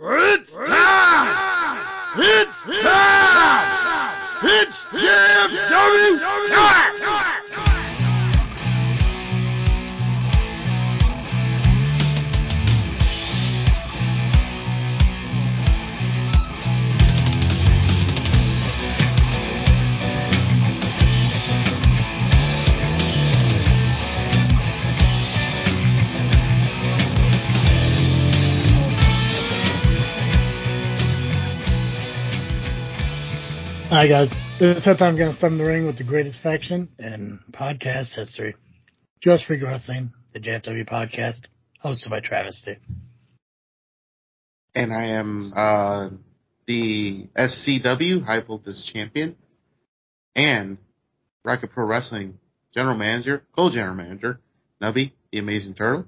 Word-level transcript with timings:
Rrrr! 0.00 0.29
Hi 34.00 34.06
guys, 34.06 34.30
it's 34.58 34.86
that 34.86 34.98
time 34.98 35.14
gonna 35.14 35.34
start 35.34 35.52
in 35.52 35.58
the 35.58 35.64
ring 35.64 35.84
with 35.84 35.98
the 35.98 36.04
greatest 36.04 36.40
faction 36.40 36.88
in 36.98 37.38
podcast 37.52 38.14
history. 38.14 38.56
Just 39.20 39.44
Freak 39.44 39.62
Wrestling, 39.62 40.12
the 40.32 40.40
JFW 40.40 40.88
podcast, 40.88 41.48
hosted 41.84 42.08
by 42.08 42.20
Travis 42.20 42.62
T. 42.64 42.76
and 44.74 44.94
I 44.94 45.04
am 45.04 45.52
uh, 45.54 46.08
the 46.66 47.26
SCW 47.36 48.24
High 48.24 48.40
Voltage 48.40 48.90
Champion 48.90 49.36
and 50.34 50.78
Rocket 51.44 51.70
Pro 51.70 51.84
Wrestling 51.84 52.38
General 52.74 52.96
Manager, 52.96 53.42
co-general 53.54 53.96
manager, 53.96 54.40
Nubby, 54.82 55.12
the 55.30 55.40
Amazing 55.40 55.74
Turtle. 55.74 56.06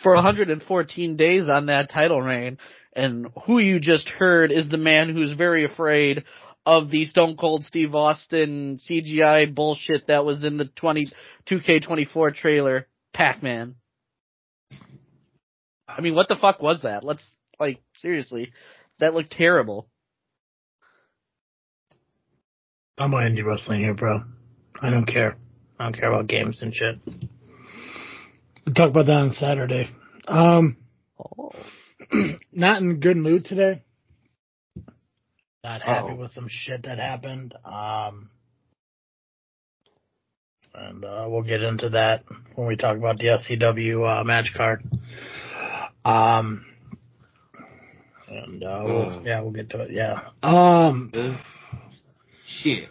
for 0.00 0.14
114 0.14 1.16
days 1.16 1.48
on 1.48 1.66
that 1.66 1.90
title 1.90 2.22
reign. 2.22 2.58
And 2.92 3.28
who 3.46 3.58
you 3.60 3.78
just 3.78 4.08
heard 4.08 4.50
is 4.50 4.68
the 4.68 4.76
man 4.76 5.10
who's 5.10 5.32
very 5.32 5.64
afraid 5.64 6.24
of 6.66 6.90
the 6.90 7.04
Stone 7.06 7.36
Cold 7.36 7.64
Steve 7.64 7.94
Austin 7.94 8.78
CGI 8.78 9.54
bullshit 9.54 10.06
that 10.08 10.24
was 10.24 10.44
in 10.44 10.56
the 10.58 10.66
20, 10.66 11.10
2K24 11.48 12.34
trailer, 12.34 12.86
Pac-Man. 13.14 13.76
I 15.88 16.00
mean, 16.00 16.14
what 16.14 16.28
the 16.28 16.36
fuck 16.36 16.62
was 16.62 16.82
that? 16.82 17.02
Let's, 17.02 17.28
like, 17.58 17.80
seriously. 17.94 18.52
That 18.98 19.14
looked 19.14 19.32
terrible. 19.32 19.88
I'm 22.98 23.14
on 23.14 23.22
indie 23.22 23.44
wrestling 23.44 23.80
here, 23.80 23.94
bro. 23.94 24.20
I 24.80 24.90
don't 24.90 25.06
care. 25.06 25.36
I 25.78 25.84
don't 25.84 25.98
care 25.98 26.12
about 26.12 26.26
games 26.26 26.60
and 26.62 26.74
shit. 26.74 26.98
We'll 28.66 28.74
talk 28.74 28.90
about 28.90 29.06
that 29.06 29.12
on 29.12 29.32
Saturday. 29.32 29.90
Um, 30.28 30.76
Oh. 31.38 31.52
not 32.52 32.82
in 32.82 32.90
a 32.90 32.94
good 32.94 33.16
mood 33.16 33.44
today. 33.44 33.82
Not 35.62 35.82
happy 35.82 36.08
Uh-oh. 36.12 36.14
with 36.16 36.30
some 36.32 36.46
shit 36.48 36.84
that 36.84 36.98
happened. 36.98 37.54
Um, 37.64 38.30
and 40.74 41.04
uh, 41.04 41.26
we'll 41.28 41.42
get 41.42 41.62
into 41.62 41.90
that 41.90 42.24
when 42.54 42.66
we 42.66 42.76
talk 42.76 42.96
about 42.96 43.18
the 43.18 43.26
SCW 43.26 44.20
uh, 44.20 44.24
match 44.24 44.52
card. 44.56 44.82
Um, 46.04 46.64
and 48.28 48.62
uh, 48.62 48.82
we'll, 48.84 48.94
Oh. 49.02 49.22
yeah, 49.24 49.40
we'll 49.40 49.50
get 49.52 49.68
to 49.70 49.80
it. 49.82 49.90
Yeah. 49.90 50.20
Um, 50.42 51.10
Ugh. 51.14 51.36
Shit. 52.62 52.88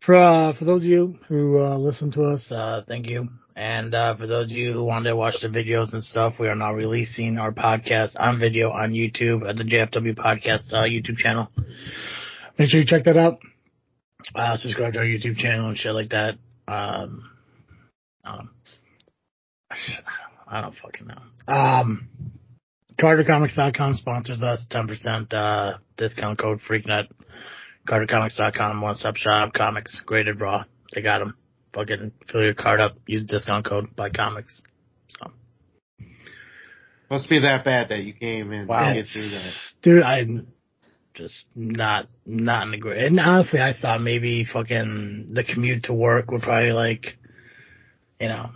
for 0.00 0.14
uh, 0.14 0.54
for 0.54 0.64
those 0.64 0.82
of 0.82 0.86
you 0.88 1.16
who 1.28 1.58
uh, 1.58 1.76
listen 1.76 2.10
to 2.12 2.22
us, 2.24 2.50
uh, 2.50 2.82
thank 2.88 3.06
you. 3.08 3.28
And 3.58 3.92
uh, 3.92 4.14
for 4.14 4.28
those 4.28 4.52
of 4.52 4.56
you 4.56 4.72
who 4.72 4.84
wanted 4.84 5.08
to 5.10 5.16
watch 5.16 5.34
the 5.42 5.48
videos 5.48 5.92
and 5.92 6.04
stuff, 6.04 6.34
we 6.38 6.46
are 6.46 6.54
now 6.54 6.74
releasing 6.74 7.38
our 7.38 7.50
podcast 7.50 8.10
on 8.16 8.38
video 8.38 8.70
on 8.70 8.92
YouTube 8.92 9.48
at 9.48 9.56
the 9.56 9.64
JFW 9.64 10.14
Podcast 10.14 10.72
uh, 10.72 10.84
YouTube 10.84 11.16
channel. 11.16 11.48
Make 12.56 12.70
sure 12.70 12.78
you 12.78 12.86
check 12.86 13.02
that 13.02 13.16
out. 13.16 13.40
Uh, 14.32 14.56
subscribe 14.58 14.92
to 14.92 15.00
our 15.00 15.04
YouTube 15.04 15.38
channel 15.38 15.70
and 15.70 15.76
shit 15.76 15.92
like 15.92 16.10
that. 16.10 16.34
Um, 16.68 17.28
um, 18.22 18.50
I 20.46 20.60
don't 20.60 20.76
fucking 20.76 21.08
know. 21.08 21.52
Um, 21.52 22.08
CarterComics.com 23.00 23.94
sponsors 23.94 24.40
us. 24.40 24.64
10% 24.70 25.34
uh, 25.34 25.78
discount 25.96 26.38
code 26.38 26.60
FreakNet. 26.60 27.08
CarterComics.com, 27.88 28.80
one 28.80 28.94
stop 28.94 29.16
shop, 29.16 29.52
comics, 29.52 30.00
graded 30.06 30.40
raw. 30.40 30.62
They 30.94 31.02
got 31.02 31.18
them. 31.18 31.34
Fucking 31.78 32.10
fill 32.32 32.42
your 32.42 32.54
card 32.54 32.80
up, 32.80 32.96
use 33.06 33.22
discount 33.22 33.64
code, 33.64 33.94
buy 33.94 34.10
comics. 34.10 34.64
So, 35.10 35.30
Must 37.08 37.28
be 37.28 37.38
that 37.40 37.64
bad 37.64 37.90
that 37.90 38.02
you 38.02 38.14
came 38.14 38.50
in 38.50 38.66
Wow. 38.66 38.88
to 38.88 38.94
get 39.00 39.06
through 39.08 39.28
that. 39.28 39.52
dude, 39.80 40.02
I'm 40.02 40.48
just 41.14 41.44
not, 41.54 42.08
not 42.26 42.64
in 42.64 42.72
the 42.72 42.78
great. 42.78 43.04
And 43.06 43.20
honestly, 43.20 43.60
I 43.60 43.74
thought 43.80 44.00
maybe 44.02 44.44
fucking 44.44 45.28
the 45.32 45.44
commute 45.44 45.84
to 45.84 45.94
work 45.94 46.32
would 46.32 46.42
probably 46.42 46.72
like, 46.72 47.16
you 48.20 48.26
know, 48.26 48.50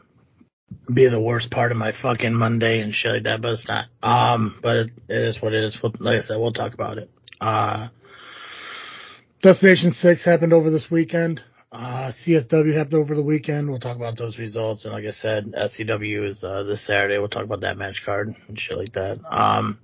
be 0.92 1.08
the 1.08 1.20
worst 1.20 1.48
part 1.52 1.70
of 1.70 1.78
my 1.78 1.92
fucking 2.02 2.34
Monday 2.34 2.80
and 2.80 2.92
shit 2.92 3.12
like 3.12 3.22
that, 3.22 3.40
but 3.40 3.52
it's 3.52 3.68
not. 3.68 3.84
Um, 4.02 4.58
but 4.60 4.76
it, 4.78 4.90
it 5.08 5.22
is 5.28 5.40
what 5.40 5.52
it 5.54 5.62
is. 5.62 5.78
We'll- 5.80 5.94
Like 6.00 6.18
I 6.18 6.22
said, 6.22 6.38
we'll 6.38 6.50
talk 6.50 6.74
about 6.74 6.98
it. 6.98 7.08
Uh, 7.40 7.88
Destination 9.42 9.92
6 9.92 10.24
happened 10.24 10.52
over 10.52 10.70
this 10.70 10.88
weekend. 10.90 11.40
Uh, 11.72 12.12
CSW 12.26 12.76
happened 12.76 12.94
over 12.94 13.14
the 13.14 13.22
weekend. 13.22 13.70
We'll 13.70 13.80
talk 13.80 13.96
about 13.96 14.18
those 14.18 14.38
results. 14.38 14.84
And 14.84 14.92
like 14.92 15.04
I 15.06 15.10
said, 15.10 15.52
SCW 15.56 16.30
is, 16.30 16.44
uh, 16.44 16.64
this 16.64 16.86
Saturday. 16.86 17.16
We'll 17.18 17.28
talk 17.28 17.44
about 17.44 17.62
that 17.62 17.78
match 17.78 18.02
card 18.04 18.34
and 18.46 18.60
shit 18.60 18.76
like 18.76 18.92
that. 18.92 19.18
Um, 19.30 19.78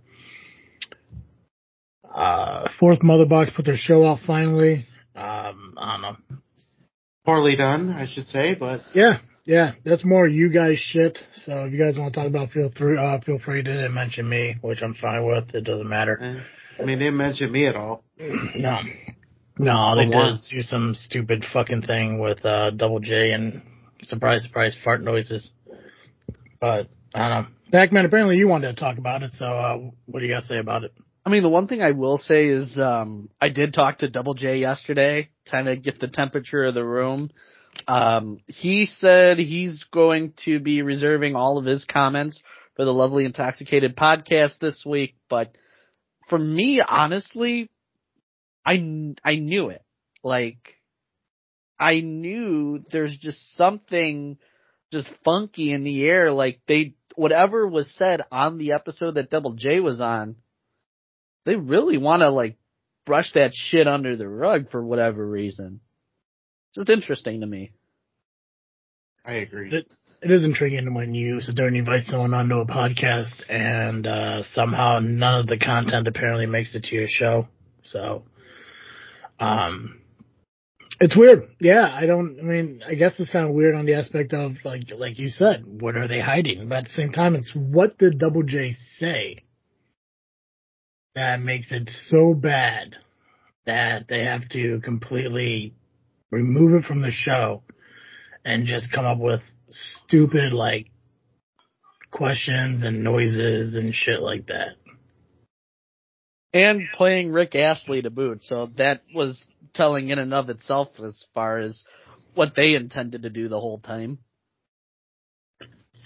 uh, 2.14 2.68
Fourth 2.78 3.02
Mother 3.02 3.26
Box 3.26 3.50
put 3.54 3.64
their 3.64 3.76
show 3.76 4.04
out 4.04 4.18
finally. 4.26 4.86
Um, 5.14 5.74
I 5.78 5.92
don't 5.92 6.02
know. 6.02 6.16
Poorly 7.24 7.56
done, 7.56 7.90
I 7.90 8.06
should 8.06 8.26
say, 8.28 8.54
but 8.54 8.82
Yeah, 8.94 9.18
yeah, 9.44 9.72
that's 9.84 10.04
more 10.04 10.26
you 10.26 10.50
guys 10.50 10.78
shit. 10.78 11.18
So 11.44 11.64
if 11.64 11.72
you 11.72 11.78
guys 11.78 11.98
want 11.98 12.14
to 12.14 12.20
talk 12.20 12.26
about, 12.28 12.50
feel 12.52 12.70
free, 12.76 12.96
uh, 12.98 13.20
feel 13.20 13.38
free 13.38 13.62
to 13.62 13.88
mention 13.90 14.28
me, 14.28 14.56
which 14.60 14.82
I'm 14.82 14.94
fine 14.94 15.26
with. 15.26 15.54
It 15.54 15.64
doesn't 15.64 15.88
matter. 15.88 16.18
eh, 16.22 16.82
I 16.82 16.86
mean, 16.86 16.98
they 16.98 17.06
didn't 17.06 17.18
mention 17.18 17.50
me 17.52 17.66
at 17.66 17.76
all. 17.76 18.04
No, 18.56 18.78
no, 19.58 19.96
they 19.96 20.10
For 20.10 20.32
did 20.32 20.40
do 20.50 20.62
some 20.62 20.94
stupid 20.94 21.44
fucking 21.52 21.82
thing 21.82 22.18
with 22.18 22.44
uh, 22.44 22.70
Double 22.70 23.00
J 23.00 23.32
and 23.32 23.62
surprise, 24.02 24.44
surprise, 24.44 24.76
fart 24.82 25.02
noises. 25.02 25.52
But 26.60 26.88
I 27.14 27.28
don't 27.28 27.42
know. 27.42 27.48
Pac-Man, 27.70 28.06
apparently 28.06 28.36
you 28.36 28.48
wanted 28.48 28.74
to 28.74 28.80
talk 28.80 28.98
about 28.98 29.22
it. 29.22 29.32
So 29.32 29.44
uh, 29.44 29.78
what 30.06 30.20
do 30.20 30.26
you 30.26 30.32
got 30.32 30.40
to 30.40 30.46
say 30.46 30.58
about 30.58 30.84
it? 30.84 30.92
I 31.24 31.30
mean, 31.30 31.42
the 31.42 31.50
one 31.50 31.66
thing 31.66 31.82
I 31.82 31.90
will 31.90 32.16
say 32.16 32.46
is, 32.46 32.78
um, 32.78 33.28
I 33.40 33.50
did 33.50 33.74
talk 33.74 33.98
to 33.98 34.08
Double 34.08 34.32
J 34.32 34.58
yesterday, 34.58 35.28
kind 35.50 35.68
of 35.68 35.82
get 35.82 36.00
the 36.00 36.08
temperature 36.08 36.64
of 36.64 36.74
the 36.74 36.84
room. 36.84 37.30
Um, 37.86 38.40
he 38.46 38.86
said 38.86 39.38
he's 39.38 39.84
going 39.92 40.32
to 40.44 40.58
be 40.58 40.82
reserving 40.82 41.36
all 41.36 41.58
of 41.58 41.66
his 41.66 41.84
comments 41.84 42.42
for 42.76 42.84
the 42.84 42.94
Lovely 42.94 43.24
Intoxicated 43.24 43.94
podcast 43.96 44.58
this 44.58 44.84
week, 44.86 45.16
but 45.28 45.54
for 46.28 46.38
me, 46.38 46.80
honestly, 46.80 47.70
I, 48.68 49.14
I 49.24 49.36
knew 49.36 49.68
it. 49.70 49.82
Like, 50.22 50.74
I 51.78 52.00
knew 52.00 52.82
there's 52.92 53.16
just 53.16 53.54
something 53.56 54.36
just 54.92 55.08
funky 55.24 55.72
in 55.72 55.84
the 55.84 56.04
air. 56.06 56.32
Like 56.32 56.60
they, 56.66 56.94
whatever 57.14 57.66
was 57.66 57.94
said 57.94 58.22
on 58.32 58.58
the 58.58 58.72
episode 58.72 59.12
that 59.14 59.30
Double 59.30 59.54
J 59.54 59.80
was 59.80 60.00
on, 60.00 60.36
they 61.44 61.56
really 61.56 61.98
want 61.98 62.22
to 62.22 62.30
like 62.30 62.56
brush 63.06 63.32
that 63.32 63.52
shit 63.54 63.88
under 63.88 64.16
the 64.16 64.28
rug 64.28 64.70
for 64.70 64.84
whatever 64.84 65.26
reason. 65.26 65.80
Just 66.74 66.90
interesting 66.90 67.40
to 67.40 67.46
me. 67.46 67.72
I 69.24 69.34
agree. 69.34 69.72
It- 69.74 69.90
It 70.20 70.32
is 70.32 70.44
intriguing 70.44 70.94
when 70.94 71.14
you 71.14 71.40
sit 71.40 71.54
there 71.54 71.68
and 71.68 71.76
invite 71.76 72.04
someone 72.06 72.34
onto 72.34 72.56
a 72.56 72.66
podcast 72.66 73.40
and 73.48 74.04
uh, 74.04 74.42
somehow 74.52 74.98
none 74.98 75.38
of 75.40 75.46
the 75.46 75.56
content 75.58 76.08
apparently 76.08 76.46
makes 76.46 76.74
it 76.74 76.82
to 76.86 76.96
your 76.96 77.06
show. 77.06 77.46
So, 77.84 78.24
um, 79.40 80.00
it's 81.00 81.16
weird. 81.16 81.48
Yeah, 81.60 81.88
I 81.92 82.06
don't. 82.06 82.38
I 82.40 82.42
mean, 82.42 82.82
I 82.86 82.94
guess 82.94 83.14
it's 83.18 83.30
kind 83.30 83.48
of 83.48 83.54
weird 83.54 83.74
on 83.74 83.86
the 83.86 83.94
aspect 83.94 84.32
of 84.32 84.52
like, 84.64 84.82
like 84.96 85.18
you 85.18 85.28
said, 85.28 85.64
what 85.80 85.96
are 85.96 86.08
they 86.08 86.20
hiding? 86.20 86.68
But 86.68 86.78
at 86.78 86.84
the 86.84 86.90
same 86.90 87.12
time, 87.12 87.36
it's 87.36 87.52
what 87.54 87.98
did 87.98 88.18
Double 88.18 88.42
J 88.42 88.72
say 88.98 89.36
that 91.14 91.40
makes 91.40 91.72
it 91.72 91.88
so 92.06 92.34
bad 92.34 92.96
that 93.66 94.06
they 94.08 94.24
have 94.24 94.48
to 94.50 94.80
completely 94.84 95.74
remove 96.30 96.74
it 96.74 96.86
from 96.86 97.02
the 97.02 97.10
show 97.10 97.62
and 98.44 98.66
just 98.66 98.92
come 98.92 99.04
up 99.04 99.18
with 99.18 99.40
stupid 99.68 100.52
like 100.52 100.90
questions 102.10 102.84
and 102.84 103.04
noises 103.04 103.74
and 103.74 103.94
shit 103.94 104.20
like 104.20 104.46
that. 104.46 104.70
And 106.52 106.82
playing 106.94 107.30
Rick 107.30 107.54
Astley 107.54 108.02
to 108.02 108.10
boot, 108.10 108.42
so 108.42 108.68
that 108.78 109.02
was 109.14 109.46
telling 109.74 110.08
in 110.08 110.18
and 110.18 110.32
of 110.32 110.48
itself 110.48 110.88
as 110.98 111.26
far 111.34 111.58
as 111.58 111.84
what 112.34 112.54
they 112.56 112.74
intended 112.74 113.22
to 113.22 113.30
do 113.30 113.48
the 113.48 113.60
whole 113.60 113.78
time. 113.78 114.18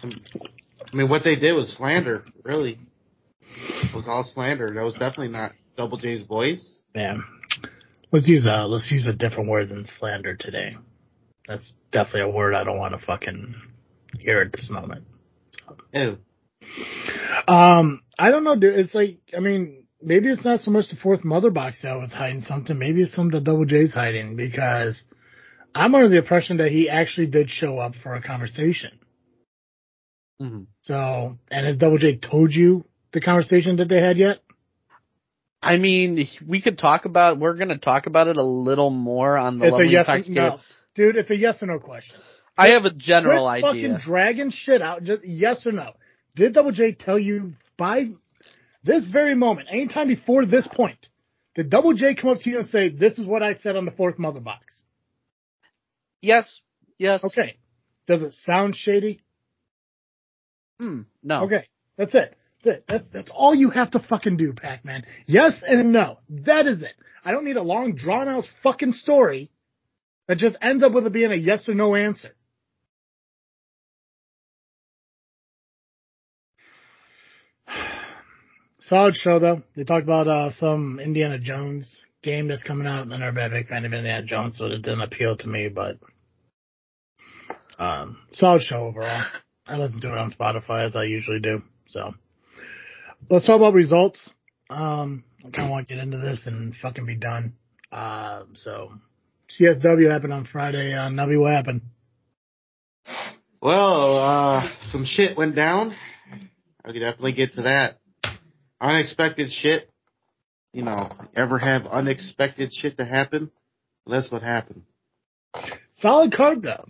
I 0.05 0.97
mean, 0.97 1.09
what 1.09 1.23
they 1.23 1.37
did 1.37 1.53
was 1.53 1.73
slander, 1.77 2.25
really. 2.43 2.81
It 3.41 3.95
was 3.95 4.07
all 4.09 4.25
slander. 4.25 4.69
That 4.75 4.85
was 4.85 4.95
definitely 4.95 5.29
not 5.29 5.53
Double 5.77 5.97
J's 5.97 6.27
voice. 6.27 6.83
Man, 6.93 7.23
Let's 8.13 8.29
use 8.29 8.45
a 8.47 8.67
let's 8.67 8.91
use 8.93 9.07
a 9.07 9.15
different 9.15 9.49
word 9.49 9.71
than 9.71 9.87
slander 9.99 10.37
today. 10.37 10.77
That's 11.49 11.73
definitely 11.93 12.21
a 12.21 12.29
word 12.29 12.55
I 12.55 12.63
don't 12.63 12.79
want 12.79 12.99
to 12.99 13.05
fucking 13.05 13.55
hear 14.21 14.43
at 14.43 14.53
this 14.53 14.69
moment. 14.71 15.07
Ew. 15.95 16.19
Um, 17.49 18.03
I 18.19 18.31
don't 18.31 18.45
know, 18.45 18.55
dude. 18.55 18.79
It's 18.79 18.95
like, 18.95 19.19
I 19.35 19.41
mean, 19.41 19.82
maybe 20.03 20.29
it's 20.29 20.45
not 20.45 20.61
so 20.61 20.71
much 20.71 20.89
the 20.91 20.97
fourth 20.97 21.25
mother 21.25 21.51
box 21.51 21.83
that 21.83 21.95
was 21.99 22.13
hiding 22.13 22.43
something. 22.43 22.79
Maybe 22.79 23.03
it's 23.03 23.15
something 23.15 23.33
that 23.33 23.45
Double 23.45 23.65
J's 23.65 23.93
hiding 23.93 24.37
because 24.37 25.03
I'm 25.75 25.95
under 25.95 26.09
the 26.09 26.19
impression 26.19 26.59
that 26.59 26.71
he 26.71 26.89
actually 26.89 27.29
did 27.29 27.51
show 27.51 27.79
up 27.79 27.95
for 28.03 28.15
a 28.15 28.23
conversation. 28.23 28.99
Mhm. 30.41 30.67
So, 30.83 31.39
and 31.51 31.67
has 31.67 31.77
Double 31.77 31.99
J 31.99 32.17
told 32.17 32.53
you 32.53 32.85
the 33.13 33.21
conversation 33.21 33.77
that 33.77 33.89
they 33.89 34.01
had 34.01 34.19
yet? 34.19 34.41
I 35.63 35.77
mean, 35.77 36.27
we 36.47 36.61
could 36.61 36.77
talk 36.79 37.05
about. 37.05 37.39
We're 37.39 37.55
going 37.55 37.69
to 37.69 37.79
talk 37.79 38.07
about 38.07 38.27
it 38.27 38.37
a 38.37 38.43
little 38.43 38.91
more 38.91 39.39
on 39.39 39.59
the 39.59 39.67
it's 39.69 39.79
a 39.79 39.87
yes 39.87 40.09
or 40.09 40.33
no. 40.33 40.59
Dude, 40.97 41.17
it's 41.17 41.31
a 41.31 41.37
yes 41.37 41.63
or 41.63 41.67
no 41.67 41.79
question. 41.79 42.17
I 42.59 42.71
have 42.71 42.85
a 42.85 42.91
general 42.91 43.49
Quit 43.49 43.65
idea. 43.65 43.89
fucking 43.89 44.05
dragging 44.05 44.51
shit 44.51 44.83
out. 44.83 45.05
Just 45.05 45.25
yes 45.25 45.65
or 45.65 45.73
no. 45.73 45.93
Did 46.35 46.55
Double 46.55 46.73
J 46.73 46.93
tell 46.93 47.19
you 47.19 47.55
by 47.77 48.11
this 48.85 49.05
very 49.05 49.35
moment, 49.35 49.69
anytime 49.71 50.09
before 50.09 50.45
this 50.45 50.67
point, 50.67 51.09
did 51.55 51.71
Double 51.71 51.93
J 51.93 52.15
come 52.15 52.31
up 52.31 52.39
to 52.41 52.51
you 52.51 52.59
and 52.59 52.67
say, 52.67 52.89
"This 52.89 53.19
is 53.19 53.27
what 53.27 53.43
I 53.43 53.55
said 53.55 53.77
on 53.77 53.85
the 53.85 53.91
fourth 53.91 54.19
mother 54.19 54.41
box"? 54.41 54.83
Yes. 56.21 56.61
Yes. 56.99 57.25
Okay. 57.25 57.57
Does 58.07 58.23
it 58.23 58.33
sound 58.35 58.77
shady? 58.77 59.21
Hmm, 60.79 61.03
no. 61.23 61.45
Okay. 61.45 61.67
That's 61.97 62.15
it. 62.15 62.37
That's 62.65 62.79
it. 62.79 62.85
That's 62.89 63.09
that's 63.09 63.31
all 63.35 63.55
you 63.55 63.71
have 63.71 63.91
to 63.93 63.99
fucking 63.99 64.37
do, 64.37 64.53
Pac-Man. 64.53 65.05
Yes 65.27 65.63
and 65.67 65.93
no. 65.93 66.19
That 66.29 66.67
is 66.67 66.83
it. 66.83 66.95
I 67.25 67.33
don't 67.33 67.45
need 67.45 67.57
a 67.57 67.63
long, 67.63 67.95
drawn 67.95 68.29
out 68.29 68.45
fucking 68.63 68.93
story 68.93 69.51
that 70.29 70.39
just 70.39 70.57
ends 70.63 70.83
up 70.83 70.93
with 70.93 71.07
it 71.07 71.13
being 71.13 71.33
a 71.33 71.37
yes 71.37 71.69
or 71.69 71.75
no 71.75 71.95
answer. 71.95 72.31
Solid 78.89 79.15
show 79.15 79.39
though. 79.39 79.63
They 79.77 79.85
talked 79.85 80.05
about 80.05 80.27
uh, 80.27 80.51
some 80.53 80.99
Indiana 80.99 81.39
Jones 81.39 82.03
game 82.23 82.49
that's 82.49 82.63
coming 82.63 82.87
out. 82.87 83.07
And 83.07 83.23
I'm 83.23 83.35
been 83.35 83.45
a 83.45 83.51
big 83.51 83.69
fan 83.69 83.85
of 83.85 83.93
Indiana 83.93 84.25
Jones, 84.25 84.59
so 84.59 84.67
it 84.67 84.83
didn't 84.83 85.03
appeal 85.03 85.37
to 85.37 85.49
me. 85.49 85.69
But 85.69 85.99
um, 87.79 88.19
solid 88.33 88.63
show 88.63 88.85
overall. 88.85 89.25
I 89.67 89.77
listen 89.77 90.01
to 90.01 90.09
it 90.09 90.19
on 90.19 90.33
Spotify 90.33 90.85
as 90.85 90.97
I 90.97 91.05
usually 91.05 91.41
do. 91.41 91.63
So 91.87 92.15
let's 93.31 93.47
talk 93.47 93.57
about 93.57 93.75
results. 93.75 94.31
Um, 94.69 95.25
I 95.41 95.51
kind 95.51 95.67
of 95.67 95.71
want 95.71 95.89
to 95.89 95.95
get 95.95 96.03
into 96.03 96.19
this 96.19 96.47
and 96.47 96.75
fucking 96.83 97.07
be 97.07 97.17
done. 97.17 97.55
Uh, 97.93 98.45
so 98.55 98.93
CSW 99.61 100.11
happened 100.11 100.33
on 100.33 100.45
Friday. 100.45 100.93
Uh, 100.93 101.09
Nubby, 101.09 101.41
what 101.41 101.53
happened? 101.53 101.83
Well, 103.61 104.17
uh, 104.17 104.69
some 104.91 105.05
shit 105.05 105.37
went 105.37 105.55
down. 105.55 105.95
I 106.85 106.91
could 106.91 107.01
definitely 107.01 107.33
get 107.33 107.55
to 107.55 107.63
that. 107.63 107.99
Unexpected 108.83 109.51
shit. 109.51 109.89
You 110.73 110.83
know, 110.83 111.11
ever 111.37 111.59
have 111.59 111.87
unexpected 111.87 112.73
shit 112.73 112.99
to 112.99 113.05
happen? 113.05 113.51
That's 114.07 114.31
what 114.31 114.43
happened. 114.43 114.83
Solid 115.95 116.35
card 116.35 116.63
though. 116.63 116.87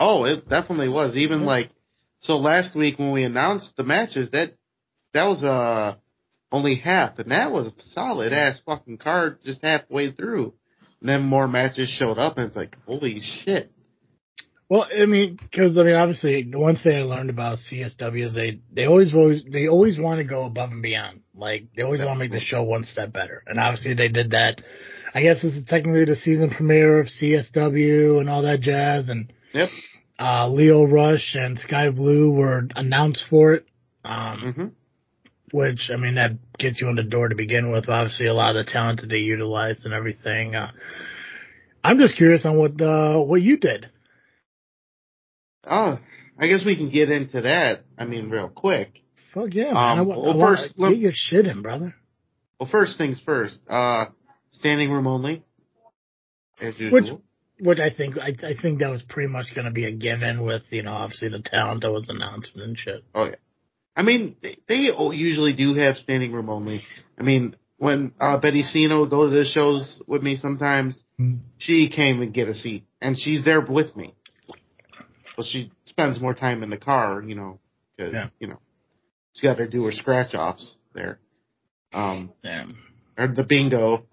Oh, 0.00 0.24
it 0.24 0.48
definitely 0.48 0.88
was. 0.88 1.16
Even 1.16 1.44
like, 1.44 1.70
so 2.20 2.36
last 2.36 2.74
week 2.74 2.98
when 2.98 3.12
we 3.12 3.24
announced 3.24 3.74
the 3.76 3.82
matches, 3.82 4.30
that, 4.30 4.54
that 5.12 5.26
was, 5.26 5.44
uh, 5.44 5.96
only 6.50 6.76
half, 6.76 7.18
and 7.18 7.30
that 7.30 7.50
was 7.50 7.66
a 7.66 7.82
solid 7.92 8.32
ass 8.32 8.60
fucking 8.64 8.96
card 8.98 9.38
just 9.44 9.62
halfway 9.62 10.12
through. 10.12 10.54
And 11.00 11.08
then 11.08 11.22
more 11.22 11.46
matches 11.46 11.88
showed 11.90 12.18
up, 12.18 12.38
and 12.38 12.46
it's 12.46 12.56
like, 12.56 12.76
holy 12.86 13.20
shit. 13.20 13.70
Well, 14.70 14.86
I 14.94 15.06
mean, 15.06 15.38
because 15.40 15.78
I 15.78 15.82
mean, 15.82 15.94
obviously, 15.94 16.42
the 16.50 16.58
one 16.58 16.76
thing 16.76 16.94
I 16.94 17.02
learned 17.02 17.30
about 17.30 17.58
CSW 17.58 18.26
is 18.26 18.34
they 18.34 18.60
they 18.70 18.84
always 18.84 19.14
always 19.14 19.42
they 19.50 19.66
always 19.66 19.98
want 19.98 20.18
to 20.18 20.24
go 20.24 20.44
above 20.44 20.70
and 20.72 20.82
beyond. 20.82 21.20
Like 21.34 21.68
they 21.74 21.82
always 21.82 22.00
want 22.04 22.16
to 22.18 22.24
make 22.24 22.32
the 22.32 22.40
show 22.40 22.62
one 22.62 22.84
step 22.84 23.12
better, 23.12 23.42
and 23.46 23.58
obviously 23.58 23.94
they 23.94 24.08
did 24.08 24.32
that. 24.32 24.60
I 25.14 25.22
guess 25.22 25.40
this 25.40 25.54
is 25.54 25.64
technically 25.64 26.04
the 26.04 26.16
season 26.16 26.50
premiere 26.50 27.00
of 27.00 27.06
CSW 27.06 28.20
and 28.20 28.28
all 28.28 28.42
that 28.42 28.60
jazz, 28.60 29.08
and 29.08 29.32
Yep. 29.54 29.70
uh, 30.18 30.48
Leo 30.50 30.84
Rush 30.84 31.34
and 31.34 31.58
Sky 31.58 31.88
Blue 31.88 32.30
were 32.30 32.68
announced 32.76 33.24
for 33.30 33.54
it. 33.54 33.66
Um, 34.04 34.52
hmm 34.54 34.66
which 35.50 35.90
I 35.90 35.96
mean 35.96 36.16
that 36.16 36.32
gets 36.58 36.78
you 36.80 36.88
in 36.90 36.96
the 36.96 37.02
door 37.02 37.28
to 37.28 37.34
begin 37.34 37.72
with. 37.72 37.88
Obviously, 37.88 38.26
a 38.26 38.34
lot 38.34 38.54
of 38.54 38.66
the 38.66 38.70
talent 38.70 39.00
that 39.00 39.08
they 39.08 39.16
utilized 39.16 39.86
and 39.86 39.94
everything. 39.94 40.54
Uh, 40.54 40.72
I'm 41.82 41.98
just 41.98 42.16
curious 42.16 42.44
on 42.44 42.58
what 42.58 42.78
uh, 42.82 43.18
what 43.18 43.40
you 43.40 43.56
did. 43.56 43.88
Oh, 45.70 45.98
I 46.38 46.46
guess 46.48 46.64
we 46.64 46.76
can 46.76 46.90
get 46.90 47.10
into 47.10 47.42
that. 47.42 47.84
I 47.98 48.04
mean, 48.04 48.30
real 48.30 48.48
quick. 48.48 49.00
Fuck 49.34 49.48
yeah, 49.52 49.72
man! 49.72 49.76
Um, 49.76 49.98
I, 49.98 50.02
well, 50.02 50.42
I 50.42 50.46
first, 50.56 50.74
let- 50.76 50.90
get 50.90 50.98
your 50.98 51.12
shit 51.14 51.46
in, 51.46 51.62
brother. 51.62 51.94
Well, 52.58 52.68
first 52.70 52.98
things 52.98 53.20
first. 53.24 53.58
Uh, 53.68 54.06
standing 54.52 54.90
room 54.90 55.06
only, 55.06 55.44
as 56.60 56.78
usual. 56.78 57.22
Which 57.60 57.78
I 57.80 57.90
think 57.90 58.16
I, 58.18 58.28
I 58.46 58.54
think 58.60 58.78
that 58.80 58.88
was 58.90 59.02
pretty 59.02 59.30
much 59.32 59.46
going 59.54 59.64
to 59.64 59.72
be 59.72 59.84
a 59.84 59.90
given 59.92 60.42
with 60.44 60.62
you 60.70 60.82
know 60.84 60.92
obviously 60.92 61.28
the 61.28 61.40
talent 61.44 61.82
that 61.82 61.90
was 61.90 62.08
announced 62.08 62.56
and 62.56 62.78
shit. 62.78 63.02
Oh 63.14 63.24
yeah. 63.24 63.34
I 63.96 64.02
mean, 64.02 64.36
they, 64.40 64.56
they 64.68 64.88
usually 65.12 65.54
do 65.54 65.74
have 65.74 65.96
standing 65.96 66.30
room 66.30 66.48
only. 66.50 66.82
I 67.18 67.24
mean, 67.24 67.56
when 67.78 68.12
uh, 68.20 68.38
Betty 68.38 68.62
would 68.88 69.10
go 69.10 69.28
to 69.28 69.36
the 69.36 69.44
shows 69.44 70.00
with 70.06 70.22
me 70.22 70.36
sometimes, 70.36 71.02
Mm. 71.20 71.40
she 71.58 71.88
came 71.88 72.22
and 72.22 72.32
get 72.32 72.46
a 72.46 72.54
seat, 72.54 72.84
and 73.00 73.18
she's 73.18 73.44
there 73.44 73.60
with 73.60 73.96
me. 73.96 74.14
But 75.38 75.46
she 75.46 75.70
spends 75.84 76.20
more 76.20 76.34
time 76.34 76.64
in 76.64 76.70
the 76.70 76.76
car, 76.76 77.22
you 77.22 77.36
know, 77.36 77.60
because 77.96 78.12
Yeah. 78.12 78.26
you 78.40 78.48
know 78.48 78.58
she's 79.34 79.42
got 79.48 79.58
to 79.58 79.70
do 79.70 79.84
her 79.84 79.92
scratch 79.92 80.34
offs 80.34 80.74
there, 80.94 81.20
um, 81.92 82.32
Yeah. 82.42 82.66
or 83.16 83.28
the 83.28 83.44
bingo, 83.44 84.04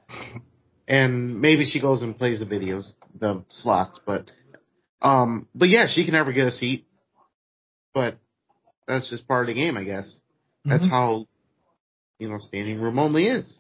and 0.87 1.41
maybe 1.41 1.65
she 1.65 1.79
goes 1.79 2.03
and 2.03 2.15
plays 2.15 2.41
the 2.41 2.45
videos, 2.45 2.93
the 3.19 3.43
slots. 3.49 3.99
But, 4.05 4.29
um, 5.01 5.47
but 5.55 5.69
yeah, 5.69 5.87
she 5.87 6.03
can 6.05 6.13
never 6.13 6.31
get 6.31 6.45
a 6.47 6.51
seat. 6.51 6.85
But 7.95 8.19
that's 8.87 9.09
just 9.09 9.27
part 9.27 9.49
of 9.49 9.55
the 9.55 9.59
game, 9.59 9.77
I 9.77 9.83
guess. 9.83 10.21
That's 10.63 10.85
Mhm. 10.85 10.89
how, 10.89 11.27
you 12.19 12.29
know, 12.29 12.37
standing 12.37 12.79
room 12.79 12.99
only 12.99 13.25
is. 13.25 13.51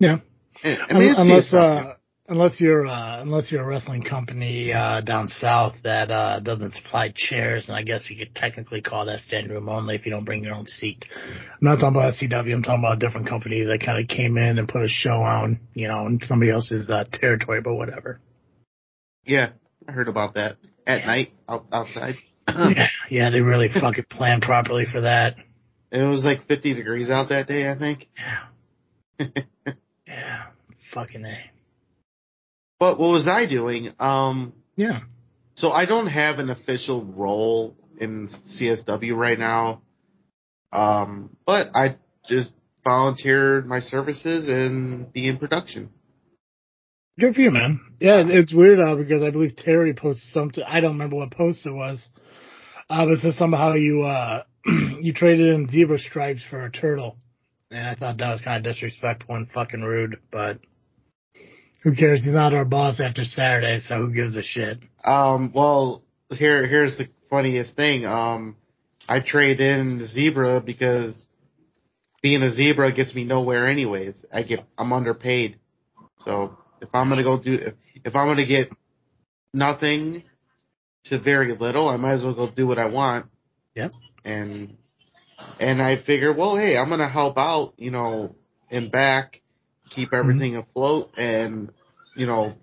Yeah. 0.00 0.18
I 0.64 0.98
mean, 0.98 1.14
unless 1.16 1.54
uh, 1.54 1.98
unless 2.28 2.60
you're 2.60 2.86
uh, 2.86 3.20
unless 3.22 3.50
you're 3.50 3.62
a 3.62 3.66
wrestling 3.66 4.02
company 4.02 4.72
uh, 4.72 5.00
down 5.00 5.28
south 5.28 5.74
that 5.84 6.10
uh, 6.10 6.40
doesn't 6.40 6.74
supply 6.74 7.12
chairs, 7.14 7.68
and 7.68 7.76
I 7.76 7.82
guess 7.82 8.08
you 8.10 8.16
could 8.16 8.34
technically 8.34 8.80
call 8.80 9.06
that 9.06 9.20
standing 9.20 9.52
room 9.52 9.68
only 9.68 9.94
if 9.94 10.04
you 10.04 10.10
don't 10.12 10.24
bring 10.24 10.44
your 10.44 10.54
own 10.54 10.66
seat. 10.66 11.04
I'm 11.24 11.58
not 11.60 11.76
talking 11.76 11.96
about 12.00 12.14
CW. 12.14 12.52
I'm 12.54 12.62
talking 12.62 12.84
about 12.84 12.96
a 13.02 13.06
different 13.06 13.28
company 13.28 13.62
that 13.64 13.84
kind 13.84 14.00
of 14.02 14.08
came 14.08 14.36
in 14.36 14.58
and 14.58 14.68
put 14.68 14.82
a 14.82 14.88
show 14.88 15.22
on, 15.22 15.60
you 15.74 15.88
know, 15.88 16.06
in 16.06 16.20
somebody 16.22 16.50
else's 16.50 16.90
uh, 16.90 17.04
territory, 17.12 17.60
but 17.60 17.74
whatever. 17.74 18.20
yeah, 19.24 19.50
I 19.88 19.92
heard 19.92 20.08
about 20.08 20.34
that 20.34 20.56
at 20.86 21.00
Yeah. 21.00 21.06
night 21.06 21.32
out, 21.48 21.66
outside. 21.72 22.14
yeah, 22.48 22.86
yeah, 23.10 23.30
they 23.30 23.40
really 23.40 23.68
fucking 23.72 24.04
planned 24.10 24.42
properly 24.42 24.84
for 24.90 25.00
that. 25.02 25.36
It 25.90 26.02
was 26.02 26.24
like 26.24 26.46
50 26.46 26.74
degrees 26.74 27.10
out 27.10 27.28
that 27.30 27.46
day, 27.48 27.68
I 27.70 27.76
think. 27.78 28.08
Yeah, 29.18 29.26
yeah, 30.06 30.42
fucking 30.92 31.24
a. 31.24 31.38
But 32.78 32.98
what 32.98 33.10
was 33.10 33.26
I 33.28 33.46
doing? 33.46 33.92
Um, 33.98 34.52
Yeah. 34.76 35.00
so 35.54 35.70
I 35.70 35.86
don't 35.86 36.08
have 36.08 36.38
an 36.38 36.50
official 36.50 37.04
role 37.04 37.74
in 37.98 38.28
CSW 38.58 39.16
right 39.16 39.38
now. 39.38 39.82
Um, 40.72 41.36
but 41.46 41.70
I 41.74 41.96
just 42.28 42.52
volunteered 42.84 43.66
my 43.66 43.80
services 43.80 44.48
and 44.48 45.10
be 45.12 45.26
in 45.28 45.38
production. 45.38 45.90
Good 47.18 47.34
for 47.34 47.40
you, 47.40 47.50
man. 47.50 47.80
Yeah, 47.98 48.22
it's 48.26 48.52
weird 48.52 48.78
uh, 48.78 48.94
because 48.96 49.22
I 49.22 49.30
believe 49.30 49.56
Terry 49.56 49.94
posted 49.94 50.28
something. 50.34 50.62
I 50.66 50.80
don't 50.80 50.92
remember 50.92 51.16
what 51.16 51.30
post 51.30 51.64
it 51.64 51.70
was. 51.72 52.10
Uh, 52.90 53.06
but 53.06 53.12
it 53.12 53.20
says 53.20 53.36
somehow 53.36 53.72
you 53.72 54.02
uh 54.02 54.42
you 55.00 55.12
traded 55.14 55.54
in 55.54 55.68
zebra 55.68 55.98
stripes 55.98 56.42
for 56.48 56.64
a 56.64 56.70
turtle, 56.70 57.16
and 57.70 57.88
I 57.88 57.94
thought 57.94 58.18
that 58.18 58.30
was 58.32 58.42
kind 58.42 58.64
of 58.64 58.72
disrespectful 58.72 59.34
and 59.34 59.50
fucking 59.50 59.80
rude. 59.82 60.18
But 60.30 60.60
who 61.86 61.94
cares? 61.94 62.24
He's 62.24 62.32
not 62.32 62.52
our 62.52 62.64
boss 62.64 63.00
after 63.00 63.22
Saturday, 63.24 63.78
so 63.78 63.94
who 63.98 64.12
gives 64.12 64.36
a 64.36 64.42
shit? 64.42 64.80
Um, 65.04 65.52
well, 65.54 66.02
here, 66.30 66.66
here's 66.66 66.98
the 66.98 67.06
funniest 67.30 67.76
thing. 67.76 68.04
Um, 68.04 68.56
I 69.08 69.20
trade 69.20 69.60
in 69.60 69.98
the 69.98 70.06
zebra 70.08 70.60
because 70.60 71.24
being 72.22 72.42
a 72.42 72.52
zebra 72.52 72.90
gets 72.90 73.14
me 73.14 73.22
nowhere 73.22 73.70
anyways. 73.70 74.24
I 74.32 74.42
get, 74.42 74.66
I'm 74.76 74.92
underpaid. 74.92 75.60
So 76.24 76.58
if 76.80 76.88
I'm 76.92 77.08
gonna 77.08 77.22
go 77.22 77.40
do, 77.40 77.54
if, 77.54 77.74
if 78.04 78.16
I'm 78.16 78.26
gonna 78.26 78.46
get 78.46 78.68
nothing 79.52 80.24
to 81.04 81.20
very 81.20 81.56
little, 81.56 81.88
I 81.88 81.98
might 81.98 82.14
as 82.14 82.24
well 82.24 82.34
go 82.34 82.50
do 82.50 82.66
what 82.66 82.80
I 82.80 82.86
want. 82.86 83.26
Yep. 83.76 83.92
And 84.24 84.76
And 85.60 85.80
I 85.80 86.02
figure, 86.02 86.32
well, 86.32 86.56
hey, 86.56 86.76
I'm 86.76 86.88
gonna 86.88 87.08
help 87.08 87.38
out, 87.38 87.74
you 87.76 87.92
know, 87.92 88.34
and 88.72 88.90
back, 88.90 89.40
keep 89.90 90.12
everything 90.12 90.56
afloat, 90.56 91.12
and 91.16 91.70
you 92.16 92.26
know, 92.26 92.44
a 92.46 92.56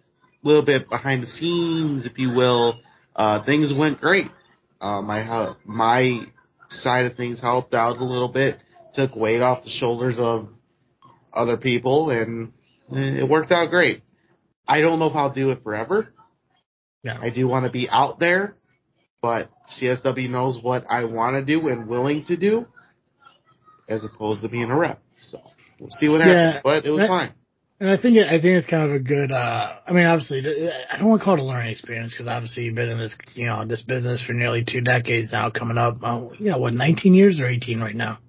little 0.47 0.61
bit 0.63 0.89
behind 0.89 1.23
the 1.23 1.27
scenes, 1.27 2.05
if 2.05 2.17
you 2.17 2.31
will. 2.31 2.79
Uh, 3.15 3.43
things 3.45 3.71
went 3.73 4.01
great. 4.01 4.29
Uh, 4.81 5.01
my 5.01 5.23
hel- 5.23 5.57
my 5.65 6.21
side 6.69 7.05
of 7.05 7.15
things 7.15 7.39
helped 7.39 7.73
out 7.73 7.97
a 7.97 8.03
little 8.03 8.27
bit, 8.27 8.57
took 8.93 9.15
weight 9.15 9.41
off 9.41 9.63
the 9.63 9.69
shoulders 9.69 10.15
of 10.17 10.49
other 11.33 11.57
people, 11.57 12.09
and 12.09 12.51
it 12.91 13.27
worked 13.29 13.51
out 13.51 13.69
great. 13.69 14.01
I 14.67 14.81
don't 14.81 14.99
know 14.99 15.05
if 15.07 15.15
I'll 15.15 15.33
do 15.33 15.51
it 15.51 15.63
forever. 15.63 16.13
Yeah. 17.03 17.17
I 17.21 17.29
do 17.29 17.47
want 17.47 17.65
to 17.65 17.71
be 17.71 17.87
out 17.89 18.19
there, 18.19 18.55
but 19.21 19.49
CSW 19.79 20.29
knows 20.29 20.59
what 20.61 20.85
I 20.89 21.03
want 21.05 21.35
to 21.35 21.43
do 21.45 21.67
and 21.67 21.87
willing 21.87 22.25
to 22.25 22.37
do, 22.37 22.65
as 23.89 24.03
opposed 24.03 24.41
to 24.41 24.49
being 24.49 24.69
a 24.71 24.77
rep. 24.77 25.01
So 25.19 25.39
we'll 25.79 25.89
see 25.91 26.07
what 26.07 26.21
happens. 26.21 26.35
Yeah, 26.55 26.61
but 26.63 26.85
it 26.85 26.89
was 26.91 27.01
that- 27.01 27.07
fine. 27.07 27.33
And 27.83 27.91
I 27.91 28.01
think 28.01 28.15
it, 28.15 28.25
I 28.27 28.39
think 28.39 28.45
it's 28.55 28.67
kind 28.67 28.89
of 28.89 28.95
a 28.95 28.99
good. 28.99 29.29
uh 29.29 29.75
I 29.85 29.91
mean, 29.91 30.05
obviously, 30.05 30.39
I 30.39 30.97
don't 30.97 31.09
want 31.09 31.19
to 31.19 31.25
call 31.25 31.33
it 31.33 31.41
a 31.41 31.43
learning 31.43 31.71
experience 31.71 32.13
because 32.13 32.29
obviously 32.29 32.63
you've 32.63 32.75
been 32.75 32.87
in 32.87 32.97
this, 32.97 33.13
you 33.33 33.47
know, 33.47 33.65
this 33.65 33.81
business 33.81 34.23
for 34.25 34.31
nearly 34.31 34.63
two 34.65 34.79
decades 34.79 35.33
now. 35.33 35.49
Coming 35.49 35.77
up, 35.77 35.97
oh, 36.01 36.31
yeah, 36.39 36.55
what, 36.55 36.73
19 36.73 37.13
years 37.13 37.41
or 37.41 37.47
18 37.47 37.81
right 37.81 37.93
now? 37.93 38.19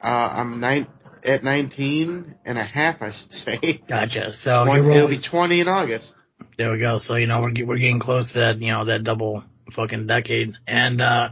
Uh, 0.00 0.06
I'm 0.06 0.60
nine, 0.60 0.86
at 1.24 1.42
19 1.42 2.36
and 2.44 2.56
a 2.56 2.62
half, 2.62 3.02
I 3.02 3.10
should 3.10 3.32
say. 3.32 3.82
Gotcha. 3.88 4.32
So 4.34 4.66
Twen- 4.66 4.84
you're 4.84 4.92
it'll 4.92 5.08
be 5.08 5.20
20 5.20 5.60
in 5.60 5.66
August. 5.66 6.14
There 6.56 6.70
we 6.70 6.78
go. 6.78 6.98
So 7.00 7.16
you 7.16 7.26
know 7.26 7.40
we're 7.40 7.66
we're 7.66 7.78
getting 7.78 7.98
close 7.98 8.32
to 8.34 8.38
that 8.38 8.60
you 8.60 8.70
know 8.70 8.84
that 8.84 9.02
double 9.02 9.42
fucking 9.74 10.06
decade, 10.06 10.54
and 10.68 11.00
uh 11.00 11.30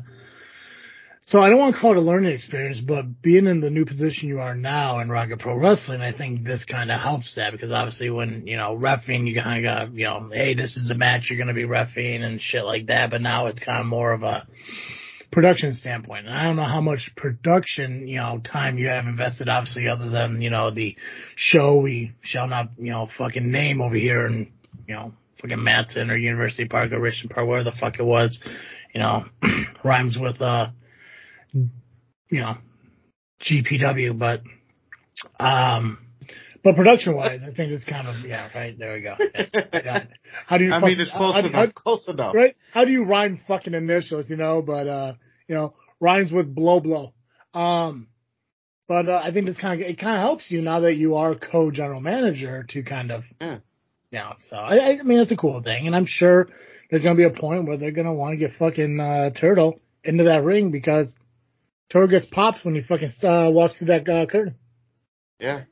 so 1.24 1.38
I 1.38 1.48
don't 1.48 1.58
want 1.58 1.74
to 1.74 1.80
call 1.80 1.92
it 1.92 1.98
a 1.98 2.00
learning 2.00 2.32
experience, 2.32 2.80
but 2.80 3.22
being 3.22 3.46
in 3.46 3.60
the 3.60 3.70
new 3.70 3.84
position 3.86 4.28
you 4.28 4.40
are 4.40 4.56
now 4.56 4.98
in 4.98 5.08
Rocket 5.08 5.38
Pro 5.38 5.56
Wrestling, 5.56 6.00
I 6.00 6.16
think 6.16 6.44
this 6.44 6.64
kind 6.64 6.90
of 6.90 7.00
helps 7.00 7.34
that 7.36 7.52
because 7.52 7.70
obviously 7.70 8.10
when 8.10 8.46
you 8.46 8.56
know 8.56 8.76
refing, 8.76 9.26
you 9.28 9.40
kind 9.40 9.64
of 9.64 9.70
got 9.88 9.94
you 9.94 10.06
know, 10.06 10.30
hey, 10.32 10.54
this 10.54 10.76
is 10.76 10.90
a 10.90 10.94
match 10.94 11.28
you're 11.30 11.38
going 11.38 11.48
to 11.48 11.54
be 11.54 11.66
refing 11.66 12.22
and 12.22 12.40
shit 12.40 12.64
like 12.64 12.86
that, 12.86 13.10
but 13.10 13.22
now 13.22 13.46
it's 13.46 13.60
kind 13.60 13.80
of 13.80 13.86
more 13.86 14.12
of 14.12 14.22
a 14.22 14.46
production 15.32 15.74
standpoint. 15.74 16.26
And 16.26 16.34
I 16.34 16.44
don't 16.44 16.56
know 16.56 16.64
how 16.64 16.80
much 16.80 17.10
production, 17.16 18.06
you 18.06 18.16
know, 18.16 18.40
time 18.44 18.78
you 18.78 18.88
have 18.88 19.06
invested, 19.06 19.48
obviously, 19.48 19.88
other 19.88 20.10
than, 20.10 20.42
you 20.42 20.50
know, 20.50 20.70
the 20.70 20.94
show 21.34 21.78
we 21.78 22.12
shall 22.20 22.46
not, 22.46 22.68
you 22.78 22.90
know, 22.90 23.08
fucking 23.18 23.50
name 23.50 23.80
over 23.80 23.96
here 23.96 24.26
and, 24.26 24.52
you 24.86 24.94
know, 24.94 25.12
fucking 25.40 25.62
Matson 25.62 26.10
or 26.10 26.16
University 26.16 26.66
Park 26.66 26.92
or 26.92 27.00
Richmond 27.00 27.30
Park, 27.34 27.48
where 27.48 27.64
the 27.64 27.72
fuck 27.80 27.98
it 27.98 28.04
was, 28.04 28.38
you 28.94 29.00
know, 29.00 29.24
rhymes 29.84 30.18
with, 30.20 30.40
uh, 30.40 30.68
you 31.52 32.40
know, 32.40 32.54
GPW, 33.42 34.18
but, 34.18 34.42
um, 35.38 35.98
but 36.64 36.76
production 36.76 37.16
wise, 37.16 37.40
I 37.42 37.52
think 37.52 37.72
it's 37.72 37.84
kind 37.84 38.06
of, 38.06 38.24
yeah, 38.24 38.48
right, 38.54 38.78
there 38.78 38.94
we 38.94 39.00
go. 39.00 39.16
Yeah. 39.74 40.04
How 40.46 40.58
do 40.58 40.64
you, 40.64 40.70
I 40.72 40.80
fuck- 40.80 40.88
mean, 40.88 41.00
it's 41.00 41.10
close 41.10 41.34
how- 41.34 41.40
enough. 41.40 41.52
how- 41.52 41.66
close 41.74 42.06
enough. 42.08 42.34
right? 42.34 42.54
How 42.72 42.84
do 42.84 42.92
you 42.92 43.04
rhyme 43.04 43.40
fucking 43.48 43.74
initials, 43.74 44.30
you 44.30 44.36
know? 44.36 44.62
But 44.62 44.86
uh, 44.86 45.12
you 45.48 45.54
know, 45.54 45.74
rhymes 46.00 46.30
with 46.32 46.54
blow 46.54 46.80
blow. 46.80 47.12
Um, 47.52 48.08
but 48.88 49.08
uh, 49.08 49.20
I 49.22 49.32
think 49.32 49.46
this 49.46 49.56
kind 49.56 49.80
of 49.82 49.86
it 49.88 49.98
kind 49.98 50.16
of 50.16 50.20
helps 50.22 50.50
you 50.50 50.60
now 50.62 50.80
that 50.80 50.94
you 50.96 51.16
are 51.16 51.34
co-general 51.34 52.00
manager 52.00 52.64
to 52.70 52.82
kind 52.84 53.10
of, 53.10 53.24
Yeah. 53.40 53.58
you 54.10 54.18
know. 54.18 54.34
So 54.48 54.56
I, 54.56 54.98
I 54.98 55.02
mean, 55.02 55.18
it's 55.18 55.32
a 55.32 55.36
cool 55.36 55.62
thing, 55.62 55.86
and 55.88 55.96
I'm 55.96 56.06
sure 56.06 56.48
there's 56.90 57.02
gonna 57.02 57.16
be 57.16 57.24
a 57.24 57.30
point 57.30 57.66
where 57.66 57.76
they're 57.76 57.90
gonna 57.90 58.14
want 58.14 58.34
to 58.34 58.38
get 58.38 58.56
fucking 58.56 59.00
uh, 59.00 59.30
Turtle 59.30 59.80
into 60.04 60.24
that 60.24 60.44
ring 60.44 60.70
because 60.70 61.14
Turtle 61.92 62.08
gets 62.08 62.26
pops 62.26 62.64
when 62.64 62.74
he 62.74 62.80
fucking 62.82 63.10
uh, 63.22 63.50
walks 63.50 63.76
through 63.78 63.88
that 63.88 64.08
uh, 64.08 64.26
curtain. 64.26 64.56
Yeah. 65.38 65.64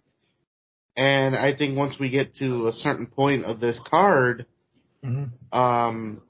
And 0.96 1.34
I 1.36 1.56
think 1.56 1.76
once 1.78 1.96
we 1.98 2.10
get 2.10 2.34
to 2.36 2.66
a 2.68 2.72
certain 2.72 3.06
point 3.06 3.44
of 3.44 3.60
this 3.60 3.80
card, 3.88 4.46
Mm-hmm. 5.02 5.58
um, 5.58 6.20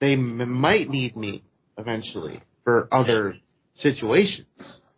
they 0.00 0.14
m- 0.14 0.50
might 0.50 0.88
need 0.88 1.14
me 1.14 1.44
eventually 1.76 2.40
for 2.64 2.88
other 2.90 3.36
situations. 3.74 4.46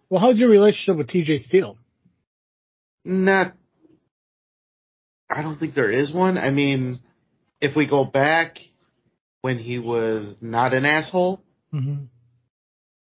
Well, 0.09 0.21
how's 0.21 0.39
your 0.39 0.49
relationship 0.49 0.97
with 0.97 1.09
TJ 1.09 1.41
Steele? 1.41 1.77
Not, 3.05 3.55
I 5.29 5.43
don't 5.43 5.59
think 5.59 5.75
there 5.75 5.91
is 5.91 6.13
one. 6.13 6.39
I 6.39 6.51
mean, 6.51 7.01
if 7.61 7.75
we 7.75 7.87
go 7.87 8.05
back 8.05 8.59
when 9.41 9.59
he 9.59 9.81
was 9.81 10.37
not 10.41 10.73
an 10.73 10.85
asshole, 10.85 11.43
Mm-hmm. 11.75 12.05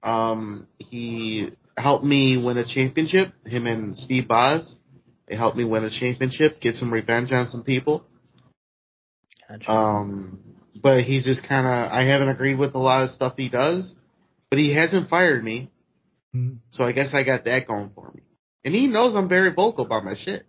Um, 0.03 0.67
he 0.79 1.51
helped 1.77 2.05
me 2.05 2.37
win 2.43 2.59
a 2.59 2.65
championship. 2.65 3.33
Him 3.45 3.67
and 3.67 3.97
Steve 3.97 4.29
Boz, 4.29 4.79
they 5.29 5.37
helped 5.37 5.57
me 5.57 5.65
win 5.65 5.85
a 5.85 5.91
championship, 5.91 6.61
get 6.61 6.75
some 6.75 6.93
revenge 6.93 7.33
on 7.33 7.49
some 7.49 7.63
people. 7.63 8.05
Um, 9.67 10.41
but 10.81 11.05
he's 11.05 11.25
just 11.25 11.47
kind 11.49 11.67
of, 11.67 11.93
I 11.93 12.05
haven't 12.05 12.29
agreed 12.29 12.59
with 12.59 12.75
a 12.75 12.79
lot 12.79 13.05
of 13.05 13.11
stuff 13.11 13.35
he 13.37 13.49
does, 13.49 13.95
but 14.51 14.59
he 14.59 14.75
hasn't 14.75 15.09
fired 15.09 15.43
me. 15.43 15.71
Mhm. 16.35 16.59
So 16.71 16.85
I 16.85 16.93
guess 16.93 17.15
I 17.15 17.25
got 17.25 17.45
that 17.45 17.67
going 17.67 17.91
for 17.95 18.13
me. 18.15 18.23
And 18.65 18.75
he 18.75 18.87
knows 18.87 19.15
I'm 19.15 19.29
very 19.29 19.53
vocal 19.53 19.87
about 19.87 20.05
my 20.05 20.15
shit. 20.15 20.45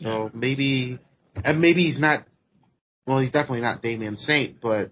So 0.00 0.30
maybe, 0.34 0.98
and 1.44 1.60
maybe 1.60 1.84
he's 1.84 2.00
not, 2.00 2.26
well, 3.06 3.18
he's 3.18 3.32
definitely 3.32 3.60
not 3.60 3.82
Damien 3.82 4.16
Saint, 4.16 4.60
but 4.60 4.90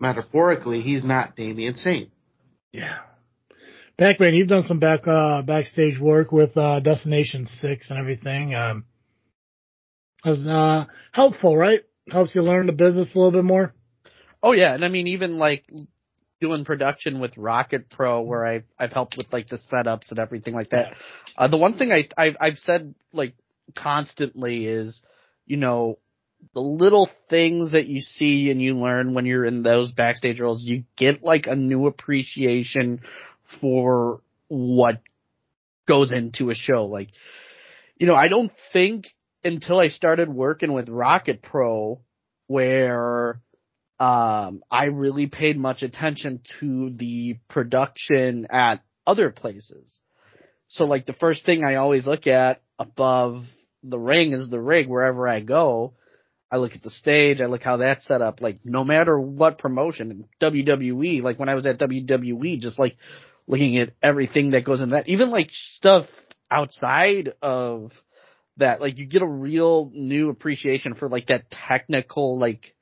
metaphorically, 0.00 0.80
he's 0.80 1.04
not 1.04 1.36
Damien 1.36 1.74
Saint. 1.76 2.10
Yeah. 2.78 2.98
Pac-Man, 3.98 4.34
you've 4.34 4.48
done 4.48 4.62
some 4.62 4.78
back 4.78 5.00
uh 5.08 5.42
backstage 5.42 5.98
work 5.98 6.30
with 6.30 6.56
uh 6.56 6.78
Destination 6.80 7.46
Six 7.46 7.90
and 7.90 7.98
everything. 7.98 8.54
Um 8.54 8.84
was 10.24 10.46
uh 10.46 10.86
helpful, 11.12 11.56
right? 11.56 11.80
Helps 12.08 12.34
you 12.34 12.42
learn 12.42 12.66
the 12.66 12.72
business 12.72 13.08
a 13.14 13.18
little 13.18 13.32
bit 13.32 13.44
more. 13.44 13.74
Oh 14.42 14.52
yeah, 14.52 14.74
and 14.74 14.84
I 14.84 14.88
mean 14.88 15.08
even 15.08 15.38
like 15.38 15.64
doing 16.40 16.64
production 16.64 17.18
with 17.18 17.36
Rocket 17.36 17.90
Pro 17.90 18.20
where 18.20 18.46
I 18.46 18.62
I've 18.78 18.92
helped 18.92 19.16
with 19.16 19.32
like 19.32 19.48
the 19.48 19.58
setups 19.72 20.10
and 20.10 20.20
everything 20.20 20.54
like 20.54 20.70
that. 20.70 20.94
Uh, 21.36 21.48
the 21.48 21.56
one 21.56 21.76
thing 21.76 21.90
I 21.90 22.08
I've, 22.16 22.36
I've 22.40 22.58
said 22.58 22.94
like 23.12 23.34
constantly 23.74 24.66
is, 24.66 25.02
you 25.44 25.56
know, 25.56 25.98
the 26.54 26.60
little 26.60 27.08
things 27.28 27.72
that 27.72 27.86
you 27.86 28.00
see 28.00 28.50
and 28.50 28.60
you 28.60 28.78
learn 28.78 29.14
when 29.14 29.26
you're 29.26 29.44
in 29.44 29.62
those 29.62 29.92
backstage 29.92 30.40
roles, 30.40 30.62
you 30.62 30.84
get 30.96 31.22
like 31.22 31.46
a 31.46 31.56
new 31.56 31.86
appreciation 31.86 33.00
for 33.60 34.20
what 34.48 35.00
goes 35.86 36.12
into 36.12 36.50
a 36.50 36.54
show. 36.54 36.86
Like, 36.86 37.08
you 37.96 38.06
know, 38.06 38.14
I 38.14 38.28
don't 38.28 38.52
think 38.72 39.06
until 39.44 39.78
I 39.78 39.88
started 39.88 40.28
working 40.28 40.72
with 40.72 40.88
Rocket 40.88 41.42
Pro 41.42 42.00
where 42.46 43.40
um, 44.00 44.62
I 44.70 44.86
really 44.86 45.26
paid 45.26 45.58
much 45.58 45.82
attention 45.82 46.40
to 46.60 46.90
the 46.90 47.38
production 47.48 48.46
at 48.50 48.82
other 49.06 49.30
places. 49.30 49.98
So 50.68 50.84
like 50.84 51.06
the 51.06 51.14
first 51.14 51.44
thing 51.44 51.64
I 51.64 51.76
always 51.76 52.06
look 52.06 52.26
at 52.26 52.62
above 52.78 53.44
the 53.82 53.98
ring 53.98 54.32
is 54.32 54.50
the 54.50 54.60
rig 54.60 54.88
wherever 54.88 55.26
I 55.26 55.40
go. 55.40 55.94
I 56.50 56.56
look 56.56 56.74
at 56.74 56.82
the 56.82 56.90
stage, 56.90 57.40
I 57.40 57.46
look 57.46 57.62
how 57.62 57.78
that's 57.78 58.06
set 58.06 58.22
up, 58.22 58.40
like 58.40 58.58
no 58.64 58.82
matter 58.82 59.18
what 59.18 59.58
promotion, 59.58 60.28
WWE, 60.40 61.22
like 61.22 61.38
when 61.38 61.48
I 61.48 61.54
was 61.54 61.66
at 61.66 61.78
WWE, 61.78 62.58
just 62.58 62.78
like 62.78 62.96
looking 63.46 63.76
at 63.78 63.90
everything 64.02 64.50
that 64.50 64.64
goes 64.64 64.80
in 64.80 64.90
that, 64.90 65.08
even 65.08 65.30
like 65.30 65.50
stuff 65.50 66.06
outside 66.50 67.34
of 67.42 67.92
that, 68.56 68.80
like 68.80 68.98
you 68.98 69.06
get 69.06 69.22
a 69.22 69.26
real 69.26 69.90
new 69.92 70.30
appreciation 70.30 70.94
for 70.94 71.08
like 71.08 71.26
that 71.26 71.50
technical, 71.50 72.38
like 72.38 72.74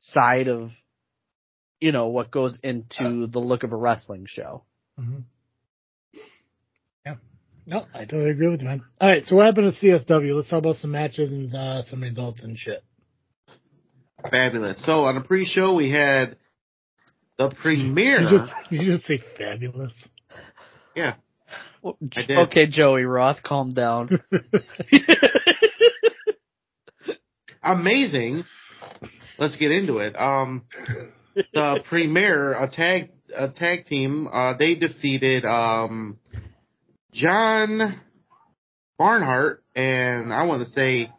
side 0.00 0.48
of, 0.48 0.70
you 1.80 1.92
know, 1.92 2.08
what 2.08 2.30
goes 2.30 2.58
into 2.62 3.26
the 3.26 3.38
look 3.38 3.62
of 3.62 3.72
a 3.72 3.76
wrestling 3.76 4.26
show. 4.28 4.64
Mm-hmm. 5.00 5.20
Yeah. 7.06 7.14
No, 7.66 7.86
I 7.94 8.00
totally 8.00 8.30
agree 8.30 8.48
with 8.48 8.60
you, 8.60 8.68
man. 8.68 8.82
All 9.00 9.08
right, 9.08 9.24
so 9.24 9.36
what 9.36 9.46
happened 9.46 9.72
to 9.72 9.86
CSW? 9.86 10.36
Let's 10.36 10.48
talk 10.48 10.58
about 10.58 10.76
some 10.76 10.90
matches 10.90 11.32
and 11.32 11.54
uh, 11.54 11.82
some 11.84 12.02
results 12.02 12.44
and 12.44 12.58
shit. 12.58 12.84
Fabulous. 14.30 14.84
So 14.84 15.04
on 15.04 15.14
the 15.14 15.20
pre-show, 15.20 15.74
we 15.74 15.90
had 15.90 16.36
the 17.38 17.50
premiere. 17.50 18.20
You 18.20 18.38
just 18.38 18.52
you 18.70 18.92
just 18.96 19.06
say 19.06 19.20
fabulous. 19.36 19.92
yeah. 20.94 21.14
Well, 21.82 21.96
Okay, 22.28 22.66
Joey 22.66 23.04
Roth, 23.04 23.42
calm 23.42 23.70
down. 23.70 24.20
amazing. 27.62 28.44
Let's 29.38 29.56
get 29.56 29.70
into 29.70 29.98
it. 29.98 30.18
Um, 30.18 30.64
the 31.54 31.80
premiere, 31.88 32.52
a 32.52 32.68
tag, 32.68 33.10
a 33.34 33.48
tag 33.48 33.86
team, 33.86 34.28
uh, 34.30 34.56
they 34.58 34.74
defeated, 34.74 35.44
um, 35.44 36.18
John 37.12 38.00
Barnhart 38.98 39.62
and 39.74 40.34
I 40.34 40.44
want 40.44 40.64
to 40.64 40.70
say 40.70 41.10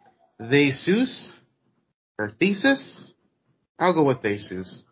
Jesus 0.50 1.39
or 2.20 2.30
Thesis. 2.38 3.14
I'll 3.78 3.94
go 3.94 4.02
with 4.04 4.20
thesis. 4.20 4.84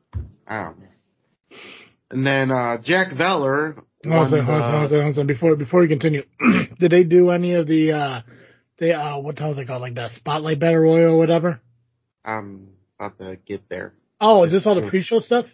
I 0.46 0.62
don't 0.64 0.78
know. 0.80 1.56
And 2.10 2.26
then, 2.26 2.50
uh, 2.50 2.78
Jack 2.82 3.14
Veller 3.16 3.74
Hold 4.04 4.14
on, 4.14 4.30
hold 4.30 4.34
on, 4.34 4.44
hold 4.46 4.62
on, 4.62 4.88
the- 4.90 5.02
hold 5.02 5.18
on. 5.18 5.26
Before 5.26 5.56
before 5.56 5.80
we 5.80 5.88
continue, 5.88 6.22
did 6.78 6.90
they 6.92 7.02
do 7.04 7.30
any 7.30 7.52
of 7.54 7.66
the 7.66 7.92
uh, 7.92 8.20
they 8.78 8.92
uh, 8.92 9.18
what 9.18 9.34
the 9.36 9.42
hell's 9.42 9.58
it 9.58 9.66
called, 9.66 9.82
like 9.82 9.94
the 9.94 10.08
Spotlight 10.14 10.58
Battle 10.60 10.78
Royal 10.78 11.14
or 11.14 11.18
whatever? 11.18 11.60
I'm 12.24 12.68
about 12.98 13.18
to 13.18 13.36
get 13.44 13.68
there. 13.68 13.92
Oh, 14.20 14.44
is 14.44 14.52
this 14.52 14.66
all 14.66 14.76
the 14.80 14.88
pre-show 14.88 15.18
stuff? 15.18 15.46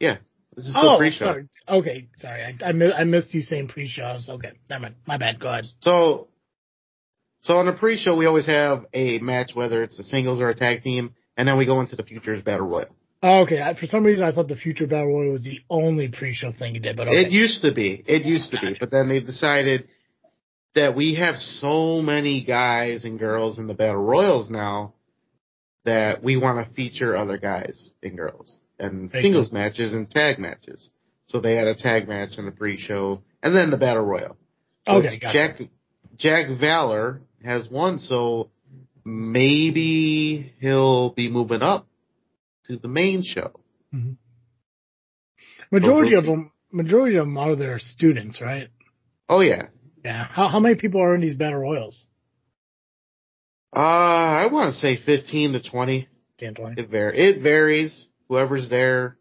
Yeah, 0.00 0.18
this 0.54 0.64
is 0.66 0.70
still 0.70 0.90
Oh, 0.94 0.96
pre-show. 0.98 1.24
sorry. 1.26 1.48
Okay, 1.68 2.08
sorry. 2.16 2.42
I 2.44 2.68
I, 2.68 2.72
mi- 2.72 2.92
I 2.92 3.04
missed 3.04 3.34
you 3.34 3.42
saying 3.42 3.68
pre-shows. 3.68 4.28
Okay, 4.30 4.52
never 4.70 4.82
mind. 4.82 4.94
My 5.06 5.18
bad. 5.18 5.40
Go 5.40 5.48
ahead. 5.48 5.66
So, 5.80 6.28
so 7.46 7.54
on 7.54 7.66
the 7.66 7.72
pre-show, 7.72 8.16
we 8.16 8.26
always 8.26 8.46
have 8.46 8.86
a 8.92 9.20
match, 9.20 9.52
whether 9.54 9.84
it's 9.84 9.96
a 10.00 10.02
singles 10.02 10.40
or 10.40 10.48
a 10.48 10.54
tag 10.54 10.82
team, 10.82 11.14
and 11.36 11.46
then 11.46 11.56
we 11.56 11.64
go 11.64 11.80
into 11.80 11.94
the 11.94 12.02
Futures 12.02 12.42
Battle 12.42 12.66
Royal. 12.66 12.88
Oh, 13.22 13.42
okay. 13.42 13.62
I, 13.62 13.74
for 13.78 13.86
some 13.86 14.04
reason, 14.04 14.24
I 14.24 14.32
thought 14.32 14.48
the 14.48 14.56
Future 14.56 14.88
Battle 14.88 15.06
Royal 15.06 15.30
was 15.30 15.44
the 15.44 15.60
only 15.70 16.08
pre-show 16.08 16.50
thing 16.50 16.74
you 16.74 16.80
did, 16.80 16.96
but 16.96 17.06
okay. 17.06 17.22
It 17.22 17.30
used 17.30 17.62
to 17.62 17.72
be, 17.72 18.02
it 18.04 18.26
used 18.26 18.50
to 18.50 18.58
be, 18.60 18.76
but 18.78 18.90
then 18.90 19.08
they 19.08 19.20
decided 19.20 19.86
that 20.74 20.96
we 20.96 21.14
have 21.14 21.36
so 21.36 22.02
many 22.02 22.42
guys 22.42 23.04
and 23.04 23.16
girls 23.16 23.60
in 23.60 23.68
the 23.68 23.74
Battle 23.74 24.02
Royals 24.02 24.50
now 24.50 24.94
that 25.84 26.24
we 26.24 26.36
want 26.36 26.66
to 26.66 26.74
feature 26.74 27.16
other 27.16 27.38
guys 27.38 27.94
and 28.02 28.16
girls 28.16 28.60
and 28.80 29.08
singles 29.12 29.52
matches 29.52 29.92
and 29.92 30.10
tag 30.10 30.40
matches. 30.40 30.90
So 31.26 31.40
they 31.40 31.54
had 31.54 31.68
a 31.68 31.76
tag 31.76 32.08
match 32.08 32.38
in 32.38 32.44
the 32.44 32.50
pre-show 32.50 33.22
and 33.40 33.54
then 33.54 33.70
the 33.70 33.76
Battle 33.76 34.04
Royal. 34.04 34.36
okay, 34.88 35.20
gotcha. 35.20 35.32
Jack 35.32 35.60
Jack 36.16 36.58
Valor 36.58 37.20
has 37.46 37.68
won, 37.70 37.98
so 38.00 38.50
maybe 39.04 40.52
he'll 40.60 41.10
be 41.10 41.30
moving 41.30 41.62
up 41.62 41.86
to 42.66 42.76
the 42.76 42.88
main 42.88 43.22
show. 43.22 43.52
Majority 45.70 46.10
we'll 46.10 46.18
of 46.18 46.24
them, 46.26 46.52
majority 46.72 47.16
of 47.16 47.26
them 47.26 47.38
are 47.38 47.56
their 47.56 47.78
students, 47.78 48.40
right? 48.40 48.68
Oh 49.28 49.40
yeah. 49.40 49.68
Yeah. 50.04 50.24
How 50.24 50.48
how 50.48 50.60
many 50.60 50.76
people 50.76 51.00
are 51.00 51.14
in 51.14 51.20
these 51.20 51.34
battle 51.34 51.58
royals? 51.58 52.06
Uh 53.74 53.78
I 53.78 54.48
want 54.52 54.74
to 54.74 54.80
say 54.80 54.96
15 55.04 55.52
to 55.54 55.62
20. 55.62 56.08
10, 56.38 56.54
20? 56.54 56.80
It 56.80 56.90
var- 56.90 57.12
it 57.12 57.42
varies. 57.42 58.08
Whoever's 58.28 58.68
there. 58.68 59.16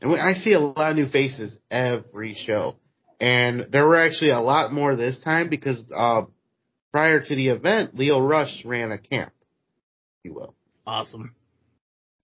And 0.00 0.10
we, 0.10 0.18
I 0.18 0.34
see 0.34 0.52
a 0.52 0.60
lot 0.60 0.90
of 0.90 0.96
new 0.96 1.08
faces 1.08 1.58
every 1.70 2.34
show. 2.34 2.76
And 3.20 3.66
there 3.70 3.86
were 3.86 3.96
actually 3.96 4.30
a 4.30 4.40
lot 4.40 4.72
more 4.72 4.96
this 4.96 5.20
time 5.20 5.48
because 5.50 5.78
uh 5.94 6.22
prior 6.92 7.20
to 7.20 7.34
the 7.34 7.48
event, 7.48 7.96
Leo 7.96 8.20
Rush 8.20 8.64
ran 8.64 8.92
a 8.92 8.98
camp, 8.98 9.32
if 10.18 10.24
you 10.30 10.34
will. 10.34 10.54
Awesome. 10.86 11.34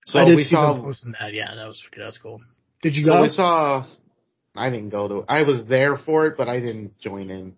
So 0.06 0.20
I 0.20 0.24
did 0.24 0.36
we 0.36 0.44
see 0.44 0.54
saw 0.54 0.80
posting 0.80 1.14
that. 1.20 1.32
Yeah, 1.34 1.54
that 1.54 1.66
was 1.66 1.82
that's 1.96 2.18
cool. 2.18 2.40
Did 2.82 2.94
you 2.96 3.04
So 3.04 3.12
go? 3.12 3.22
we 3.22 3.28
saw. 3.28 3.86
I 4.54 4.70
didn't 4.70 4.90
go 4.90 5.08
to. 5.08 5.24
I 5.28 5.42
was 5.42 5.64
there 5.66 5.98
for 5.98 6.26
it, 6.26 6.36
but 6.36 6.48
I 6.48 6.60
didn't 6.60 6.98
join 6.98 7.30
in. 7.30 7.54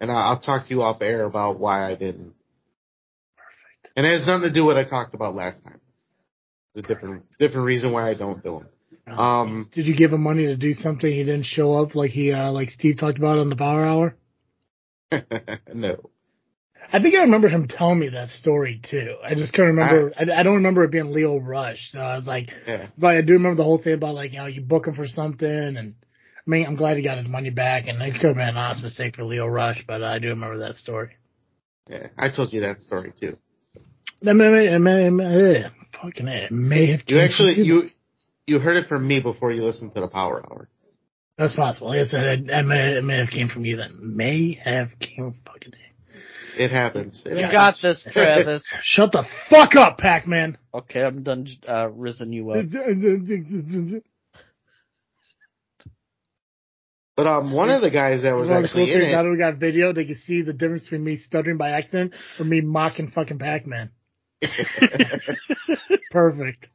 And 0.00 0.10
I- 0.10 0.26
I'll 0.28 0.40
talk 0.40 0.64
to 0.64 0.70
you 0.70 0.82
off 0.82 1.02
air 1.02 1.24
about 1.24 1.58
why 1.58 1.90
I 1.90 1.94
didn't. 1.94 2.34
Perfect. 3.36 3.92
And 3.96 4.06
it 4.06 4.18
has 4.18 4.26
nothing 4.26 4.48
to 4.48 4.52
do 4.52 4.64
with 4.64 4.76
what 4.76 4.86
I 4.86 4.88
talked 4.88 5.14
about 5.14 5.34
last 5.34 5.62
time. 5.64 5.80
It's 6.74 6.84
a 6.84 6.88
different 6.88 7.24
different 7.38 7.66
reason 7.66 7.92
why 7.92 8.08
I 8.08 8.14
don't 8.14 8.42
do 8.42 8.64
them. 9.06 9.18
Um, 9.18 9.70
Did 9.74 9.86
you 9.86 9.94
give 9.94 10.12
him 10.12 10.22
money 10.22 10.46
to 10.46 10.56
do 10.56 10.72
something 10.72 11.10
he 11.10 11.24
didn't 11.24 11.44
show 11.44 11.74
up 11.74 11.94
like 11.94 12.10
he 12.10 12.32
uh 12.32 12.50
like 12.52 12.70
Steve 12.70 12.96
talked 12.96 13.18
about 13.18 13.38
on 13.38 13.48
the 13.50 13.56
Power 13.56 13.84
Hour? 13.84 14.16
no. 15.74 16.10
I 16.94 17.02
think 17.02 17.16
I 17.16 17.22
remember 17.22 17.48
him 17.48 17.66
telling 17.66 17.98
me 17.98 18.10
that 18.10 18.28
story 18.28 18.80
too. 18.80 19.16
I 19.20 19.34
just 19.34 19.52
can't 19.52 19.66
remember. 19.66 20.12
I, 20.16 20.40
I 20.40 20.42
don't 20.44 20.54
remember 20.54 20.84
it 20.84 20.92
being 20.92 21.12
Leo 21.12 21.40
Rush. 21.40 21.90
So 21.90 21.98
I 21.98 22.14
was 22.14 22.24
like, 22.24 22.50
Yeah. 22.68 22.86
but 22.96 23.16
I 23.16 23.20
do 23.20 23.32
remember 23.32 23.56
the 23.56 23.64
whole 23.64 23.82
thing 23.82 23.94
about 23.94 24.14
like 24.14 24.30
you 24.30 24.38
know 24.38 24.46
you 24.46 24.60
book 24.60 24.86
him 24.86 24.94
for 24.94 25.08
something, 25.08 25.48
and 25.48 25.96
I 25.98 26.42
mean 26.46 26.64
I'm 26.64 26.76
glad 26.76 26.96
he 26.96 27.02
got 27.02 27.18
his 27.18 27.26
money 27.26 27.50
back, 27.50 27.88
and 27.88 28.00
it 28.00 28.12
could 28.20 28.28
have 28.28 28.36
been 28.36 28.48
an 28.48 28.56
honest 28.56 28.84
mistake 28.84 29.16
for 29.16 29.24
Leo 29.24 29.44
Rush, 29.44 29.82
but 29.88 30.04
I 30.04 30.20
do 30.20 30.28
remember 30.28 30.58
that 30.58 30.76
story. 30.76 31.16
Yeah. 31.88 32.06
I 32.16 32.28
told 32.30 32.52
you 32.52 32.60
that 32.60 32.80
story 32.80 33.12
too. 33.18 33.38
May, 34.22 34.30
it 34.30 34.78
may, 34.78 35.04
it 35.04 35.10
may, 35.10 35.56
eh, 35.56 35.68
fucking 36.00 36.28
it 36.28 36.52
may 36.52 36.92
have. 36.92 37.00
You 37.08 37.18
actually 37.18 37.60
you 37.60 37.90
you 38.46 38.60
heard 38.60 38.76
it 38.76 38.88
from 38.88 39.04
me 39.04 39.18
before 39.18 39.50
you 39.50 39.64
listened 39.64 39.96
to 39.96 40.00
the 40.00 40.06
Power 40.06 40.44
Hour. 40.48 40.68
That's 41.38 41.56
possible. 41.56 41.88
Like 41.88 41.98
I 41.98 42.04
said, 42.04 42.24
it, 42.24 42.48
it, 42.48 42.62
may, 42.64 42.96
it 42.98 43.02
may 43.02 43.18
have 43.18 43.30
came 43.30 43.48
from 43.48 43.64
you. 43.64 43.78
That 43.78 43.98
may 43.98 44.60
have 44.64 44.90
came 45.00 45.16
from 45.16 45.34
fucking. 45.44 45.72
It 46.56 46.70
happens. 46.70 47.22
It 47.24 47.30
You 47.36 47.46
happens. 47.46 47.52
got 47.52 47.74
this, 47.82 48.06
Travis. 48.12 48.64
Shut 48.82 49.12
the 49.12 49.24
fuck 49.50 49.74
up, 49.76 49.98
Pac-Man. 49.98 50.56
okay, 50.72 51.02
I'm 51.02 51.22
done 51.22 51.46
uh, 51.68 51.88
risen 51.90 52.32
you 52.32 52.50
up. 52.50 52.64
But 57.16 57.26
um, 57.28 57.52
one 57.52 57.70
of 57.70 57.80
the 57.80 57.90
guys 57.90 58.22
that 58.22 58.32
was 58.32 58.48
One 58.48 58.62
the 58.62 58.68
cool 58.68 58.86
actually 58.86 58.92
in 58.92 59.00
things, 59.00 59.12
now 59.12 59.20
it. 59.20 59.24
that 59.24 59.30
we 59.30 59.38
got 59.38 59.56
video, 59.56 59.92
they 59.92 60.04
can 60.04 60.16
see 60.16 60.42
the 60.42 60.52
difference 60.52 60.82
between 60.82 61.04
me 61.04 61.16
stuttering 61.16 61.56
by 61.58 61.70
accident 61.70 62.12
or 62.40 62.44
me 62.44 62.60
mocking 62.60 63.08
fucking 63.08 63.38
Pac-Man. 63.38 63.90
Perfect. 66.10 66.68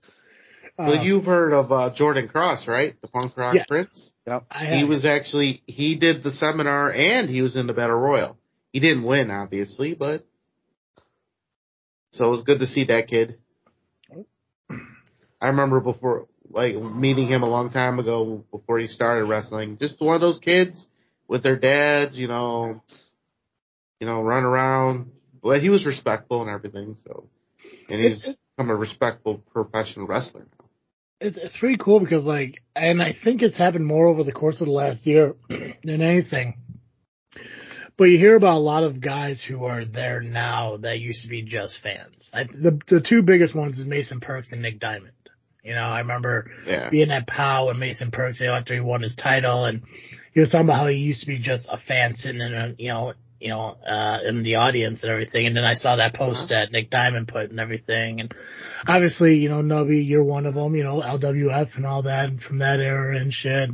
Well, 0.78 0.96
Um, 0.96 1.06
you've 1.06 1.26
heard 1.26 1.52
of 1.52 1.72
uh, 1.74 1.94
Jordan 1.94 2.30
Cross, 2.30 2.68
right? 2.68 2.96
The 3.02 3.10
punk 3.10 3.36
rock 3.36 3.56
Yes. 3.56 3.66
prince. 3.68 4.12
I 4.50 4.78
He 4.78 4.84
was 4.86 5.04
actually 5.04 5.62
he 5.66 5.96
did 5.96 6.24
the 6.24 6.32
seminar 6.32 6.90
and 6.92 7.30
he 7.30 7.42
was 7.42 7.58
in 7.58 7.68
the 7.68 7.74
battle 7.74 7.98
royal. 7.98 8.39
He 8.72 8.80
didn't 8.80 9.04
win, 9.04 9.32
obviously, 9.32 9.94
but 9.96 10.26
so 12.12 12.26
it 12.26 12.30
was 12.32 12.44
good 12.44 12.60
to 12.60 12.68
see 12.68 12.86
that 12.86 13.08
kid. 13.08 13.38
I 15.42 15.48
remember 15.48 15.80
before, 15.80 16.28
like 16.50 16.76
meeting 16.76 17.28
him 17.28 17.44
a 17.44 17.50
long 17.50 17.70
time 17.72 18.00
ago 18.00 18.44
before 18.52 18.80
he 18.80 18.88
started 18.88 19.26
wrestling. 19.26 19.78
Just 19.80 20.02
one 20.02 20.16
of 20.16 20.22
those 20.22 20.40
kids 20.40 20.86
with 21.28 21.44
their 21.44 21.56
dads, 21.56 22.18
you 22.18 22.28
know, 22.28 22.84
you 24.00 24.08
know, 24.08 24.22
run 24.22 24.44
around. 24.44 25.12
But 25.42 25.62
he 25.62 25.70
was 25.70 25.86
respectful 25.86 26.42
and 26.42 26.50
everything, 26.50 26.98
so 27.06 27.30
and 27.90 28.02
he's 28.02 28.18
It- 28.18 28.26
it- 28.32 28.38
become 28.58 28.70
a 28.72 28.76
respectful 28.76 29.38
professional 29.54 30.06
wrestler 30.06 30.42
now. 30.42 30.66
it's 31.22 31.38
it's 31.38 31.58
pretty 31.58 31.78
cool 31.78 32.02
because 32.02 32.26
like, 32.26 32.62
and 32.76 33.02
I 33.02 33.14
think 33.24 33.42
it's 33.42 33.58
happened 33.58 33.86
more 33.86 34.08
over 34.08 34.24
the 34.26 34.34
course 34.34 34.60
of 34.60 34.68
the 34.68 34.74
last 34.74 35.06
year 35.08 35.36
than 35.84 36.02
anything. 36.02 36.56
But 38.00 38.06
you 38.06 38.18
hear 38.18 38.38
about 38.38 38.56
a 38.56 38.60
lot 38.60 38.84
of 38.86 39.02
guys 39.02 39.44
who 39.46 39.66
are 39.66 39.84
there 39.84 40.22
now 40.22 40.78
that 40.78 41.00
used 41.02 41.24
to 41.24 41.28
be 41.28 41.42
just 41.42 41.80
fans. 41.84 42.30
I, 42.34 42.46
the 42.46 42.80
the 42.88 43.02
two 43.02 43.22
biggest 43.24 43.54
ones 43.54 43.78
is 43.78 43.86
Mason 43.86 44.22
Perks 44.22 44.54
and 44.54 44.62
Nick 44.62 44.80
Diamond. 44.80 45.12
You 45.66 45.76
know, 45.76 45.82
I 45.84 46.00
remember 46.00 46.50
Yeah. 46.66 46.90
being 46.90 47.12
at 47.12 47.28
POW 47.28 47.70
and 47.70 47.80
Mason 47.80 48.10
Perks 48.10 48.40
you 48.40 48.48
know, 48.48 48.54
after 48.54 48.74
he 48.74 48.80
won 48.80 49.02
his 49.02 49.16
title, 49.16 49.66
and 49.66 49.82
he 50.34 50.40
was 50.40 50.50
talking 50.50 50.66
about 50.66 50.78
how 50.80 50.88
he 50.88 50.96
used 50.96 51.20
to 51.22 51.28
be 51.28 51.40
just 51.40 51.68
a 51.70 51.78
fan 51.78 52.16
sitting 52.16 52.40
in 52.40 52.54
a 52.54 52.74
you 52.78 52.88
know 52.88 53.14
you 53.42 53.50
know 53.50 53.76
uh 53.86 54.20
in 54.26 54.44
the 54.44 54.56
audience 54.56 55.04
and 55.04 55.12
everything. 55.12 55.46
And 55.46 55.58
then 55.58 55.66
I 55.66 55.74
saw 55.74 55.98
that 55.98 56.14
post 56.16 56.48
that 56.52 56.72
Nick 56.72 56.90
Diamond 56.90 57.28
put 57.28 57.50
and 57.52 57.60
everything, 57.60 58.22
and 58.22 58.34
obviously 58.88 59.36
you 59.36 59.50
know 59.50 59.62
Nubby, 59.62 60.08
you're 60.08 60.24
one 60.24 60.46
of 60.46 60.56
them. 60.56 60.74
You 60.74 60.86
know 60.86 61.02
LWF 61.02 61.76
and 61.76 61.86
all 61.86 62.04
that 62.04 62.30
from 62.48 62.60
that 62.60 62.80
era 62.80 63.18
and 63.18 63.34
shit. 63.34 63.72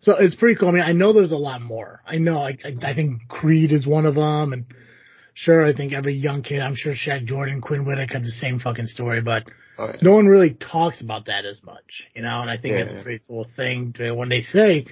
So 0.00 0.14
it's 0.18 0.34
pretty 0.36 0.56
cool. 0.58 0.68
I 0.68 0.72
mean, 0.72 0.82
I 0.82 0.92
know 0.92 1.12
there's 1.12 1.32
a 1.32 1.36
lot 1.36 1.60
more. 1.60 2.02
I 2.06 2.16
know. 2.18 2.38
I 2.38 2.56
I, 2.64 2.74
I 2.82 2.94
think 2.94 3.26
Creed 3.28 3.72
is 3.72 3.86
one 3.86 4.06
of 4.06 4.14
them, 4.14 4.52
and 4.52 4.64
sure, 5.34 5.66
I 5.66 5.72
think 5.74 5.92
every 5.92 6.14
young 6.14 6.42
kid. 6.42 6.60
I'm 6.60 6.76
sure 6.76 6.92
Shaq 6.94 7.24
Jordan, 7.24 7.60
Quinn 7.60 7.84
Whittick 7.84 8.12
have 8.12 8.22
the 8.22 8.30
same 8.30 8.58
fucking 8.60 8.86
story, 8.86 9.20
but 9.20 9.44
Oh, 9.80 9.86
yeah. 9.86 9.98
no 10.02 10.12
one 10.14 10.26
really 10.26 10.54
talks 10.54 11.00
about 11.00 11.26
that 11.26 11.44
as 11.44 11.62
much, 11.62 12.08
you 12.14 12.22
know, 12.22 12.40
and 12.40 12.50
I 12.50 12.56
think 12.56 12.74
Yeah. 12.74 12.80
it's 12.82 12.92
a 13.00 13.02
pretty 13.04 13.22
cool 13.28 13.46
thing 13.56 13.92
to, 13.94 14.10
when 14.12 14.28
they 14.28 14.40
say, 14.40 14.86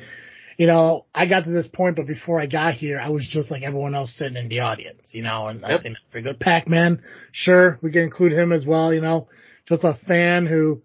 you 0.59 0.69
know, 0.69 1.07
I 1.12 1.27
got 1.27 1.42
to 1.45 1.51
this 1.51 1.66
point, 1.66 1.97
but 1.97 2.07
before 2.07 2.40
I 2.40 2.47
got 2.47 2.75
here, 2.75 3.01
I 3.01 3.09
was 3.09 3.27
just 3.29 3.51
like 3.51 3.62
everyone 3.64 3.97
else 3.97 4.14
sitting 4.16 4.37
in 4.37 4.49
the 4.49 4.61
audience, 4.61 5.11
you 5.12 5.23
know, 5.23 5.49
and 5.49 5.64
I 5.64 5.71
Yep. 5.71 5.83
think 5.83 5.95
that's 5.97 6.05
pretty 6.12 6.25
good. 6.29 6.38
Pac-Man, 6.40 7.03
sure, 7.33 7.79
we 7.83 7.90
can 7.90 8.03
include 8.03 8.33
him 8.33 8.53
as 8.53 8.64
well, 8.64 8.95
you 8.95 9.01
know, 9.01 9.29
just 9.69 9.83
a 9.83 9.95
fan 10.07 10.47
who 10.47 10.83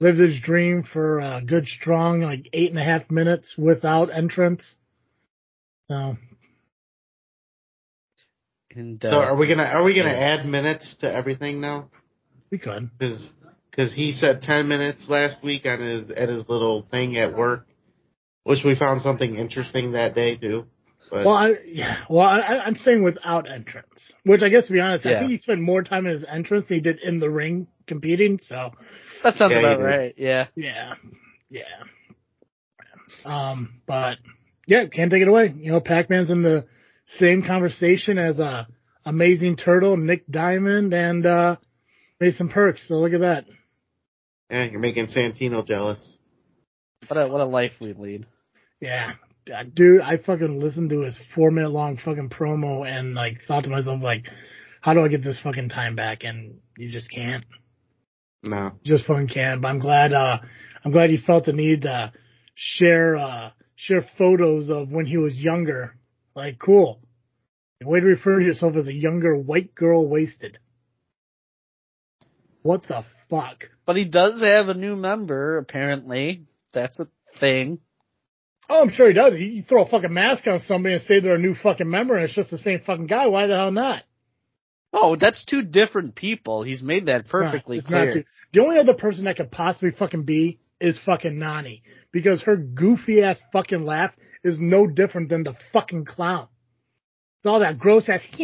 lived 0.00 0.18
his 0.18 0.40
dream 0.40 0.82
for 0.82 1.18
a 1.20 1.42
good 1.44 1.66
strong, 1.66 2.20
like 2.20 2.48
eight 2.52 2.70
and 2.70 2.78
a 2.78 2.84
half 2.84 3.10
minutes 3.10 3.56
without 3.58 4.14
entrance. 4.14 4.76
So, 5.88 6.16
And 8.74 9.00
So 9.02 9.08
uh, 9.08 9.20
are 9.20 9.36
we 9.36 9.48
gonna 9.48 9.64
are 9.64 9.82
we 9.82 9.94
gonna 9.94 10.10
yeah. 10.12 10.36
add 10.38 10.46
minutes 10.46 10.96
to 11.00 11.12
everything 11.12 11.60
now? 11.60 11.90
we 12.50 12.58
could. 12.58 12.90
Because 12.98 13.32
because 13.70 13.94
he 13.94 14.12
said 14.12 14.42
ten 14.42 14.68
minutes 14.68 15.06
last 15.08 15.42
week 15.42 15.66
on 15.66 15.80
his 15.80 16.10
at 16.10 16.28
his 16.28 16.48
little 16.48 16.86
thing 16.90 17.16
at 17.16 17.36
work, 17.36 17.66
which 18.44 18.60
we 18.64 18.76
found 18.76 19.00
something 19.02 19.36
interesting 19.36 19.92
that 19.92 20.14
day 20.14 20.36
too. 20.36 20.66
But 21.10 21.24
Well, 21.24 21.34
I, 21.34 21.54
yeah, 21.64 22.04
well, 22.10 22.26
I, 22.26 22.40
I'm 22.66 22.74
saying 22.74 23.02
without 23.02 23.50
entrance, 23.50 24.12
which 24.24 24.42
I 24.42 24.50
guess 24.50 24.66
to 24.66 24.72
be 24.72 24.80
honest, 24.80 25.06
I 25.06 25.20
think 25.20 25.30
he 25.30 25.38
spent 25.38 25.60
more 25.60 25.82
time 25.82 26.06
in 26.06 26.12
his 26.12 26.24
entrance 26.30 26.68
than 26.68 26.78
he 26.78 26.80
did 26.82 26.98
in 27.00 27.18
the 27.18 27.30
ring 27.30 27.66
competing. 27.86 28.38
So, 28.42 28.72
that 29.22 29.34
sounds 29.36 29.52
Yeah, 29.52 29.58
about 29.58 29.80
right. 29.82 30.14
Yeah. 30.16 30.46
yeah, 30.56 30.94
yeah. 31.50 31.62
Um, 33.24 33.80
but 33.86 34.18
yeah, 34.66 34.86
can't 34.86 35.10
take 35.10 35.22
it 35.22 35.28
away. 35.28 35.52
You 35.56 35.72
know, 35.72 35.80
Pac-Man's 35.80 36.30
in 36.30 36.42
the 36.42 36.66
same 37.18 37.42
conversation 37.42 38.18
as 38.18 38.38
uh, 38.38 38.64
Amazing 39.04 39.56
Turtle, 39.56 39.96
Nick 39.96 40.26
Diamond, 40.28 40.92
and 40.92 41.24
uh, 41.26 41.56
Mason 42.20 42.48
Perks. 42.48 42.86
So 42.88 42.94
look 42.96 43.12
at 43.12 43.20
that. 43.20 43.44
yeah, 44.50 44.64
you're 44.64 44.80
making 44.80 45.06
Santino 45.08 45.66
jealous. 45.66 46.18
What 47.06 47.16
a 47.16 47.28
what 47.28 47.40
a 47.40 47.46
life 47.46 47.72
we 47.80 47.92
lead. 47.94 48.26
Yeah, 48.80 49.12
uh, 49.52 49.62
dude, 49.72 50.02
I 50.02 50.18
fucking 50.18 50.60
listened 50.60 50.90
to 50.90 51.00
his 51.02 51.18
four 51.34 51.50
minute 51.50 51.70
long 51.70 51.96
fucking 51.96 52.28
promo 52.28 52.86
and 52.86 53.14
like 53.14 53.38
thought 53.48 53.64
to 53.64 53.70
myself 53.70 54.02
like, 54.02 54.26
how 54.82 54.94
do 54.94 55.00
I 55.00 55.08
get 55.08 55.22
this 55.24 55.40
fucking 55.42 55.70
time 55.70 55.96
back? 55.96 56.22
And 56.24 56.58
you 56.76 56.90
just 56.90 57.10
can't. 57.10 57.44
No. 58.42 58.72
just 58.84 59.06
fucking 59.06 59.28
can. 59.28 59.60
But 59.60 59.68
I'm 59.68 59.78
glad, 59.78 60.12
uh, 60.12 60.38
I'm 60.84 60.92
glad 60.92 61.10
you 61.10 61.18
felt 61.18 61.46
the 61.46 61.52
need 61.52 61.82
to 61.82 62.12
share, 62.54 63.16
uh, 63.16 63.50
share 63.76 64.04
photos 64.16 64.68
of 64.68 64.90
when 64.90 65.06
he 65.06 65.16
was 65.16 65.36
younger. 65.36 65.96
Like, 66.34 66.58
cool. 66.58 67.00
Way 67.82 68.00
to 68.00 68.06
refer 68.06 68.40
to 68.40 68.44
yourself 68.44 68.74
as 68.76 68.88
a 68.88 68.92
younger 68.92 69.36
white 69.36 69.74
girl 69.74 70.08
wasted. 70.08 70.58
What 72.62 72.82
the 72.84 73.04
fuck? 73.30 73.70
But 73.86 73.96
he 73.96 74.04
does 74.04 74.40
have 74.40 74.68
a 74.68 74.74
new 74.74 74.96
member, 74.96 75.58
apparently. 75.58 76.46
That's 76.74 76.98
a 77.00 77.06
thing. 77.38 77.78
Oh, 78.68 78.82
I'm 78.82 78.90
sure 78.90 79.08
he 79.08 79.14
does. 79.14 79.34
You 79.34 79.46
you 79.46 79.62
throw 79.62 79.84
a 79.84 79.88
fucking 79.88 80.12
mask 80.12 80.46
on 80.46 80.60
somebody 80.60 80.94
and 80.94 81.02
say 81.02 81.20
they're 81.20 81.36
a 81.36 81.38
new 81.38 81.54
fucking 81.54 81.88
member 81.88 82.14
and 82.14 82.24
it's 82.24 82.34
just 82.34 82.50
the 82.50 82.58
same 82.58 82.80
fucking 82.80 83.06
guy. 83.06 83.26
Why 83.28 83.46
the 83.46 83.56
hell 83.56 83.70
not? 83.70 84.02
Oh, 84.92 85.16
that's 85.16 85.44
two 85.44 85.62
different 85.62 86.14
people. 86.14 86.62
He's 86.62 86.82
made 86.82 87.06
that 87.06 87.28
perfectly 87.28 87.76
No, 87.76 87.80
it's 87.80 87.90
not 87.90 88.12
clear. 88.12 88.24
The 88.52 88.60
only 88.60 88.78
other 88.78 88.94
person 88.94 89.24
that 89.24 89.36
could 89.36 89.50
possibly 89.50 89.90
fucking 89.90 90.24
be 90.24 90.60
is 90.80 90.98
fucking 91.04 91.38
Nani 91.38 91.82
because 92.12 92.42
her 92.42 92.56
goofy 92.56 93.22
ass 93.22 93.38
fucking 93.52 93.84
laugh 93.84 94.14
is 94.42 94.56
no 94.58 94.86
different 94.86 95.28
than 95.28 95.44
the 95.44 95.54
fucking 95.72 96.04
clown. 96.06 96.48
It's 97.40 97.46
all 97.46 97.60
that 97.60 97.78
gross 97.78 98.08
ass. 98.08 98.22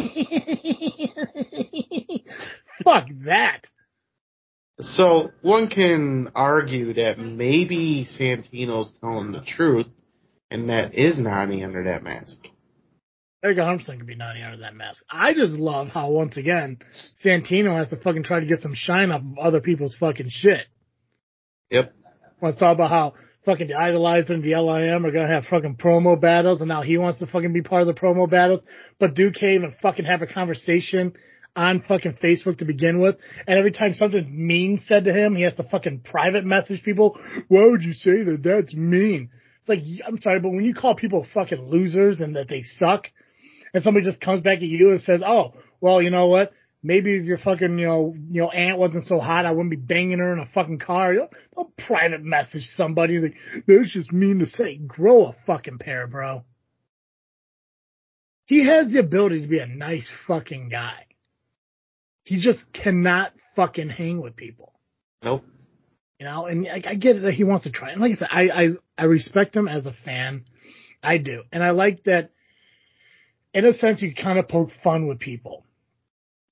Fuck 2.85 3.07
that. 3.25 3.63
So 4.81 5.31
one 5.43 5.69
can 5.69 6.31
argue 6.35 6.95
that 6.95 7.19
maybe 7.19 8.07
Santino's 8.19 8.93
telling 9.01 9.33
the 9.33 9.41
truth, 9.41 9.87
and 10.51 10.69
that 10.69 10.95
is 10.95 11.17
Nani 11.17 11.65
under 11.65 11.85
that 11.85 12.03
mask. 12.03 12.41
Eric 13.45 13.59
Armstrong 13.59 13.99
could 13.99 14.07
be 14.07 14.15
Nani 14.15 14.43
under 14.43 14.57
that 14.57 14.75
mask. 14.75 15.05
I 15.11 15.35
just 15.35 15.53
love 15.53 15.89
how 15.89 16.11
once 16.11 16.39
again 16.39 16.79
Santino 17.23 17.77
has 17.77 17.91
to 17.91 17.97
fucking 17.97 18.23
try 18.23 18.41
to 18.41 18.47
get 18.47 18.63
some 18.63 18.75
shine 18.75 19.11
off 19.11 19.21
of 19.21 19.39
other 19.39 19.61
people's 19.61 19.95
fucking 20.01 20.31
shit. 20.31 20.67
Yep. 21.71 21.93
wants 22.41 22.59
to 22.59 22.65
talk 22.65 22.75
about 22.75 22.89
how 22.89 23.13
fucking 23.45 23.67
the 23.67 23.75
Idolizer 23.75 24.31
and 24.31 24.43
the 24.43 24.57
LIM 24.57 25.05
are 25.05 25.11
gonna 25.11 25.29
have 25.29 25.45
fucking 25.45 25.77
promo 25.77 26.19
battles, 26.19 26.63
and 26.63 26.69
now 26.69 26.81
he 26.81 26.97
wants 26.97 27.19
to 27.19 27.27
fucking 27.27 27.53
be 27.53 27.61
part 27.61 27.83
of 27.83 27.87
the 27.87 27.93
promo 27.93 28.31
battles. 28.31 28.63
But 28.99 29.15
Duke 29.15 29.35
can't 29.35 29.53
even 29.53 29.75
fucking 29.83 30.07
have 30.07 30.23
a 30.23 30.27
conversation 30.27 31.13
on 31.55 31.83
fucking 31.83 32.15
Facebook 32.25 32.59
to 32.59 32.65
begin 32.65 32.99
with. 32.99 33.17
And 33.47 33.59
every 33.59 33.73
time 33.73 33.93
something 33.93 34.27
mean 34.27 34.81
said 34.87 35.05
to 35.05 35.13
him, 35.13 35.37
he 35.37 35.43
has 35.43 35.55
to 35.57 35.65
fucking 35.65 36.01
private 36.01 36.47
message 36.47 36.83
people. 36.83 37.21
Why 37.49 37.67
would 37.67 37.83
you 37.83 37.93
say 37.93 38.23
that? 38.23 38.43
That's 38.43 38.75
mean. 38.75 39.29
It's 39.61 39.69
like 39.69 39.83
I'm 40.07 40.19
sorry, 40.23 40.41
but 40.41 40.49
when 40.49 40.65
you 40.65 40.75
call 40.75 40.95
people 40.95 41.27
fucking 41.35 41.61
losers 41.61 42.23
and 42.23 42.37
that 42.37 42.49
they 42.49 42.63
suck, 42.63 43.09
and 43.75 43.83
somebody 43.83 44.07
just 44.07 44.21
comes 44.21 44.41
back 44.41 44.59
at 44.59 44.63
you 44.63 44.91
and 44.91 45.01
says, 45.01 45.23
"Oh, 45.27 45.55
well, 45.81 46.01
you 46.01 46.11
know 46.11 46.29
what? 46.29 46.53
Maybe 46.83 47.15
if 47.17 47.25
your 47.25 47.39
fucking 47.39 47.79
you 47.79 47.87
know 47.87 48.15
you 48.31 48.41
know 48.41 48.51
aunt 48.51 48.79
wasn't 48.79 49.07
so 49.07 49.19
hot, 49.19 49.45
I 49.45 49.51
wouldn't 49.51 49.71
be 49.71 49.77
banging 49.77 50.21
her 50.21 50.33
in 50.33 50.39
a 50.39 50.47
fucking 50.47 50.79
car." 50.79 51.13
Don't, 51.13 51.31
don't 51.55 51.77
private 51.77 52.23
message 52.23 52.67
somebody 52.77 53.19
like 53.19 53.35
that's 53.67 53.93
just 53.93 54.13
mean 54.13 54.39
to 54.39 54.47
say. 54.47 54.77
Grow 54.77 55.25
a 55.27 55.37
fucking 55.47 55.79
pair, 55.79 56.07
bro. 56.07 56.45
He 58.47 58.67
has 58.67 58.93
the 58.93 59.01
ability 59.01 59.43
to 59.43 59.49
be 59.49 59.59
a 59.59 59.67
nice 59.67 60.09
fucking 60.27 60.69
guy. 60.69 61.07
He 62.23 62.39
just 62.39 62.61
cannot 62.73 63.33
fucking 63.57 63.89
hang 63.89 64.21
with 64.21 64.37
people. 64.37 64.73
Nope. 65.23 65.45
You 66.21 66.27
know, 66.27 66.47
and 66.47 66.69
I, 66.69 66.83
I 66.87 66.95
get 66.95 67.17
it 67.17 67.23
that 67.23 67.33
he 67.33 67.45
wants 67.45 67.65
to 67.65 67.73
try. 67.73 67.91
And 67.91 68.01
like 68.01 68.13
I 68.13 68.17
said, 68.17 68.29
I, 68.31 68.43
I, 68.43 68.69
I 68.97 69.05
respect 69.05 69.57
him 69.57 69.67
as 69.67 69.87
a 69.87 69.95
fan. 70.05 70.45
I 71.03 71.19
do. 71.19 71.43
And 71.53 71.63
I 71.63 71.71
like 71.71 72.05
that 72.05 72.31
in 73.55 73.65
a 73.65 73.73
sense 73.73 74.03
you 74.03 74.13
kind 74.15 74.39
of 74.39 74.49
poke 74.49 74.71
fun 74.83 75.07
with 75.07 75.21
people. 75.21 75.65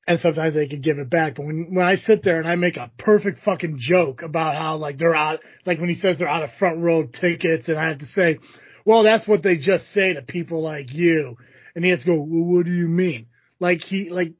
And 0.06 0.18
sometimes 0.18 0.54
they 0.54 0.66
can 0.66 0.80
give 0.80 0.98
it 0.98 1.10
back. 1.10 1.36
But 1.36 1.46
when, 1.46 1.74
when 1.74 1.84
I 1.84 1.96
sit 1.96 2.24
there 2.24 2.38
and 2.38 2.48
I 2.48 2.56
make 2.56 2.76
a 2.76 2.90
perfect 2.98 3.40
fucking 3.44 3.76
joke 3.78 4.22
about 4.22 4.56
how 4.56 4.76
like 4.76 4.98
they're 4.98 5.14
out, 5.14 5.40
like 5.66 5.78
when 5.78 5.88
he 5.88 5.94
says 5.94 6.18
they're 6.18 6.28
out 6.28 6.42
of 6.42 6.50
front 6.58 6.78
row 6.78 7.06
tickets 7.06 7.68
and 7.68 7.78
I 7.78 7.88
have 7.88 7.98
to 7.98 8.06
say, 8.06 8.38
well, 8.84 9.04
that's 9.04 9.28
what 9.28 9.42
they 9.42 9.58
just 9.58 9.92
say 9.92 10.14
to 10.14 10.22
people 10.22 10.60
like 10.62 10.92
you. 10.92 11.36
And 11.74 11.84
he 11.84 11.90
has 11.90 12.00
to 12.00 12.06
go, 12.06 12.16
well, 12.16 12.56
what 12.56 12.64
do 12.64 12.72
you 12.72 12.88
mean? 12.88 13.26
Like 13.60 13.80
he, 13.80 14.10
like, 14.10 14.32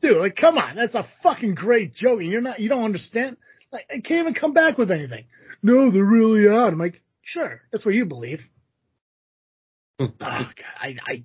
dude, 0.00 0.16
like 0.16 0.36
come 0.36 0.56
on, 0.56 0.76
that's 0.76 0.94
a 0.94 1.06
fucking 1.22 1.54
great 1.54 1.94
joke. 1.94 2.20
And 2.20 2.30
you're 2.30 2.40
not, 2.40 2.60
you 2.60 2.70
don't 2.70 2.84
understand. 2.84 3.36
Like, 3.70 3.86
I 3.90 4.00
can't 4.00 4.20
even 4.20 4.34
come 4.34 4.54
back 4.54 4.78
with 4.78 4.90
anything. 4.90 5.24
No, 5.62 5.90
they're 5.90 6.04
really 6.04 6.48
out. 6.48 6.72
I'm 6.72 6.78
like, 6.78 7.02
sure, 7.22 7.60
that's 7.70 7.84
what 7.84 7.94
you 7.94 8.06
believe. 8.06 8.40
Hmm. 9.98 10.06
oh, 10.06 10.16
God, 10.18 10.54
I, 10.80 10.96
I, 11.06 11.24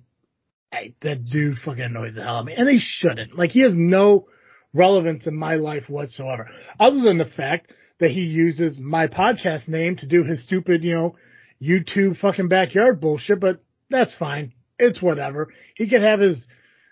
I, 0.72 0.94
that 1.02 1.24
dude 1.24 1.58
fucking 1.58 1.82
annoys 1.82 2.14
the 2.14 2.22
hell 2.22 2.36
out 2.36 2.40
of 2.40 2.46
me. 2.46 2.54
And 2.54 2.68
he 2.68 2.78
shouldn't. 2.80 3.36
Like, 3.36 3.50
he 3.50 3.60
has 3.60 3.74
no 3.74 4.26
relevance 4.74 5.26
in 5.26 5.36
my 5.36 5.54
life 5.54 5.88
whatsoever. 5.88 6.48
Other 6.78 7.00
than 7.00 7.18
the 7.18 7.24
fact 7.24 7.72
that 8.00 8.10
he 8.10 8.22
uses 8.22 8.78
my 8.78 9.06
podcast 9.06 9.66
name 9.68 9.96
to 9.96 10.06
do 10.06 10.22
his 10.22 10.42
stupid, 10.42 10.84
you 10.84 10.94
know, 10.94 11.16
YouTube 11.60 12.18
fucking 12.18 12.48
backyard 12.48 13.00
bullshit, 13.00 13.40
but 13.40 13.62
that's 13.90 14.14
fine. 14.14 14.52
It's 14.78 15.02
whatever. 15.02 15.48
He 15.74 15.88
can 15.88 16.02
have 16.02 16.20
his 16.20 16.46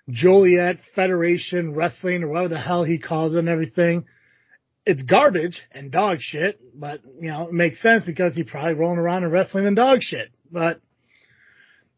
Joliet 0.09 0.79
Federation 0.95 1.75
Wrestling 1.75 2.23
or 2.23 2.29
whatever 2.29 2.49
the 2.49 2.61
hell 2.61 2.85
he 2.85 2.99
calls 2.99 3.35
it 3.35 3.41
and 3.41 3.49
everything. 3.49 4.07
It's 4.85 5.03
garbage 5.03 5.61
and 5.73 5.91
dog 5.91 6.19
shit, 6.21 6.61
but 6.75 7.01
you 7.21 7.29
know, 7.29 7.49
it 7.49 7.53
makes 7.53 7.83
sense 7.83 8.05
because 8.05 8.35
he's 8.35 8.49
probably 8.49 8.75
rolling 8.75 8.99
around 8.99 9.25
and 9.25 9.33
wrestling 9.33 9.67
and 9.67 9.77
dog 9.77 9.99
shit. 10.01 10.31
But 10.51 10.81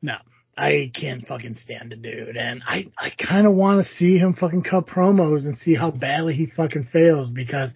no, 0.00 0.16
I 0.58 0.90
can't 0.92 1.24
fucking 1.26 1.54
stand 1.54 1.92
the 1.92 1.96
dude. 1.96 2.36
And 2.36 2.62
I, 2.66 2.88
I 2.98 3.10
kind 3.10 3.46
of 3.46 3.54
want 3.54 3.86
to 3.86 3.92
see 3.94 4.18
him 4.18 4.34
fucking 4.34 4.64
cut 4.64 4.88
promos 4.88 5.44
and 5.44 5.56
see 5.58 5.74
how 5.74 5.92
badly 5.92 6.34
he 6.34 6.46
fucking 6.46 6.88
fails 6.92 7.30
because 7.30 7.72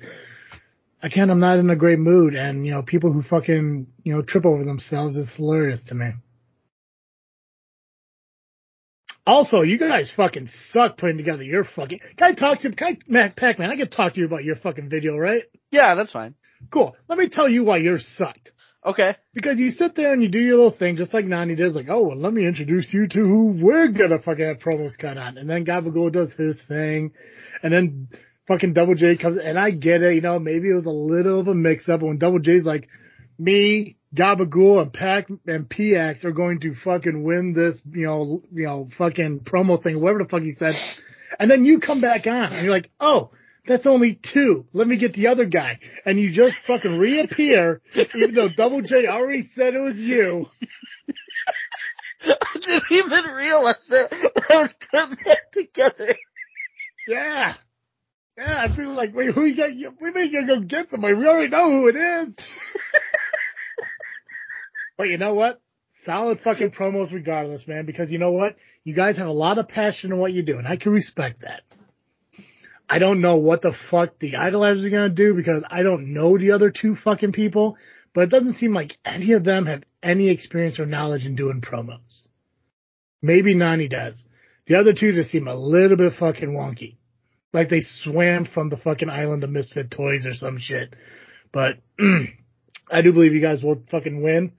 again, 1.01 1.31
I'm 1.31 1.39
not 1.39 1.59
in 1.59 1.71
a 1.71 1.77
great 1.77 2.01
mood. 2.01 2.35
And, 2.35 2.67
you 2.67 2.73
know, 2.73 2.83
people 2.83 3.13
who 3.13 3.23
fucking, 3.23 3.87
you 4.03 4.13
know, 4.13 4.23
trip 4.23 4.45
over 4.45 4.65
themselves 4.65 5.17
is 5.17 5.31
hilarious 5.37 5.81
to 5.89 5.95
me. 5.95 6.11
Also, 9.25 9.61
you 9.61 9.79
guys 9.79 10.13
fucking 10.17 10.49
suck 10.73 10.97
putting 10.97 11.17
together 11.17 11.45
your 11.45 11.63
fucking. 11.63 12.01
Can 12.17 12.33
I 12.33 12.35
talk 12.35 12.61
to 12.63 12.73
can 12.73 12.97
I, 12.97 12.99
Mac 13.07 13.37
Pac-Man? 13.37 13.71
I 13.71 13.77
can 13.77 13.89
talk 13.89 14.15
to 14.15 14.21
you 14.21 14.27
about 14.27 14.43
your 14.43 14.57
fucking 14.57 14.89
video, 14.89 15.17
right? 15.17 15.45
Yeah, 15.71 15.95
that's 15.95 16.11
fine. 16.11 16.35
Cool. 16.73 16.97
Let 17.09 17.19
me 17.19 17.29
tell 17.29 17.49
you 17.49 17.63
why 17.63 17.77
yours 17.77 18.09
sucked. 18.17 18.51
Okay. 18.85 19.15
Because 19.33 19.59
you 19.59 19.71
sit 19.71 19.95
there 19.95 20.13
and 20.13 20.23
you 20.23 20.29
do 20.29 20.41
your 20.41 20.57
little 20.57 20.77
thing, 20.77 20.97
just 20.97 21.15
like 21.15 21.25
Nani 21.25 21.55
does, 21.55 21.75
like, 21.75 21.87
oh, 21.89 22.03
well, 22.03 22.17
let 22.17 22.33
me 22.33 22.47
introduce 22.47 22.93
you 22.93 23.07
to 23.07 23.19
who 23.21 23.57
we're 23.63 23.89
gonna 23.89 24.19
fucking 24.19 24.45
have 24.45 24.59
promos 24.59 24.99
cut 24.99 25.17
on. 25.17 25.39
And 25.39 25.49
then 25.49 25.65
Gabagool 25.65 26.13
does 26.13 26.33
his 26.33 26.57
thing. 26.67 27.13
And 27.63 27.73
then 27.73 28.09
fucking 28.49 28.73
Double 28.73 28.95
J 28.95 29.17
comes, 29.17 29.39
and 29.39 29.59
I 29.59 29.71
get 29.71 30.03
it, 30.03 30.15
you 30.17 30.21
know, 30.21 30.39
maybe 30.39 30.69
it 30.69 30.75
was 30.75 30.87
a 30.87 30.91
little 30.91 31.41
of 31.41 31.49
a 31.49 31.55
mix 31.55 31.89
up 31.89 32.01
But 32.01 32.07
when 32.07 32.19
Double 32.19 32.41
J's 32.41 32.65
like, 32.65 32.89
me, 33.39 33.97
Gabagool, 34.15 34.83
and 34.83 34.93
Pac, 34.93 35.29
and 35.47 35.69
PX 35.69 36.25
are 36.25 36.33
going 36.33 36.61
to 36.61 36.75
fucking 36.75 37.23
win 37.23 37.55
this, 37.55 37.81
you 37.91 38.07
know, 38.07 38.43
you 38.53 38.67
know, 38.67 38.89
fucking 38.99 39.41
promo 39.41 39.83
thing, 39.83 40.01
whatever 40.01 40.25
the 40.25 40.29
fuck 40.29 40.43
he 40.43 40.53
said. 40.53 40.75
And 41.39 41.51
then 41.51 41.65
you 41.65 41.81
come 41.81 42.01
back 42.01 42.27
on 42.27 42.53
and 42.53 42.65
you're 42.65 42.75
like, 42.75 42.91
oh, 43.01 43.31
that's 43.67 43.87
only 43.87 44.19
two. 44.33 44.67
Let 44.73 44.89
me 44.89 44.97
get 44.97 45.15
the 45.15 45.29
other 45.29 45.45
guy. 45.45 45.79
And 46.05 46.19
you 46.19 46.33
just 46.33 46.57
fucking 46.67 46.99
reappear, 46.99 47.81
even 48.15 48.35
though 48.35 48.49
Double 48.57 48.83
J 48.83 49.07
already 49.07 49.49
said 49.55 49.75
it 49.75 49.81
was 49.81 49.97
you. 49.97 50.47
I 52.25 52.59
didn't 52.61 52.85
even 52.91 53.25
realize 53.35 53.87
that 53.89 54.13
I 54.13 54.57
was 54.57 54.75
putting 54.91 55.17
that 55.25 55.53
together. 55.53 56.17
Yeah. 57.07 57.55
Yeah, 58.37 58.65
I 58.65 58.75
feel 58.75 58.95
like, 58.95 59.15
wait, 59.15 59.35
who 59.35 59.45
you 59.45 59.57
got? 59.57 59.71
We 60.01 60.11
may 60.11 60.31
go 60.31 60.61
get 60.61 60.91
somebody. 60.91 61.15
We 61.15 61.27
already 61.27 61.49
know 61.51 61.71
who 61.71 61.89
it 61.89 61.97
is. 61.97 62.29
but 64.97 65.09
you 65.09 65.19
know 65.19 65.35
what? 65.35 65.61
Solid 66.05 66.41
fucking 66.41 66.71
promos 66.71 67.13
regardless, 67.13 67.69
man, 67.69 67.87
because 67.87 68.11
you 68.11 68.19
know 68.19 68.33
what? 68.33 68.57
You 68.85 68.95
guys 68.95 69.19
have 69.19 69.29
a 69.29 69.33
lot 69.33 69.59
of 69.59 69.69
passion 69.69 70.13
in 70.13 70.19
what 70.19 70.33
you 70.33 70.43
do, 70.43 70.59
and 70.59 70.67
I 70.67 70.77
can 70.77 70.93
respect 70.93 71.43
that. 71.43 71.63
I 72.89 72.99
don't 72.99 73.21
know 73.21 73.37
what 73.37 73.63
the 73.63 73.73
fuck 73.91 74.19
the 74.19 74.33
idolizers 74.33 74.85
are 74.85 74.91
gonna 74.91 75.09
do 75.09 75.35
because 75.35 75.65
I 75.71 75.83
don't 75.83 76.13
know 76.13 76.37
the 76.37 76.53
other 76.53 76.71
two 76.71 76.95
fucking 76.97 77.33
people, 77.33 77.77
but 78.15 78.23
it 78.23 78.31
doesn't 78.31 78.57
seem 78.57 78.75
like 78.75 78.99
any 79.05 79.33
of 79.33 79.45
them 79.45 79.67
have 79.67 79.85
any 80.03 80.29
experience 80.29 80.79
or 80.79 80.87
knowledge 80.87 81.25
in 81.25 81.37
doing 81.37 81.61
promos. 81.61 82.27
Maybe 83.23 83.55
Nani 83.55 83.89
does. 83.89 84.23
The 84.67 84.77
other 84.77 84.93
two 84.93 85.13
just 85.13 85.31
seem 85.31 85.49
a 85.49 85.55
little 85.55 85.97
bit 85.97 86.15
fucking 86.15 86.51
wonky. 86.51 86.97
Like 87.53 87.69
they 87.69 87.81
swam 87.81 88.47
from 88.47 88.69
the 88.69 88.77
fucking 88.77 89.11
island 89.11 89.45
of 89.45 89.51
misfit 89.51 89.91
toys 89.91 90.27
or 90.27 90.35
some 90.35 90.59
shit. 90.59 90.95
But 91.53 91.77
I 92.91 93.03
do 93.03 93.13
believe 93.13 93.35
you 93.35 93.41
guys 93.41 93.63
will 93.63 93.83
fucking 93.91 94.23
win. 94.23 94.53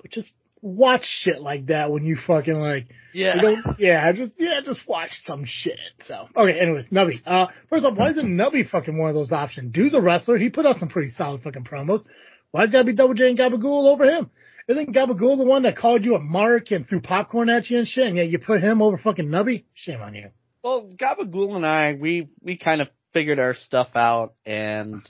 But 0.00 0.10
just 0.10 0.34
watch 0.62 1.04
shit 1.04 1.40
like 1.40 1.66
that 1.66 1.90
when 1.90 2.04
you 2.04 2.16
fucking 2.16 2.54
like 2.54 2.86
Yeah. 3.12 3.34
you 3.36 3.40
don't, 3.42 3.80
yeah, 3.80 4.12
just 4.12 4.32
yeah, 4.38 4.60
just 4.64 4.86
watch 4.88 5.10
some 5.24 5.44
shit. 5.44 5.78
So 6.06 6.28
okay, 6.34 6.58
anyways, 6.58 6.88
Nubby. 6.88 7.20
Uh, 7.26 7.48
first 7.68 7.84
off, 7.84 7.98
why 7.98 8.10
isn't 8.10 8.26
Nubby 8.36 8.68
fucking 8.68 8.96
one 8.96 9.08
of 9.10 9.14
those 9.14 9.32
options? 9.32 9.72
Dude's 9.72 9.94
a 9.94 10.00
wrestler. 10.00 10.38
He 10.38 10.48
put 10.50 10.64
out 10.64 10.76
some 10.76 10.88
pretty 10.88 11.10
solid 11.10 11.42
fucking 11.42 11.64
promos. 11.64 12.04
Why's 12.52 12.68
it 12.68 12.72
gotta 12.72 12.84
be 12.84 12.92
Double 12.94 13.14
J 13.14 13.30
and 13.30 13.38
Gabagool 13.38 13.92
over 13.92 14.04
him? 14.04 14.30
isn't 14.68 14.94
Gabagool 14.94 15.38
the 15.38 15.44
one 15.44 15.64
that 15.64 15.76
called 15.76 16.04
you 16.04 16.14
a 16.14 16.20
mark 16.20 16.70
and 16.70 16.88
threw 16.88 17.00
popcorn 17.00 17.48
at 17.48 17.68
you 17.68 17.78
and 17.78 17.88
shit, 17.88 18.06
and 18.06 18.16
yet 18.16 18.28
you 18.28 18.38
put 18.38 18.62
him 18.62 18.80
over 18.80 18.96
fucking 18.96 19.26
Nubby? 19.26 19.64
Shame 19.74 20.00
on 20.00 20.14
you. 20.14 20.28
Well, 20.62 20.88
Gabagool 20.96 21.56
and 21.56 21.66
I, 21.66 21.94
we 22.00 22.28
we 22.40 22.56
kind 22.56 22.80
of 22.80 22.88
figured 23.12 23.40
our 23.40 23.54
stuff 23.54 23.88
out, 23.96 24.34
and 24.46 25.02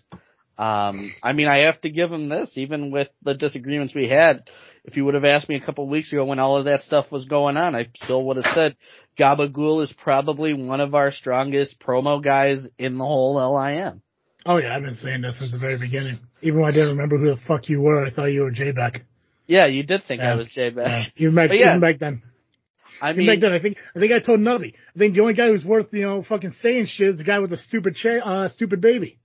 um, 0.56 1.12
I 1.22 1.32
mean, 1.34 1.48
I 1.48 1.66
have 1.66 1.80
to 1.82 1.90
give 1.90 2.10
him 2.10 2.28
this, 2.28 2.56
even 2.56 2.90
with 2.90 3.08
the 3.22 3.34
disagreements 3.34 3.94
we 3.94 4.08
had. 4.08 4.48
If 4.84 4.96
you 4.96 5.04
would 5.04 5.14
have 5.14 5.24
asked 5.24 5.48
me 5.48 5.54
a 5.56 5.60
couple 5.64 5.84
of 5.84 5.90
weeks 5.90 6.12
ago 6.12 6.24
when 6.24 6.40
all 6.40 6.56
of 6.56 6.64
that 6.64 6.82
stuff 6.82 7.12
was 7.12 7.24
going 7.26 7.56
on, 7.56 7.76
I 7.76 7.86
still 8.02 8.24
would 8.26 8.36
have 8.36 8.52
said 8.52 8.76
Gabagool 9.16 9.82
is 9.82 9.92
probably 9.92 10.54
one 10.54 10.80
of 10.80 10.94
our 10.94 11.12
strongest 11.12 11.78
promo 11.78 12.22
guys 12.22 12.66
in 12.78 12.98
the 12.98 13.04
whole 13.04 13.34
LIM. 13.36 14.02
Oh 14.44 14.56
yeah, 14.56 14.74
I've 14.74 14.82
been 14.82 14.94
saying 14.94 15.20
that 15.22 15.34
since 15.34 15.52
the 15.52 15.58
very 15.58 15.78
beginning. 15.78 16.18
Even 16.40 16.60
when 16.60 16.68
I 16.68 16.72
didn't 16.72 16.96
remember 16.96 17.16
who 17.16 17.30
the 17.30 17.40
fuck 17.46 17.68
you 17.68 17.80
were, 17.80 18.04
I 18.04 18.10
thought 18.10 18.24
you 18.26 18.42
were 18.42 18.50
J 18.50 18.72
Beck. 18.72 19.02
Yeah, 19.46 19.66
you 19.66 19.84
did 19.84 20.02
think 20.02 20.20
Yeah. 20.20 20.32
I 20.32 20.36
was 20.36 20.48
J 20.48 20.64
Yeah. 20.64 20.70
Beck. 20.70 21.12
Even 21.16 21.34
back, 21.36 21.50
But 21.50 21.58
yeah. 21.58 21.70
even 21.70 21.80
back 21.80 21.98
then. 22.00 22.22
I 23.00 23.12
mean, 23.12 23.26
back 23.26 23.40
then, 23.40 23.52
I 23.52 23.60
think 23.60 23.76
I 23.94 24.00
think 24.00 24.12
I 24.12 24.18
told 24.18 24.40
Nubby. 24.40 24.74
I 24.94 24.98
think 24.98 25.14
the 25.14 25.20
only 25.20 25.34
guy 25.34 25.46
who's 25.48 25.64
worth 25.64 25.92
you 25.92 26.02
know 26.02 26.24
fucking 26.24 26.54
saying 26.60 26.86
shit 26.86 27.08
is 27.10 27.18
the 27.18 27.24
guy 27.24 27.38
with 27.38 27.50
the 27.50 27.56
stupid 27.56 27.94
cha- 27.94 28.18
uh, 28.18 28.48
stupid 28.48 28.80
baby. 28.80 29.18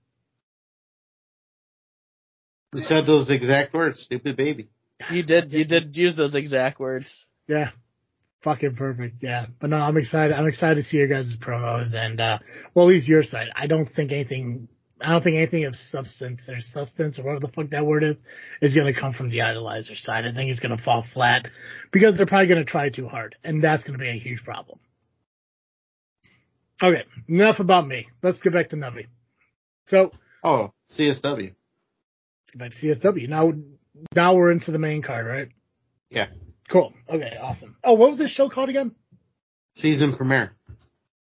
You 2.74 2.82
said 2.82 3.06
those 3.06 3.28
exact 3.30 3.74
words, 3.74 4.00
stupid 4.00 4.36
baby. 4.36 4.68
You 5.10 5.22
did 5.22 5.52
you 5.52 5.64
did 5.74 5.96
use 5.96 6.16
those 6.16 6.34
exact 6.34 6.80
words. 6.80 7.26
Yeah. 7.46 7.70
Fucking 8.42 8.76
perfect. 8.76 9.16
Yeah. 9.22 9.46
But 9.60 9.70
no, 9.70 9.76
I'm 9.78 9.96
excited. 9.96 10.34
I'm 10.36 10.46
excited 10.46 10.76
to 10.76 10.88
see 10.88 10.96
your 10.98 11.08
guys' 11.08 11.36
promos 11.40 11.92
and, 11.94 12.20
uh, 12.20 12.38
well, 12.72 12.86
at 12.86 12.90
least 12.90 13.08
your 13.08 13.24
side. 13.24 13.48
I 13.56 13.66
don't 13.66 13.86
think 13.92 14.12
anything, 14.12 14.68
I 15.00 15.10
don't 15.10 15.24
think 15.24 15.36
anything 15.36 15.64
of 15.64 15.74
substance 15.74 16.48
or 16.48 16.60
substance 16.60 17.18
or 17.18 17.24
whatever 17.24 17.40
the 17.46 17.52
fuck 17.52 17.70
that 17.70 17.84
word 17.84 18.04
is, 18.04 18.16
is 18.62 18.76
going 18.76 18.92
to 18.92 18.98
come 18.98 19.12
from 19.12 19.30
the 19.30 19.38
idolizer 19.38 19.96
side. 19.96 20.24
I 20.24 20.32
think 20.32 20.50
it's 20.52 20.60
going 20.60 20.76
to 20.76 20.82
fall 20.82 21.04
flat 21.12 21.46
because 21.90 22.16
they're 22.16 22.26
probably 22.26 22.46
going 22.46 22.64
to 22.64 22.70
try 22.70 22.90
too 22.90 23.08
hard 23.08 23.34
and 23.42 23.60
that's 23.62 23.82
going 23.82 23.98
to 23.98 24.02
be 24.02 24.08
a 24.08 24.18
huge 24.20 24.44
problem. 24.44 24.78
Okay. 26.80 27.02
Enough 27.28 27.58
about 27.58 27.88
me. 27.88 28.06
Let's 28.22 28.40
get 28.40 28.52
back 28.52 28.68
to 28.68 28.76
Nubby. 28.76 29.06
So 29.86 30.12
Oh, 30.44 30.72
CSW. 30.96 31.22
let's 31.24 32.50
get 32.52 32.58
back 32.58 32.70
to 32.70 32.78
CSW. 32.78 33.28
Now, 33.28 33.52
now 34.14 34.34
we're 34.34 34.50
into 34.52 34.70
the 34.72 34.78
main 34.78 35.02
card, 35.02 35.26
right? 35.26 35.48
Yeah. 36.10 36.26
Cool. 36.70 36.92
Okay. 37.08 37.36
Awesome. 37.40 37.76
Oh, 37.82 37.94
what 37.94 38.10
was 38.10 38.18
this 38.18 38.30
show 38.30 38.48
called 38.48 38.68
again? 38.68 38.94
Season 39.76 40.16
premiere. 40.16 40.52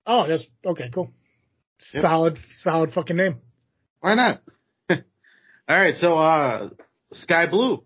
Oh, 0.05 0.25
that's 0.27 0.45
okay, 0.65 0.89
cool. 0.93 1.11
Yep. 1.93 2.01
Solid, 2.01 2.37
solid 2.59 2.93
fucking 2.93 3.17
name. 3.17 3.37
Why 3.99 4.15
not? 4.15 4.41
All 4.89 4.97
right, 5.67 5.95
so 5.95 6.17
uh 6.17 6.69
Sky 7.11 7.47
Blue 7.47 7.83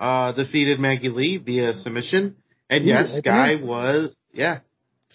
uh 0.00 0.32
defeated 0.32 0.80
Maggie 0.80 1.10
Lee 1.10 1.36
via 1.36 1.74
submission. 1.74 2.36
And 2.68 2.84
Ooh, 2.84 2.88
yes, 2.88 3.08
opener? 3.10 3.20
Sky 3.20 3.54
was 3.56 4.14
yeah, 4.32 4.60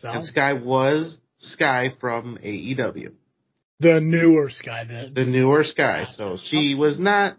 and 0.03 0.23
Sky 0.23 0.53
was 0.53 1.17
Sky 1.37 1.93
from 1.99 2.37
AEW. 2.43 3.13
The 3.79 3.99
newer 4.01 4.49
Sky, 4.49 4.85
the, 4.85 5.11
The 5.13 5.25
newer 5.25 5.63
Sky. 5.63 6.07
So 6.15 6.37
she 6.41 6.75
was 6.75 6.99
not 6.99 7.37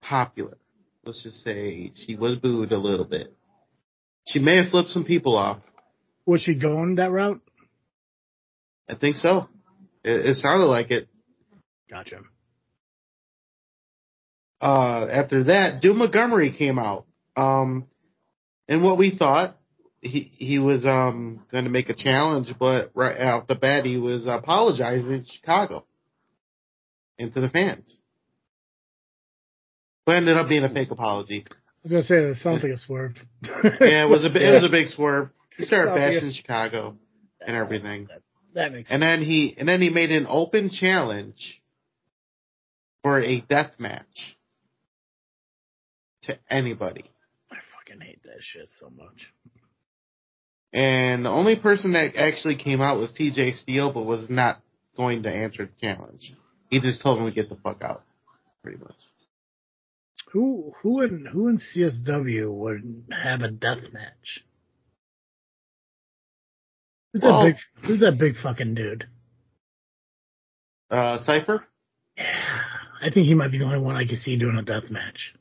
popular. 0.00 0.56
Let's 1.04 1.22
just 1.22 1.42
say 1.42 1.92
she 1.94 2.14
was 2.14 2.36
booed 2.36 2.72
a 2.72 2.78
little 2.78 3.04
bit. 3.04 3.34
She 4.26 4.38
may 4.38 4.56
have 4.56 4.70
flipped 4.70 4.90
some 4.90 5.04
people 5.04 5.36
off. 5.36 5.58
was 6.26 6.42
she 6.42 6.54
going 6.54 6.96
that 6.96 7.10
route? 7.10 7.40
I 8.88 8.94
think 8.94 9.16
so. 9.16 9.48
It, 10.04 10.26
it 10.26 10.36
sounded 10.36 10.66
like 10.66 10.90
it. 10.90 11.08
Gotcha. 11.90 12.20
uh, 14.60 15.06
after 15.10 15.44
that, 15.44 15.80
Doom 15.80 15.98
Montgomery 15.98 16.52
came 16.52 16.78
out. 16.78 17.06
Um, 17.36 17.86
and 18.68 18.82
what 18.82 18.98
we 18.98 19.16
thought, 19.16 19.56
he, 20.00 20.30
he 20.36 20.58
was, 20.58 20.84
um, 20.84 21.44
going 21.50 21.64
to 21.64 21.70
make 21.70 21.88
a 21.88 21.94
challenge, 21.94 22.54
but 22.58 22.90
right 22.94 23.18
out 23.18 23.48
the 23.48 23.54
bat, 23.54 23.84
he 23.84 23.96
was 23.96 24.26
apologizing 24.26 25.24
to 25.24 25.32
Chicago 25.32 25.84
and 27.18 27.34
to 27.34 27.40
the 27.40 27.48
fans. 27.48 27.96
But 30.10 30.16
ended 30.16 30.36
up 30.38 30.48
being 30.48 30.64
a 30.64 30.68
fake 30.68 30.90
apology. 30.90 31.44
I 31.48 31.54
was 31.84 31.92
gonna 31.92 32.02
say 32.02 32.16
it 32.16 32.42
sounds 32.42 32.64
like 32.64 32.72
a 32.72 32.76
swerve. 32.76 33.14
Yeah, 33.80 34.06
it 34.06 34.10
was 34.10 34.24
a, 34.24 34.28
bi- 34.28 34.40
it 34.40 34.52
was 34.52 34.64
a 34.64 34.68
big 34.68 34.88
swerve. 34.88 35.30
He 35.56 35.66
started 35.66 35.92
yeah. 35.92 36.10
bashing 36.10 36.32
Chicago 36.32 36.96
and 37.40 37.56
everything. 37.56 38.08
that 38.54 38.72
makes 38.72 38.88
sense. 38.88 38.94
And 38.94 39.02
then 39.04 39.22
he, 39.22 39.54
and 39.56 39.68
then 39.68 39.80
he 39.80 39.88
made 39.88 40.10
an 40.10 40.26
open 40.28 40.68
challenge 40.68 41.62
for 43.04 43.20
a 43.20 43.40
death 43.42 43.74
match 43.78 44.36
to 46.22 46.36
anybody. 46.50 47.04
I 47.52 47.58
fucking 47.78 48.00
hate 48.00 48.24
that 48.24 48.40
shit 48.40 48.68
so 48.80 48.90
much. 48.90 49.32
And 50.72 51.24
the 51.24 51.30
only 51.30 51.54
person 51.54 51.92
that 51.92 52.16
actually 52.16 52.56
came 52.56 52.80
out 52.80 52.98
was 52.98 53.12
TJ 53.12 53.58
Steele, 53.58 53.92
but 53.92 54.06
was 54.06 54.28
not 54.28 54.60
going 54.96 55.22
to 55.22 55.30
answer 55.30 55.66
the 55.66 55.86
challenge. 55.86 56.34
He 56.68 56.80
just 56.80 57.00
told 57.00 57.20
him 57.20 57.26
to 57.26 57.30
get 57.30 57.48
the 57.48 57.56
fuck 57.62 57.80
out, 57.80 58.02
pretty 58.64 58.80
much. 58.80 58.96
Who 60.32 60.72
who 60.82 61.02
in 61.02 61.26
who 61.26 61.48
in 61.48 61.58
CSW 61.58 62.52
would 62.52 63.04
have 63.10 63.42
a 63.42 63.50
death 63.50 63.92
match? 63.92 64.44
Who's 67.12 67.22
Well- 67.22 67.44
that 67.44 67.54
big 67.54 67.84
who's 67.86 68.00
that 68.00 68.18
big 68.18 68.36
fucking 68.36 68.74
dude? 68.74 69.08
Uh, 70.90 71.18
Cypher? 71.18 71.64
Yeah. 72.16 72.62
I 73.02 73.10
think 73.10 73.26
he 73.26 73.34
might 73.34 73.50
be 73.50 73.58
the 73.58 73.64
only 73.64 73.78
one 73.78 73.96
I 73.96 74.04
can 74.04 74.16
see 74.16 74.36
doing 74.36 74.56
a 74.56 74.62
death 74.62 74.90
match. 74.90 75.34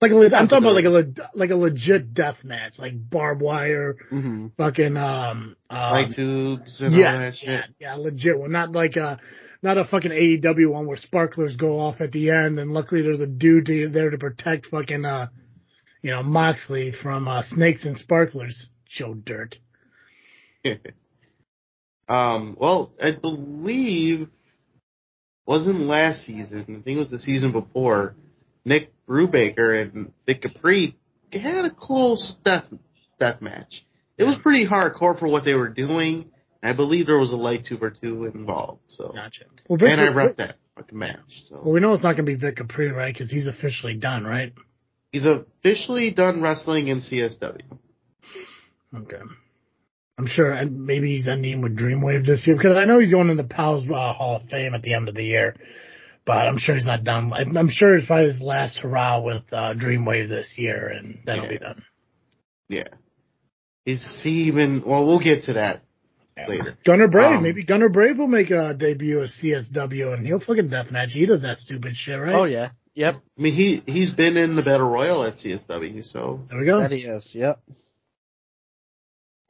Like 0.00 0.10
a, 0.10 0.36
I'm 0.36 0.46
talking 0.48 0.64
about 0.64 0.74
like 0.74 0.84
a 0.84 1.28
like 1.34 1.50
a 1.50 1.56
legit 1.56 2.12
death 2.12 2.44
match, 2.44 2.78
like 2.78 2.92
barbed 3.10 3.40
wire, 3.40 3.96
Mm-hmm. 4.12 4.48
fucking 4.58 4.96
um, 4.98 5.56
um 5.70 5.92
Light 5.92 6.12
tubes 6.14 6.80
and 6.82 6.94
all 6.94 7.00
that 7.00 7.20
Yes, 7.20 7.36
shit. 7.38 7.48
yeah, 7.48 7.62
yeah, 7.80 7.94
legit 7.94 8.38
one. 8.38 8.52
Not 8.52 8.72
like 8.72 8.96
a, 8.96 9.18
not 9.62 9.78
a 9.78 9.84
fucking 9.86 10.10
AEW 10.10 10.70
one 10.70 10.86
where 10.86 10.98
sparklers 10.98 11.56
go 11.56 11.78
off 11.80 12.02
at 12.02 12.12
the 12.12 12.28
end, 12.30 12.58
and 12.58 12.72
luckily 12.72 13.00
there's 13.00 13.22
a 13.22 13.26
dude 13.26 13.66
there 13.94 14.10
to 14.10 14.18
protect 14.18 14.66
fucking, 14.66 15.06
uh, 15.06 15.28
you 16.02 16.10
know, 16.10 16.22
Moxley 16.22 16.92
from 16.92 17.26
uh, 17.26 17.42
Snakes 17.42 17.86
and 17.86 17.96
Sparklers. 17.96 18.68
Joe 18.88 19.14
Dirt. 19.14 19.56
um, 22.08 22.56
well, 22.60 22.92
I 23.02 23.12
believe 23.12 24.28
wasn't 25.46 25.80
last 25.80 26.24
season. 26.26 26.60
I 26.60 26.64
think 26.82 26.86
it 26.86 26.98
was 26.98 27.10
the 27.10 27.18
season 27.18 27.52
before. 27.52 28.14
Nick 28.64 28.92
Brubaker 29.08 29.80
and 29.82 30.12
Vic 30.26 30.42
Capri 30.42 30.96
had 31.32 31.64
a 31.64 31.70
close 31.70 32.36
death 32.44 32.64
death 33.18 33.40
match. 33.40 33.84
It 34.18 34.24
was 34.24 34.36
pretty 34.42 34.66
hardcore 34.66 35.18
for 35.18 35.28
what 35.28 35.44
they 35.44 35.54
were 35.54 35.68
doing. 35.68 36.30
I 36.62 36.72
believe 36.72 37.06
there 37.06 37.18
was 37.18 37.32
a 37.32 37.36
light 37.36 37.66
tube 37.66 37.82
or 37.82 37.90
two 37.90 38.24
involved. 38.24 38.80
So, 38.88 39.12
Gotcha. 39.14 39.44
Well, 39.68 39.76
Vic, 39.78 39.88
and 39.90 40.00
I 40.00 40.06
Vic- 40.06 40.14
repped 40.16 40.36
that 40.38 40.56
fucking 40.74 40.98
match. 40.98 41.20
Well, 41.50 41.70
we 41.72 41.80
know 41.80 41.92
it's 41.92 42.02
not 42.02 42.16
going 42.16 42.26
to 42.26 42.32
be 42.32 42.34
Vic 42.34 42.56
Capri, 42.56 42.90
right? 42.90 43.12
Because 43.14 43.30
he's 43.30 43.46
officially 43.46 43.94
done, 43.94 44.24
right? 44.24 44.52
he's 45.12 45.24
officially 45.24 46.10
done 46.10 46.42
wrestling 46.42 46.88
in 46.88 47.00
CSW. 47.00 47.60
Okay. 48.94 49.20
I'm 50.18 50.26
sure 50.26 50.50
and 50.52 50.86
maybe 50.86 51.16
he's 51.16 51.28
ending 51.28 51.60
with 51.60 51.76
Dreamwave 51.78 52.24
this 52.26 52.46
year 52.46 52.56
because 52.56 52.76
I 52.76 52.84
know 52.84 52.98
he's 52.98 53.10
going 53.10 53.28
in 53.30 53.36
the 53.36 53.44
Pals 53.44 53.84
uh, 53.88 54.12
Hall 54.14 54.36
of 54.36 54.48
Fame 54.48 54.74
at 54.74 54.82
the 54.82 54.94
end 54.94 55.08
of 55.08 55.14
the 55.14 55.24
year, 55.24 55.54
but 56.26 56.46
I'm 56.48 56.58
sure 56.58 56.74
he's 56.74 56.84
not 56.84 57.04
done. 57.04 57.32
I'm 57.32 57.56
I'm 57.56 57.68
sure 57.70 57.94
it's 57.94 58.06
probably 58.06 58.26
his 58.32 58.40
last 58.42 58.78
hurrah 58.78 59.20
with 59.22 59.44
uh, 59.52 59.74
Dreamwave 59.74 60.28
this 60.28 60.54
year, 60.58 60.88
and 60.88 61.20
then 61.24 61.40
he'll 61.40 61.48
be 61.48 61.58
done. 61.58 61.82
Yeah. 62.68 62.88
He's 63.84 64.04
he 64.22 64.44
even 64.48 64.82
well 64.84 65.06
we'll 65.06 65.20
get 65.20 65.44
to 65.44 65.52
that 65.54 65.82
Yeah. 66.36 66.48
later. 66.48 66.74
Gunner 66.84 67.06
Brave, 67.08 67.36
Um, 67.36 67.42
maybe 67.44 67.62
Gunner 67.64 67.88
Brave 67.88 68.18
will 68.18 68.26
make 68.26 68.50
a 68.50 68.74
debut 68.74 69.22
at 69.22 69.30
CSW, 69.30 70.12
and 70.14 70.26
he'll 70.26 70.40
fucking 70.40 70.68
deathmatch. 70.68 71.10
He 71.10 71.24
does 71.26 71.42
that 71.42 71.58
stupid 71.58 71.94
shit, 71.96 72.18
right? 72.20 72.34
Oh 72.34 72.44
yeah. 72.44 72.70
Yep. 72.94 73.14
I 73.38 73.40
mean 73.42 73.54
he 73.54 73.82
he's 73.86 74.10
been 74.10 74.36
in 74.36 74.56
the 74.56 74.62
Battle 74.62 74.88
Royal 74.88 75.22
at 75.22 75.34
CSW, 75.36 76.10
so 76.10 76.40
There 76.50 76.58
we 76.58 76.66
go. 76.66 76.80
That 76.80 76.90
he 76.90 76.98
is. 77.04 77.30
Yep. 77.34 77.60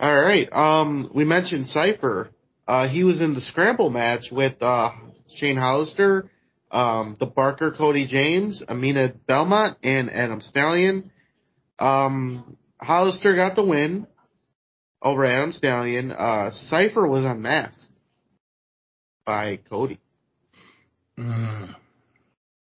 all 0.01 0.21
right. 0.21 0.49
Um 0.53 1.11
we 1.15 1.25
mentioned 1.25 1.69
Cypher. 1.69 2.29
Uh 2.69 2.89
he 2.89 3.05
was 3.05 3.21
in 3.21 3.35
the 3.35 3.41
scramble 3.41 3.89
match 3.91 4.31
with 4.31 4.61
uh 4.63 4.91
Shane 5.37 5.57
Hollister, 5.57 6.29
um 6.77 7.17
the 7.19 7.27
Barker 7.27 7.73
Cody 7.73 8.07
James, 8.07 8.63
Amina 8.69 9.15
Belmont, 9.27 9.79
and 9.83 10.11
Adam 10.11 10.43
Stallion. 10.43 11.11
Um 11.79 12.57
Hollister 12.79 13.35
got 13.35 13.57
the 13.57 13.65
win 13.65 14.07
over 15.01 15.25
Adam 15.25 15.53
Stallion. 15.53 16.13
Uh 16.13 16.51
Cypher 16.51 17.07
was 17.07 17.25
unmasked 17.25 17.89
by 19.25 19.59
Cody. 19.71 19.99
Mm. 21.19 21.75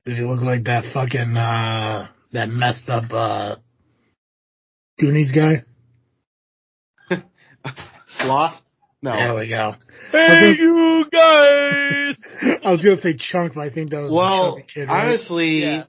Did 0.05 0.17
he 0.17 0.23
look 0.23 0.43
like 0.43 0.65
that 0.65 0.85
fucking 0.95 1.37
uh 1.37 2.09
that 2.33 2.49
messed 2.49 2.89
up 2.89 3.11
uh 3.11 3.57
Goonies 5.01 5.33
guy? 5.33 5.65
Sloth? 8.07 8.63
No. 9.03 9.13
There 9.13 9.35
we 9.37 9.49
go. 9.49 9.75
Hey, 10.11 10.55
you 10.59 11.05
guys! 11.13 12.17
I 12.65 12.71
was 12.73 12.85
gonna 12.85 13.01
say 13.01 13.15
chunk, 13.17 13.55
but 13.55 13.61
I 13.63 13.71
think 13.71 13.91
that 13.91 14.01
was 14.01 14.11
the 14.11 14.17
Well, 14.17 14.53
chubby 14.57 14.67
kid. 14.73 14.89
Right? 14.89 15.05
honestly, 15.07 15.61
Yeah. 15.63 15.85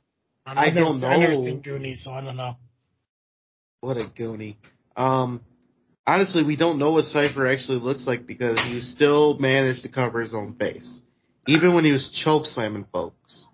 I 0.45 0.67
I've 0.67 0.73
never- 0.73 0.85
don't 0.87 0.99
know. 0.99 1.07
I've 1.07 1.19
never 1.19 1.33
know. 1.33 1.43
seen 1.45 1.61
Goonies, 1.61 2.03
so 2.03 2.11
I 2.11 2.21
don't 2.21 2.35
know. 2.37 2.55
What 3.81 3.97
a 3.97 4.05
goonie. 4.05 4.55
Um, 4.95 5.41
honestly, 6.05 6.43
we 6.43 6.55
don't 6.55 6.77
know 6.79 6.91
what 6.91 7.05
Cypher 7.05 7.47
actually 7.47 7.79
looks 7.79 8.05
like 8.05 8.25
because 8.27 8.59
he 8.61 8.81
still 8.81 9.37
managed 9.39 9.83
to 9.83 9.89
cover 9.89 10.21
his 10.21 10.33
own 10.33 10.55
face, 10.55 11.01
even 11.47 11.73
when 11.73 11.85
he 11.85 11.91
was 11.91 12.09
choke 12.23 12.45
slamming 12.45 12.85
folks. 12.91 13.45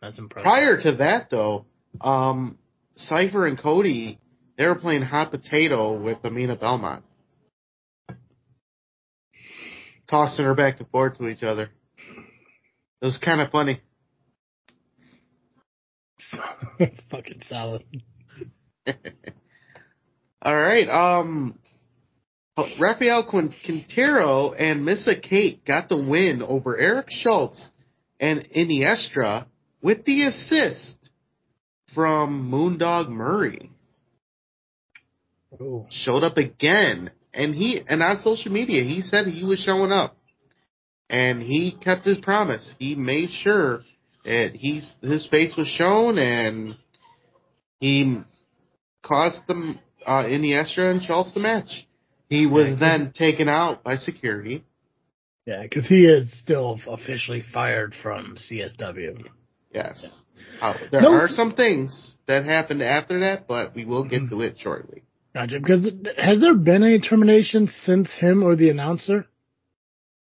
That's 0.00 0.18
impressive. 0.18 0.44
Prior 0.44 0.80
to 0.82 0.92
that, 0.96 1.30
though, 1.30 1.64
um, 2.00 2.58
Cypher 2.96 3.46
and 3.46 3.58
Cody 3.58 4.18
they 4.58 4.66
were 4.66 4.74
playing 4.74 5.02
hot 5.02 5.30
potato 5.30 5.98
with 6.00 6.18
Amina 6.24 6.56
Belmont, 6.56 7.04
tossing 10.12 10.44
her 10.44 10.54
back 10.54 10.78
and 10.78 10.88
forth 10.90 11.16
to 11.16 11.26
each 11.26 11.42
other. 11.42 11.70
It 13.00 13.04
was 13.04 13.16
kind 13.16 13.40
of 13.40 13.50
funny. 13.50 13.80
Fucking 17.10 17.40
solid. 17.48 17.82
All 20.42 20.54
right. 20.54 20.88
Um, 20.88 21.58
Rafael 22.78 23.24
Quintero 23.24 24.52
and 24.52 24.84
Missa 24.84 25.16
Kate 25.16 25.64
got 25.64 25.88
the 25.88 25.96
win 25.96 26.42
over 26.42 26.76
Eric 26.76 27.06
Schultz 27.08 27.70
and 28.20 28.46
Iniestra 28.54 29.46
with 29.80 30.04
the 30.04 30.24
assist 30.24 31.10
from 31.94 32.50
Moondog 32.50 33.08
Murray. 33.08 33.70
Ooh. 35.58 35.86
Showed 35.90 36.22
up 36.22 36.36
again, 36.36 37.10
and 37.34 37.54
he 37.54 37.80
and 37.86 38.02
on 38.02 38.20
social 38.20 38.52
media 38.52 38.82
he 38.82 39.02
said 39.02 39.26
he 39.26 39.44
was 39.44 39.58
showing 39.58 39.92
up, 39.92 40.16
and 41.08 41.42
he 41.42 41.76
kept 41.82 42.04
his 42.04 42.18
promise. 42.18 42.74
He 42.78 42.94
made 42.94 43.30
sure 43.30 43.82
that 44.24 44.52
he's 44.54 44.92
his 45.02 45.26
face 45.28 45.56
was 45.56 45.66
shown, 45.68 46.18
and 46.18 46.76
he 47.80 48.18
cost 49.02 49.46
them 49.46 49.78
uh, 50.06 50.24
Iniestra 50.24 50.90
and 50.90 51.02
Schultz 51.02 51.32
the 51.34 51.40
match. 51.40 51.86
He 52.28 52.46
was 52.46 52.68
Yeah, 52.68 52.76
then 52.78 53.12
taken 53.12 53.48
out 53.48 53.82
by 53.82 53.96
security. 53.96 54.64
Yeah, 55.44 55.62
because 55.62 55.88
he 55.88 56.04
is 56.06 56.30
still 56.38 56.78
officially 56.86 57.42
fired 57.52 57.94
from 58.00 58.36
CSW. 58.36 59.26
Yes. 59.74 60.06
Uh, 60.60 60.74
there 60.90 61.00
No. 61.02 61.12
are 61.14 61.28
some 61.28 61.54
things 61.54 62.14
that 62.26 62.44
happened 62.44 62.82
after 62.82 63.20
that, 63.20 63.48
but 63.48 63.74
we 63.74 63.84
will 63.84 64.04
get 64.04 64.28
to 64.30 64.40
it 64.42 64.58
shortly. 64.58 65.02
Gotcha. 65.34 65.58
Because 65.60 65.88
has 66.18 66.40
there 66.40 66.54
been 66.54 66.82
any 66.84 66.98
termination 67.00 67.68
since 67.84 68.10
him 68.18 68.42
or 68.42 68.54
the 68.54 68.68
announcer? 68.70 69.26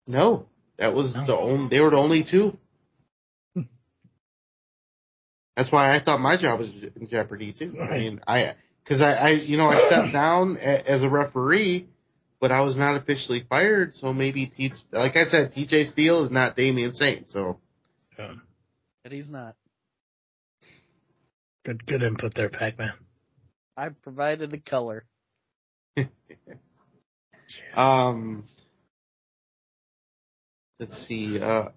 No, 0.07 0.47
that 0.79 0.95
was 0.95 1.15
No. 1.15 1.27
the 1.27 1.37
only. 1.37 1.69
They 1.69 1.81
were 1.81 1.91
the 1.91 1.97
only 1.97 2.25
two. 2.29 2.57
Hmm. 3.55 3.63
That's 5.57 5.71
why 5.71 5.95
I 5.97 6.03
thought 6.03 6.21
my 6.21 6.37
job 6.41 6.61
was 6.61 6.69
in 6.97 7.09
jeopardy 7.09 7.53
too. 7.53 7.75
I 7.81 7.99
mean, 7.99 8.21
I 8.27 8.53
because 8.83 9.01
I, 9.01 9.13
I 9.13 9.31
you 9.31 9.57
know 9.57 9.67
I 9.69 9.87
stepped 9.89 10.13
down 10.13 10.57
a, 10.61 10.91
as 10.91 11.03
a 11.03 11.09
referee, 11.09 11.87
but 12.41 12.51
I 12.53 12.63
was 12.63 12.77
not 12.77 12.97
officially 12.97 13.45
fired. 13.49 13.95
So 13.97 14.13
maybe 14.13 14.47
T, 14.57 14.73
like 14.93 15.17
I 15.17 15.25
said, 15.25 15.55
TJ 15.55 15.93
Steele 15.93 16.25
is 16.25 16.31
not 16.31 16.57
Damian 16.57 16.93
Saint. 16.95 17.31
So 17.31 17.59
Yeah. 18.19 18.35
But 19.03 19.13
he's 19.13 19.31
not. 19.31 19.55
Good, 21.67 21.87
good 21.87 22.03
input 22.03 22.35
there, 22.35 22.49
Pac-Man. 22.51 22.93
I 23.77 23.89
provided 23.89 24.51
the 24.51 24.59
color. 24.59 25.05
um, 27.75 28.45
let's 30.79 31.07
see. 31.07 31.41
Uh, 31.41 31.71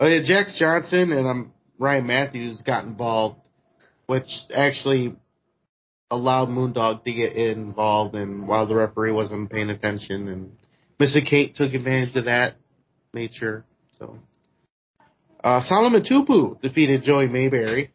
oh 0.00 0.06
yeah, 0.06 0.22
Jax 0.24 0.58
Johnson 0.58 1.12
and 1.12 1.26
um 1.26 1.52
Ryan 1.78 2.06
Matthews 2.06 2.62
got 2.62 2.84
involved, 2.84 3.40
which 4.06 4.28
actually 4.54 5.14
allowed 6.10 6.48
Moondog 6.48 7.04
to 7.04 7.12
get 7.12 7.32
involved, 7.34 8.14
and 8.14 8.46
while 8.48 8.66
the 8.66 8.74
referee 8.74 9.12
wasn't 9.12 9.50
paying 9.50 9.70
attention, 9.70 10.28
and 10.28 10.56
Mr. 10.98 11.24
Kate 11.24 11.54
took 11.54 11.74
advantage 11.74 12.16
of 12.16 12.24
that, 12.26 12.56
made 13.12 13.34
sure. 13.34 13.64
So, 13.98 14.18
uh, 15.42 15.62
Solomon 15.62 16.02
Tupu 16.02 16.60
defeated 16.60 17.02
Joey 17.02 17.28
Mayberry. 17.28 17.92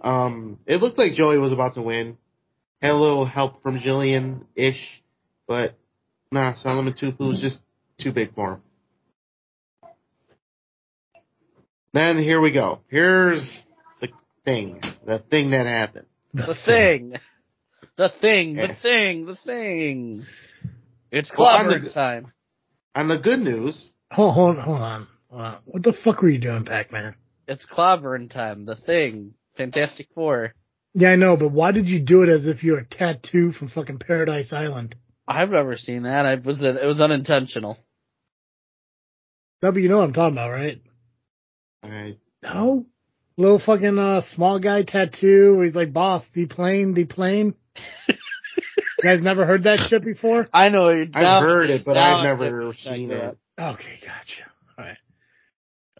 Um, 0.00 0.58
it 0.66 0.76
looked 0.76 0.96
like 0.96 1.12
Joey 1.12 1.38
was 1.38 1.52
about 1.52 1.74
to 1.74 1.82
win. 1.82 2.16
Had 2.80 2.92
a 2.92 2.96
little 2.96 3.26
help 3.26 3.62
from 3.62 3.78
Jillian 3.78 4.46
ish, 4.54 5.02
but 5.46 5.74
nah, 6.32 6.54
Solomon 6.54 6.94
Tupu 6.94 7.28
was 7.28 7.40
just 7.40 7.60
too 7.98 8.12
big 8.12 8.34
for 8.34 8.54
him. 8.54 8.60
Then 11.92 12.18
here 12.18 12.40
we 12.40 12.52
go. 12.52 12.80
Here's 12.88 13.42
the 14.00 14.08
thing, 14.44 14.80
the 15.04 15.18
thing 15.18 15.50
that 15.50 15.66
happened. 15.66 16.06
The 16.32 16.54
thing. 16.64 17.14
The 17.96 18.10
thing. 18.20 18.54
The 18.54 18.76
thing. 18.80 19.26
The 19.26 19.36
thing. 19.36 20.24
It's 21.10 21.30
Well, 21.36 21.64
clobber 21.64 21.90
time. 21.90 22.32
On 22.94 23.08
the 23.08 23.16
good 23.16 23.40
news, 23.40 23.90
Hold, 24.12 24.34
hold, 24.34 24.58
hold 24.58 24.80
on. 24.80 25.06
Hold 25.30 25.42
on. 25.42 25.58
What 25.66 25.82
the 25.82 25.92
fuck 25.92 26.22
were 26.22 26.28
you 26.28 26.38
doing, 26.38 26.64
Pac-Man? 26.64 27.14
It's 27.46 27.64
clobbering 27.66 28.30
time. 28.30 28.64
The 28.64 28.74
thing. 28.74 29.34
Fantastic 29.56 30.08
Four. 30.14 30.54
Yeah, 30.94 31.10
I 31.10 31.16
know, 31.16 31.36
but 31.36 31.52
why 31.52 31.70
did 31.72 31.88
you 31.88 32.00
do 32.00 32.22
it 32.22 32.28
as 32.28 32.46
if 32.46 32.64
you're 32.64 32.78
a 32.78 32.86
tattoo 32.86 33.52
from 33.52 33.68
fucking 33.68 33.98
Paradise 33.98 34.52
Island? 34.52 34.96
I've 35.26 35.50
never 35.50 35.76
seen 35.76 36.02
that. 36.02 36.26
I 36.26 36.34
was 36.34 36.62
it 36.62 36.84
was 36.84 37.00
unintentional. 37.00 37.78
No, 39.62 39.70
but 39.72 39.80
you 39.80 39.88
know 39.88 39.98
what 39.98 40.04
I'm 40.04 40.12
talking 40.12 40.34
about, 40.36 40.50
right? 40.50 40.82
I, 41.82 42.16
No? 42.42 42.86
Little 43.36 43.60
fucking 43.64 43.98
uh 43.98 44.22
small 44.34 44.58
guy 44.58 44.82
tattoo 44.82 45.54
where 45.56 45.64
he's 45.64 45.74
like, 45.74 45.92
boss, 45.92 46.24
the 46.34 46.46
plane, 46.46 46.94
the 46.94 47.04
plane. 47.04 47.54
you 48.08 48.14
guys 49.02 49.20
never 49.22 49.46
heard 49.46 49.64
that 49.64 49.86
shit 49.88 50.04
before? 50.04 50.48
I 50.52 50.68
know 50.70 50.88
you're 50.88 51.06
I've 51.14 51.22
now- 51.22 51.40
heard 51.40 51.70
it, 51.70 51.84
but 51.84 51.94
now 51.94 52.16
I've 52.18 52.24
never 52.24 52.74
seen 52.74 53.10
it. 53.10 53.38
Okay, 53.58 53.98
gotcha. 54.04 54.50
Alright. 54.78 54.96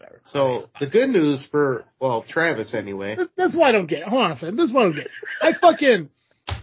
Whatever. 0.01 0.21
So 0.25 0.69
the 0.79 0.87
good 0.87 1.09
news 1.09 1.45
for 1.51 1.85
well 1.99 2.23
Travis 2.27 2.73
anyway. 2.73 3.17
That's 3.37 3.55
why 3.55 3.69
I 3.69 3.71
don't 3.71 3.85
get 3.85 3.99
it. 3.99 4.07
Hold 4.07 4.23
on 4.23 4.31
a 4.31 4.37
second. 4.37 4.57
This 4.57 4.69
is 4.69 4.73
what 4.73 4.81
I 4.81 4.85
don't 4.85 4.95
get. 4.95 5.07
I 5.41 5.51
fucking, 5.53 6.09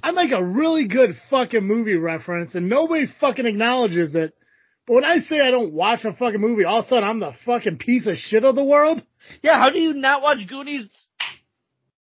I 0.03 0.11
make 0.11 0.33
a 0.33 0.43
really 0.45 0.89
good 0.89 1.15
fucking 1.31 1.65
movie 1.65 1.95
reference 1.95 2.55
and 2.57 2.69
nobody 2.69 3.07
fucking 3.21 3.47
acknowledges 3.47 4.15
it. 4.17 4.35
But 4.87 4.95
when 4.95 5.05
I 5.05 5.21
say 5.21 5.41
I 5.41 5.53
don't 5.53 5.73
watch 5.73 6.05
a 6.05 6.15
fucking 6.15 6.41
movie, 6.41 6.65
all 6.65 6.81
of 6.81 6.87
a 6.87 6.89
sudden 6.89 7.05
I'm 7.05 7.21
the 7.21 7.33
fucking 7.45 7.79
piece 7.79 8.09
of 8.09 8.17
shit 8.17 8.45
of 8.45 8.57
the 8.57 8.65
world. 8.65 9.03
Yeah, 9.43 9.59
how 9.59 9.71
do 9.71 9.79
you 9.79 9.93
not 9.93 10.23
watch 10.23 10.39
Goonies? 10.49 10.89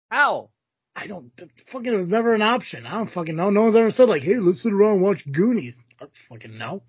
How? 0.09 0.51
I 0.95 1.07
don't, 1.07 1.31
fucking, 1.71 1.93
it 1.93 1.97
was 1.97 2.07
never 2.07 2.33
an 2.33 2.41
option. 2.41 2.85
I 2.85 2.91
don't 2.91 3.11
fucking 3.11 3.35
know. 3.35 3.49
No 3.49 3.63
one's 3.63 3.75
ever 3.75 3.91
said 3.91 4.07
like, 4.07 4.21
hey, 4.21 4.37
let's 4.37 4.63
sit 4.63 4.71
around 4.71 4.93
and 4.93 5.01
watch 5.01 5.23
Goonies. 5.29 5.75
I 5.99 6.05
fucking 6.29 6.57
know. 6.57 6.83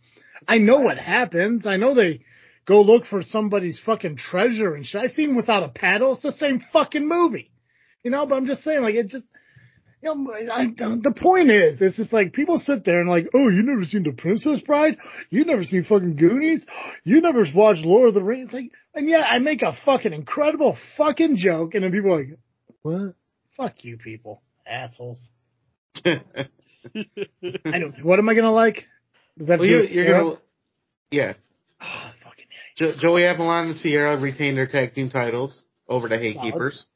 I 0.46 0.58
know 0.58 0.78
what 0.80 0.98
happens. 0.98 1.66
I 1.66 1.76
know 1.78 1.94
they 1.94 2.20
go 2.70 2.82
look 2.82 3.04
for 3.06 3.20
somebody's 3.20 3.80
fucking 3.84 4.16
treasure 4.16 4.76
and 4.76 4.86
shit. 4.86 5.02
I've 5.02 5.10
seen 5.10 5.34
Without 5.34 5.64
a 5.64 5.68
Paddle. 5.68 6.12
It's 6.12 6.22
the 6.22 6.32
same 6.32 6.62
fucking 6.72 7.06
movie. 7.06 7.50
You 8.04 8.12
know, 8.12 8.24
but 8.26 8.36
I'm 8.36 8.46
just 8.46 8.62
saying, 8.62 8.80
like, 8.80 8.94
it 8.94 9.08
just, 9.08 9.24
you 10.00 10.14
know, 10.14 10.32
I, 10.52 10.66
the 10.66 11.12
point 11.20 11.50
is, 11.50 11.82
it's 11.82 11.96
just 11.96 12.12
like 12.12 12.32
people 12.32 12.60
sit 12.60 12.84
there 12.84 13.00
and 13.00 13.10
like, 13.10 13.26
oh, 13.34 13.48
you 13.48 13.64
never 13.64 13.84
seen 13.84 14.04
The 14.04 14.12
Princess 14.12 14.60
Bride? 14.60 14.98
You 15.30 15.44
never 15.44 15.64
seen 15.64 15.82
fucking 15.82 16.14
Goonies? 16.14 16.64
You 17.02 17.20
never 17.20 17.44
watched 17.52 17.84
Lord 17.84 18.08
of 18.08 18.14
the 18.14 18.22
Rings? 18.22 18.52
Like, 18.52 18.70
and 18.94 19.08
yet 19.08 19.24
I 19.28 19.40
make 19.40 19.62
a 19.62 19.76
fucking 19.84 20.12
incredible 20.12 20.78
fucking 20.96 21.38
joke, 21.38 21.74
and 21.74 21.82
then 21.82 21.90
people 21.90 22.14
are 22.14 22.18
like, 22.18 22.38
what? 22.82 23.14
Fuck 23.56 23.84
you, 23.84 23.98
people, 23.98 24.42
assholes. 24.64 25.28
I 26.06 26.18
don't. 27.42 28.04
What 28.04 28.20
am 28.20 28.28
I 28.28 28.34
gonna 28.34 28.52
like? 28.52 28.86
Does 29.36 29.48
that 29.48 29.58
well, 29.58 29.68
do 29.68 29.74
you, 29.74 29.82
a 29.82 29.86
you're 29.86 30.06
gonna 30.06 30.36
yeah. 31.10 31.34
Oh, 31.82 31.86
yeah, 31.90 32.12
Jo- 32.80 32.94
Joey 32.98 33.24
Avalon 33.26 33.66
and 33.68 33.76
Sierra 33.76 34.16
retained 34.18 34.56
their 34.56 34.66
tag 34.66 34.94
team 34.94 35.10
titles 35.10 35.64
over 35.86 36.08
the 36.08 36.16
Haykeepers. 36.16 36.86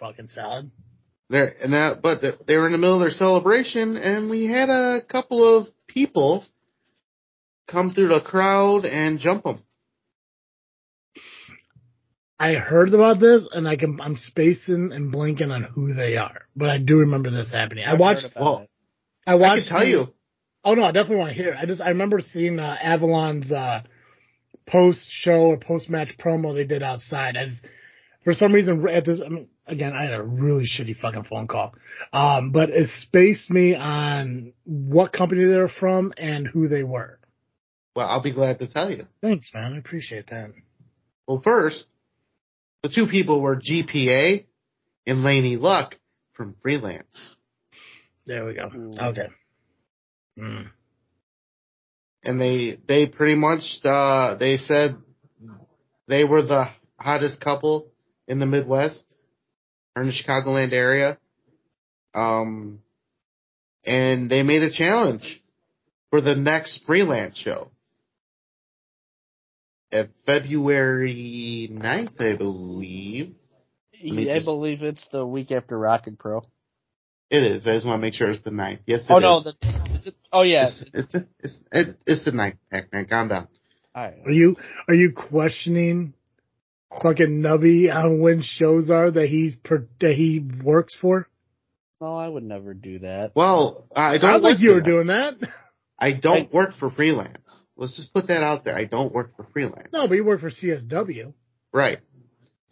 fucking 0.00 0.28
salad. 0.28 0.70
There 1.28 1.54
and 1.62 1.72
that, 1.74 2.00
but 2.02 2.20
the, 2.22 2.38
they 2.46 2.56
were 2.56 2.66
in 2.66 2.72
the 2.72 2.78
middle 2.78 2.94
of 2.94 3.00
their 3.00 3.10
celebration, 3.10 3.96
and 3.96 4.30
we 4.30 4.46
had 4.46 4.70
a 4.70 5.00
couple 5.02 5.44
of 5.58 5.66
people 5.88 6.44
come 7.68 7.92
through 7.92 8.08
the 8.08 8.20
crowd 8.20 8.84
and 8.86 9.18
jump 9.20 9.44
them. 9.44 9.62
I 12.38 12.52
heard 12.54 12.92
about 12.94 13.18
this, 13.18 13.48
and 13.52 13.66
I 13.66 13.76
can. 13.76 13.98
I'm 14.00 14.16
spacing 14.16 14.92
and 14.92 15.10
blinking 15.10 15.50
on 15.50 15.62
who 15.64 15.94
they 15.94 16.16
are, 16.16 16.42
but 16.54 16.68
I 16.68 16.78
do 16.78 16.98
remember 16.98 17.30
this 17.30 17.50
happening. 17.50 17.84
I 17.86 17.92
I've 17.94 17.98
watched. 17.98 18.22
heard 18.22 18.32
about 18.32 18.42
well, 18.44 18.58
it. 18.60 18.70
I 19.26 19.32
I 19.32 19.34
watched. 19.36 19.62
can 19.68 19.68
tell 19.70 19.80
the- 19.80 19.90
you. 19.90 20.08
Oh 20.64 20.74
no, 20.74 20.82
I 20.84 20.92
definitely 20.92 21.16
want 21.16 21.30
to 21.36 21.42
hear. 21.42 21.52
It. 21.54 21.58
I 21.60 21.66
just 21.66 21.80
I 21.80 21.88
remember 21.90 22.20
seeing 22.20 22.58
uh, 22.60 22.76
Avalon's 22.80 23.50
uh, 23.50 23.82
post 24.66 25.00
show 25.10 25.46
or 25.46 25.56
post 25.56 25.88
match 25.88 26.16
promo 26.18 26.54
they 26.54 26.64
did 26.64 26.82
outside. 26.82 27.36
As 27.36 27.48
for 28.24 28.34
some 28.34 28.52
reason 28.52 28.86
at 28.88 29.04
this, 29.04 29.20
I 29.24 29.28
mean, 29.28 29.48
again, 29.66 29.92
I 29.92 30.04
had 30.04 30.14
a 30.14 30.22
really 30.22 30.64
shitty 30.64 30.96
fucking 30.96 31.24
phone 31.24 31.46
call, 31.46 31.74
um, 32.12 32.50
but 32.52 32.70
it 32.70 32.90
spaced 33.00 33.50
me 33.50 33.74
on 33.74 34.52
what 34.64 35.12
company 35.12 35.44
they 35.46 35.56
were 35.56 35.68
from 35.68 36.12
and 36.16 36.46
who 36.46 36.68
they 36.68 36.82
were. 36.82 37.18
Well, 37.94 38.08
I'll 38.08 38.22
be 38.22 38.32
glad 38.32 38.58
to 38.58 38.68
tell 38.68 38.90
you. 38.90 39.06
Thanks, 39.22 39.50
man. 39.54 39.74
I 39.74 39.78
appreciate 39.78 40.26
that. 40.28 40.52
Well, 41.26 41.40
first, 41.42 41.86
the 42.82 42.90
two 42.90 43.06
people 43.06 43.40
were 43.40 43.56
GPA 43.56 44.44
and 45.06 45.24
Laney 45.24 45.56
Luck 45.56 45.96
from 46.34 46.56
Freelance. 46.62 47.36
There 48.26 48.44
we 48.44 48.54
go. 48.54 48.70
Ooh. 48.74 48.94
Okay. 49.00 49.28
Mm. 50.38 50.70
And 52.26 52.40
they 52.40 52.78
they 52.88 53.06
pretty 53.06 53.36
much 53.36 53.62
uh 53.84 54.34
they 54.34 54.56
said 54.56 54.96
they 56.08 56.24
were 56.24 56.42
the 56.42 56.66
hottest 56.98 57.40
couple 57.40 57.86
in 58.26 58.40
the 58.40 58.46
Midwest 58.46 59.04
or 59.94 60.02
in 60.02 60.08
the 60.08 60.14
Chicagoland 60.14 60.72
area. 60.72 61.18
Um 62.14 62.80
and 63.84 64.28
they 64.28 64.42
made 64.42 64.64
a 64.64 64.72
challenge 64.72 65.40
for 66.10 66.20
the 66.20 66.34
next 66.34 66.80
freelance 66.84 67.38
show. 67.38 67.70
At 69.92 70.08
February 70.26 71.70
9th, 71.72 72.20
I 72.20 72.36
believe. 72.36 73.36
me 74.02 74.32
I 74.32 74.42
believe 74.42 74.82
it's 74.82 75.06
the 75.12 75.24
week 75.24 75.52
after 75.52 75.78
Rocket 75.78 76.18
Pro. 76.18 76.44
It 77.30 77.44
is. 77.44 77.68
I 77.68 77.74
just 77.74 77.86
want 77.86 78.00
to 78.00 78.02
make 78.02 78.14
sure 78.14 78.30
it's 78.30 78.42
the 78.42 78.50
9th. 78.50 78.80
Yes, 78.84 79.02
it 79.02 79.12
Oh 79.12 79.18
no, 79.18 79.42
the, 79.44 79.54
is 79.98 80.06
it? 80.06 80.14
Oh 80.32 80.42
yeah. 80.42 80.68
It's, 80.68 80.84
it's, 80.94 81.12
the, 81.12 81.26
it's, 81.40 81.60
it, 81.72 81.98
it's 82.06 82.24
the 82.24 82.30
9th, 82.32 82.56
Pac-Man. 82.70 83.06
Calm 83.06 83.28
down. 83.28 83.48
All 83.94 84.04
right. 84.04 84.18
Are 84.26 84.30
you 84.30 84.56
are 84.88 84.94
you 84.94 85.12
questioning 85.12 86.14
fucking 87.02 87.42
Nubby 87.42 87.92
on 87.94 88.20
when 88.20 88.42
shows 88.42 88.90
are 88.90 89.10
that 89.10 89.28
he's 89.28 89.54
per, 89.56 89.86
that 90.00 90.12
he 90.14 90.44
works 90.62 90.94
for? 91.00 91.28
No, 92.00 92.14
I 92.14 92.28
would 92.28 92.42
never 92.44 92.74
do 92.74 92.98
that. 93.00 93.32
Well, 93.34 93.86
I 93.94 94.12
don't 94.18 94.20
Sounds 94.20 94.42
like 94.42 94.60
you 94.60 94.70
were 94.70 94.74
them. 94.76 94.84
doing 94.84 95.06
that. 95.08 95.34
I 95.98 96.12
don't 96.12 96.48
I- 96.52 96.56
work 96.56 96.76
for 96.78 96.90
freelance. 96.90 97.66
Let's 97.76 97.96
just 97.96 98.12
put 98.12 98.28
that 98.28 98.42
out 98.42 98.64
there. 98.64 98.76
I 98.76 98.84
don't 98.84 99.12
work 99.14 99.34
for 99.36 99.46
freelance. 99.52 99.88
No, 99.92 100.06
but 100.08 100.14
you 100.14 100.24
work 100.24 100.40
for 100.40 100.50
CSW, 100.50 101.32
right. 101.72 101.98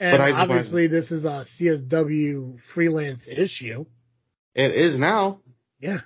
and 0.00 0.12
But 0.12 0.20
I 0.22 0.30
just 0.30 0.40
obviously 0.40 0.86
this 0.88 1.10
is 1.10 1.24
a 1.24 1.44
CSW 1.58 2.58
freelance 2.74 3.20
issue. 3.26 3.84
It 4.54 4.72
is 4.74 4.98
now. 4.98 5.40
Yeah, 5.80 6.00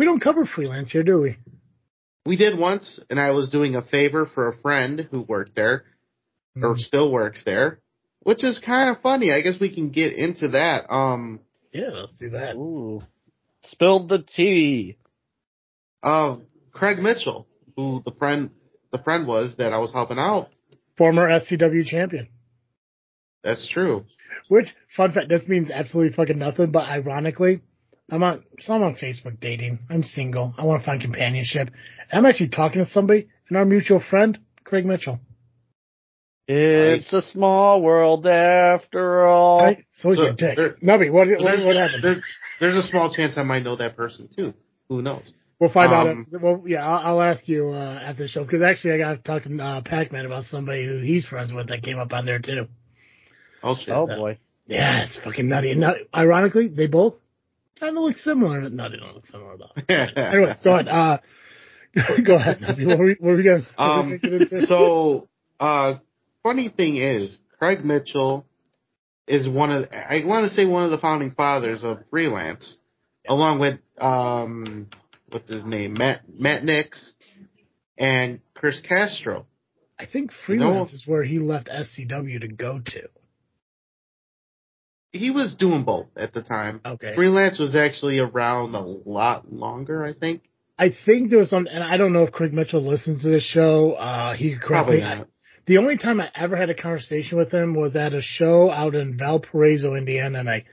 we 0.00 0.06
don't 0.06 0.20
cover 0.20 0.46
freelance 0.46 0.90
here, 0.90 1.02
do 1.02 1.20
we? 1.20 1.36
We 2.24 2.36
did 2.36 2.58
once, 2.58 2.98
and 3.10 3.20
I 3.20 3.32
was 3.32 3.50
doing 3.50 3.76
a 3.76 3.82
favor 3.82 4.24
for 4.34 4.48
a 4.48 4.56
friend 4.60 5.06
who 5.10 5.20
worked 5.20 5.54
there, 5.54 5.84
or 6.56 6.74
Mhm. 6.74 6.78
still 6.78 7.12
works 7.12 7.44
there, 7.44 7.80
which 8.22 8.42
is 8.42 8.58
kind 8.60 8.88
of 8.88 9.02
funny. 9.02 9.30
I 9.30 9.42
guess 9.42 9.60
we 9.60 9.68
can 9.68 9.90
get 9.90 10.14
into 10.14 10.48
that. 10.48 10.90
Um, 10.90 11.40
Yeah, 11.74 11.90
let's 11.90 12.14
do 12.14 12.30
that. 12.30 12.56
Ooh. 12.56 13.02
Spilled 13.60 14.08
the 14.08 14.18
tea. 14.22 14.96
uh, 16.02 16.36
Craig 16.72 16.98
Mitchell, 17.02 17.46
who 17.76 18.00
the 18.06 18.12
friend, 18.12 18.50
the 18.92 18.98
friend 19.02 19.26
was 19.26 19.56
that 19.56 19.74
I 19.74 19.78
was 19.78 19.92
helping 19.92 20.18
out. 20.18 20.48
Former 20.96 21.28
SCW 21.28 21.84
champion. 21.84 22.28
That's 23.44 23.68
true. 23.68 24.06
Which 24.48 24.74
fun 24.96 25.12
fact? 25.12 25.28
This 25.28 25.46
means 25.46 25.70
absolutely 25.70 26.14
fucking 26.14 26.38
nothing. 26.38 26.70
But 26.70 26.88
ironically, 26.88 27.60
I'm 28.10 28.22
on 28.22 28.44
so 28.58 28.74
I'm 28.74 28.82
on 28.82 28.96
Facebook 28.96 29.38
dating. 29.40 29.78
I'm 29.88 30.02
single. 30.02 30.54
I 30.58 30.64
want 30.64 30.82
to 30.82 30.86
find 30.86 31.00
companionship. 31.00 31.70
I'm 32.12 32.26
actually 32.26 32.48
talking 32.48 32.84
to 32.84 32.90
somebody, 32.90 33.28
and 33.48 33.56
our 33.56 33.64
mutual 33.64 34.00
friend, 34.00 34.38
Craig 34.64 34.84
Mitchell. 34.84 35.20
It's 36.52 37.12
a 37.12 37.22
small 37.22 37.80
world 37.80 38.26
after 38.26 39.24
all. 39.24 39.62
Right? 39.62 39.84
So 39.92 40.10
is 40.10 40.16
So, 40.16 40.22
your 40.24 40.32
dick. 40.32 40.56
there- 40.56 40.74
Nubby, 40.82 41.10
what, 41.12 41.28
what, 41.28 41.38
There's, 41.38 41.64
what 41.64 41.76
happened? 41.76 42.02
there's, 42.02 42.24
there's 42.58 42.74
a 42.84 42.88
small 42.88 43.12
chance 43.14 43.38
I 43.38 43.44
might 43.44 43.62
know 43.62 43.76
that 43.76 43.96
person 43.96 44.28
too. 44.34 44.54
Who 44.88 45.00
knows? 45.00 45.32
We'll 45.60 45.70
find 45.70 45.92
out. 45.92 46.08
um, 46.08 46.26
If, 46.32 46.42
well, 46.42 46.64
yeah, 46.66 46.84
I'll, 46.84 47.20
I'll 47.20 47.22
ask 47.22 47.46
you 47.46 47.68
uh, 47.68 48.00
after 48.02 48.24
the 48.24 48.28
show 48.28 48.42
because 48.42 48.62
actually 48.62 48.94
I 48.94 48.98
got 48.98 49.12
to 49.12 49.22
talk 49.22 49.42
to 49.44 49.62
uh, 49.62 49.82
Pac-Man 49.84 50.26
about 50.26 50.44
somebody 50.44 50.84
who 50.86 50.98
he's 50.98 51.24
friends 51.26 51.52
with 51.52 51.68
that 51.68 51.82
came 51.84 51.98
up 52.00 52.12
on 52.12 52.24
there 52.26 52.40
too. 52.40 52.66
Oh 53.62 53.76
shit. 53.76 53.94
Oh 53.94 54.06
boy. 54.08 54.38
Yeah, 54.66 55.04
it's 55.04 55.20
fucking 55.20 55.48
nutty. 55.48 55.72
And 55.72 55.80
now, 55.80 55.92
ironically, 56.14 56.66
they 56.68 56.86
both 56.86 57.14
kind 57.80 57.96
of 57.96 58.02
look 58.02 58.16
similar. 58.18 58.68
No, 58.68 58.88
they 58.90 58.96
don't 58.96 59.14
look 59.14 59.26
similar 59.26 59.56
though. 59.56 59.94
Anyways, 59.94 60.60
go 60.62 60.74
ahead. 60.74 60.88
Uh, 60.88 61.18
go 62.24 62.34
ahead. 62.36 62.58
What 62.60 62.98
were 62.98 63.04
we, 63.06 63.16
what 63.18 63.30
were 63.30 63.36
we 63.36 63.42
going 63.42 63.66
Um, 63.78 64.20
so, 64.66 65.28
uh, 65.58 65.94
funny 66.42 66.68
thing 66.68 66.96
is, 66.96 67.38
Craig 67.58 67.84
Mitchell 67.84 68.46
is 69.26 69.48
one 69.48 69.70
of, 69.70 69.88
I 69.92 70.22
want 70.24 70.48
to 70.48 70.54
say 70.54 70.64
one 70.66 70.84
of 70.84 70.90
the 70.90 70.98
founding 70.98 71.32
fathers 71.32 71.82
of 71.82 71.98
freelance, 72.10 72.76
along 73.28 73.58
with, 73.60 73.78
um, 73.98 74.86
what's 75.30 75.48
his 75.50 75.64
name, 75.64 75.94
Matt, 75.94 76.20
Matt 76.32 76.64
Nix 76.64 77.12
and 77.98 78.40
Chris 78.54 78.80
Castro. 78.88 79.46
I 79.98 80.06
think 80.06 80.30
freelance 80.46 80.90
No. 80.92 80.94
is 80.94 81.02
where 81.06 81.22
he 81.22 81.38
left 81.38 81.68
SCW 81.68 82.40
to 82.40 82.48
go 82.48 82.80
to. 82.84 83.08
He 85.12 85.30
was 85.30 85.56
doing 85.56 85.84
both 85.84 86.08
at 86.16 86.32
the 86.32 86.42
time. 86.42 86.80
Okay. 86.84 87.14
Freelance 87.16 87.58
was 87.58 87.74
actually 87.74 88.18
around 88.18 88.74
a 88.74 88.80
lot 88.80 89.52
longer, 89.52 90.04
I 90.04 90.12
think. 90.12 90.42
I 90.78 90.90
think 91.04 91.30
there 91.30 91.40
was 91.40 91.50
some, 91.50 91.66
and 91.66 91.82
I 91.82 91.96
don't 91.96 92.12
know 92.12 92.22
if 92.22 92.32
Craig 92.32 92.54
Mitchell 92.54 92.80
listens 92.80 93.22
to 93.22 93.28
this 93.28 93.42
show. 93.42 93.92
Uh, 93.92 94.34
he 94.34 94.56
Probably 94.58 95.00
not. 95.00 95.26
The 95.66 95.78
only 95.78 95.98
time 95.98 96.20
I 96.20 96.30
ever 96.34 96.56
had 96.56 96.70
a 96.70 96.74
conversation 96.74 97.38
with 97.38 97.52
him 97.52 97.74
was 97.74 97.94
at 97.96 98.14
a 98.14 98.22
show 98.22 98.70
out 98.70 98.94
in 98.94 99.18
Valparaiso, 99.18 99.94
Indiana, 99.94 100.40
and 100.40 100.48
I 100.48 100.64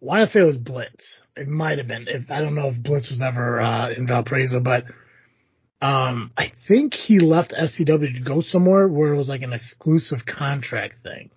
want 0.00 0.26
to 0.26 0.32
say 0.32 0.40
it 0.40 0.44
was 0.44 0.56
Blitz. 0.56 1.20
It 1.36 1.46
might 1.46 1.78
have 1.78 1.86
been. 1.86 2.06
If 2.08 2.30
I 2.30 2.40
don't 2.40 2.54
know 2.54 2.68
if 2.68 2.82
Blitz 2.82 3.10
was 3.10 3.22
ever 3.22 3.60
uh, 3.60 3.90
in 3.90 4.06
Valparaiso, 4.06 4.60
but 4.60 4.84
um, 5.80 6.32
I 6.36 6.52
think 6.66 6.94
he 6.94 7.20
left 7.20 7.52
SCW 7.52 8.14
to 8.14 8.20
go 8.24 8.42
somewhere 8.42 8.88
where 8.88 9.12
it 9.12 9.16
was 9.16 9.28
like 9.28 9.42
an 9.42 9.52
exclusive 9.52 10.26
contract 10.26 10.96
thing. 11.04 11.30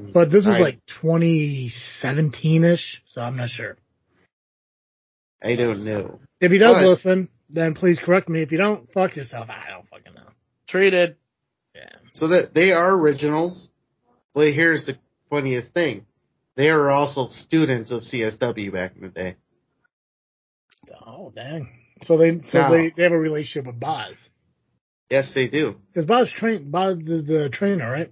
Mm-hmm. 0.00 0.12
But 0.12 0.30
this 0.30 0.46
was 0.46 0.56
I- 0.56 0.60
like 0.60 0.80
2017 1.00 2.64
ish, 2.64 3.02
so 3.06 3.20
I'm 3.22 3.36
not 3.36 3.50
sure. 3.50 3.76
I 5.44 5.56
don't 5.56 5.84
know. 5.84 6.20
If 6.40 6.52
he 6.52 6.58
does 6.58 6.76
But- 6.76 6.88
listen, 6.88 7.28
then 7.50 7.74
please 7.74 7.98
correct 8.02 8.28
me. 8.28 8.42
If 8.42 8.52
you 8.52 8.58
don't, 8.58 8.90
fuck 8.92 9.16
yourself. 9.16 9.48
I 9.50 9.70
don't 9.70 9.88
fucking 9.88 10.14
know. 10.14 10.30
Treated. 10.68 11.16
Yeah. 11.74 11.88
So 12.14 12.28
that 12.28 12.54
they 12.54 12.70
are 12.72 12.90
originals. 12.92 13.68
Well, 14.34 14.46
here's 14.46 14.86
the 14.86 14.96
funniest 15.30 15.72
thing. 15.74 16.06
They 16.56 16.68
are 16.68 16.90
also 16.90 17.28
students 17.28 17.90
of 17.90 18.02
CSW 18.02 18.72
back 18.72 18.92
in 18.96 19.02
the 19.02 19.08
day. 19.08 19.36
Oh 21.06 21.32
dang. 21.34 21.68
So 22.02 22.16
they 22.18 22.40
so 22.46 22.58
Now- 22.58 22.70
they, 22.70 22.92
they 22.96 23.02
have 23.04 23.12
a 23.12 23.18
relationship 23.18 23.66
with 23.66 23.80
Boz. 23.80 24.14
Yes, 25.10 25.32
they 25.34 25.48
do. 25.48 25.76
Because 25.92 26.06
Boz 26.06 26.30
train 26.30 26.70
Boz 26.70 26.98
is 27.00 27.26
the 27.26 27.48
trainer, 27.52 27.90
right? 27.90 28.10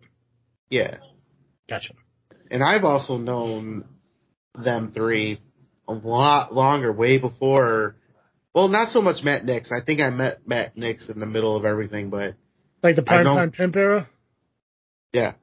Yeah. 0.68 0.98
Gotcha. 1.70 1.94
And 2.50 2.62
I've 2.64 2.84
also 2.84 3.16
known 3.16 3.84
them 4.62 4.90
three 4.92 5.38
a 5.88 5.92
lot 5.92 6.52
longer, 6.52 6.92
way 6.92 7.16
before. 7.18 7.94
Well, 8.54 8.66
not 8.68 8.88
so 8.88 9.00
much 9.00 9.22
Matt 9.22 9.44
Nix. 9.44 9.70
I 9.72 9.80
think 9.84 10.00
I 10.00 10.10
met 10.10 10.46
Matt 10.46 10.76
Nix 10.76 11.08
in 11.08 11.20
the 11.20 11.26
middle 11.26 11.56
of 11.56 11.64
everything, 11.64 12.10
but 12.10 12.34
Like 12.82 12.96
the 12.96 13.02
I 13.02 13.04
prime 13.04 13.24
don't- 13.24 13.36
time 13.36 13.50
pimp 13.52 13.76
era. 13.76 14.08
yeah. 15.12 15.34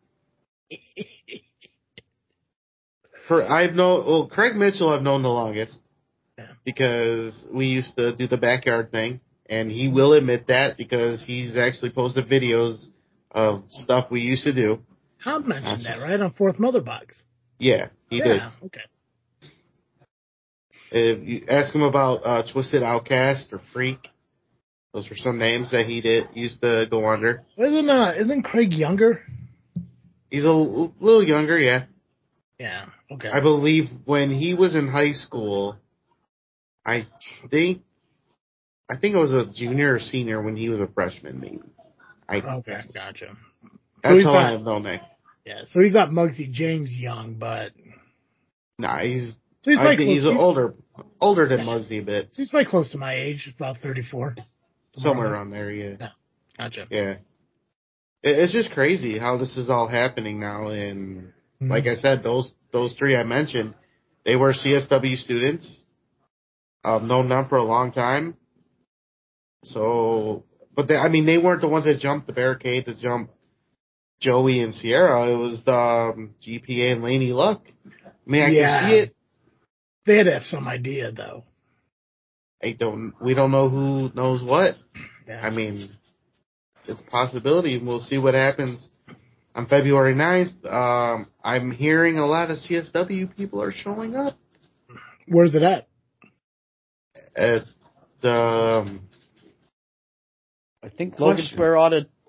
For 3.27 3.43
I've 3.43 3.73
known 3.73 4.05
well, 4.05 4.27
Craig 4.27 4.55
Mitchell 4.55 4.89
I've 4.89 5.01
known 5.01 5.21
the 5.21 5.29
longest 5.29 5.79
Yeah. 6.37 6.47
because 6.65 7.45
we 7.51 7.65
used 7.67 7.95
to 7.97 8.15
do 8.15 8.27
the 8.27 8.37
backyard 8.37 8.91
thing, 8.91 9.19
and 9.49 9.69
he 9.71 9.87
will 9.89 10.13
admit 10.13 10.47
that 10.47 10.77
because 10.77 11.23
he's 11.23 11.57
actually 11.57 11.89
posted 11.89 12.29
videos 12.29 12.85
of 13.31 13.63
stuff 13.69 14.09
we 14.11 14.21
used 14.21 14.43
to 14.45 14.53
do. 14.53 14.79
Tom 15.27 15.47
mentioned 15.47 15.85
that, 15.85 16.07
right? 16.07 16.19
On 16.19 16.31
Fourth 16.33 16.57
Mother 16.57 16.81
Box. 16.81 17.21
Yeah, 17.59 17.87
he 18.09 18.21
did. 18.21 18.37
yeah. 18.37 18.51
Okay. 18.65 18.81
If 20.91 21.27
you 21.27 21.45
ask 21.49 21.75
him 21.75 21.81
about 21.81 22.21
uh, 22.25 22.43
Twisted 22.51 22.81
Outcast 22.81 23.51
or 23.51 23.61
Freak, 23.73 24.07
those 24.93 25.09
were 25.09 25.17
some 25.17 25.37
names 25.37 25.71
that 25.71 25.85
he 25.85 25.99
did 25.99 26.27
used 26.33 26.61
to 26.61 26.87
go 26.89 27.05
under. 27.05 27.43
Isn't 27.57 27.89
uh 27.89 28.13
isn't 28.17 28.43
Craig 28.43 28.71
younger? 28.71 29.21
He's 30.29 30.45
a 30.45 30.49
l- 30.49 30.93
little 30.99 31.27
younger, 31.27 31.59
yeah. 31.59 31.85
Yeah. 32.57 32.85
Okay. 33.11 33.29
I 33.29 33.41
believe 33.41 33.89
when 34.05 34.31
he 34.31 34.53
was 34.53 34.75
in 34.75 34.87
high 34.87 35.11
school, 35.11 35.77
I 36.85 37.07
think, 37.49 37.81
I 38.89 38.97
think 38.97 39.15
it 39.15 39.19
was 39.19 39.33
a 39.33 39.45
junior 39.53 39.95
or 39.95 39.99
senior 39.99 40.41
when 40.41 40.55
he 40.55 40.69
was 40.69 40.79
a 40.79 40.87
freshman. 40.87 41.39
Maybe. 41.39 41.59
I 42.29 42.37
okay. 42.37 42.81
Gotcha. 42.93 43.33
that's 44.03 44.23
how 44.23 44.37
I 44.37 44.51
have 44.51 44.61
known 44.61 44.83
that. 44.83 45.16
Yeah. 45.47 45.61
So 45.69 45.81
he's 45.81 45.93
not 45.93 46.09
Muggsy 46.09 46.51
James 46.51 46.91
young, 46.93 47.35
but 47.39 47.71
Nah, 48.77 48.99
he's. 48.99 49.37
so 49.63 49.71
he's 49.71 49.79
I 49.79 49.95
think 49.95 49.99
close, 50.01 50.07
he's 50.17 50.25
older, 50.25 50.73
older 51.21 51.47
than 51.47 51.61
Muggsy 51.61 52.01
a 52.01 52.05
bit, 52.05 52.29
So 52.33 52.41
he's 52.41 52.49
probably 52.49 52.69
close 52.69 52.91
to 52.91 52.97
my 52.97 53.13
age, 53.15 53.51
about 53.57 53.77
thirty-four. 53.79 54.35
somewhere 54.97 55.31
around 55.33 55.51
there. 55.51 55.71
Yeah, 55.71 56.09
Gotcha. 56.57 56.87
yeah. 56.89 57.15
It's 58.23 58.51
just 58.51 58.71
crazy 58.71 59.17
how 59.17 59.37
this 59.37 59.57
is 59.57 59.69
all 59.69 59.87
happening 59.87 60.39
now, 60.39 60.67
and 60.67 61.31
like 61.61 61.85
I 61.85 61.95
said, 61.95 62.23
those 62.23 62.51
those 62.73 62.93
three 62.95 63.15
I 63.15 63.23
mentioned, 63.23 63.73
they 64.25 64.35
were 64.35 64.53
CSW 64.53 65.15
students. 65.17 65.77
Um, 66.83 67.07
known 67.07 67.27
them 67.29 67.47
for 67.49 67.57
a 67.57 67.63
long 67.63 67.91
time. 67.91 68.35
So, 69.63 70.43
but 70.75 70.87
they, 70.87 70.95
I 70.95 71.09
mean, 71.09 71.25
they 71.25 71.37
weren't 71.37 71.61
the 71.61 71.67
ones 71.67 71.85
that 71.85 71.99
jumped 71.99 72.27
the 72.27 72.33
barricade 72.33 72.85
to 72.85 72.95
jump 72.95 73.31
Joey 74.19 74.61
and 74.61 74.73
Sierra, 74.73 75.29
it 75.31 75.35
was 75.35 75.61
the 75.63 75.73
um, 75.73 76.33
GPA 76.45 76.93
and 76.93 77.03
Laney 77.03 77.31
Luck. 77.33 77.61
I 77.85 78.29
mean, 78.29 78.43
I 78.43 78.49
Yeah. 78.49 78.79
can 78.79 78.89
see 78.89 78.95
it. 78.97 79.15
They 80.05 80.17
had 80.17 80.23
to 80.25 80.43
some 80.43 80.67
idea 80.67 81.11
though. 81.11 81.43
I 82.63 82.71
don't. 82.71 83.13
We 83.21 83.33
don't 83.35 83.51
know 83.51 83.69
who 83.69 84.09
knows 84.15 84.41
what. 84.41 84.75
Yeah. 85.27 85.41
I 85.41 85.49
mean, 85.51 85.89
it's 86.85 87.01
a 87.01 87.11
possibility. 87.11 87.77
We'll 87.77 87.99
see 87.99 88.17
what 88.17 88.33
happens 88.33 88.89
on 89.53 89.67
February 89.67 90.15
9th. 90.15 90.65
Um, 90.65 91.27
I'm 91.43 91.71
hearing 91.71 92.17
a 92.17 92.25
lot 92.25 92.49
of 92.49 92.57
CSW 92.57 93.35
people 93.35 93.61
are 93.61 93.71
showing 93.71 94.15
up 94.15 94.37
Where's 95.27 95.53
it 95.55 95.61
at? 95.63 95.87
at 97.35 97.63
the. 98.21 98.31
Um, 98.31 99.01
I 100.83 100.89
think 100.89 101.19
Logan 101.19 101.35
Question. 101.37 101.57
Square 101.57 101.77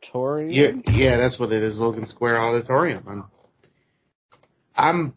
Auditorium. 0.08 0.82
yeah, 0.86 0.92
yeah, 0.92 1.16
that's 1.16 1.38
what 1.38 1.52
it 1.52 1.62
is. 1.62 1.78
Logan 1.78 2.06
Square 2.06 2.38
Auditorium. 2.38 3.04
I'm, 3.08 3.24
I'm, 4.74 5.14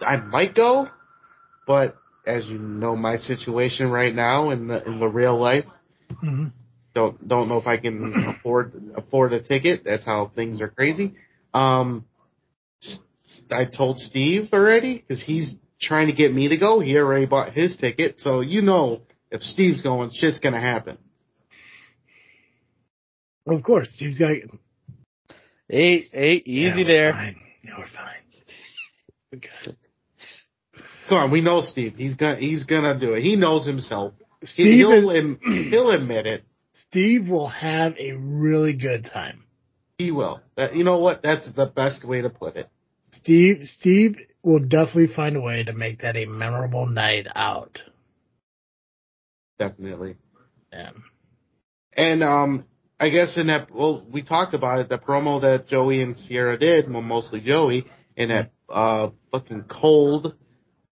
I 0.00 0.16
might 0.16 0.54
go, 0.54 0.88
but 1.66 1.96
as 2.26 2.46
you 2.46 2.58
know, 2.58 2.96
my 2.96 3.16
situation 3.16 3.90
right 3.90 4.14
now 4.14 4.50
in 4.50 4.68
the 4.68 4.84
in 4.84 5.00
the 5.00 5.08
real 5.08 5.38
life, 5.38 5.64
hmm 6.20 6.46
don't 6.94 7.28
don't 7.28 7.48
know 7.48 7.58
if 7.58 7.66
I 7.66 7.76
can 7.76 8.14
afford 8.38 8.72
afford 8.96 9.32
a 9.32 9.42
ticket. 9.42 9.82
That's 9.84 10.04
how 10.04 10.32
things 10.34 10.60
are 10.60 10.68
crazy. 10.68 11.14
Um, 11.52 12.06
I 13.50 13.64
told 13.64 13.98
Steve 13.98 14.48
already 14.52 14.98
because 14.98 15.22
he's 15.22 15.54
trying 15.80 16.06
to 16.06 16.12
get 16.12 16.32
me 16.32 16.48
to 16.48 16.56
go. 16.56 16.80
He 16.80 16.96
already 16.96 17.26
bought 17.26 17.52
his 17.52 17.76
ticket, 17.76 18.16
so 18.18 18.40
you 18.40 18.62
know 18.62 19.02
if 19.30 19.42
Steve's 19.42 19.82
going, 19.82 20.10
shit's 20.12 20.38
gonna 20.38 20.60
happen. 20.60 20.98
Of 23.46 23.62
course, 23.62 23.92
he's 23.96 24.18
got. 24.18 24.30
Hey, 25.68 26.06
hey, 26.12 26.34
easy 26.44 26.60
Yeah, 26.60 26.76
we're 26.76 26.84
there. 26.84 27.12
Fine. 27.12 27.36
Yeah, 27.62 27.70
we're 27.78 27.86
fine. 27.86 28.16
We're 29.32 29.38
good. 29.38 29.76
Come 31.08 31.18
on, 31.18 31.30
we 31.30 31.40
know 31.40 31.60
Steve. 31.60 31.94
He's 31.96 32.14
gonna 32.14 32.36
he's 32.36 32.64
gonna 32.64 32.98
do 32.98 33.12
it. 33.14 33.22
He 33.22 33.36
knows 33.36 33.66
himself. 33.66 34.14
He, 34.40 34.46
Steve, 34.46 34.74
he'll 34.78 35.10
is, 35.10 35.22
am- 35.22 35.38
he'll 35.70 35.90
admit 35.90 36.26
it. 36.26 36.44
Steve 36.88 37.28
will 37.28 37.48
have 37.48 37.94
a 37.98 38.12
really 38.12 38.74
good 38.74 39.08
time. 39.12 39.44
He 39.98 40.10
will. 40.10 40.40
That 40.56 40.74
you 40.74 40.84
know 40.84 40.98
what? 40.98 41.22
That's 41.22 41.50
the 41.52 41.66
best 41.66 42.04
way 42.04 42.22
to 42.22 42.30
put 42.30 42.56
it. 42.56 42.68
Steve, 43.16 43.62
Steve 43.78 44.16
will 44.42 44.60
definitely 44.60 45.08
find 45.14 45.36
a 45.36 45.40
way 45.40 45.62
to 45.64 45.72
make 45.72 46.02
that 46.02 46.16
a 46.16 46.26
memorable 46.26 46.86
night 46.86 47.26
out. 47.34 47.80
Definitely. 49.58 50.16
Yeah. 50.72 50.90
And 51.96 52.22
um, 52.22 52.64
I 52.98 53.10
guess 53.10 53.36
in 53.36 53.48
that, 53.48 53.74
well, 53.74 54.04
we 54.10 54.22
talked 54.22 54.54
about 54.54 54.78
it. 54.78 54.88
The 54.88 54.98
promo 54.98 55.40
that 55.42 55.68
Joey 55.68 56.00
and 56.00 56.16
Sierra 56.16 56.58
did, 56.58 56.90
well, 56.90 57.02
mostly 57.02 57.40
Joey, 57.40 57.86
in 58.16 58.30
that 58.30 58.52
uh 58.68 59.10
fucking 59.30 59.64
cold 59.68 60.34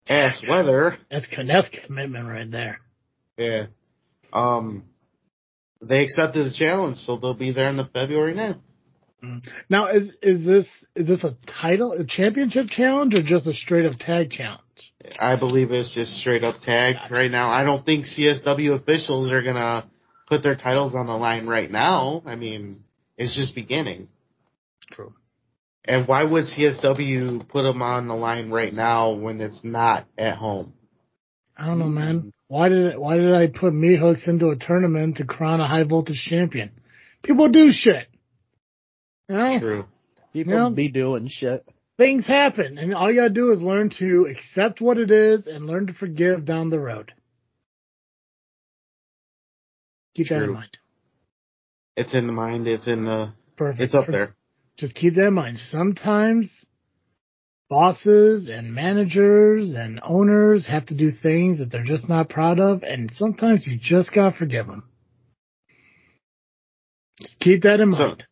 ass 0.09 0.43
weather. 0.49 0.99
That's 1.11 1.27
that's 1.47 1.71
commitment 1.87 2.29
right 2.29 2.51
there. 2.51 2.81
Yeah. 3.37 3.67
Um, 4.33 4.85
they 5.81 6.03
accepted 6.03 6.47
the 6.47 6.55
challenge, 6.55 6.99
so 6.99 7.17
they'll 7.17 7.35
be 7.35 7.53
there 7.53 7.69
in 7.69 7.77
the 7.77 7.89
February 7.93 8.35
9th. 8.35 8.61
Now, 9.71 9.87
is 9.87 10.11
is 10.23 10.45
this 10.45 10.67
is 10.95 11.09
this 11.09 11.25
a 11.25 11.37
title, 11.61 11.93
a 11.93 12.05
championship 12.05 12.67
challenge, 12.69 13.15
or 13.15 13.23
just 13.23 13.47
a 13.47 13.55
straight 13.55 13.87
up 13.87 13.99
tag 13.99 14.31
challenge? 14.31 14.61
I 15.19 15.37
believe 15.37 15.71
it's 15.71 15.95
just 15.95 16.13
straight 16.19 16.45
up 16.45 16.61
tag 16.63 16.97
right 17.11 17.31
now. 17.31 17.49
I 17.49 17.65
don't 17.65 17.87
think 17.87 18.05
CSW 18.05 18.79
officials 18.81 19.31
are 19.33 19.43
gonna 19.43 19.89
put 20.27 20.43
their 20.43 20.57
titles 20.57 20.95
on 20.95 21.07
the 21.07 21.15
line 21.17 21.47
right 21.47 21.71
now. 21.71 22.23
I 22.27 22.35
mean, 22.37 22.85
it's 23.17 23.35
just 23.35 23.55
beginning. 23.55 24.09
True. 24.91 25.15
And 25.85 26.09
why 26.09 26.25
would 26.25 26.45
CSW 26.45 27.49
put 27.49 27.63
them 27.63 27.83
on 27.83 28.09
the 28.09 28.15
line 28.15 28.51
right 28.51 28.73
now 28.73 29.11
when 29.13 29.41
it's 29.41 29.61
not 29.63 30.07
at 30.17 30.37
home? 30.37 30.73
I 31.57 31.67
don't 31.67 31.79
know, 31.79 31.87
man. 31.87 32.33
Why 32.49 32.69
did 32.69 32.97
why 32.97 33.17
did 33.17 33.35
I 33.35 33.47
put 33.49 33.73
me 33.75 33.97
hooks 33.97 34.27
into 34.27 34.49
a 34.49 34.57
tournament 34.57 35.19
to 35.19 35.25
crown 35.27 35.61
a 35.61 35.69
high 35.69 35.85
voltage 35.85 36.25
champion? 36.29 36.73
People 37.23 37.49
do 37.49 37.71
shit. 37.71 38.07
You 39.29 39.35
know, 39.37 39.59
True. 39.61 39.85
People 40.33 40.55
Yeah. 40.55 40.69
be 40.71 40.89
doing 40.89 41.29
shit. 41.29 41.65
things 41.97 42.27
happen, 42.27 42.77
and 42.77 42.93
all 42.93 43.09
you 43.11 43.21
gotta 43.21 43.31
do 43.33 43.53
is 43.53 43.61
learn 43.63 43.89
to 43.99 44.27
accept 44.27 44.81
what 44.81 44.99
it 44.99 45.11
is 45.13 45.47
and 45.47 45.67
learn 45.67 45.87
to 45.87 45.93
forgive 45.93 46.45
down 46.45 46.69
the 46.71 46.79
road. 46.81 47.13
Keep 50.15 50.29
that 50.29 50.43
in 50.43 50.53
mind. 50.53 50.77
It's 51.97 52.15
in 52.15 52.27
the 52.27 52.33
mind. 52.33 52.67
It's 52.67 52.87
in 52.87 53.05
the. 53.05 53.33
Perfect. 53.57 53.81
It's 53.83 53.95
up 53.95 54.07
there. 54.09 54.35
Just 54.77 54.95
keep 54.95 55.15
that 55.15 55.27
in 55.29 55.35
mind. 55.35 55.59
Sometimes 55.59 56.67
bosses 57.71 58.49
and 58.49 58.75
managers 58.75 59.75
and 59.75 60.01
owners 60.05 60.67
have 60.67 60.87
to 60.87 60.95
do 60.95 61.11
things 61.11 61.59
that 61.59 61.71
they're 61.71 61.85
just 61.85 62.09
not 62.09 62.29
proud 62.29 62.59
of, 62.61 62.83
and 62.83 63.11
sometimes 63.13 63.67
you 63.67 63.79
just 63.81 64.13
gotta 64.13 64.37
forgive 64.37 64.67
them. 64.67 64.85
Just 67.21 67.39
keep 67.41 67.63
that 67.63 67.81
in 67.81 67.93
So, 67.93 68.09
mind. 68.09 68.25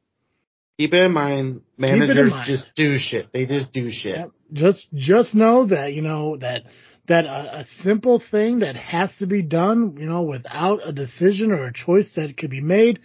Keep 0.78 0.94
it 0.94 1.02
in 1.04 1.12
mind. 1.12 1.60
it 1.78 1.84
in 1.84 1.98
Managers 1.98 2.30
mind. 2.30 2.46
just 2.46 2.66
do 2.74 2.96
shit. 2.98 3.28
They 3.32 3.46
just 3.46 3.72
do 3.72 3.90
shit. 3.92 4.16
Yep. 4.16 4.30
Just 4.52 4.86
just 4.94 5.34
know 5.34 5.66
that 5.66 5.92
you 5.94 6.02
know 6.02 6.36
that 6.38 6.62
that 7.08 7.24
a, 7.24 7.60
a 7.60 7.66
simple 7.82 8.22
thing 8.30 8.60
that 8.60 8.76
has 8.76 9.10
to 9.18 9.26
be 9.26 9.42
done, 9.42 9.96
you 9.98 10.06
know, 10.06 10.22
without 10.22 10.86
a 10.86 10.92
decision 10.92 11.50
or 11.50 11.66
a 11.66 11.72
choice 11.72 12.12
that 12.16 12.36
could 12.36 12.50
be 12.50 12.60
made, 12.60 13.00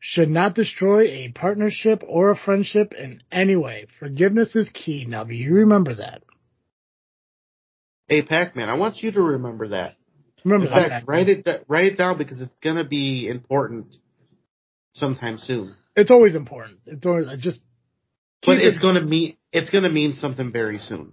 should 0.00 0.28
not 0.28 0.54
destroy 0.54 1.04
a 1.06 1.32
partnership 1.34 2.02
or 2.06 2.30
a 2.30 2.36
friendship 2.36 2.92
in 2.98 3.22
any 3.30 3.54
way. 3.56 3.86
Forgiveness 3.98 4.56
is 4.56 4.68
key. 4.70 5.04
Now, 5.06 5.24
do 5.24 5.34
you 5.34 5.54
remember 5.54 5.94
that? 5.96 6.22
Hey, 8.08 8.22
Pac-Man, 8.22 8.68
I 8.68 8.74
want 8.74 9.02
you 9.02 9.12
to 9.12 9.22
remember 9.22 9.68
that. 9.68 9.96
Remember 10.44 10.66
In 10.66 10.72
that. 10.72 10.88
fact, 10.88 11.06
write 11.06 11.28
it 11.28 11.46
write 11.68 11.92
it 11.92 11.98
down 11.98 12.18
because 12.18 12.40
it's 12.40 12.50
gonna 12.62 12.82
be 12.84 13.28
important 13.28 13.94
sometime 14.94 15.38
soon. 15.38 15.74
It's 15.94 16.10
always 16.10 16.34
important. 16.34 16.80
It's 16.86 17.04
always 17.04 17.28
I 17.28 17.36
just. 17.36 17.60
But 18.44 18.56
it's 18.58 18.78
it- 18.78 18.82
gonna 18.82 19.02
mean 19.02 19.36
it's 19.52 19.70
gonna 19.70 19.90
mean 19.90 20.14
something 20.14 20.50
very 20.50 20.78
soon. 20.78 21.12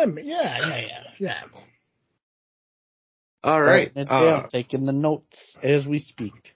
I 0.00 0.06
mean, 0.06 0.26
yeah, 0.26 0.58
yeah, 0.68 0.80
yeah, 0.80 1.02
yeah. 1.18 1.40
All 3.42 3.60
right. 3.60 3.88
Writing 3.94 4.02
it 4.02 4.08
Uh, 4.10 4.30
down, 4.40 4.50
taking 4.50 4.86
the 4.86 4.92
notes 4.92 5.56
as 5.62 5.86
we 5.86 5.98
speak. 5.98 6.54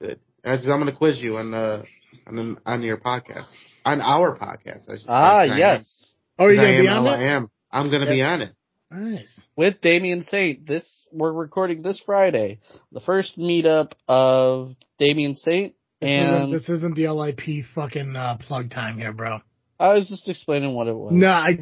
good. 0.00 0.18
'cause 0.44 0.68
I'm 0.68 0.78
gonna 0.78 0.92
quiz 0.92 1.22
you 1.22 1.36
on 1.38 1.50
the 1.50 1.84
on 2.26 2.34
the, 2.36 2.56
on 2.66 2.82
your 2.82 2.98
podcast 2.98 3.46
on 3.84 4.00
our 4.00 4.36
podcast. 4.36 4.88
I 4.88 4.94
should 4.94 5.00
say, 5.02 5.06
Ah, 5.08 5.38
'cause 5.40 5.50
I 5.50 5.52
am- 5.52 5.58
yes. 5.58 6.14
Oh, 6.38 6.48
you 6.48 6.56
'cause 6.58 6.64
I 6.66 6.70
gonna 6.72 6.82
be 6.82 6.88
on 6.88 7.06
it? 7.06 7.10
I 7.10 7.22
am. 7.24 7.50
I'm 7.70 7.90
gonna 7.90 8.06
be 8.06 8.22
on 8.22 8.42
it. 8.42 8.52
Nice. 8.90 9.40
With 9.56 9.80
Damien 9.80 10.22
Saint. 10.22 10.66
This 10.66 11.08
we're 11.12 11.32
recording 11.32 11.82
this 11.82 11.98
Friday. 12.00 12.60
The 12.92 13.00
first 13.00 13.38
meetup 13.38 13.92
of 14.08 14.74
Damien 14.98 15.36
Saint. 15.36 15.74
This 16.00 16.10
isn't, 16.10 16.42
And 16.42 16.52
this 16.52 16.68
isn't 16.68 16.94
the 16.96 17.08
LIP 17.08 17.64
fucking 17.74 18.14
uh, 18.16 18.36
plug 18.38 18.70
time 18.70 18.98
here, 18.98 19.12
bro. 19.12 19.40
I 19.80 19.94
was 19.94 20.06
just 20.08 20.28
explaining 20.28 20.74
what 20.74 20.86
it 20.88 20.94
was. 20.94 21.12
No, 21.12 21.28
I. 21.30 21.58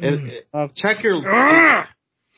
It- 0.00 0.20
Mm. 0.20 0.28
it- 0.28 0.46
Okay. 0.54 0.72
check 0.76 1.02
your 1.02 1.22
Ah! 1.26 1.88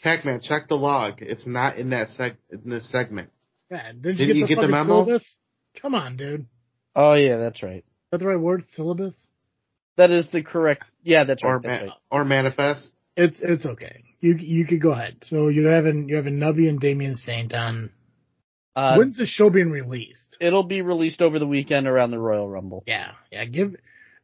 Pac-Man. 0.02 0.40
Check 0.40 0.68
the 0.68 0.76
log. 0.76 1.22
It's 1.22 1.46
not 1.46 1.76
in 1.76 1.90
that 1.90 2.08
seg 2.08 2.36
in 2.50 2.68
this 2.70 2.88
segment. 2.90 3.30
Yeah, 3.70 3.92
did 3.92 4.18
you 4.18 4.26
Didn't 4.26 4.26
get 4.26 4.36
you 4.36 4.42
the 4.42 4.48
get 4.54 4.60
the 4.60 4.68
memo? 4.68 5.04
syllabus? 5.04 5.36
Come 5.80 5.94
on, 5.94 6.16
dude. 6.16 6.46
Oh 6.94 7.14
yeah, 7.14 7.36
that's 7.38 7.62
right. 7.62 7.78
Is 7.78 7.84
that 8.12 8.18
the 8.18 8.26
right 8.28 8.38
word? 8.38 8.64
Syllabus? 8.74 9.14
That 9.96 10.10
is 10.10 10.28
the 10.28 10.42
correct. 10.42 10.84
Yeah, 11.02 11.24
that's 11.24 11.42
Or 11.42 11.54
right. 11.54 11.62
That's 11.62 11.82
ma- 11.82 11.88
right. 11.88 11.98
or 12.10 12.24
manifest. 12.24 12.92
It's 13.16 13.40
it's 13.40 13.64
okay. 13.64 14.02
You 14.20 14.34
you 14.36 14.66
could 14.66 14.80
go 14.80 14.90
ahead. 14.92 15.16
So 15.22 15.48
you're 15.48 15.72
having 15.72 16.08
you're 16.08 16.18
having 16.18 16.38
Nubby 16.38 16.68
and 16.68 16.78
Damien 16.80 17.14
Saint 17.16 17.54
on. 17.54 17.90
Uh, 18.76 18.96
When's 18.96 19.16
the 19.16 19.26
show 19.26 19.50
being 19.50 19.70
released? 19.70 20.36
it'll 20.40 20.64
be 20.64 20.82
released 20.82 21.22
over 21.22 21.38
the 21.38 21.46
weekend 21.46 21.86
around 21.86 22.10
the 22.10 22.18
Royal 22.18 22.48
Rumble. 22.50 22.82
Yeah, 22.86 23.12
yeah. 23.30 23.44
Give 23.44 23.76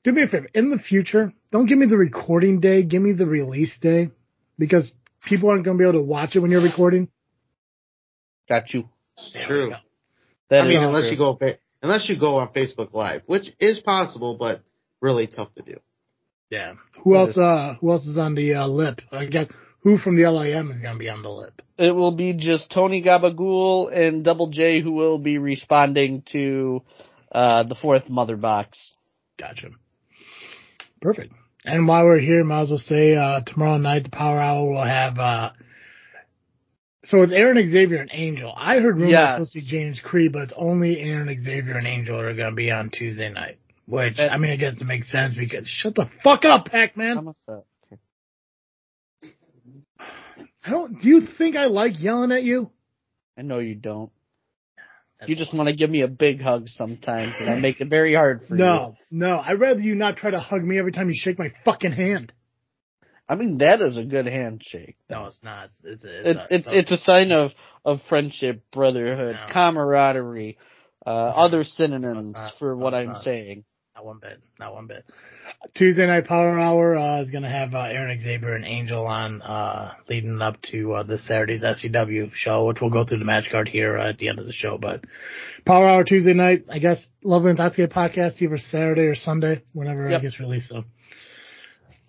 do 0.04 0.12
me 0.12 0.22
a 0.22 0.26
favor. 0.28 0.48
In 0.54 0.70
the 0.70 0.78
future, 0.78 1.32
don't 1.52 1.66
give 1.66 1.78
me 1.78 1.86
the 1.86 1.96
recording 1.96 2.60
day. 2.60 2.82
Give 2.82 3.02
me 3.02 3.12
the 3.12 3.26
release 3.26 3.76
day, 3.80 4.10
because 4.58 4.92
people 5.24 5.50
aren't 5.50 5.64
going 5.64 5.76
to 5.76 5.82
be 5.82 5.88
able 5.88 6.00
to 6.00 6.04
watch 6.06 6.36
it 6.36 6.40
when 6.40 6.50
you're 6.50 6.62
recording. 6.62 7.08
Got 8.48 8.72
you. 8.72 8.88
There 9.34 9.46
True. 9.46 9.72
That 10.48 10.64
I 10.64 10.68
mean, 10.68 10.78
unless 10.78 11.04
true. 11.04 11.10
you 11.12 11.16
go 11.18 11.38
unless 11.82 12.08
you 12.08 12.18
go 12.18 12.36
on 12.38 12.48
Facebook 12.52 12.92
Live, 12.92 13.22
which 13.26 13.52
is 13.60 13.78
possible, 13.80 14.36
but 14.38 14.62
really 15.00 15.26
tough 15.26 15.54
to 15.54 15.62
do. 15.62 15.78
Yeah. 16.50 16.72
Who 17.04 17.12
That 17.12 17.18
else? 17.18 17.30
is- 17.30 17.38
Uh, 17.38 17.74
who 17.80 17.90
else 17.92 18.06
is 18.06 18.18
on 18.18 18.34
the 18.34 18.54
uh, 18.54 18.66
lip? 18.66 19.00
I 19.12 19.26
guess 19.26 19.46
who 19.82 19.98
from 19.98 20.16
the 20.16 20.28
LIM 20.28 20.72
is 20.72 20.80
going 20.80 20.94
to 20.94 20.98
be 20.98 21.08
on 21.08 21.22
the 21.22 21.28
lip? 21.30 21.62
It 21.78 21.94
will 21.94 22.10
be 22.12 22.32
just 22.34 22.70
Tony 22.70 23.02
Gabagool 23.02 23.96
and 23.96 24.24
Double 24.24 24.48
J 24.50 24.80
who 24.80 24.92
will 24.92 25.18
be 25.18 25.38
responding 25.38 26.22
to 26.32 26.82
uh, 27.30 27.62
the 27.62 27.76
fourth 27.76 28.08
mother 28.08 28.36
box. 28.36 28.94
Gotcha. 29.38 29.68
Perfect. 31.00 31.32
And 31.64 31.86
while 31.86 32.04
we're 32.04 32.20
here, 32.20 32.42
might 32.44 32.62
as 32.62 32.70
well 32.70 32.78
say 32.78 33.14
uh, 33.16 33.40
tomorrow 33.46 33.76
night 33.78 34.04
the 34.04 34.10
Power 34.10 34.40
Hour 34.40 34.68
will 34.70 34.84
have. 34.84 35.18
Uh, 35.18 35.50
so 37.02 37.22
it's 37.22 37.32
Aaron 37.32 37.56
Xavier 37.70 37.98
and 37.98 38.10
Angel. 38.12 38.52
I 38.54 38.76
heard 38.78 38.96
rumors 38.96 39.10
Yes. 39.12 39.34
supposed 39.36 39.52
to 39.52 39.60
be 39.60 39.66
James 39.66 40.00
Creed, 40.04 40.32
but 40.32 40.42
it's 40.42 40.52
only 40.56 41.00
Aaron 41.00 41.28
Xavier 41.42 41.76
and 41.78 41.86
Angel 41.86 42.18
are 42.18 42.34
going 42.34 42.50
to 42.50 42.56
be 42.56 42.70
on 42.70 42.90
Tuesday 42.90 43.30
night. 43.30 43.58
Which 43.86 44.18
I 44.18 44.36
mean, 44.36 44.52
I 44.52 44.56
guess 44.56 44.80
it 44.80 44.84
makes 44.84 45.10
sense 45.10 45.34
because 45.34 45.66
shut 45.66 45.96
the 45.96 46.08
fuck 46.22 46.44
up, 46.44 46.66
Pac 46.66 46.96
Man. 46.96 47.34
that? 47.48 47.64
I 50.64 50.70
don't. 50.70 51.00
Do 51.00 51.08
you 51.08 51.26
think 51.38 51.56
I 51.56 51.66
like 51.66 52.00
yelling 52.00 52.30
at 52.32 52.42
you? 52.44 52.70
I 53.36 53.42
know 53.42 53.58
you 53.58 53.74
don't. 53.74 54.12
You 55.26 55.36
just 55.36 55.52
want 55.54 55.68
to 55.68 55.74
give 55.74 55.90
me 55.90 56.00
a 56.02 56.08
big 56.08 56.40
hug 56.40 56.68
sometimes, 56.68 57.34
and 57.38 57.50
I 57.50 57.56
make 57.60 57.80
it 57.80 57.88
very 57.88 58.14
hard 58.14 58.42
for 58.48 58.54
you. 58.54 58.60
No, 58.64 58.96
no. 59.10 59.38
I'd 59.38 59.60
rather 59.60 59.80
you 59.80 59.94
not 59.94 60.16
try 60.16 60.30
to 60.30 60.38
hug 60.40 60.62
me 60.62 60.78
every 60.78 60.92
time 60.92 61.08
you 61.08 61.14
shake 61.16 61.38
my 61.38 61.52
fucking 61.64 61.92
hand. 61.92 62.32
I 63.28 63.36
mean 63.36 63.58
that 63.58 63.80
is 63.80 63.96
a 63.96 64.02
good 64.02 64.26
handshake. 64.26 64.96
no, 65.08 65.26
it's 65.26 65.40
not. 65.42 65.68
It's 65.84 66.02
it's 66.04 66.26
It, 66.26 66.36
a, 66.36 66.46
it's 66.50 66.68
it's 66.72 66.92
a 66.92 66.96
sign 66.96 67.30
of 67.32 67.52
of 67.84 68.00
friendship, 68.08 68.62
brotherhood, 68.72 69.36
No. 69.36 69.52
camaraderie, 69.52 70.58
uh, 71.06 71.10
other 71.10 71.62
synonyms 71.64 72.32
not. 72.34 72.54
for 72.58 72.74
what 72.76 72.92
I'm 72.94 73.08
not. 73.12 73.22
saying. 73.22 73.64
Not 74.00 74.06
one 74.06 74.18
bit, 74.18 74.40
not 74.58 74.72
one 74.74 74.86
bit. 74.86 75.04
Tuesday 75.74 76.06
night 76.06 76.26
power 76.26 76.58
hour 76.58 76.96
uh, 76.96 77.20
is 77.22 77.30
gonna 77.30 77.50
have 77.50 77.74
uh, 77.74 77.82
Aaron 77.82 78.18
Xavier 78.20 78.54
and 78.54 78.64
Angel 78.64 79.06
on 79.06 79.42
uh, 79.42 79.92
leading 80.08 80.40
up 80.40 80.60
to 80.70 80.94
uh, 80.94 81.02
this 81.02 81.26
Saturday's 81.28 81.62
SCW 81.62 82.30
show, 82.32 82.66
which 82.66 82.78
we'll 82.80 82.90
go 82.90 83.04
through 83.04 83.18
the 83.18 83.24
match 83.26 83.48
card 83.50 83.68
here 83.68 83.98
uh, 83.98 84.08
at 84.10 84.18
the 84.18 84.28
end 84.28 84.38
of 84.38 84.46
the 84.46 84.52
show. 84.54 84.78
But 84.80 85.04
power 85.66 85.86
hour 85.86 86.04
Tuesday 86.04 86.32
night, 86.32 86.64
I 86.70 86.78
guess. 86.78 87.04
Love 87.22 87.44
and 87.44 87.58
Tatsuki 87.58 87.86
podcast 87.92 88.40
either 88.40 88.56
Saturday 88.56 89.02
or 89.02 89.14
Sunday, 89.14 89.62
whenever 89.74 90.08
Yep. 90.08 90.20
it 90.20 90.22
gets 90.22 90.40
released. 90.40 90.70
So, 90.70 90.84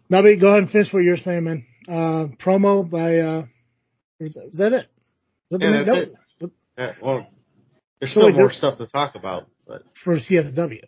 Nubby, 0.10 0.40
go 0.40 0.48
ahead 0.48 0.60
and 0.64 0.72
finish 0.72 0.94
what 0.94 1.04
you're 1.04 1.18
saying, 1.18 1.44
man. 1.44 1.66
Uh, 1.90 2.28
promo 2.42 2.90
by 2.90 3.18
uh, 3.18 3.46
was 4.22 4.34
that, 4.36 4.46
was 4.50 4.58
that 4.60 4.74
it? 4.74 4.88
Was 5.50 5.60
that 5.60 5.60
the 5.60 5.66
Yeah, 5.66 5.72
main- 5.72 5.86
that's 5.86 6.12
nope, 6.40 6.52
Uh, 6.78 6.92
well, 7.02 7.28
there's 8.00 8.12
still 8.12 8.28
wait, 8.28 8.36
more 8.36 8.52
stuff 8.52 8.78
to 8.78 8.88
talk 8.88 9.16
about, 9.16 9.48
but 9.68 9.82
for 10.06 10.16
CSW. 10.18 10.84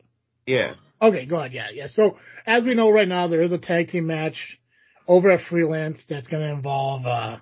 yeah. 0.45 0.75
Okay, 1.03 1.25
go 1.25 1.37
ahead. 1.37 1.51
Yeah, 1.53 1.67
yeah. 1.73 1.87
So 1.87 2.17
as 2.45 2.63
we 2.63 2.75
know 2.75 2.89
right 2.89 3.07
now, 3.07 3.27
there 3.27 3.41
is 3.41 3.51
a 3.51 3.57
tag 3.57 3.89
team 3.89 4.07
match 4.07 4.57
over 5.07 5.31
at 5.31 5.41
Freelance 5.49 5.99
that's 6.07 6.27
going 6.27 6.41
to 6.43 6.49
involve 6.49 7.05
uh, 7.05 7.37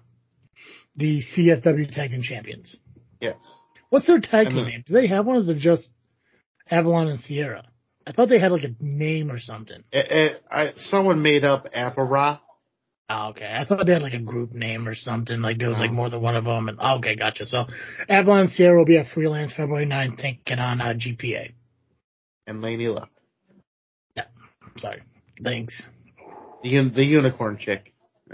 the 0.96 1.22
CSW 1.22 1.94
Tag 1.94 2.10
Team 2.10 2.24
Champions. 2.24 2.76
Yes. 3.20 3.36
What's 3.90 4.08
their 4.08 4.20
tag 4.20 4.48
team 4.48 4.66
name? 4.66 4.84
Do 4.88 4.94
they 4.94 5.08
have 5.08 5.26
one? 5.28 5.36
Or 5.36 5.40
is 5.42 5.50
it 5.50 5.58
just 5.58 5.90
Avalon 6.70 7.08
and 7.08 7.20
Sierra? 7.20 7.66
I 8.08 8.14
thought 8.14 8.30
they 8.30 8.40
had 8.40 8.52
like 8.52 8.64
a 8.64 8.74
name 8.80 9.32
or 9.32 9.38
something. 9.40 9.84
It, 9.92 10.12
it, 10.12 10.44
I, 10.50 10.72
someone 10.78 11.22
made 11.22 11.44
up 11.44 11.68
Apara. 11.72 12.40
Oh, 13.10 13.28
okay, 13.30 13.46
I 13.46 13.66
thought 13.66 13.86
they 13.86 13.94
had 13.94 14.02
like 14.02 14.14
a 14.14 14.20
group 14.20 14.54
name 14.54 14.88
or 14.88 14.96
something. 14.96 15.40
Like 15.42 15.60
there 15.60 15.70
was 15.70 15.78
like 15.78 15.92
more 15.92 16.10
than 16.10 16.22
one 16.22 16.36
of 16.36 16.46
them. 16.46 16.68
And 16.70 16.80
oh, 16.82 16.98
okay, 16.98 17.16
gotcha. 17.16 17.46
So 17.46 17.66
Avalon 18.10 18.40
and 18.40 18.52
Sierra 18.52 18.76
will 18.78 18.86
be 18.86 18.98
at 18.98 19.10
Freelance 19.14 19.54
February 19.54 19.86
9th, 19.86 20.18
taking 20.18 20.58
on 20.58 20.82
uh, 20.82 20.94
GPA. 20.94 21.52
and 22.48 22.62
Laney 22.62 22.88
left. 22.88 23.12
Sorry, 24.78 25.02
thanks. 25.44 25.82
The, 26.64 26.78
un- 26.78 26.94
the 26.96 27.04
unicorn 27.04 27.58
chick. 27.60 27.94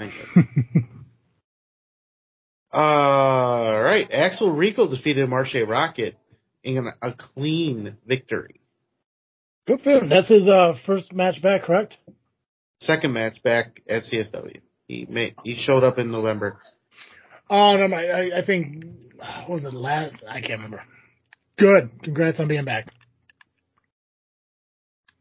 All 2.72 3.82
right. 3.82 4.08
Axel 4.12 4.52
Rico 4.52 4.88
defeated 4.88 5.28
Marche 5.30 5.56
Rocket 5.68 6.18
in 6.64 6.88
a 7.02 7.14
clean 7.14 7.98
victory. 8.06 8.60
Good 9.66 9.82
for 9.82 9.92
him. 9.92 10.10
That's 10.10 10.30
his 10.30 10.48
uh, 10.48 10.74
first 10.86 11.14
match 11.14 11.42
back, 11.42 11.64
correct? 11.64 11.96
Second 12.82 13.14
match 13.14 13.42
back 13.42 13.82
at 13.90 14.04
CSW. 14.04 14.62
He 14.88 15.06
made, 15.10 15.36
he 15.44 15.56
showed 15.56 15.84
up 15.84 15.98
in 15.98 16.12
November. 16.12 16.60
Oh 17.50 17.76
no, 17.78 17.88
my, 17.88 18.06
I, 18.06 18.40
I 18.40 18.46
think 18.46 18.86
what 19.18 19.50
was 19.50 19.66
it 19.66 19.74
last? 19.74 20.24
I 20.28 20.40
can't 20.42 20.52
remember. 20.62 20.84
Good. 21.58 21.90
Congrats 22.04 22.40
on 22.40 22.48
being 22.48 22.66
back. 22.66 22.88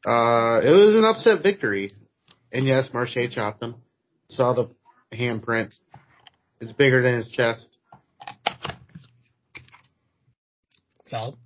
Uh, 0.07 0.61
it 0.63 0.71
was 0.71 0.95
an 0.95 1.05
upset 1.05 1.43
victory. 1.43 1.93
And 2.53 2.65
yes, 2.65 2.91
Marche 2.95 3.29
chopped 3.31 3.63
him. 3.63 3.75
Saw 4.29 4.55
the 4.55 4.71
handprint. 5.13 5.73
It's 6.61 6.73
bigger 6.73 7.03
than 7.03 7.17
his 7.17 7.29
chest. 7.29 7.77
Solid. 11.07 11.37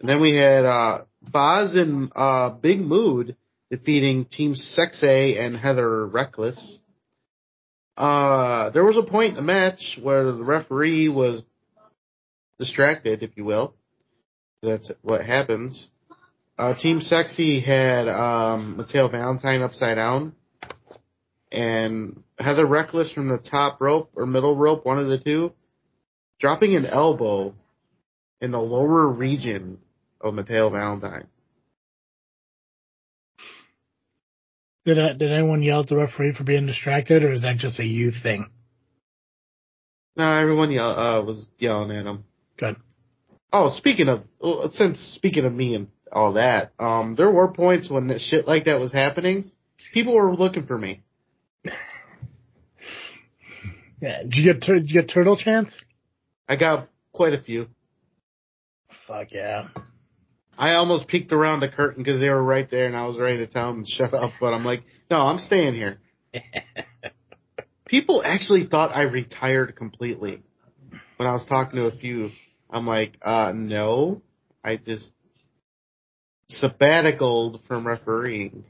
And 0.00 0.08
then 0.08 0.20
we 0.20 0.36
had 0.36 0.64
uh, 0.64 1.04
Boz 1.22 1.76
and 1.76 2.10
uh, 2.14 2.50
Big 2.60 2.80
Mood 2.80 3.36
defeating 3.70 4.24
Team 4.24 4.54
Sexay 4.54 5.38
and 5.38 5.56
Heather 5.56 6.06
Reckless. 6.06 6.78
Uh, 7.96 8.70
there 8.70 8.84
was 8.84 8.96
a 8.96 9.08
point 9.08 9.30
in 9.30 9.36
the 9.36 9.42
match 9.42 9.98
where 10.02 10.24
the 10.24 10.42
referee 10.42 11.08
was 11.08 11.42
distracted, 12.58 13.22
if 13.22 13.30
you 13.36 13.44
will. 13.44 13.74
That's 14.62 14.90
what 15.02 15.24
happens. 15.24 15.88
Uh, 16.60 16.74
Team 16.74 17.00
Sexy 17.00 17.58
had 17.60 18.06
um, 18.06 18.76
Mateo 18.76 19.08
Valentine 19.08 19.62
upside 19.62 19.96
down, 19.96 20.34
and 21.50 22.22
Heather 22.38 22.66
Reckless 22.66 23.10
from 23.12 23.28
the 23.28 23.38
top 23.38 23.80
rope 23.80 24.10
or 24.14 24.26
middle 24.26 24.54
rope, 24.54 24.84
one 24.84 24.98
of 24.98 25.06
the 25.06 25.16
two, 25.16 25.54
dropping 26.38 26.76
an 26.76 26.84
elbow 26.84 27.54
in 28.42 28.50
the 28.50 28.58
lower 28.58 29.08
region 29.08 29.78
of 30.20 30.34
Mateo 30.34 30.68
Valentine. 30.68 31.28
Did 34.84 34.98
uh, 34.98 35.14
did 35.14 35.32
anyone 35.32 35.62
yell 35.62 35.80
at 35.80 35.88
the 35.88 35.96
referee 35.96 36.34
for 36.34 36.44
being 36.44 36.66
distracted, 36.66 37.24
or 37.24 37.32
is 37.32 37.40
that 37.40 37.56
just 37.56 37.80
a 37.80 37.86
youth 37.86 38.16
thing? 38.22 38.50
No, 40.14 40.30
everyone 40.30 40.70
yell, 40.72 40.90
uh, 40.90 41.22
was 41.22 41.48
yelling 41.58 41.96
at 41.96 42.04
him. 42.04 42.24
Good. 42.58 42.76
Oh, 43.50 43.70
speaking 43.70 44.08
of, 44.08 44.24
since 44.74 44.98
speaking 45.16 45.46
of 45.46 45.54
me 45.54 45.74
and 45.74 45.88
all 46.12 46.34
that, 46.34 46.72
um, 46.78 47.14
there 47.16 47.30
were 47.30 47.52
points 47.52 47.90
when 47.90 48.08
that 48.08 48.20
shit 48.20 48.46
like 48.46 48.64
that 48.64 48.80
was 48.80 48.92
happening. 48.92 49.50
People 49.92 50.14
were 50.14 50.34
looking 50.34 50.66
for 50.66 50.76
me. 50.76 51.02
Yeah. 54.00 54.22
Did 54.22 54.34
you 54.34 54.52
get 54.52 54.60
did 54.62 54.90
you 54.90 55.02
get 55.02 55.10
turtle 55.10 55.36
chance? 55.36 55.76
I 56.48 56.56
got 56.56 56.88
quite 57.12 57.34
a 57.34 57.42
few. 57.42 57.68
Fuck 59.06 59.28
yeah. 59.30 59.68
I 60.58 60.74
almost 60.74 61.08
peeked 61.08 61.32
around 61.32 61.60
the 61.60 61.68
curtain 61.68 62.02
because 62.02 62.20
they 62.20 62.28
were 62.28 62.42
right 62.42 62.70
there, 62.70 62.86
and 62.86 62.96
I 62.96 63.06
was 63.06 63.18
ready 63.18 63.38
to 63.38 63.46
tell 63.46 63.72
them 63.72 63.84
to 63.84 63.90
shut 63.90 64.12
up. 64.12 64.32
But 64.40 64.52
I'm 64.52 64.64
like, 64.64 64.82
no, 65.10 65.18
I'm 65.18 65.38
staying 65.38 65.74
here. 65.74 65.98
People 67.86 68.22
actually 68.24 68.66
thought 68.66 68.94
I 68.94 69.02
retired 69.02 69.74
completely 69.74 70.42
when 71.16 71.28
I 71.28 71.32
was 71.32 71.46
talking 71.48 71.76
to 71.76 71.86
a 71.86 71.92
few. 71.92 72.28
I'm 72.70 72.86
like, 72.86 73.16
uh, 73.22 73.52
no, 73.54 74.22
I 74.64 74.76
just 74.76 75.10
sabbaticaled 76.50 77.60
from 77.66 77.86
refereeing. 77.86 78.64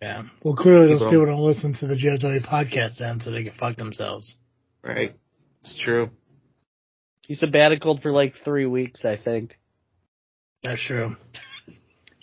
Yeah. 0.00 0.22
Well, 0.44 0.54
clearly 0.54 0.88
those 0.88 0.98
People 1.00 1.10
people 1.10 1.26
don't 1.26 1.40
listen 1.40 1.74
to 1.80 1.86
the 1.86 1.94
GSW 1.94 2.46
podcast 2.46 2.98
then, 2.98 3.20
so 3.20 3.30
they 3.30 3.42
can 3.44 3.52
fuck 3.58 3.76
themselves. 3.76 4.36
Right? 4.82 5.14
It's 5.62 5.76
true. 5.82 6.10
He 7.26 7.34
sabbaticaled 7.34 8.00
for 8.00 8.10
like 8.12 8.34
three 8.44 8.66
weeks, 8.66 9.04
I 9.04 9.16
think. 9.16 9.58
That's 10.62 10.80
true. 10.82 11.16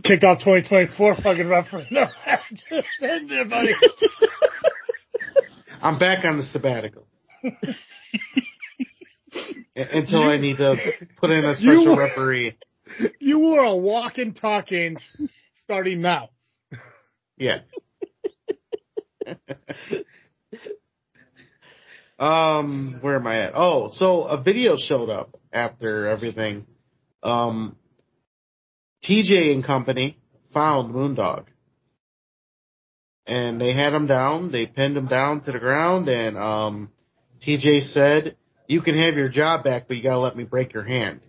Kicked 0.03 0.23
off 0.23 0.39
2024 0.39 1.15
fucking 1.17 1.47
referee. 1.47 1.87
No, 1.91 2.05
just 2.69 2.87
in 3.01 3.27
there, 3.27 3.45
buddy. 3.45 3.73
I'm 5.81 5.99
back 5.99 6.23
on 6.25 6.37
the 6.37 6.43
sabbatical. 6.43 7.05
Until 9.75 10.23
I 10.23 10.37
need 10.37 10.57
to 10.57 10.77
put 11.17 11.29
in 11.31 11.43
a 11.43 11.53
special 11.55 11.83
You- 11.83 11.99
referee. 11.99 12.55
You 13.19 13.55
are 13.55 13.65
a 13.65 13.75
walking, 13.75 14.33
talking, 14.33 14.97
starting 15.63 16.01
now. 16.01 16.29
Yeah. 17.37 17.59
um, 22.19 22.99
where 23.01 23.15
am 23.15 23.27
I 23.27 23.41
at? 23.41 23.53
Oh, 23.55 23.89
so 23.91 24.23
a 24.23 24.41
video 24.41 24.77
showed 24.77 25.09
up 25.09 25.35
after 25.51 26.07
everything. 26.07 26.65
Um, 27.23 27.75
TJ 29.03 29.53
and 29.53 29.63
company 29.63 30.17
found 30.53 30.93
Moondog. 30.93 31.45
And 33.27 33.59
they 33.59 33.73
had 33.73 33.93
him 33.93 34.05
down, 34.05 34.51
they 34.51 34.67
pinned 34.67 34.95
him 34.95 35.07
down 35.07 35.41
to 35.41 35.51
the 35.51 35.57
ground, 35.57 36.07
and 36.09 36.37
um, 36.37 36.91
TJ 37.45 37.91
said, 37.91 38.37
You 38.67 38.81
can 38.81 38.95
have 38.95 39.15
your 39.15 39.29
job 39.29 39.63
back, 39.63 39.87
but 39.87 39.97
you 39.97 40.03
gotta 40.03 40.19
let 40.19 40.37
me 40.37 40.43
break 40.43 40.73
your 40.73 40.83
hand. 40.83 41.21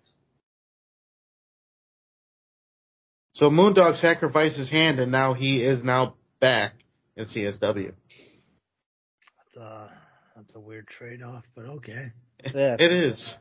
So 3.36 3.50
Moondog 3.50 4.00
sacrificed 4.00 4.56
his 4.56 4.70
hand, 4.70 4.98
and 4.98 5.12
now 5.12 5.34
he 5.34 5.62
is 5.62 5.84
now 5.84 6.14
back 6.40 6.72
in 7.16 7.26
CSW. 7.26 7.60
That's, 7.60 9.56
a, 9.58 9.90
that's 10.34 10.54
a 10.54 10.58
weird 10.58 10.86
trade 10.86 11.22
off, 11.22 11.44
but 11.54 11.66
okay. 11.66 12.12
Yeah. 12.54 12.76
It 12.80 12.90
is. 12.90 13.36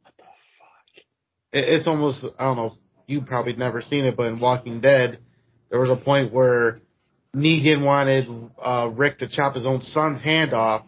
What 0.00 0.14
the 0.16 0.22
fuck? 0.22 1.04
It, 1.52 1.68
it's 1.68 1.86
almost 1.86 2.24
I 2.38 2.44
don't 2.44 2.56
know. 2.56 2.78
You 3.06 3.20
probably 3.20 3.52
never 3.52 3.82
seen 3.82 4.06
it, 4.06 4.16
but 4.16 4.28
in 4.28 4.40
Walking 4.40 4.80
Dead, 4.80 5.18
there 5.68 5.80
was 5.80 5.90
a 5.90 5.96
point 5.96 6.32
where 6.32 6.80
Negan 7.36 7.84
wanted 7.84 8.26
uh, 8.58 8.88
Rick 8.90 9.18
to 9.18 9.28
chop 9.28 9.54
his 9.54 9.66
own 9.66 9.82
son's 9.82 10.22
hand 10.22 10.54
off 10.54 10.86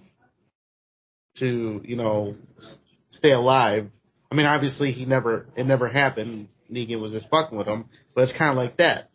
to, 1.37 1.83
you 1.85 1.97
know, 1.97 2.35
s- 2.57 2.79
stay 3.11 3.33
alive. 3.33 3.89
I 4.33 4.35
mean, 4.35 4.47
obviously 4.47 4.93
he 4.93 5.05
never, 5.05 5.47
it 5.55 5.67
never 5.67 5.87
happened. 5.87 6.49
Negan 6.71 7.01
was 7.01 7.13
just 7.13 7.29
fucking 7.31 7.57
with 7.57 7.67
him, 7.67 7.89
but 8.15 8.25
it's 8.25 8.37
kind 8.37 8.51
of 8.51 8.57
like 8.57 8.77
that. 8.79 9.09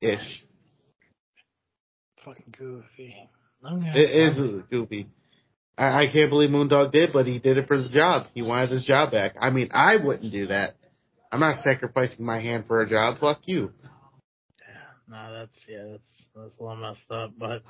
ish. 0.00 0.42
Fucking 2.24 2.54
goofy. 2.56 3.14
It 3.64 4.38
is 4.38 4.62
goofy. 4.70 5.08
I, 5.78 6.04
I 6.04 6.12
can't 6.12 6.30
believe 6.30 6.50
Moondog 6.50 6.92
did, 6.92 7.12
but 7.12 7.26
he 7.26 7.38
did 7.38 7.58
it 7.58 7.66
for 7.66 7.78
the 7.78 7.88
job. 7.88 8.26
He 8.34 8.42
wanted 8.42 8.70
his 8.70 8.84
job 8.84 9.12
back. 9.12 9.34
I 9.40 9.50
mean, 9.50 9.70
I 9.72 9.96
wouldn't 9.96 10.32
do 10.32 10.48
that. 10.48 10.76
I'm 11.30 11.40
not 11.40 11.56
sacrificing 11.56 12.24
my 12.24 12.40
hand 12.40 12.64
for 12.66 12.80
a 12.80 12.88
job. 12.88 13.18
Fuck 13.18 13.40
you. 13.44 13.72
No, 15.08 15.32
that's 15.32 15.52
yeah, 15.68 15.84
that's 15.92 16.26
that's 16.34 16.58
a 16.58 16.62
little 16.62 16.76
messed 16.76 17.10
up. 17.10 17.32
But 17.38 17.62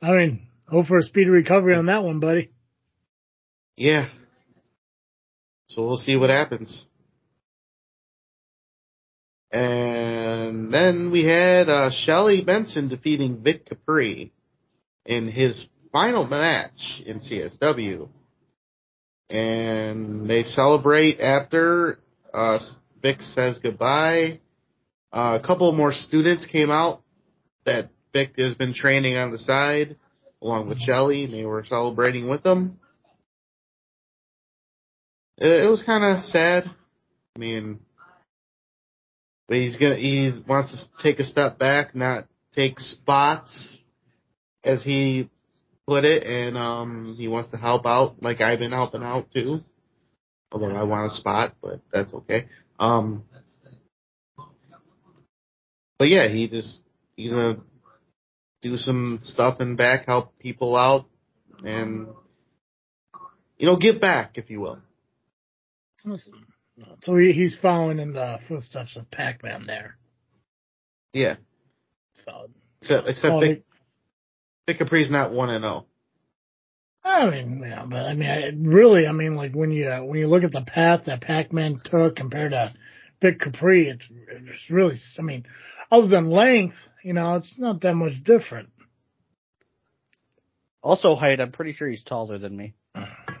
I 0.00 0.12
mean, 0.12 0.48
hope 0.68 0.86
for 0.86 0.98
a 0.98 1.02
speedy 1.02 1.30
recovery 1.30 1.74
on 1.74 1.86
that 1.86 2.04
one, 2.04 2.20
buddy. 2.20 2.52
Yeah. 3.76 4.08
So 5.68 5.86
we'll 5.86 5.98
see 5.98 6.16
what 6.16 6.30
happens. 6.30 6.86
And 9.50 10.72
then 10.72 11.10
we 11.10 11.24
had 11.24 11.68
uh, 11.68 11.90
Shelly 11.90 12.42
Benson 12.42 12.88
defeating 12.88 13.42
Vic 13.42 13.66
Capri 13.66 14.32
in 15.06 15.30
his 15.30 15.66
final 15.92 16.26
match 16.26 17.02
in 17.04 17.20
CSW. 17.20 18.08
And 19.30 20.28
they 20.28 20.42
celebrate 20.42 21.20
after 21.20 21.98
uh, 22.32 22.58
Vic 23.02 23.20
says 23.20 23.58
goodbye. 23.62 24.40
Uh, 25.12 25.38
a 25.42 25.46
couple 25.46 25.70
more 25.72 25.92
students 25.92 26.46
came 26.46 26.70
out 26.70 27.02
that 27.64 27.90
Vic 28.12 28.32
has 28.38 28.54
been 28.54 28.74
training 28.74 29.16
on 29.16 29.32
the 29.32 29.38
side 29.38 29.96
along 30.40 30.68
with 30.68 30.78
Shelly, 30.78 31.24
and 31.24 31.34
they 31.34 31.44
were 31.44 31.64
celebrating 31.64 32.28
with 32.28 32.42
them. 32.42 32.77
It, 35.40 35.70
was 35.70 35.82
kind 35.82 36.04
of 36.04 36.24
sad. 36.24 36.64
I 37.36 37.38
mean, 37.38 37.78
but 39.46 39.56
he's 39.56 39.76
gonna 39.76 39.96
he 39.96 40.32
wants 40.48 40.72
to 40.72 41.02
take 41.02 41.20
a 41.20 41.24
step 41.24 41.58
back, 41.58 41.94
not 41.94 42.26
take 42.54 42.80
spots, 42.80 43.78
as 44.64 44.82
he 44.82 45.30
put 45.86 46.04
it, 46.04 46.24
and 46.24 46.56
um 46.58 47.14
he 47.16 47.28
wants 47.28 47.50
to 47.52 47.56
help 47.56 47.86
out 47.86 48.20
like 48.20 48.40
I've 48.40 48.58
been 48.58 48.72
helping 48.72 49.02
out 49.02 49.30
too. 49.32 49.60
Although 50.50 50.74
I 50.74 50.82
want 50.82 51.12
a 51.12 51.14
spot, 51.14 51.54
but 51.62 51.80
that's 51.92 52.12
okay. 52.12 52.48
Um, 52.80 53.22
but 55.98 56.08
yeah, 56.08 56.26
he 56.28 56.48
just 56.48 56.80
he's 57.16 57.30
gonna 57.30 57.58
do 58.62 58.76
some 58.76 59.20
stuff 59.22 59.60
in 59.60 59.76
back, 59.76 60.06
help 60.06 60.36
people 60.40 60.74
out, 60.74 61.06
and 61.64 62.08
you 63.56 63.66
know 63.66 63.76
give 63.76 64.00
back 64.00 64.32
if 64.36 64.50
you 64.50 64.60
will. 64.60 64.80
So 67.02 67.16
he, 67.16 67.32
he's 67.32 67.56
following 67.60 67.98
in 67.98 68.12
the 68.12 68.38
footsteps 68.46 68.96
of 68.96 69.10
Pac-Man 69.10 69.66
there. 69.66 69.96
Yeah, 71.12 71.36
So 72.14 72.50
except 72.80 73.08
except 73.08 73.32
well, 73.32 73.40
Vic, 73.40 73.64
Vic 74.66 74.78
Capri's 74.78 75.10
not 75.10 75.32
one 75.32 75.50
and 75.50 75.64
oh. 75.64 75.68
zero. 75.68 75.86
I 77.04 77.30
mean, 77.30 77.62
yeah, 77.66 77.86
but 77.86 78.00
I 78.00 78.14
mean, 78.14 78.28
I, 78.28 78.52
really, 78.54 79.06
I 79.06 79.12
mean, 79.12 79.34
like 79.34 79.54
when 79.54 79.70
you 79.70 79.88
when 79.88 80.18
you 80.18 80.28
look 80.28 80.44
at 80.44 80.52
the 80.52 80.64
path 80.64 81.06
that 81.06 81.22
Pac-Man 81.22 81.80
took 81.82 82.16
compared 82.16 82.52
to 82.52 82.74
Vic 83.22 83.40
Capri, 83.40 83.88
it's, 83.88 84.06
it's 84.10 84.70
really, 84.70 84.96
I 85.18 85.22
mean, 85.22 85.46
other 85.90 86.06
than 86.06 86.30
length, 86.30 86.76
you 87.02 87.14
know, 87.14 87.36
it's 87.36 87.58
not 87.58 87.80
that 87.80 87.94
much 87.94 88.22
different. 88.22 88.68
Also 90.82 91.14
height, 91.14 91.40
I'm 91.40 91.50
pretty 91.50 91.72
sure 91.72 91.88
he's 91.88 92.04
taller 92.04 92.38
than 92.38 92.56
me. 92.56 92.74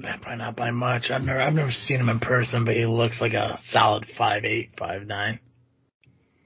Probably 0.00 0.36
not 0.36 0.56
by 0.56 0.70
much. 0.70 1.10
I've 1.10 1.22
never 1.22 1.40
I've 1.40 1.54
never 1.54 1.72
seen 1.72 2.00
him 2.00 2.08
in 2.08 2.18
person, 2.20 2.64
but 2.64 2.74
he 2.76 2.84
looks 2.84 3.20
like 3.20 3.32
a 3.32 3.58
solid 3.62 4.06
five 4.18 4.44
eight, 4.44 4.72
five 4.78 5.06
nine. 5.06 5.40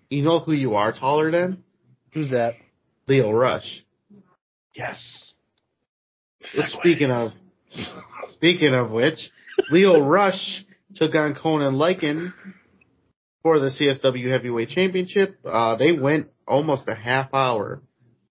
You 0.09 0.23
know 0.23 0.39
who 0.39 0.53
you 0.53 0.75
are 0.75 0.93
taller 0.93 1.31
than? 1.31 1.65
Who's 2.13 2.31
that? 2.31 2.55
Leo 3.09 3.33
Rush. 3.33 3.85
Yes. 4.75 5.35
Speaking 6.43 7.11
of 7.11 7.31
speaking 8.31 8.73
of 8.73 8.91
which, 8.91 9.19
Leo 9.71 10.01
Rush 10.01 10.65
took 10.95 11.15
on 11.15 11.35
Conan 11.35 11.75
Lycan 11.75 12.31
for 13.43 13.59
the 13.59 13.69
CSW 13.69 14.31
Heavyweight 14.31 14.69
Championship. 14.69 15.39
Uh, 15.45 15.77
they 15.77 15.93
went 15.93 16.29
almost 16.47 16.89
a 16.89 16.95
half 16.95 17.33
hour 17.35 17.83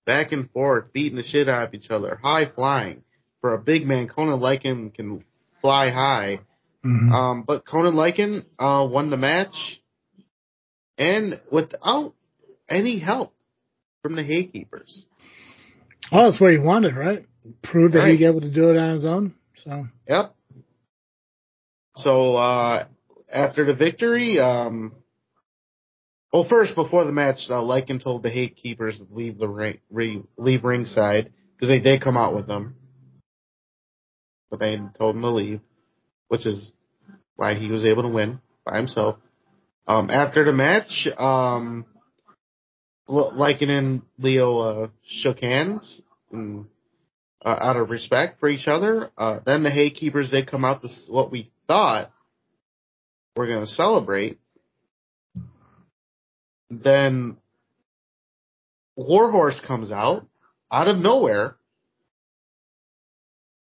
back 0.06 0.32
and 0.32 0.50
forth, 0.52 0.92
beating 0.94 1.18
the 1.18 1.24
shit 1.24 1.50
out 1.50 1.68
of 1.68 1.74
each 1.74 1.90
other, 1.90 2.20
high 2.22 2.50
flying. 2.50 3.04
For 3.42 3.54
a 3.54 3.58
big 3.60 3.86
man, 3.86 4.08
Conan 4.08 4.40
Lycan 4.40 4.94
can 4.94 5.24
fly 5.62 5.90
high. 5.90 6.40
Mhm. 6.86 7.12
Um, 7.12 7.44
but 7.44 7.66
Conan 7.66 7.94
Lycan 7.96 8.46
uh, 8.58 8.88
won 8.90 9.10
the 9.10 9.18
match, 9.18 9.82
and 10.98 11.40
without 11.52 12.14
any 12.70 13.00
help 13.00 13.34
from 14.02 14.16
the 14.16 14.24
Haykeepers. 14.24 15.06
Oh, 16.12 16.30
that's 16.30 16.40
what 16.40 16.52
he 16.52 16.58
wanted, 16.58 16.96
right? 16.96 17.26
Prove 17.62 17.92
that 17.94 18.00
Right. 18.00 18.12
he'd 18.12 18.18
be 18.20 18.26
able 18.26 18.42
to 18.42 18.50
do 18.54 18.70
it 18.70 18.78
on 18.78 18.96
his 18.96 19.06
own. 19.06 19.36
So 19.64 19.88
Yep. 20.08 20.36
So 21.98 22.36
uh, 22.36 22.86
after 23.32 23.66
the 23.66 23.74
victory, 23.74 24.40
um, 24.40 24.94
well, 26.32 26.46
first 26.48 26.76
before 26.76 27.06
the 27.06 27.12
match, 27.12 27.50
uh, 27.50 27.56
Lycan 27.62 28.02
told 28.02 28.24
the 28.24 28.30
Hate 28.30 28.56
Keepers 28.56 28.98
to 28.98 29.08
leave 29.12 29.38
the 29.38 29.48
ring, 29.48 29.80
re, 29.90 30.22
leave 30.38 30.64
ringside 30.64 31.34
because 31.56 31.68
they 31.70 31.80
did 31.80 32.02
come 32.02 32.16
out 32.18 32.36
with 32.36 32.48
them, 32.48 32.76
but 34.50 34.60
they 34.60 34.80
told 34.98 35.16
him 35.16 35.22
to 35.22 35.30
leave, 35.30 35.62
which 36.28 36.46
is 36.46 36.72
why 37.36 37.56
he 37.56 37.70
was 37.70 37.86
able 37.86 38.04
to 38.04 38.10
win 38.10 38.40
by 38.66 38.78
himself. 38.78 39.18
Um, 39.88 40.10
after 40.10 40.46
the 40.46 40.54
match, 40.54 41.08
um, 41.18 41.86
Lycan 43.10 43.70
and 43.70 44.02
Leo 44.18 44.58
uh, 44.60 44.88
shook 45.06 45.40
hands 45.40 46.02
and 46.32 46.66
uh, 47.44 47.58
out 47.60 47.78
of 47.78 47.90
respect 47.90 48.40
for 48.40 48.50
each 48.50 48.68
other. 48.68 49.10
Uh, 49.18 49.40
then 49.46 49.64
the 49.64 49.72
Haykeepers 49.72 50.30
did 50.30 50.50
come 50.50 50.64
out 50.64 50.82
to 50.82 50.90
what 51.08 51.32
we 51.32 51.52
thought 51.68 52.12
we're 53.36 53.48
going 53.48 53.66
to 53.66 53.72
celebrate. 53.72 54.38
Then 56.70 57.38
Warhorse 58.96 59.62
comes 59.66 59.92
out 59.92 60.28
out 60.72 60.88
of 60.88 60.98
nowhere 60.98 61.56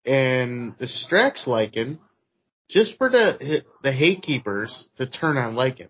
and 0.04 0.76
distracts 0.78 1.44
Lycan 1.46 1.98
just 2.68 2.96
for 2.98 3.10
the 3.10 3.62
the 3.82 3.92
hate 3.92 4.22
keepers 4.22 4.88
to 4.96 5.06
turn 5.06 5.36
on 5.36 5.54
Lycan. 5.54 5.88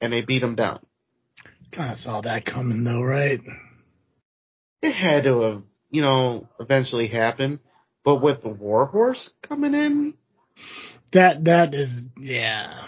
And 0.00 0.12
they 0.12 0.22
beat 0.22 0.42
him 0.42 0.54
down. 0.54 0.80
kind 1.72 1.92
of 1.92 1.98
saw 1.98 2.20
that 2.20 2.44
coming, 2.44 2.84
though, 2.84 3.02
right? 3.02 3.40
it 4.82 4.92
had 4.92 5.24
to 5.24 5.40
have, 5.40 5.62
you 5.90 6.02
know, 6.02 6.48
eventually 6.60 7.08
happen. 7.08 7.60
But 8.04 8.16
with 8.16 8.42
the 8.42 8.50
Warhorse 8.50 9.30
coming 9.42 9.72
in, 9.74 10.14
That 11.12 11.44
that 11.44 11.74
is 11.74 11.88
yeah. 12.18 12.86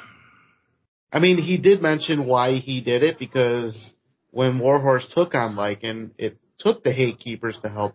I 1.10 1.20
mean, 1.20 1.38
he 1.38 1.56
did 1.56 1.80
mention 1.80 2.26
why 2.26 2.54
he 2.56 2.80
did 2.82 3.02
it 3.02 3.18
because 3.18 3.94
when 4.30 4.58
Warhorse 4.58 5.06
took 5.14 5.34
on 5.34 5.54
Lycan, 5.54 6.10
it 6.18 6.36
took 6.58 6.84
the 6.84 6.92
Hate 6.92 7.18
Keepers 7.18 7.58
to 7.62 7.70
help 7.70 7.94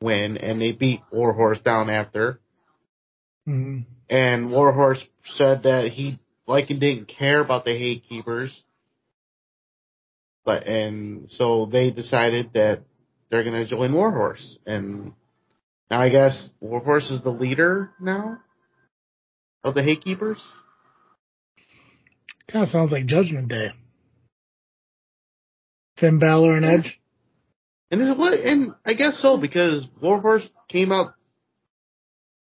win, 0.00 0.36
and 0.36 0.60
they 0.60 0.72
beat 0.72 1.00
Warhorse 1.10 1.60
down 1.60 1.90
after. 1.90 2.40
Mhm. 3.46 3.84
And 4.08 4.50
Warhorse 4.50 5.02
said 5.36 5.64
that 5.64 5.92
he 5.92 6.18
Lycan 6.48 6.78
didn't 6.78 7.08
care 7.08 7.40
about 7.40 7.64
the 7.64 7.72
Haykeepers, 7.72 8.62
but 10.44 10.66
and 10.66 11.28
so 11.30 11.66
they 11.66 11.90
decided 11.90 12.52
that 12.54 12.82
they're 13.30 13.44
gonna 13.44 13.66
join 13.66 13.92
Warhorse, 13.92 14.58
and 14.66 15.12
now 15.90 16.00
I 16.00 16.08
guess 16.08 16.50
Warhorse 16.60 17.10
is 17.10 17.22
the 17.22 17.30
leader 17.30 17.90
now 18.00 18.38
of 19.64 19.74
the 19.74 19.82
Haykeepers. 19.82 20.42
Kind 22.48 22.64
of 22.64 22.70
sounds 22.70 22.92
like 22.92 23.06
Judgment 23.06 23.48
Day. 23.48 23.72
Finn 25.98 26.18
Balor 26.18 26.58
and. 26.58 26.64
Edge. 26.64 27.00
And 27.90 28.00
this 28.00 28.08
is 28.08 28.16
what, 28.18 28.32
and 28.34 28.72
I 28.84 28.94
guess 28.94 29.18
so 29.20 29.36
because 29.36 29.86
Warhorse 30.00 30.48
came 30.68 30.90
out 30.92 31.14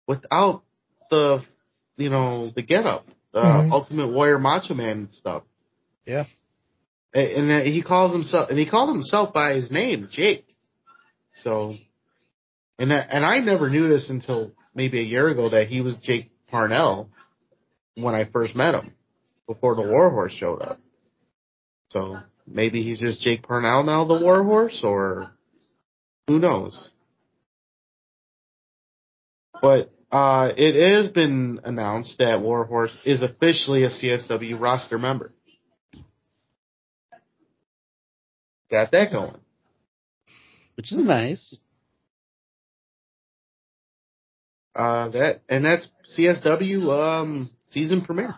without 0.07 0.63
the, 1.09 1.43
you 1.97 2.09
know, 2.09 2.51
the 2.55 2.61
getup, 2.61 3.05
the 3.33 3.39
Mhm. 3.41 3.71
Ultimate 3.71 4.07
Warrior 4.07 4.39
Macho 4.39 4.73
Man 4.73 5.11
stuff. 5.11 5.43
Yeah. 6.05 6.25
A- 7.13 7.37
And 7.37 7.67
he 7.67 7.81
calls 7.81 8.11
himself, 8.13 8.49
and 8.49 8.57
he 8.57 8.65
called 8.65 8.89
himself 8.89 9.33
by 9.33 9.53
his 9.53 9.69
name, 9.69 10.07
Jake. 10.09 10.45
So, 11.35 11.77
and 12.79 12.91
and 12.91 13.25
I 13.25 13.39
never 13.39 13.69
knew 13.69 13.87
this 13.89 14.09
until 14.09 14.51
maybe 14.73 14.99
a 14.99 15.03
year 15.03 15.27
ago 15.27 15.49
that 15.49 15.67
he 15.67 15.81
was 15.81 15.97
Jake 15.97 16.31
Parnell 16.47 17.09
when 17.95 18.15
I 18.15 18.25
first 18.25 18.55
met 18.55 18.75
him 18.75 18.93
before 19.47 19.75
the 19.75 19.81
Warhorse 19.83 20.31
showed 20.33 20.61
up. 20.61 20.79
So 21.91 22.19
maybe 22.47 22.83
he's 22.83 22.99
just 22.99 23.21
Jake 23.21 23.43
Parnell 23.43 23.83
now, 23.83 24.05
the 24.05 24.19
Warhorse, 24.19 24.81
or 24.83 25.31
who 26.27 26.39
knows? 26.39 26.91
But 29.61 29.91
uh, 30.11 30.51
it 30.55 30.75
has 30.75 31.11
been 31.11 31.59
announced 31.63 32.17
that 32.19 32.41
Warhorse 32.41 32.95
is 33.05 33.21
officially 33.21 33.83
a 33.83 33.89
CSW 33.89 34.59
roster 34.59 34.97
member. 34.97 35.33
got 38.69 38.91
that 38.91 39.11
going. 39.11 39.35
which 40.75 40.91
is 40.91 40.97
nice. 40.97 41.57
Uh, 44.75 45.09
that 45.09 45.41
and 45.47 45.63
that's 45.63 45.87
CSW 46.17 46.89
um 46.89 47.51
season 47.69 48.01
premiere. 48.01 48.35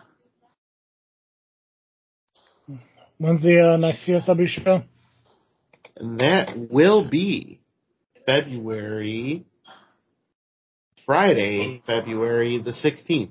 When's 3.18 3.42
the 3.42 3.60
uh, 3.60 3.76
next 3.76 4.06
CSW 4.06 4.46
show? 4.46 4.82
And 5.96 6.20
that 6.20 6.50
will 6.70 7.08
be 7.08 7.60
February 8.26 9.46
Friday, 11.06 11.82
February 11.86 12.58
the 12.58 12.72
sixteenth. 12.72 13.30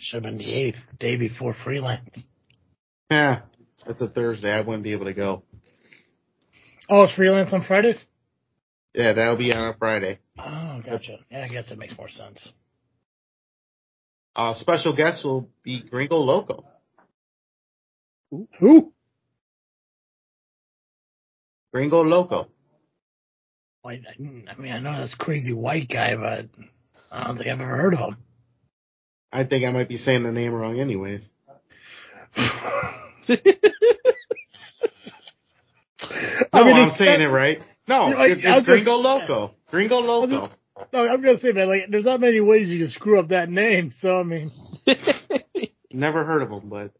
Should 0.00 0.24
have 0.24 0.32
been 0.32 0.38
the 0.38 0.52
eighth, 0.52 0.78
day 0.98 1.16
before 1.16 1.54
freelance. 1.64 2.18
Yeah, 3.10 3.42
that's 3.86 4.00
a 4.00 4.08
Thursday. 4.08 4.50
I 4.50 4.60
wouldn't 4.62 4.82
be 4.82 4.92
able 4.92 5.04
to 5.04 5.14
go. 5.14 5.44
Oh, 6.88 7.04
it's 7.04 7.14
freelance 7.14 7.52
on 7.52 7.62
Fridays. 7.64 8.04
Yeah, 8.94 9.12
that'll 9.12 9.36
be 9.38 9.52
on 9.52 9.68
a 9.68 9.76
Friday. 9.76 10.18
Oh, 10.38 10.82
gotcha. 10.84 11.18
Yeah, 11.30 11.44
I 11.44 11.48
guess 11.48 11.70
it 11.70 11.78
makes 11.78 11.96
more 11.96 12.08
sense. 12.08 12.48
Uh, 14.36 14.54
special 14.54 14.94
guest 14.94 15.24
will 15.24 15.48
be 15.62 15.82
Gringo 15.82 16.16
Loco. 16.16 16.64
Who? 18.60 18.92
Gringo 21.72 22.02
Loco. 22.02 22.48
I 23.84 23.90
I 23.92 24.00
mean, 24.18 24.72
I 24.72 24.78
know 24.78 25.00
this 25.02 25.14
crazy 25.18 25.52
white 25.52 25.88
guy, 25.88 26.14
but 26.16 26.46
I 27.12 27.24
don't 27.26 27.36
think 27.36 27.48
I've 27.50 27.60
ever 27.60 27.76
heard 27.76 27.94
of 27.94 28.00
him. 28.00 28.16
I 29.32 29.44
think 29.44 29.64
I 29.66 29.72
might 29.72 29.88
be 29.88 29.96
saying 29.96 30.22
the 30.22 30.32
name 30.32 30.52
wrong 30.52 30.78
anyways. 30.80 31.28
I 32.36 33.40
No, 36.52 36.64
mean, 36.64 36.76
I'm 36.76 36.92
saying 36.96 37.20
not- 37.20 37.28
it 37.28 37.32
right. 37.32 37.62
No, 37.88 38.08
You're 38.08 38.18
like- 38.18 38.30
it- 38.38 38.44
I 38.46 38.50
was 38.52 38.60
it's 38.60 38.66
Gringo 38.68 39.02
just- 39.02 39.28
Loco. 39.28 39.54
Gringo 39.70 39.98
Loco. 40.00 40.50
No, 40.92 41.08
I'm 41.08 41.20
gonna 41.22 41.38
say, 41.38 41.52
man, 41.52 41.68
like, 41.68 41.86
there's 41.90 42.04
not 42.04 42.20
many 42.20 42.40
ways 42.40 42.68
you 42.68 42.78
can 42.80 42.90
screw 42.90 43.18
up 43.18 43.28
that 43.28 43.48
name. 43.50 43.92
So 44.00 44.18
I 44.20 44.22
mean, 44.22 44.50
Never 45.92 46.24
heard 46.24 46.42
of 46.42 46.50
him, 46.50 46.68
but 46.68 46.90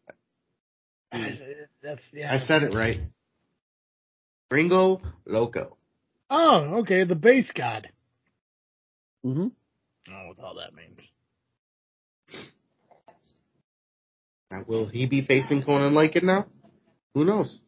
that's 1.83 2.01
yeah. 2.13 2.33
I 2.33 2.39
said 2.39 2.63
it 2.63 2.73
right. 2.73 2.99
Gringo 4.49 5.01
Loco. 5.25 5.77
Oh, 6.29 6.79
okay, 6.81 7.03
the 7.03 7.15
base 7.15 7.49
god. 7.53 7.89
Mm-hmm. 9.25 9.47
Oh, 10.11 10.27
what 10.27 10.39
all 10.39 10.55
that 10.55 10.73
means. 10.73 11.11
Now, 14.51 14.61
will 14.67 14.87
he 14.87 15.07
be 15.07 15.25
facing 15.25 15.63
Conan 15.63 15.93
Lycan 15.93 16.23
now? 16.23 16.45
Who 17.13 17.25
knows? 17.25 17.59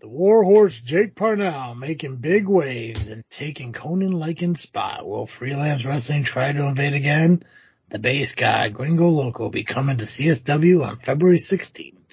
The 0.00 0.08
Warhorse 0.08 0.80
Jake 0.84 1.14
Parnell 1.14 1.74
making 1.74 2.16
big 2.16 2.46
waves 2.46 3.08
and 3.08 3.24
taking 3.30 3.72
Conan 3.72 4.12
Lycan's 4.12 4.60
spot. 4.60 5.06
Will 5.06 5.28
Freelance 5.38 5.84
Wrestling 5.84 6.24
try 6.24 6.52
to 6.52 6.66
invade 6.66 6.94
again? 6.94 7.42
The 7.90 7.98
base 7.98 8.34
guy, 8.34 8.68
Gringo 8.70 9.08
Loco, 9.08 9.44
will 9.44 9.50
be 9.50 9.64
coming 9.64 9.98
to 9.98 10.04
CSW 10.04 10.84
on 10.84 10.98
February 11.04 11.40
16th. 11.40 12.03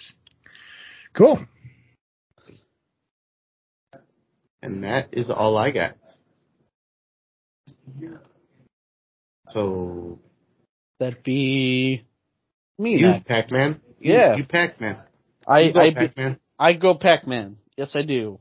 Cool. 1.14 1.45
And 4.62 4.84
that 4.84 5.09
is 5.12 5.30
all 5.30 5.57
I 5.57 5.72
got. 5.72 5.95
So, 9.49 10.20
That'd 10.99 11.24
be 11.24 12.05
me. 12.78 12.97
you, 12.97 13.07
next. 13.07 13.28
Pac-Man? 13.28 13.82
Yeah. 13.99 14.36
You, 14.36 14.45
Pac-Man. 14.45 14.97
I 15.47 15.62
You 15.62 15.74
go, 15.74 15.80
I 15.82 15.93
Pac-Man. 15.93 16.39
I 16.57 16.74
go 16.74 16.93
Pac-Man. 16.95 17.57
Yes, 17.76 17.95
I 17.95 18.03
do. 18.03 18.39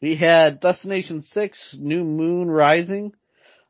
We 0.00 0.16
had 0.16 0.60
Destination 0.60 1.22
Six, 1.22 1.76
New 1.78 2.04
Moon 2.04 2.48
Rising, 2.48 3.12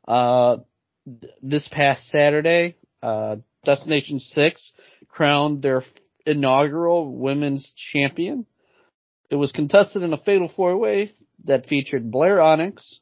uh, 0.07 0.57
th- 1.05 1.33
this 1.41 1.67
past 1.67 2.07
Saturday. 2.07 2.75
Uh, 3.01 3.37
Destination 3.65 4.19
Six 4.19 4.71
crowned 5.07 5.61
their 5.61 5.83
inaugural 6.27 7.15
women's 7.15 7.73
champion. 7.75 8.45
It 9.29 9.35
was 9.35 9.51
contested 9.51 10.03
in 10.03 10.13
a 10.13 10.17
fatal 10.17 10.51
four-way 10.53 11.13
that 11.45 11.67
featured 11.67 12.11
Blair 12.11 12.41
Onyx, 12.41 12.99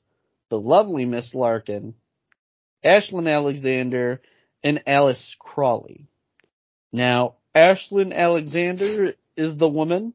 the 0.49 0.59
lovely 0.59 1.05
Miss 1.05 1.33
Larkin, 1.33 1.95
Ashlyn 2.83 3.31
Alexander, 3.31 4.21
and 4.63 4.81
Alice 4.87 5.35
Crawley. 5.39 6.07
Now, 6.91 7.35
Ashlyn 7.55 8.13
Alexander 8.13 9.13
is 9.35 9.57
the 9.57 9.67
woman 9.67 10.13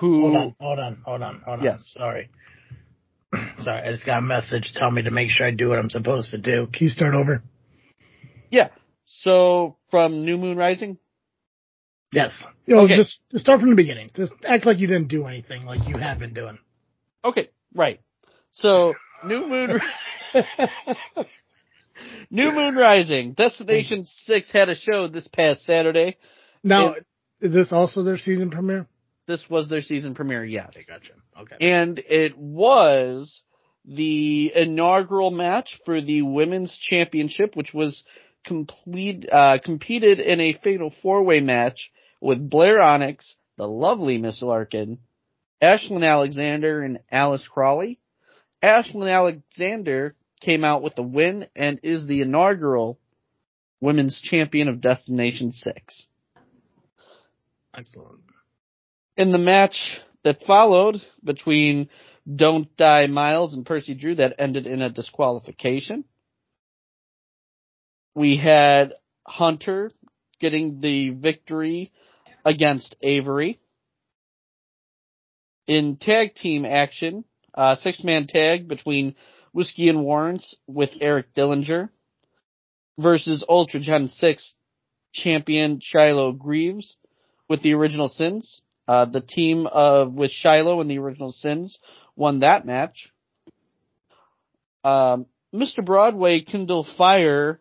who 0.00 0.20
Hold 0.20 0.36
on, 0.36 0.56
hold 0.60 0.78
on, 0.78 1.02
hold 1.04 1.22
on, 1.22 1.42
hold 1.44 1.58
on. 1.60 1.64
Yes. 1.64 1.82
Sorry. 1.96 2.30
Sorry, 3.58 3.88
I 3.88 3.92
just 3.92 4.06
got 4.06 4.18
a 4.18 4.22
message 4.22 4.72
telling 4.74 4.94
me 4.94 5.02
to 5.02 5.10
make 5.10 5.30
sure 5.30 5.46
I 5.46 5.50
do 5.50 5.68
what 5.68 5.78
I'm 5.78 5.90
supposed 5.90 6.30
to 6.32 6.38
do. 6.38 6.66
Can 6.72 6.84
you 6.84 6.88
start 6.88 7.14
over? 7.14 7.42
Yeah. 8.50 8.68
So 9.06 9.76
from 9.90 10.24
New 10.24 10.36
Moon 10.36 10.56
Rising. 10.56 10.98
Yes. 12.12 12.42
You 12.66 12.76
know, 12.76 12.80
Okay. 12.82 12.96
just, 12.96 13.20
just 13.30 13.44
start 13.44 13.60
from 13.60 13.70
the 13.70 13.76
beginning. 13.76 14.10
Just 14.14 14.32
act 14.46 14.64
like 14.66 14.78
you 14.78 14.86
didn't 14.86 15.08
do 15.08 15.26
anything 15.26 15.64
like 15.66 15.86
you 15.88 15.96
have 15.98 16.18
been 16.18 16.32
doing. 16.34 16.58
Okay. 17.24 17.48
Right. 17.74 18.00
So 18.50 18.94
New 19.24 19.46
Moon. 19.46 19.80
New 22.30 22.52
Moon 22.52 22.76
Rising. 22.76 23.32
Destination 23.32 24.04
Six 24.04 24.50
had 24.50 24.68
a 24.68 24.74
show 24.76 25.08
this 25.08 25.28
past 25.28 25.64
Saturday. 25.64 26.16
now, 26.62 26.92
Is- 26.94 27.04
is 27.40 27.52
this 27.52 27.72
also 27.72 28.02
their 28.02 28.18
season 28.18 28.50
premiere? 28.50 28.86
This 29.26 29.44
was 29.48 29.68
their 29.68 29.80
season 29.82 30.14
premiere. 30.14 30.44
Yes. 30.44 30.70
Okay, 30.70 30.84
gotcha. 30.88 31.12
Okay. 31.40 31.56
and 31.60 31.98
it 31.98 32.36
was 32.36 33.42
the 33.84 34.50
inaugural 34.56 35.30
match 35.30 35.78
for 35.84 36.00
the 36.00 36.22
women's 36.22 36.76
championship, 36.76 37.54
which 37.54 37.72
was 37.72 38.04
complete 38.44 39.28
uh, 39.30 39.58
competed 39.62 40.18
in 40.18 40.40
a 40.40 40.52
fatal 40.54 40.92
four 41.02 41.22
way 41.22 41.40
match 41.40 41.90
with 42.20 42.50
Blair 42.50 42.80
Onyx, 42.82 43.36
the 43.56 43.66
lovely 43.66 44.18
Miss 44.18 44.42
Larkin, 44.42 44.98
Ashlyn 45.62 46.04
Alexander, 46.04 46.82
and 46.82 47.00
Alice 47.10 47.46
Crawley. 47.48 47.98
Ashlyn 48.62 49.10
Alexander 49.10 50.14
came 50.40 50.64
out 50.64 50.82
with 50.82 50.94
the 50.94 51.02
win 51.02 51.46
and 51.56 51.80
is 51.82 52.06
the 52.06 52.20
inaugural 52.22 52.98
women's 53.80 54.20
champion 54.20 54.68
of 54.68 54.80
Destination 54.80 55.52
Six. 55.52 56.06
Excellent. 57.76 58.20
in 59.16 59.30
the 59.30 59.38
match 59.38 60.00
that 60.24 60.42
followed 60.42 61.00
between 61.22 61.88
Don't 62.34 62.74
Die 62.76 63.06
Miles 63.06 63.54
and 63.54 63.64
Percy 63.64 63.94
Drew 63.94 64.16
that 64.16 64.36
ended 64.38 64.66
in 64.66 64.82
a 64.82 64.90
disqualification. 64.90 66.04
We 68.14 68.36
had 68.36 68.94
Hunter 69.24 69.92
getting 70.40 70.80
the 70.80 71.10
victory 71.10 71.92
against 72.48 72.96
Avery. 73.02 73.60
In 75.66 75.98
tag 75.98 76.34
team 76.34 76.64
action, 76.64 77.24
uh, 77.54 77.76
six 77.76 78.02
man 78.02 78.26
tag 78.26 78.68
between 78.68 79.16
Whiskey 79.52 79.90
and 79.90 80.02
Warrants 80.02 80.56
with 80.66 80.90
Eric 81.00 81.34
Dillinger 81.34 81.90
versus 82.98 83.44
Ultra 83.46 83.80
Gen 83.80 84.08
6 84.08 84.54
champion 85.12 85.80
Shiloh 85.82 86.32
Greaves 86.32 86.96
with 87.50 87.62
the 87.62 87.74
original 87.74 88.08
sins. 88.08 88.62
Uh, 88.86 89.04
the 89.04 89.20
team 89.20 89.66
of 89.66 90.14
with 90.14 90.30
Shiloh 90.30 90.80
and 90.80 90.90
the 90.90 90.98
original 90.98 91.32
sins 91.32 91.78
won 92.16 92.40
that 92.40 92.64
match. 92.64 93.12
Um, 94.84 95.26
Mr. 95.54 95.84
Broadway 95.84 96.40
Kindle 96.40 96.86
Fire 96.96 97.60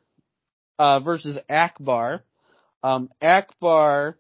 uh, 0.80 1.02
versus 1.02 1.38
Akbar. 1.50 2.24
Um, 2.84 3.10
Akbar 3.22 4.18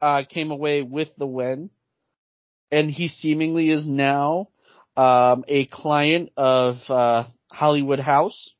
uh, 0.00 0.22
came 0.28 0.50
away 0.50 0.82
with 0.82 1.08
the 1.16 1.26
win, 1.26 1.70
and 2.70 2.90
he 2.90 3.08
seemingly 3.08 3.70
is 3.70 3.86
now 3.86 4.48
um, 4.96 5.44
a 5.48 5.66
client 5.66 6.30
of 6.36 6.76
uh, 6.88 7.24
Hollywood 7.50 8.00
House. 8.00 8.50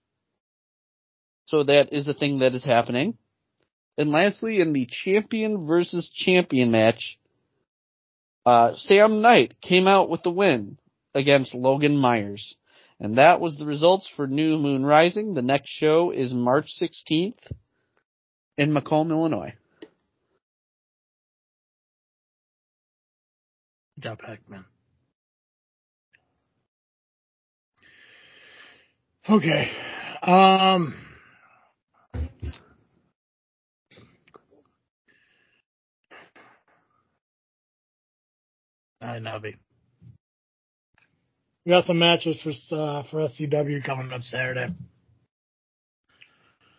So 1.47 1.64
that 1.64 1.93
is 1.93 2.07
the 2.07 2.14
thing 2.14 2.41
that 2.41 2.55
is 2.55 2.64
happening. 2.64 3.16
And 3.99 4.11
lastly, 4.11 4.61
in 4.61 4.72
the 4.72 4.87
champion 4.87 5.66
versus 5.66 6.11
champion 6.11 6.70
match, 6.70 7.18
uh, 8.45 8.72
Sam 8.76 9.22
Knight 9.22 9.61
came 9.61 9.89
out 9.89 10.11
with 10.11 10.22
the 10.22 10.30
win 10.30 10.78
against 11.14 11.55
Logan 11.55 11.97
Myers. 11.97 12.57
And 13.01 13.18
that 13.18 13.41
was 13.41 13.57
the 13.57 13.66
results 13.66 14.11
for 14.16 14.26
New 14.26 14.59
Moon 14.59 14.84
Rising. 14.84 15.34
The 15.34 15.43
next 15.43 15.68
show 15.68 16.11
is 16.11 16.32
March 16.32 16.70
16th 16.80 17.39
in 18.57 18.72
Macomb, 18.72 19.11
Illinois. 19.11 19.55
Job, 23.99 24.18
Pac-Man. 24.18 24.64
Okay. 29.28 29.70
Um. 30.22 30.94
Right, 39.01 39.22
Navi. 39.22 39.55
We 41.64 41.70
got 41.70 41.84
some 41.84 41.99
matches 41.99 42.36
for 42.42 42.51
uh, 42.76 43.03
for 43.11 43.28
SCW 43.28 43.84
coming 43.84 44.12
up 44.12 44.22
Saturday. 44.22 44.66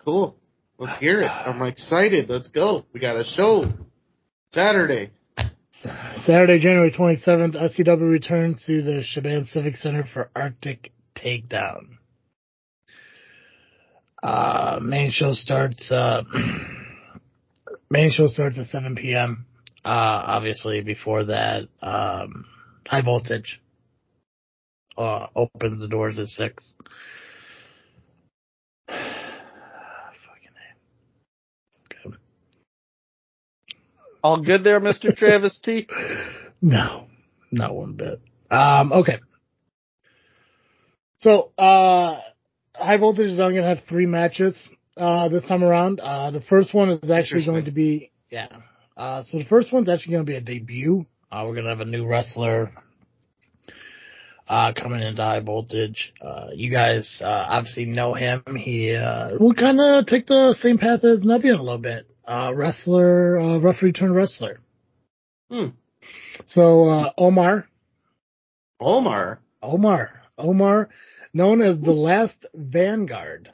Cool. 0.03 0.35
Let's 0.77 0.99
hear 0.99 1.21
it. 1.21 1.27
I'm 1.27 1.61
excited. 1.63 2.29
Let's 2.29 2.47
go. 2.47 2.85
We 2.93 3.01
got 3.01 3.17
a 3.17 3.25
show 3.25 3.65
Saturday. 4.53 5.11
Saturday, 6.27 6.59
January 6.59 6.91
27th, 6.91 7.55
SCW 7.55 8.11
returns 8.11 8.61
to 8.65 8.81
the 8.81 9.01
Shaban 9.01 9.45
Civic 9.45 9.77
Center 9.77 10.03
for 10.03 10.29
Arctic 10.35 10.91
Takedown. 11.15 11.99
Uh, 14.21 14.77
main 14.81 15.09
show 15.09 15.33
starts, 15.33 15.89
uh, 15.89 16.23
main 17.89 18.11
show 18.11 18.27
starts 18.27 18.59
at 18.59 18.65
7 18.65 18.95
p.m. 18.95 19.45
Uh, 19.85 19.87
obviously 20.27 20.81
before 20.81 21.23
that, 21.23 21.69
um, 21.81 22.43
high 22.85 23.01
voltage, 23.01 23.61
uh, 24.97 25.27
opens 25.33 25.79
the 25.79 25.87
doors 25.87 26.19
at 26.19 26.27
6. 26.27 26.75
Fucking 28.89 28.97
A. 30.51 32.07
Okay. 32.09 32.17
All 34.23 34.41
good 34.41 34.63
there, 34.63 34.79
Mr. 34.79 35.15
Travis 35.17 35.59
T? 35.59 35.87
No, 36.61 37.07
not 37.51 37.75
one 37.75 37.93
bit. 37.93 38.19
Um, 38.49 38.91
okay. 38.91 39.19
So, 41.19 41.51
uh, 41.57 42.19
High 42.73 42.97
Voltage 42.97 43.31
is 43.31 43.39
only 43.39 43.55
going 43.55 43.63
to 43.63 43.75
have 43.75 43.87
three 43.87 44.05
matches, 44.05 44.55
uh, 44.95 45.29
this 45.29 45.43
time 45.47 45.63
around. 45.63 45.99
Uh, 45.99 46.31
the 46.31 46.41
first 46.41 46.73
one 46.73 46.89
is 46.89 47.11
actually 47.11 47.45
going 47.45 47.65
to 47.65 47.71
be, 47.71 48.11
yeah. 48.29 48.47
Uh, 48.95 49.23
so 49.23 49.37
the 49.37 49.45
first 49.45 49.71
one's 49.71 49.89
actually 49.89 50.13
going 50.13 50.25
to 50.25 50.31
be 50.31 50.37
a 50.37 50.41
debut. 50.41 51.05
Uh, 51.31 51.43
we're 51.45 51.53
going 51.53 51.65
to 51.65 51.69
have 51.69 51.81
a 51.81 51.85
new 51.85 52.05
wrestler, 52.05 52.71
uh, 54.47 54.73
coming 54.73 55.01
into 55.01 55.21
High 55.21 55.41
Voltage. 55.41 56.13
Uh, 56.21 56.47
you 56.53 56.71
guys, 56.71 57.21
uh, 57.21 57.27
obviously 57.27 57.85
know 57.85 58.13
him. 58.13 58.43
He, 58.57 58.95
uh, 58.95 59.37
will 59.39 59.53
kind 59.53 59.79
of 59.79 60.05
take 60.05 60.27
the 60.27 60.55
same 60.61 60.77
path 60.77 61.03
as 61.03 61.19
Nubby 61.21 61.53
a 61.53 61.61
little 61.61 61.77
bit. 61.77 62.07
Uh, 62.27 62.51
wrestler, 62.53 63.39
uh, 63.39 63.57
referee 63.59 63.93
turned 63.93 64.13
wrestler. 64.15 64.59
Hmm. 65.49 65.67
So, 66.45 66.89
uh, 66.89 67.11
Omar, 67.17 67.67
Omar. 68.79 69.39
Omar. 69.63 70.11
Omar, 70.37 70.89
known 71.33 71.61
as 71.61 71.79
the 71.79 71.91
last 71.91 72.45
Vanguard. 72.53 73.49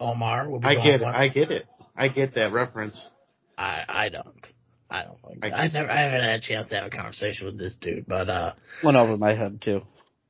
Omar 0.00 0.48
will 0.50 0.58
be 0.58 0.66
I 0.66 0.74
get 0.74 0.86
it. 0.86 1.00
one- 1.02 1.14
I 1.14 1.28
get 1.28 1.50
it. 1.52 1.66
I 1.96 2.08
get 2.08 2.34
that 2.34 2.52
reference. 2.52 3.08
I, 3.56 3.84
I 3.88 4.08
don't. 4.08 4.46
I 4.90 5.04
don't 5.04 5.18
think. 5.22 5.44
I- 5.44 5.50
I, 5.50 5.68
never. 5.68 5.90
I 5.90 6.00
haven't 6.00 6.20
had 6.22 6.34
a 6.34 6.40
chance 6.40 6.68
to 6.70 6.76
have 6.76 6.86
a 6.86 6.90
conversation 6.90 7.46
with 7.46 7.58
this 7.58 7.76
dude, 7.80 8.06
but 8.06 8.28
uh, 8.28 8.52
Went 8.82 8.96
over 8.96 9.16
my 9.16 9.34
head 9.34 9.60
too. 9.62 9.80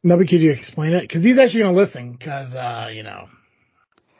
Nubby, 0.05 0.29
could 0.29 0.41
you 0.41 0.53
explain 0.53 0.93
it? 0.93 1.01
Because 1.03 1.25
he's 1.25 1.39
actually 1.39 1.63
gonna 1.63 1.77
listen. 1.77 2.13
Because 2.13 2.53
uh, 2.55 2.89
you 2.93 3.03
know, 3.03 3.29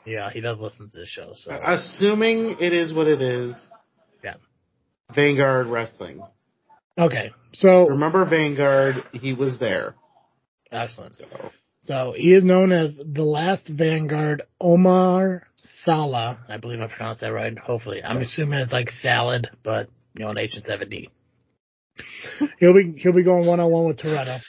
yeah, 0.07 0.29
he 0.31 0.41
does 0.41 0.59
listen 0.59 0.89
to 0.89 0.97
the 0.97 1.05
show. 1.05 1.31
So 1.35 1.51
Assuming 1.61 2.55
it 2.59 2.73
is 2.73 2.93
what 2.93 3.07
it 3.07 3.21
is. 3.21 3.53
Yeah. 4.23 4.35
Vanguard 5.13 5.67
Wrestling. 5.67 6.21
okay, 6.97 7.31
so 7.53 7.87
Remember 7.89 8.25
Vanguard? 8.25 8.95
He 9.13 9.33
was 9.33 9.59
there. 9.59 9.95
excellent. 10.71 11.15
So 11.15 11.25
So 11.81 12.13
he 12.17 12.33
is 12.33 12.43
known 12.43 12.71
as 12.71 12.95
the 12.97 13.23
last 13.23 13.67
Vanguard, 13.69 14.43
Omar 14.59 15.43
Salah. 15.83 16.39
I 16.49 16.57
believe 16.57 16.79
I 16.81 16.87
pronounced 16.87 17.21
that 17.21 17.33
right. 17.33 17.57
Hopefully, 17.57 18.01
I'm 18.03 18.17
assuming 18.17 18.59
it's 18.59 18.71
like 18.73 18.89
salad, 18.89 19.49
but 19.63 19.89
you 20.17 20.23
know, 20.25 20.31
an 20.31 20.37
H 20.37 20.55
instead 20.55 20.75
of 20.75 20.81
a 20.81 20.85
D. 20.85 21.09
He'll 22.59 22.73
be 22.73 22.93
he'll 22.97 23.13
be 23.13 23.23
going 23.23 23.45
one 23.47 23.59
on 23.59 23.71
one 23.71 23.85
with 23.85 23.97
Toretto. 23.99 24.39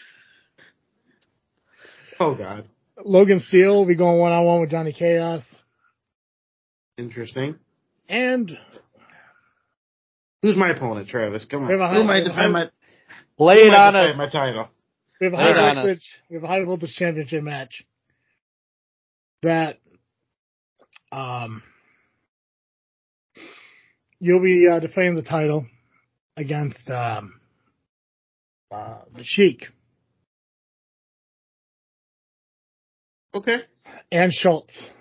Oh 2.20 2.34
God. 2.34 2.68
Logan 3.04 3.40
Steele 3.40 3.76
will 3.76 3.86
be 3.86 3.94
going 3.94 4.18
one 4.18 4.32
on 4.32 4.44
one 4.44 4.60
with 4.60 4.70
Johnny 4.70 4.92
Chaos, 4.92 5.42
Interesting. 6.98 7.54
and 8.08 8.58
Who's 10.42 10.56
my 10.56 10.70
opponent, 10.70 11.08
Travis? 11.08 11.44
Come 11.50 11.62
on. 11.62 11.68
We 11.68 11.78
have 11.78 11.80
a 11.90 11.94
Who 11.94 12.00
am 12.02 12.10
I 12.10 12.20
defend 12.20 12.52
my, 12.52 12.70
Lay 13.38 13.62
who 13.62 13.68
it 13.68 13.74
on 13.74 13.94
us. 13.94 14.16
my 14.16 14.30
title? 14.30 14.68
we 15.20 15.26
have 15.26 15.34
a 15.34 15.36
high 15.36 15.50
on 15.70 15.74
voltage 15.76 16.04
we 16.30 16.34
have 16.34 16.44
a 16.44 16.46
high 16.46 16.62
voltage 16.64 16.94
championship 16.94 17.42
match 17.42 17.84
that 19.42 19.78
um 21.10 21.62
you'll 24.20 24.42
be 24.42 24.68
uh, 24.68 24.78
defending 24.80 25.14
the 25.16 25.22
title 25.22 25.66
against 26.36 26.88
um 26.90 27.40
uh, 28.70 28.98
the 29.16 29.24
Sheik 29.24 29.64
Okay. 33.34 33.58
and 34.12 34.32
Schultz 34.32 34.74
What? 34.84 34.97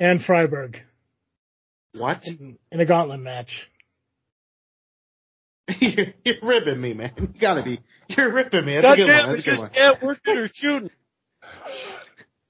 And 0.00 0.20
Freiberg 0.20 0.76
What? 1.94 2.20
in, 2.26 2.58
in 2.70 2.80
a 2.80 2.86
gauntlet 2.86 3.20
match. 3.20 3.68
you're, 5.80 6.06
you're 6.24 6.34
ripping 6.42 6.80
me, 6.80 6.94
man. 6.94 7.12
You 7.16 7.28
gotta 7.40 7.62
be. 7.64 7.80
You're 8.08 8.32
ripping 8.32 8.64
me. 8.64 8.76
That's 8.80 8.94
a 8.94 8.96
good 8.96 9.06
one. 9.08 9.32
That's 9.34 9.46
a 9.46 9.50
good 9.50 9.58
one. 9.58 9.70
can't 9.70 10.02
work 10.02 10.18
or 10.28 10.48
shooting. 10.52 10.90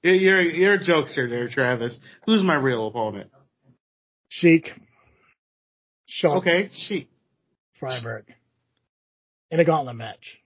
You're, 0.03 0.13
you're, 0.13 0.41
you're 0.41 0.73
a 0.75 0.79
jokester 0.79 1.27
there, 1.29 1.49
Travis. 1.49 1.97
Who's 2.25 2.43
my 2.43 2.55
real 2.55 2.87
opponent? 2.87 3.31
Sheik, 4.29 4.69
Schultz, 6.05 6.41
Okay, 6.45 6.69
Sheik. 6.73 7.09
Freiberg 7.81 8.23
in 9.49 9.59
a 9.59 9.65
gauntlet 9.65 9.95
match. 9.95 10.39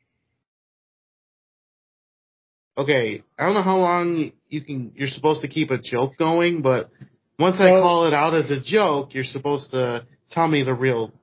Okay, 2.81 3.21
I 3.37 3.45
don't 3.45 3.53
know 3.53 3.61
how 3.61 3.77
long 3.77 4.31
you 4.49 4.61
can. 4.61 4.91
You're 4.95 5.07
supposed 5.07 5.41
to 5.41 5.47
keep 5.47 5.69
a 5.69 5.77
joke 5.77 6.17
going, 6.17 6.63
but 6.63 6.89
once 7.37 7.61
I 7.61 7.67
call 7.67 8.07
it 8.07 8.13
out 8.13 8.33
as 8.33 8.49
a 8.49 8.59
joke, 8.59 9.13
you're 9.13 9.23
supposed 9.23 9.69
to 9.69 10.07
tell 10.31 10.47
me 10.47 10.63
the 10.63 10.73
real 10.73 11.13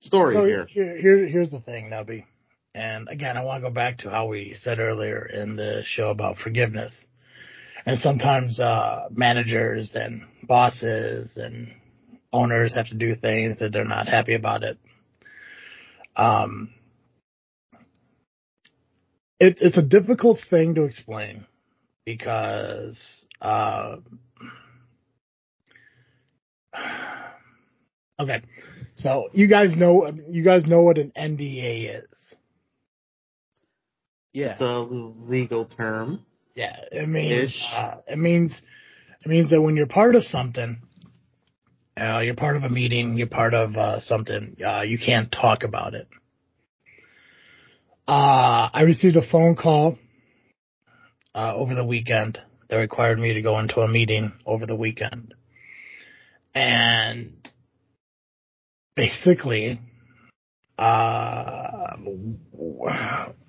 story 0.00 0.36
So 0.36 0.46
here. 0.46 0.66
here, 0.70 0.96
here, 0.96 1.26
here's 1.26 1.50
the 1.50 1.60
thing, 1.60 1.90
Nubby. 1.92 2.24
And 2.74 3.10
again, 3.10 3.36
I 3.36 3.44
want 3.44 3.62
to 3.62 3.68
go 3.68 3.74
back 3.74 3.98
to 3.98 4.10
how 4.10 4.28
we 4.28 4.56
said 4.58 4.78
earlier 4.78 5.26
in 5.26 5.56
the 5.56 5.82
show 5.84 6.08
about 6.08 6.38
forgiveness. 6.38 7.06
And 7.84 7.98
sometimes, 7.98 8.58
uh, 8.58 9.08
managers 9.10 9.94
and 9.94 10.22
bosses 10.44 11.36
and 11.36 11.74
owners 12.32 12.74
have 12.74 12.88
to 12.88 12.94
do 12.94 13.16
things 13.16 13.58
that 13.58 13.70
they're 13.70 13.84
not 13.84 14.08
happy 14.08 14.34
about 14.34 14.62
it. 14.62 14.78
Um, 16.16 16.70
it, 19.38 19.58
it's 19.60 19.76
a 19.76 19.82
difficult 19.82 20.38
thing 20.48 20.74
to 20.76 20.84
explain 20.84 21.44
because, 22.04 23.26
uh, 23.40 23.96
okay. 28.20 28.42
So 28.96 29.28
you 29.32 29.46
guys 29.46 29.76
know 29.76 30.10
you 30.30 30.42
guys 30.42 30.64
know 30.66 30.80
what 30.82 30.98
an 30.98 31.12
NDA 31.16 32.02
is. 32.02 32.10
Yeah. 34.32 34.52
It's 34.52 34.60
a 34.60 34.80
legal 34.80 35.66
term. 35.66 36.24
Yeah, 36.54 36.76
it 36.90 37.08
means 37.08 37.58
uh, 37.74 37.96
it 38.06 38.18
means 38.18 38.58
it 39.24 39.28
means 39.28 39.50
that 39.50 39.60
when 39.60 39.76
you're 39.76 39.86
part 39.86 40.14
of 40.14 40.22
something, 40.22 40.80
uh, 42.00 42.20
you're 42.20 42.34
part 42.34 42.56
of 42.56 42.62
a 42.62 42.68
meeting, 42.68 43.16
you're 43.16 43.26
part 43.26 43.54
of 43.54 43.76
uh, 43.76 44.00
something, 44.00 44.56
uh, 44.66 44.82
you 44.82 44.98
can't 44.98 45.30
talk 45.32 45.62
about 45.62 45.94
it. 45.94 46.08
Uh, 48.08 48.70
I 48.72 48.82
received 48.82 49.16
a 49.16 49.28
phone 49.28 49.56
call 49.56 49.98
uh, 51.34 51.54
over 51.54 51.74
the 51.74 51.84
weekend 51.84 52.38
that 52.68 52.76
required 52.76 53.18
me 53.18 53.34
to 53.34 53.42
go 53.42 53.58
into 53.58 53.80
a 53.80 53.88
meeting 53.88 54.32
over 54.46 54.64
the 54.64 54.76
weekend, 54.76 55.34
and 56.54 57.48
basically, 58.94 59.80
uh, 60.78 61.96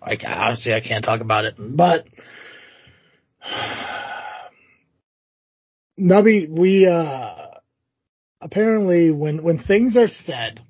obviously 0.03 0.74
I 0.74 0.82
can't 0.82 1.05
talk 1.05 1.22
about 1.22 1.45
it, 1.45 1.55
but 1.60 2.05
Nubby, 5.99 6.49
we 6.49 6.88
uh 6.88 7.36
apparently 8.41 9.12
when 9.12 9.43
when 9.43 9.60
things 9.60 9.95
are 9.97 10.08
said 10.08 10.62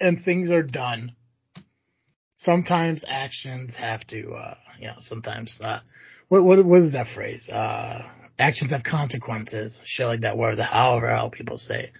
and 0.00 0.24
things 0.24 0.50
are 0.50 0.62
done, 0.62 1.12
sometimes 2.38 3.02
actions 3.06 3.74
have 3.76 4.06
to 4.08 4.32
uh 4.32 4.54
you 4.78 4.86
know, 4.86 4.96
sometimes 5.00 5.58
uh 5.62 5.80
what 6.28 6.42
what 6.42 6.82
is 6.82 6.92
that 6.92 7.08
phrase? 7.14 7.48
Uh 7.48 8.02
actions 8.38 8.70
have 8.70 8.82
consequences, 8.84 9.78
shit 9.84 10.06
like 10.06 10.20
that, 10.20 10.36
whatever 10.36 10.56
the 10.56 10.64
however 10.64 11.08
how 11.14 11.28
people 11.28 11.58
say. 11.58 11.92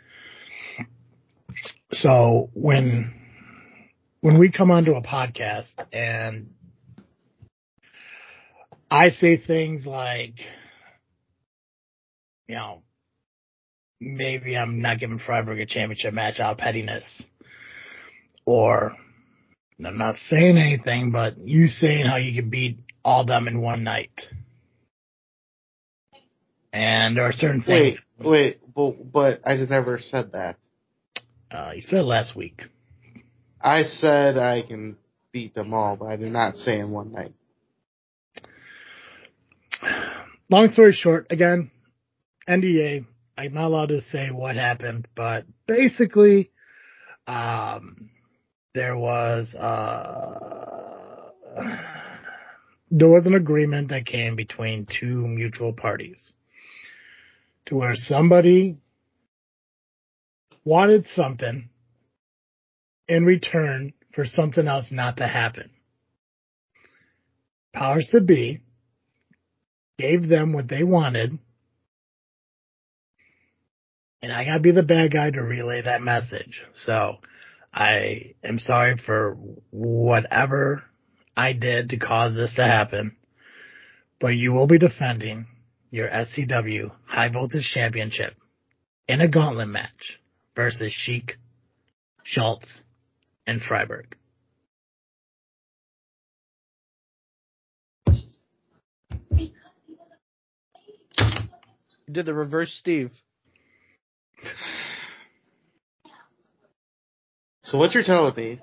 So 1.93 2.51
when 2.55 3.15
when 4.21 4.39
we 4.39 4.51
come 4.51 4.71
onto 4.71 4.95
a 4.95 5.03
podcast 5.03 5.69
and 5.93 6.51
I 8.91 9.11
say 9.11 9.37
things 9.37 9.87
like, 9.87 10.35
you 12.47 12.55
know, 12.55 12.83
maybe 14.01 14.57
I'm 14.57 14.81
not 14.81 14.99
giving 14.99 15.19
Freiberg 15.19 15.61
a 15.61 15.67
championship 15.67 16.15
match 16.15 16.41
out 16.41 16.53
of 16.53 16.59
pettiness, 16.59 17.23
or 18.47 18.97
I'm 19.85 19.99
not 19.99 20.17
saying 20.17 20.59
anything, 20.59 21.13
but 21.13 21.39
you 21.39 21.67
saying 21.69 22.07
how 22.07 22.17
you 22.17 22.41
can 22.41 22.51
beat 22.51 22.81
all 23.05 23.25
them 23.25 23.47
in 23.47 23.61
one 23.61 23.85
night. 23.85 24.11
And 26.73 27.17
there 27.17 27.25
are 27.25 27.33
certain 27.33 27.63
things. 27.63 27.99
Wait, 28.19 28.29
wait, 28.29 28.75
but, 28.75 29.13
but 29.13 29.41
I 29.47 29.57
just 29.57 29.71
never 29.71 30.01
said 30.01 30.33
that. 30.33 30.57
Uh, 31.51 31.73
you 31.77 31.83
said 31.83 32.05
last 32.05 32.37
week. 32.37 32.63
I 33.61 33.85
said 33.85 34.37
I 34.37 34.63
can 34.63 34.97
beat 35.33 35.55
them 35.55 35.73
all, 35.73 35.97
but 35.97 36.07
I 36.07 36.17
did 36.17 36.33
not 36.33 36.57
say 36.57 36.79
in 36.79 36.91
one 36.91 37.13
night. 37.13 37.33
Long 40.51 40.69
story 40.69 40.93
short, 40.93 41.29
again, 41.31 41.71
NDA. 42.49 43.07
I'm 43.37 43.55
not 43.55 43.67
allowed 43.67 43.89
to 43.91 44.01
say 44.01 44.31
what 44.33 44.57
happened, 44.57 45.07
but 45.15 45.45
basically, 45.67 46.51
um, 47.27 48.11
there 48.75 48.97
was 48.97 49.55
uh, 49.55 51.31
there 52.91 53.09
was 53.09 53.27
an 53.27 53.35
agreement 53.35 53.89
that 53.89 54.07
came 54.07 54.37
between 54.37 54.87
two 54.87 55.27
mutual 55.27 55.73
parties 55.73 56.33
to 57.67 57.77
where 57.77 57.95
somebody 57.95 58.79
wanted 60.65 61.07
something 61.07 61.69
in 63.09 63.25
return 63.25 63.93
for 64.15 64.25
something 64.25 64.67
else 64.69 64.91
not 64.91 65.17
to 65.17 65.27
happen. 65.27 65.71
Powers 67.73 68.09
to 68.13 68.21
be 68.21 68.61
gave 69.99 70.29
them 70.29 70.53
what 70.53 70.69
they 70.69 70.83
wanted. 70.83 71.39
And 74.23 74.33
I 74.33 74.45
gotta 74.45 74.61
be 74.61 74.73
the 74.73 74.83
bad 74.83 75.13
guy 75.13 75.31
to 75.31 75.41
relay 75.41 75.83
that 75.83 76.03
message. 76.03 76.65
So 76.75 77.19
I 77.73 78.35
am 78.43 78.59
sorry 78.59 78.97
for 78.97 79.37
whatever 79.71 80.85
I 81.37 81.53
did 81.53 81.91
to 81.91 81.97
cause 81.99 82.35
this 82.35 82.55
to 82.55 82.65
happen, 82.65 83.17
but 84.21 84.29
you 84.29 84.53
will 84.53 84.67
be 84.67 84.79
defending 84.79 85.47
your 85.91 86.09
SCW 86.09 86.91
High 87.07 87.29
Voltage 87.29 87.71
Championship 87.73 88.35
in 89.07 89.21
a 89.21 89.29
gauntlet 89.29 89.69
match 89.69 90.21
versus 90.57 90.93
Sheik, 90.93 91.37
Schultz, 92.25 92.83
and 93.47 93.61
Freiberg. 93.61 94.15
Did 102.11 102.25
the 102.25 102.35
reverse 102.35 102.73
Steve. 102.73 103.11
So 107.71 107.77
what 107.77 107.93
you're 107.93 108.03
telling 108.03 108.35
me 108.35 108.61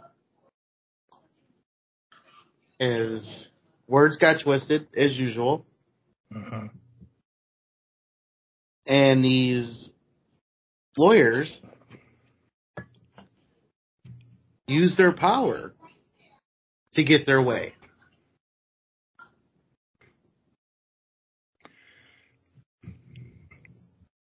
is 2.79 3.47
words 3.87 4.17
got 4.17 4.41
twisted 4.43 4.87
as 4.95 5.15
usual, 5.15 5.65
Mm-hmm. 6.35 6.65
and 8.87 9.23
these 9.23 9.89
lawyers 10.97 11.61
use 14.67 14.97
their 14.97 15.13
power 15.13 15.71
to 16.95 17.03
get 17.03 17.27
their 17.27 17.41
way. 17.41 17.73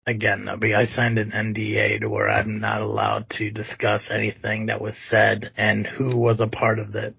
Again, 0.05 0.49
I 0.49 0.85
signed 0.85 1.17
an 1.17 1.31
NDA 1.31 2.01
to 2.01 2.09
where 2.09 2.29
I'm 2.29 2.59
not 2.59 2.81
allowed 2.81 3.29
to 3.31 3.51
discuss 3.51 4.09
anything 4.11 4.65
that 4.65 4.81
was 4.81 4.97
said 5.09 5.51
and 5.55 5.87
who 5.87 6.17
was 6.17 6.41
a 6.41 6.47
part 6.47 6.79
of 6.79 6.93
it. 6.93 7.15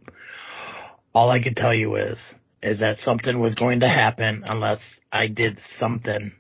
All 1.15 1.31
I 1.31 1.43
can 1.43 1.55
tell 1.55 1.73
you 1.73 1.97
is, 1.97 2.19
is 2.63 2.81
that 2.81 2.99
something 2.99 3.41
was 3.41 3.55
going 3.55 3.81
to 3.81 3.89
happen 3.89 4.43
unless 4.45 4.81
I 5.11 5.29
did 5.29 5.59
something. 5.79 6.33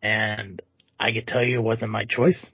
And 0.00 0.62
I 0.98 1.12
can 1.12 1.26
tell 1.26 1.44
you 1.44 1.58
it 1.58 1.62
wasn't 1.62 1.90
my 1.90 2.06
choice. 2.06 2.50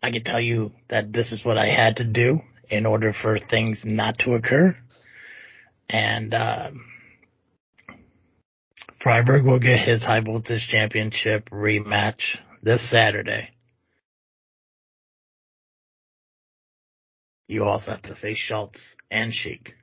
I 0.00 0.12
can 0.12 0.22
tell 0.22 0.40
you 0.40 0.70
that 0.88 1.12
this 1.12 1.32
is 1.32 1.44
what 1.44 1.58
I 1.58 1.66
had 1.66 1.96
to 1.96 2.04
do 2.04 2.40
in 2.70 2.86
order 2.86 3.12
for 3.12 3.40
things 3.40 3.80
not 3.84 4.18
to 4.18 4.34
occur. 4.34 4.76
And, 5.88 6.34
um, 6.34 6.84
Freiberg 9.06 9.44
will 9.44 9.60
get 9.60 9.86
his 9.86 10.02
high 10.02 10.18
voltage 10.18 10.66
championship 10.68 11.48
rematch 11.50 12.38
this 12.60 12.90
Saturday. 12.90 13.50
You 17.46 17.62
also 17.62 17.92
have 17.92 18.02
to 18.02 18.16
face 18.16 18.36
Schultz 18.36 18.96
and 19.08 19.32
Sheik 19.32 19.74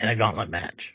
in 0.00 0.08
a 0.08 0.16
gauntlet 0.16 0.48
match. 0.48 0.94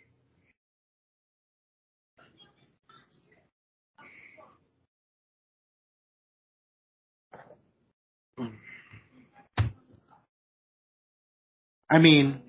I 11.88 12.00
mean, 12.00 12.42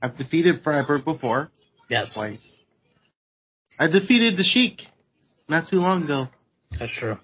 I've 0.00 0.16
defeated 0.16 0.64
Freiberg 0.64 1.04
before, 1.04 1.50
Yes, 1.90 2.14
twice. 2.14 2.63
I 3.78 3.88
defeated 3.88 4.36
the 4.36 4.44
Sheik 4.44 4.82
not 5.48 5.68
too 5.68 5.76
long 5.76 6.04
ago. 6.04 6.28
that's 6.78 6.94
true. 6.96 7.18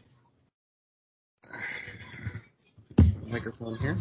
Microphone 3.27 3.79
here. 3.79 3.97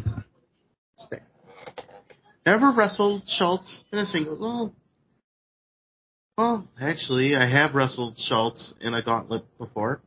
Stay. 0.98 1.18
Never 2.44 2.72
wrestled 2.72 3.22
Schultz 3.28 3.84
in 3.92 4.00
a 4.00 4.06
single. 4.06 4.36
Well, 4.36 4.74
well, 6.36 6.68
actually, 6.80 7.36
I 7.36 7.48
have 7.48 7.74
wrestled 7.74 8.18
Schultz 8.18 8.74
in 8.80 8.94
a 8.94 9.02
gauntlet 9.02 9.44
before, 9.56 10.00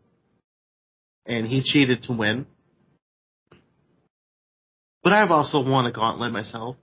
and 1.25 1.47
he 1.47 1.61
cheated 1.63 2.03
to 2.03 2.13
win. 2.13 2.45
But 5.03 5.13
I've 5.13 5.31
also 5.31 5.63
won 5.63 5.85
a 5.85 5.91
gauntlet 5.91 6.33
myself. 6.33 6.75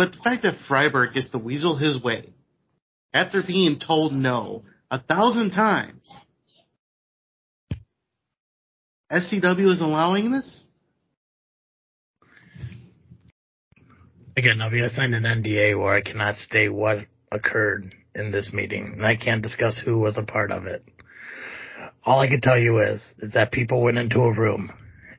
But 0.00 0.12
the 0.12 0.18
fact 0.24 0.44
that 0.44 0.54
Freiberg 0.66 1.12
gets 1.12 1.28
to 1.28 1.36
weasel 1.36 1.76
his 1.76 2.02
way 2.02 2.32
after 3.12 3.42
being 3.46 3.78
told 3.78 4.14
no 4.14 4.62
a 4.90 4.98
thousand 4.98 5.50
times, 5.50 6.10
SCW 9.12 9.70
is 9.70 9.82
allowing 9.82 10.32
this? 10.32 10.64
Again, 14.38 14.56
Nubby, 14.56 14.82
I 14.82 14.88
signed 14.88 15.14
an 15.14 15.24
NDA 15.24 15.78
where 15.78 15.94
I 15.94 16.00
cannot 16.00 16.36
state 16.36 16.72
what 16.72 17.00
occurred 17.30 17.94
in 18.14 18.32
this 18.32 18.54
meeting, 18.54 18.94
and 18.96 19.04
I 19.04 19.16
can't 19.16 19.42
discuss 19.42 19.78
who 19.84 19.98
was 19.98 20.16
a 20.16 20.22
part 20.22 20.50
of 20.50 20.64
it. 20.64 20.82
All 22.06 22.20
I 22.20 22.28
can 22.28 22.40
tell 22.40 22.58
you 22.58 22.78
is, 22.78 23.04
is 23.18 23.34
that 23.34 23.52
people 23.52 23.82
went 23.82 23.98
into 23.98 24.20
a 24.20 24.32
room 24.32 24.72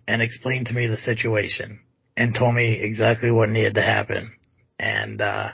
and 0.08 0.24
explained 0.24 0.66
to 0.68 0.74
me 0.74 0.88
the 0.88 0.98
situation 0.98 1.82
and 2.18 2.34
told 2.34 2.56
me 2.56 2.80
exactly 2.82 3.30
what 3.30 3.50
needed 3.50 3.76
to 3.76 3.84
happen. 3.84 4.32
And, 4.82 5.22
uh, 5.22 5.50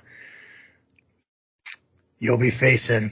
you'll 2.18 2.38
be 2.38 2.52
facing 2.52 3.12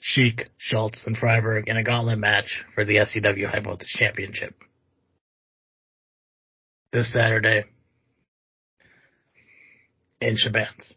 Sheik, 0.00 0.48
Schultz, 0.56 1.06
and 1.06 1.16
Freiberg 1.16 1.68
in 1.68 1.76
a 1.76 1.82
gauntlet 1.82 2.18
match 2.18 2.64
for 2.74 2.84
the 2.84 2.96
SCW 2.96 3.50
High 3.50 3.60
Voltage 3.60 3.88
Championship. 3.88 4.54
This 6.92 7.12
Saturday 7.12 7.64
in 10.20 10.36
Shabans. 10.36 10.94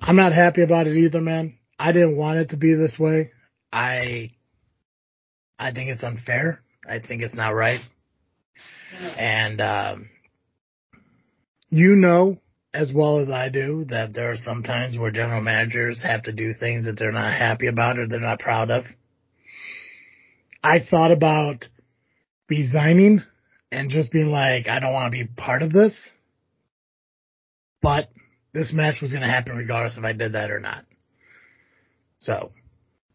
I'm 0.00 0.16
not 0.16 0.32
happy 0.32 0.62
about 0.62 0.86
it 0.86 0.96
either, 0.96 1.20
man. 1.20 1.58
I 1.78 1.92
didn't 1.92 2.16
want 2.16 2.38
it 2.38 2.50
to 2.50 2.56
be 2.56 2.74
this 2.74 2.98
way. 2.98 3.30
I 3.72 4.30
I 5.58 5.72
think 5.72 5.90
it's 5.90 6.02
unfair. 6.02 6.60
I 6.88 7.00
think 7.00 7.22
it's 7.22 7.34
not 7.34 7.54
right. 7.54 7.80
And 9.18 9.60
um 9.60 10.10
you 11.70 11.96
know 11.96 12.38
as 12.72 12.92
well 12.94 13.18
as 13.18 13.30
I 13.30 13.48
do 13.48 13.84
that 13.88 14.12
there 14.12 14.30
are 14.30 14.36
some 14.36 14.62
times 14.62 14.98
where 14.98 15.10
general 15.10 15.40
managers 15.40 16.02
have 16.02 16.24
to 16.24 16.32
do 16.32 16.52
things 16.52 16.84
that 16.84 16.98
they're 16.98 17.10
not 17.10 17.32
happy 17.32 17.66
about 17.66 17.98
or 17.98 18.06
they're 18.06 18.20
not 18.20 18.38
proud 18.38 18.70
of. 18.70 18.84
I 20.62 20.80
thought 20.80 21.10
about 21.10 21.64
resigning 22.48 23.22
and 23.72 23.90
just 23.90 24.12
being 24.12 24.26
like, 24.28 24.68
I 24.68 24.78
don't 24.78 24.92
want 24.92 25.12
to 25.12 25.18
be 25.18 25.24
part 25.24 25.62
of 25.62 25.72
this. 25.72 26.10
But 27.82 28.10
this 28.52 28.72
match 28.72 29.00
was 29.00 29.12
going 29.12 29.22
to 29.22 29.28
happen 29.28 29.56
regardless 29.56 29.96
if 29.96 30.04
I 30.04 30.12
did 30.12 30.34
that 30.34 30.50
or 30.50 30.60
not. 30.60 30.84
So, 32.18 32.52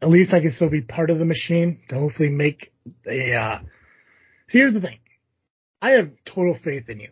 at 0.02 0.10
least 0.10 0.34
I 0.34 0.40
can 0.40 0.54
still 0.54 0.70
be 0.70 0.82
part 0.82 1.10
of 1.10 1.20
the 1.20 1.26
machine 1.26 1.82
to 1.90 1.96
hopefully 1.96 2.30
make 2.30 2.74
a, 3.08 3.34
uh, 3.34 3.60
here's 4.48 4.74
the 4.74 4.82
thing. 4.82 5.00
I 5.82 5.92
have 5.92 6.12
total 6.26 6.58
faith 6.64 6.90
in 6.90 7.00
you. 7.00 7.10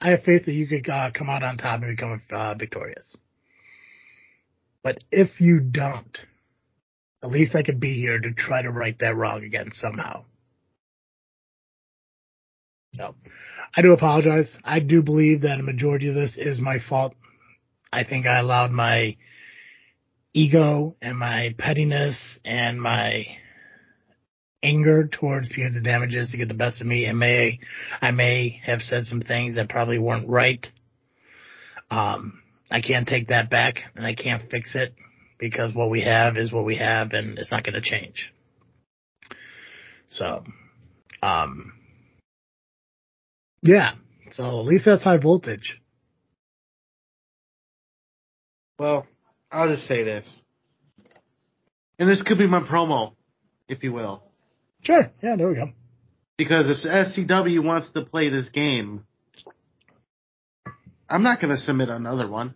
I 0.00 0.10
have 0.10 0.22
faith 0.22 0.46
that 0.46 0.52
you 0.52 0.66
could 0.66 0.88
uh, 0.88 1.10
come 1.12 1.28
out 1.28 1.42
on 1.42 1.58
top 1.58 1.82
and 1.82 1.96
become 1.96 2.22
uh, 2.30 2.54
victorious. 2.54 3.16
But 4.82 4.98
if 5.10 5.40
you 5.40 5.60
don't, 5.60 6.18
at 7.22 7.30
least 7.30 7.54
I 7.54 7.62
could 7.62 7.80
be 7.80 7.94
here 8.00 8.18
to 8.18 8.32
try 8.32 8.62
to 8.62 8.70
right 8.70 8.98
that 9.00 9.14
wrong 9.14 9.44
again 9.44 9.70
somehow. 9.72 10.24
So, 12.94 13.14
I 13.76 13.82
do 13.82 13.92
apologize. 13.92 14.50
I 14.64 14.80
do 14.80 15.02
believe 15.02 15.42
that 15.42 15.60
a 15.60 15.62
majority 15.62 16.08
of 16.08 16.14
this 16.14 16.34
is 16.36 16.60
my 16.60 16.78
fault. 16.78 17.14
I 17.92 18.04
think 18.04 18.26
I 18.26 18.38
allowed 18.38 18.72
my 18.72 19.16
ego 20.32 20.96
and 21.00 21.18
my 21.18 21.54
pettiness 21.58 22.38
and 22.44 22.80
my 22.80 23.26
anger 24.62 25.08
towards 25.08 25.48
Punitive 25.48 25.82
Damages 25.82 26.30
to 26.30 26.36
get 26.36 26.48
the 26.48 26.54
best 26.54 26.80
of 26.80 26.86
me 26.86 27.06
and 27.06 27.18
may, 27.18 27.60
I 28.00 28.10
may 28.10 28.60
have 28.64 28.80
said 28.80 29.04
some 29.04 29.20
things 29.20 29.54
that 29.54 29.68
probably 29.68 29.98
weren't 29.98 30.28
right. 30.28 30.66
Um, 31.90 32.42
I 32.70 32.80
can't 32.80 33.08
take 33.08 33.28
that 33.28 33.50
back 33.50 33.76
and 33.96 34.06
I 34.06 34.14
can't 34.14 34.50
fix 34.50 34.74
it 34.74 34.94
because 35.38 35.74
what 35.74 35.90
we 35.90 36.02
have 36.02 36.36
is 36.36 36.52
what 36.52 36.64
we 36.64 36.76
have 36.76 37.12
and 37.12 37.38
it's 37.38 37.50
not 37.50 37.64
going 37.64 37.74
to 37.74 37.80
change. 37.80 38.32
So, 40.08 40.44
um, 41.22 41.72
yeah. 43.62 43.92
So 44.32 44.60
at 44.60 44.66
least 44.66 44.84
that's 44.84 45.02
high 45.02 45.18
voltage. 45.18 45.80
Well, 48.78 49.06
I'll 49.50 49.68
just 49.68 49.86
say 49.86 50.04
this. 50.04 50.42
And 51.98 52.08
this 52.08 52.22
could 52.22 52.38
be 52.38 52.46
my 52.46 52.60
promo, 52.60 53.14
if 53.68 53.82
you 53.82 53.92
will. 53.92 54.29
Sure. 54.82 55.10
Yeah, 55.22 55.36
there 55.36 55.48
we 55.48 55.54
go. 55.54 55.70
Because 56.38 56.68
if 56.68 56.78
SCW 56.88 57.62
wants 57.62 57.92
to 57.92 58.04
play 58.04 58.30
this 58.30 58.48
game, 58.48 59.04
I'm 61.08 61.22
not 61.22 61.40
going 61.40 61.54
to 61.54 61.60
submit 61.60 61.88
another 61.88 62.28
one. 62.28 62.54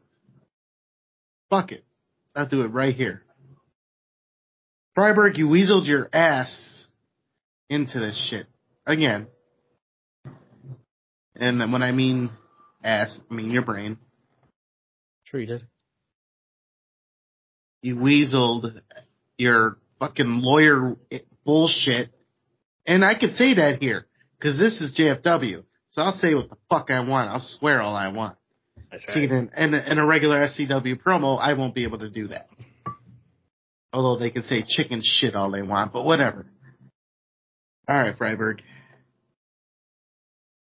Fuck 1.50 1.72
it. 1.72 1.84
I'll 2.34 2.48
do 2.48 2.62
it 2.62 2.68
right 2.68 2.94
here. 2.94 3.22
Freiberg, 4.96 5.36
you 5.36 5.48
weaseled 5.48 5.86
your 5.86 6.08
ass 6.12 6.86
into 7.68 7.98
this 7.98 8.28
shit. 8.30 8.46
Again. 8.86 9.26
And 11.36 11.72
when 11.72 11.82
I 11.82 11.92
mean 11.92 12.30
ass, 12.82 13.18
I 13.30 13.34
mean 13.34 13.50
your 13.50 13.64
brain. 13.64 13.98
Treated. 15.26 15.66
You 17.82 17.96
weaseled 17.96 18.80
your 19.36 19.78
fucking 19.98 20.40
lawyer 20.42 20.96
bullshit. 21.44 22.10
And 22.86 23.04
I 23.04 23.18
could 23.18 23.34
say 23.34 23.54
that 23.54 23.80
here. 23.80 24.06
Cause 24.42 24.58
this 24.58 24.80
is 24.80 24.98
JFW. 24.98 25.64
So 25.90 26.02
I'll 26.02 26.12
say 26.12 26.34
what 26.34 26.50
the 26.50 26.56
fuck 26.68 26.90
I 26.90 27.00
want. 27.08 27.30
I'll 27.30 27.40
swear 27.40 27.80
all 27.80 27.96
I 27.96 28.08
want. 28.08 28.36
That's 28.90 29.14
See, 29.14 29.24
in, 29.24 29.50
in, 29.56 29.74
in 29.74 29.98
a 29.98 30.06
regular 30.06 30.46
SCW 30.48 31.00
promo, 31.00 31.38
I 31.38 31.54
won't 31.54 31.74
be 31.74 31.84
able 31.84 32.00
to 32.00 32.10
do 32.10 32.28
that. 32.28 32.48
Although 33.92 34.18
they 34.18 34.30
can 34.30 34.42
say 34.42 34.64
chicken 34.66 35.02
shit 35.02 35.34
all 35.34 35.50
they 35.50 35.62
want, 35.62 35.92
but 35.92 36.04
whatever. 36.04 36.46
Alright, 37.88 38.18
Freiberg. 38.18 38.60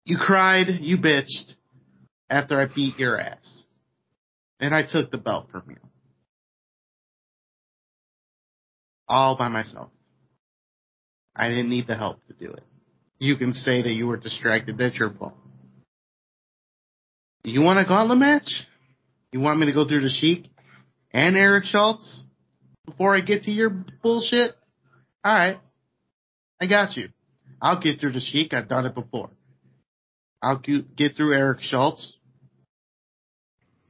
You 0.05 0.17
cried, 0.17 0.67
you 0.81 0.97
bitched, 0.97 1.55
after 2.29 2.59
I 2.59 2.65
beat 2.65 2.99
your 2.99 3.19
ass. 3.19 3.63
And 4.59 4.73
I 4.73 4.83
took 4.83 5.11
the 5.11 5.17
belt 5.17 5.47
from 5.51 5.63
you. 5.69 5.77
All 9.07 9.37
by 9.37 9.47
myself. 9.47 9.89
I 11.35 11.49
didn't 11.49 11.69
need 11.69 11.87
the 11.87 11.95
help 11.95 12.19
to 12.27 12.33
do 12.33 12.51
it. 12.51 12.63
You 13.19 13.37
can 13.37 13.53
say 13.53 13.81
that 13.81 13.91
you 13.91 14.07
were 14.07 14.17
distracted, 14.17 14.77
that's 14.77 14.97
your 14.97 15.11
fault. 15.11 15.35
You 17.43 17.61
want 17.61 17.79
a 17.79 17.85
gauntlet 17.85 18.19
match? 18.19 18.67
You 19.31 19.39
want 19.39 19.59
me 19.59 19.65
to 19.65 19.73
go 19.73 19.87
through 19.87 20.01
the 20.01 20.09
Sheik 20.09 20.45
and 21.11 21.35
Eric 21.35 21.65
Schultz 21.65 22.25
before 22.85 23.15
I 23.15 23.21
get 23.21 23.43
to 23.43 23.51
your 23.51 23.69
bullshit? 24.01 24.53
Alright. 25.25 25.59
I 26.61 26.67
got 26.67 26.95
you. 26.95 27.09
I'll 27.61 27.81
get 27.81 27.99
through 27.99 28.13
the 28.13 28.19
Sheik. 28.19 28.53
I've 28.53 28.69
done 28.69 28.85
it 28.85 28.93
before. 28.93 29.29
I'll 30.41 30.61
get 30.97 31.15
through 31.15 31.33
Eric 31.33 31.61
Schultz. 31.61 32.17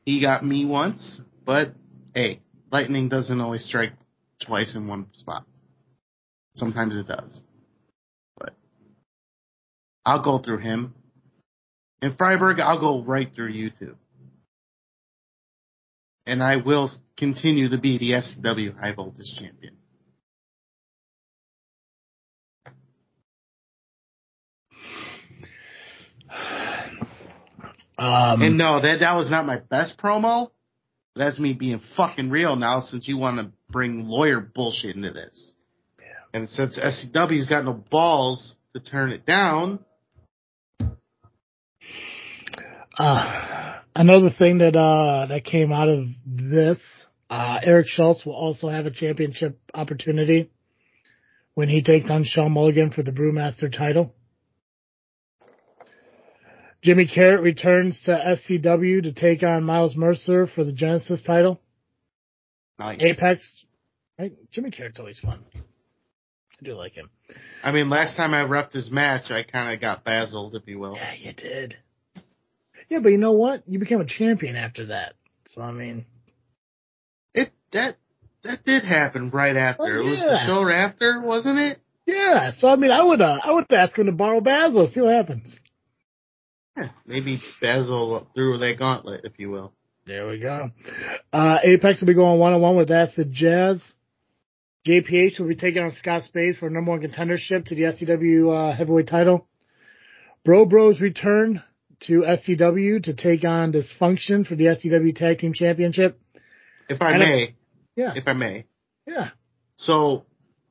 He 0.05 0.21
got 0.21 0.45
me 0.45 0.65
once, 0.65 1.21
but 1.45 1.73
hey, 2.13 2.41
lightning 2.71 3.09
doesn't 3.09 3.41
always 3.41 3.65
strike 3.65 3.93
twice 4.45 4.75
in 4.75 4.87
one 4.87 5.07
spot. 5.13 5.45
Sometimes 6.53 6.95
it 6.95 7.07
does. 7.07 7.41
But 8.37 8.53
I'll 10.05 10.23
go 10.23 10.39
through 10.39 10.59
him. 10.59 10.93
And 12.01 12.17
Freiberg, 12.17 12.59
I'll 12.59 12.79
go 12.79 13.01
right 13.03 13.33
through 13.33 13.51
you 13.51 13.69
too. 13.69 13.95
And 16.25 16.43
I 16.43 16.57
will 16.57 16.89
continue 17.17 17.69
to 17.69 17.77
be 17.77 17.97
the 17.97 18.21
SW 18.21 18.77
High 18.79 18.93
Voltage 18.93 19.35
Champion. 19.37 19.77
Um, 27.97 28.41
and 28.41 28.57
no, 28.57 28.81
that 28.81 28.97
that 29.01 29.13
was 29.13 29.29
not 29.29 29.45
my 29.45 29.57
best 29.57 29.97
promo. 29.97 30.49
That's 31.15 31.37
me 31.37 31.53
being 31.53 31.79
fucking 31.95 32.31
real 32.31 32.55
now 32.55 32.81
since 32.81 33.07
you 33.07 33.17
want 33.17 33.37
to 33.37 33.51
bring 33.69 34.07
lawyer 34.07 34.39
bullshit 34.39 34.95
into 34.95 35.11
this. 35.11 35.53
And 36.33 36.49
since 36.49 36.79
SCW's 36.79 37.47
got 37.47 37.63
no 37.63 37.73
balls 37.73 38.55
to 38.73 38.79
turn 38.79 39.11
it 39.11 39.25
down. 39.25 39.79
Uh, 42.97 43.79
another 43.95 44.29
thing 44.31 44.57
that, 44.59 44.75
uh, 44.75 45.27
that 45.27 45.45
came 45.45 45.71
out 45.71 45.89
of 45.89 46.05
this, 46.25 46.79
uh, 47.29 47.59
Eric 47.61 47.87
Schultz 47.87 48.25
will 48.25 48.33
also 48.33 48.69
have 48.69 48.85
a 48.85 48.91
championship 48.91 49.59
opportunity 49.73 50.49
when 51.53 51.69
he 51.69 51.83
takes 51.83 52.09
on 52.09 52.23
Sean 52.23 52.51
Mulligan 52.51 52.91
for 52.91 53.03
the 53.03 53.11
Brewmaster 53.11 53.75
title. 53.75 54.13
Jimmy 56.83 57.07
Carrot 57.07 57.41
returns 57.41 58.01
to 58.05 58.11
SCW 58.11 59.03
to 59.03 59.13
take 59.13 59.41
on 59.41 59.63
Miles 59.63 59.95
Mercer 59.95 60.47
for 60.47 60.63
the 60.63 60.73
Genesis 60.73 61.23
title. 61.23 61.61
Nice. 62.77 62.99
Apex, 62.99 63.65
right? 64.19 64.33
Jimmy 64.51 64.71
Carrot's 64.71 64.99
always 64.99 65.19
fun. 65.19 65.45
I 66.63 66.65
do 66.65 66.75
like 66.75 66.93
him. 66.93 67.09
I 67.61 67.71
mean, 67.71 67.89
last 67.89 68.15
time 68.15 68.33
I 68.33 68.43
repped 68.43 68.71
his 68.73 68.89
match, 68.89 69.31
I 69.31 69.43
kind 69.43 69.73
of 69.73 69.81
got 69.81 70.05
basiled, 70.05 70.55
if 70.55 70.63
you 70.65 70.79
will. 70.79 70.95
Yeah, 70.95 71.13
you 71.13 71.33
did. 71.33 71.75
Yeah, 72.89 72.99
but 72.99 73.09
you 73.09 73.17
know 73.17 73.33
what? 73.33 73.63
You 73.67 73.79
became 73.79 73.99
a 73.99 74.05
champion 74.05 74.55
after 74.55 74.87
that. 74.87 75.13
So 75.45 75.61
I 75.61 75.71
mean, 75.71 76.05
it 77.33 77.51
that 77.73 77.97
that 78.43 78.63
did 78.63 78.83
happen 78.83 79.29
right 79.29 79.55
after. 79.55 79.83
Oh, 79.83 80.07
It 80.07 80.09
was 80.09 80.19
the 80.19 80.45
show 80.45 80.69
after, 80.69 81.21
wasn't 81.21 81.59
it? 81.59 81.79
yeah. 82.05 82.51
So 82.53 82.69
I 82.69 82.75
mean, 82.77 82.91
I 82.91 83.03
would 83.03 83.21
uh, 83.21 83.39
I 83.43 83.51
would 83.51 83.65
ask 83.71 83.97
him 83.97 84.05
to 84.05 84.11
borrow 84.13 84.39
Basil. 84.39 84.89
See 84.89 85.01
what 85.01 85.13
happens. 85.13 85.59
Yeah, 86.77 86.89
maybe 87.05 87.39
Basil 87.61 88.27
threw 88.33 88.57
that 88.57 88.79
gauntlet, 88.79 89.21
if 89.25 89.33
you 89.37 89.49
will. 89.51 89.73
There 90.05 90.27
we 90.27 90.39
go. 90.39 90.69
Uh, 91.31 91.57
Apex 91.63 91.99
will 92.01 92.07
be 92.07 92.13
going 92.13 92.39
one 92.39 92.53
on 92.53 92.61
one 92.61 92.75
with 92.77 92.89
Acid 92.91 93.31
Jazz. 93.33 93.81
JPH 94.85 95.39
will 95.39 95.47
be 95.47 95.55
taking 95.55 95.81
on 95.81 95.93
Scott 95.93 96.23
Spade 96.23 96.57
for 96.57 96.67
a 96.67 96.71
number 96.71 96.91
one 96.91 97.01
contendership 97.01 97.65
to 97.65 97.75
the 97.75 97.83
SCW 97.83 98.53
uh, 98.53 98.75
heavyweight 98.75 99.07
title. 99.07 99.47
Bro 100.43 100.65
Bros 100.65 100.99
return 100.99 101.63
to 102.01 102.21
SCW 102.21 103.01
to 103.03 103.13
take 103.13 103.45
on 103.45 103.71
Dysfunction 103.71 104.45
for 104.45 104.55
the 104.55 104.65
SCW 104.65 105.15
Tag 105.15 105.39
Team 105.39 105.53
Championship. 105.53 106.19
If 106.89 107.01
I 107.01 107.07
I 107.07 107.11
don't- 107.11 107.19
may, 107.21 107.55
Yeah, 107.95 108.13
if 108.15 108.27
I 108.27 108.33
may. 108.33 108.65
yeah, 109.07 109.29
So 109.77 110.25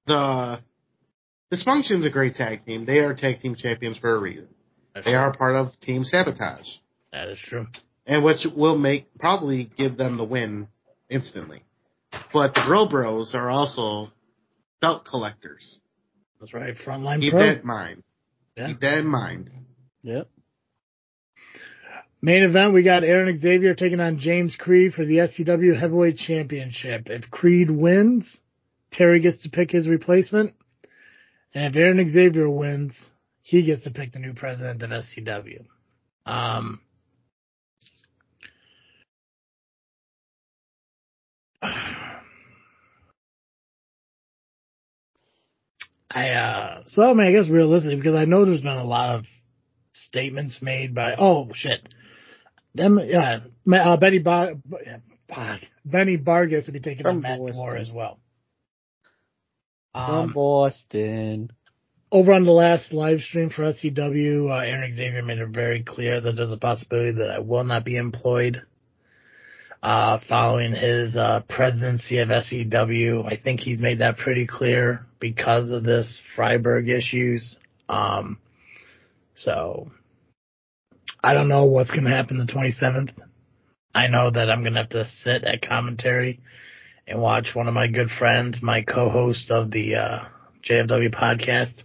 the 0.07 0.61
Dysfunction's 1.51 2.05
a 2.05 2.11
great 2.11 2.35
tag 2.35 2.67
team. 2.67 2.85
They 2.85 2.99
are 2.99 3.15
tag 3.15 3.41
team 3.41 3.55
champions 3.55 3.97
for 3.97 4.15
a 4.15 4.19
reason. 4.19 4.49
They 5.07 5.15
are 5.15 5.33
part 5.33 5.57
of 5.57 5.79
Team 5.81 6.05
Sabotage. 6.05 6.69
That 7.13 7.29
is 7.29 7.39
true. 7.39 7.67
And 8.07 8.23
which 8.25 8.45
will 8.55 8.77
make 8.77 9.07
probably 9.19 9.65
give 9.65 9.97
them 9.97 10.19
the 10.19 10.25
win 10.25 10.69
instantly. 11.09 11.63
But 12.33 12.55
the 12.55 12.63
Bro 12.67 12.87
Bros 12.89 13.35
are 13.35 13.51
also 13.51 14.11
belt 14.81 15.05
collectors. 15.05 15.79
That's 16.41 16.55
right. 16.55 16.75
Frontline 16.77 17.21
Keep 17.21 17.33
Pro. 17.33 17.41
that 17.41 17.61
in 17.61 17.67
mind. 17.67 18.03
Yeah. 18.57 18.67
Keep 18.69 18.81
that 18.81 18.99
in 18.99 19.07
mind. 19.07 19.51
Yep. 20.03 20.29
Main 22.25 22.45
event, 22.45 22.73
we 22.73 22.85
got 22.85 23.03
Aaron 23.03 23.37
Xavier 23.37 23.75
taking 23.75 23.99
on 23.99 24.19
James 24.19 24.55
Creed 24.57 24.95
for 24.95 25.05
the 25.05 25.17
SCW 25.19 25.79
Heavyweight 25.79 26.17
Championship. 26.19 27.09
If 27.11 27.31
Creed 27.31 27.69
wins, 27.69 28.41
Terry 28.93 29.21
gets 29.21 29.43
to 29.43 29.51
pick 29.51 29.73
his 29.73 29.89
replacement. 29.89 30.55
And 31.53 31.67
if 31.67 31.77
Aaron 31.77 32.09
Xavier 32.11 32.49
wins, 32.49 32.97
he 33.43 33.65
gets 33.65 33.83
to 33.85 33.91
pick 33.91 34.13
the 34.13 34.21
new 34.21 34.35
president 34.35 34.83
of 34.83 34.91
SCW. 34.91 35.65
Um, 36.25 36.81
I, 46.15 46.29
uh, 46.31 46.83
so 46.89 47.03
I 47.03 47.15
mean, 47.15 47.27
I 47.27 47.33
guess 47.33 47.49
realistically, 47.49 47.97
because 47.97 48.15
I 48.15 48.25
know 48.27 48.45
there's 48.45 48.61
been 48.61 48.71
a 48.77 48.85
lot 48.85 49.15
of 49.17 49.25
statements 49.93 50.61
made 50.61 50.95
by, 50.95 51.15
oh 51.17 51.49
shit. 51.55 51.81
Them, 52.75 52.99
yeah, 53.03 53.41
uh, 53.71 53.97
Benny 53.97 54.19
Bar- 54.19 54.55
Benny 55.85 56.17
Vargas 56.17 56.67
will 56.67 56.73
be 56.75 56.81
taking 56.81 57.07
on 57.07 57.15
From 57.15 57.23
Matt 57.23 57.39
Boston. 57.39 57.57
Moore 57.57 57.77
as 57.77 57.91
well. 57.91 58.19
From 59.93 60.03
Um, 60.15 60.33
Boston. 60.33 61.51
over 62.11 62.33
on 62.33 62.45
the 62.45 62.51
last 62.51 62.93
live 62.93 63.21
stream 63.21 63.51
for 63.51 63.63
SCW, 63.65 64.51
uh, 64.51 64.55
Aaron 64.65 64.93
Xavier 64.95 65.23
made 65.23 65.39
it 65.39 65.49
very 65.49 65.83
clear 65.83 66.21
that 66.21 66.37
there's 66.37 66.53
a 66.53 66.57
possibility 66.59 67.13
that 67.13 67.31
I 67.31 67.39
will 67.41 67.65
not 67.65 67.85
be 67.85 67.97
employed 67.97 68.63
uh, 69.83 70.19
following 70.29 70.75
his 70.75 71.17
uh, 71.17 71.41
presidency 71.49 72.19
of 72.19 72.29
SCW. 72.29 73.27
I 73.27 73.37
think 73.37 73.61
he's 73.61 73.81
made 73.81 73.99
that 73.99 74.17
pretty 74.17 74.47
clear 74.47 75.07
because 75.19 75.71
of 75.71 75.83
this 75.83 76.23
Freiberg 76.37 76.89
issues. 76.89 77.57
Um, 77.89 78.39
so 79.35 79.91
I 81.23 81.35
don't 81.35 81.49
know 81.49 81.65
what's 81.65 81.91
going 81.91 82.05
to 82.05 82.11
happen 82.11 82.39
the 82.39 82.45
27th. 82.45 83.11
I 83.95 84.07
know 84.07 84.31
that 84.31 84.51
I'm 84.51 84.63
going 84.63 84.75
to 84.75 84.83
have 84.83 84.91
to 84.91 85.05
sit 85.05 85.45
at 85.45 85.67
commentary 85.67 86.41
and 87.07 87.21
watch 87.21 87.49
one 87.55 87.67
of 87.67 87.75
my 87.75 87.89
good 87.89 88.09
friends, 88.09 88.63
my 88.63 88.83
co-host 88.83 89.51
of 89.51 89.71
the 89.71 89.97
uh, 89.97 90.19
JFW 90.69 91.13
podcast, 91.13 91.83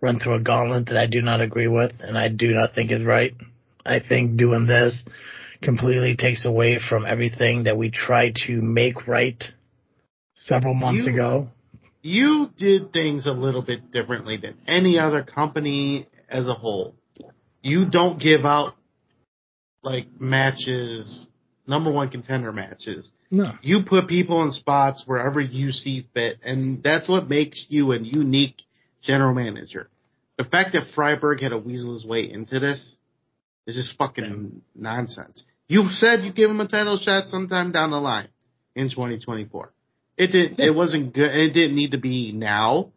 run 0.00 0.18
through 0.18 0.36
a 0.36 0.40
gauntlet 0.40 0.86
that 0.86 0.96
I 0.96 1.06
do 1.06 1.20
not 1.20 1.42
agree 1.42 1.68
with 1.68 1.92
and 2.00 2.16
I 2.16 2.28
do 2.28 2.52
not 2.52 2.74
think 2.74 2.90
is 2.90 3.04
right. 3.04 3.34
I 3.84 4.00
think 4.00 4.36
doing 4.36 4.66
this 4.66 5.04
completely 5.66 6.16
takes 6.16 6.44
away 6.44 6.78
from 6.78 7.04
everything 7.04 7.64
that 7.64 7.76
we 7.76 7.90
tried 7.90 8.36
to 8.46 8.62
make 8.62 9.06
right 9.08 9.42
several 10.34 10.74
months 10.74 11.06
You- 11.06 11.12
ago. 11.12 11.48
You 12.02 12.50
did 12.56 12.92
things 12.92 13.26
a 13.26 13.32
little 13.32 13.62
bit 13.62 13.90
differently 13.90 14.36
than 14.36 14.54
any 14.68 14.96
other 14.96 15.24
company 15.24 16.06
as 16.28 16.46
a 16.46 16.54
whole. 16.54 16.94
You 17.62 17.84
don't 17.86 18.20
give 18.20 18.46
out 18.46 18.74
like 19.82 20.06
matches, 20.20 21.28
number 21.66 21.90
one 21.90 22.10
contender 22.10 22.52
matches. 22.52 23.10
No. 23.28 23.58
You 23.60 23.82
put 23.82 24.06
people 24.06 24.44
in 24.44 24.52
spots 24.52 25.02
wherever 25.04 25.40
you 25.40 25.72
see 25.72 26.06
fit, 26.14 26.38
and 26.44 26.80
that's 26.80 27.08
what 27.08 27.28
makes 27.28 27.66
you 27.68 27.92
a 27.92 27.98
unique 27.98 28.62
general 29.02 29.34
manager. 29.34 29.88
The 30.38 30.44
fact 30.44 30.74
that 30.74 30.92
Freiberg 30.94 31.40
had 31.40 31.48
to 31.48 31.58
weasel 31.58 31.94
his 31.94 32.04
way 32.04 32.30
into 32.30 32.60
this 32.60 32.98
is 33.66 33.74
just 33.74 33.96
fucking 33.98 34.62
nonsense. 34.76 35.44
You 35.68 35.88
said 35.90 36.22
you 36.22 36.32
give 36.32 36.50
him 36.50 36.60
a 36.60 36.68
title 36.68 36.96
shot 36.98 37.28
sometime 37.28 37.72
down 37.72 37.90
the 37.90 38.00
line 38.00 38.28
in 38.74 38.88
2024. 38.88 39.72
It 40.16 40.28
didn't. 40.28 40.60
It 40.60 40.74
wasn't 40.74 41.12
good. 41.12 41.34
It 41.34 41.52
didn't 41.52 41.76
need 41.76 41.90
to 41.90 41.98
be 41.98 42.32
now. 42.32 42.92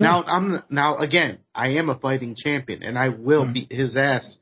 Now 0.00 0.22
I'm 0.24 0.62
now 0.70 0.96
again. 0.98 1.38
I 1.54 1.70
am 1.78 1.88
a 1.88 1.98
fighting 1.98 2.34
champion, 2.34 2.82
and 2.82 2.98
I 2.98 3.10
will 3.10 3.44
Mhm. 3.44 3.54
beat 3.54 3.72
his 3.72 3.96
ass 3.96 4.38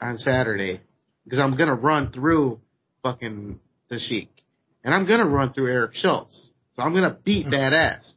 on 0.00 0.18
Saturday 0.18 0.80
because 1.24 1.38
I'm 1.38 1.56
gonna 1.56 1.74
run 1.74 2.10
through 2.10 2.60
fucking 3.02 3.60
the 3.88 3.98
Sheik, 3.98 4.44
and 4.84 4.94
I'm 4.94 5.06
gonna 5.06 5.26
run 5.26 5.52
through 5.52 5.72
Eric 5.72 5.94
Schultz. 5.94 6.50
So 6.76 6.82
I'm 6.82 6.92
gonna 6.94 7.16
beat 7.24 7.50
that 7.50 7.72
ass. 7.72 8.14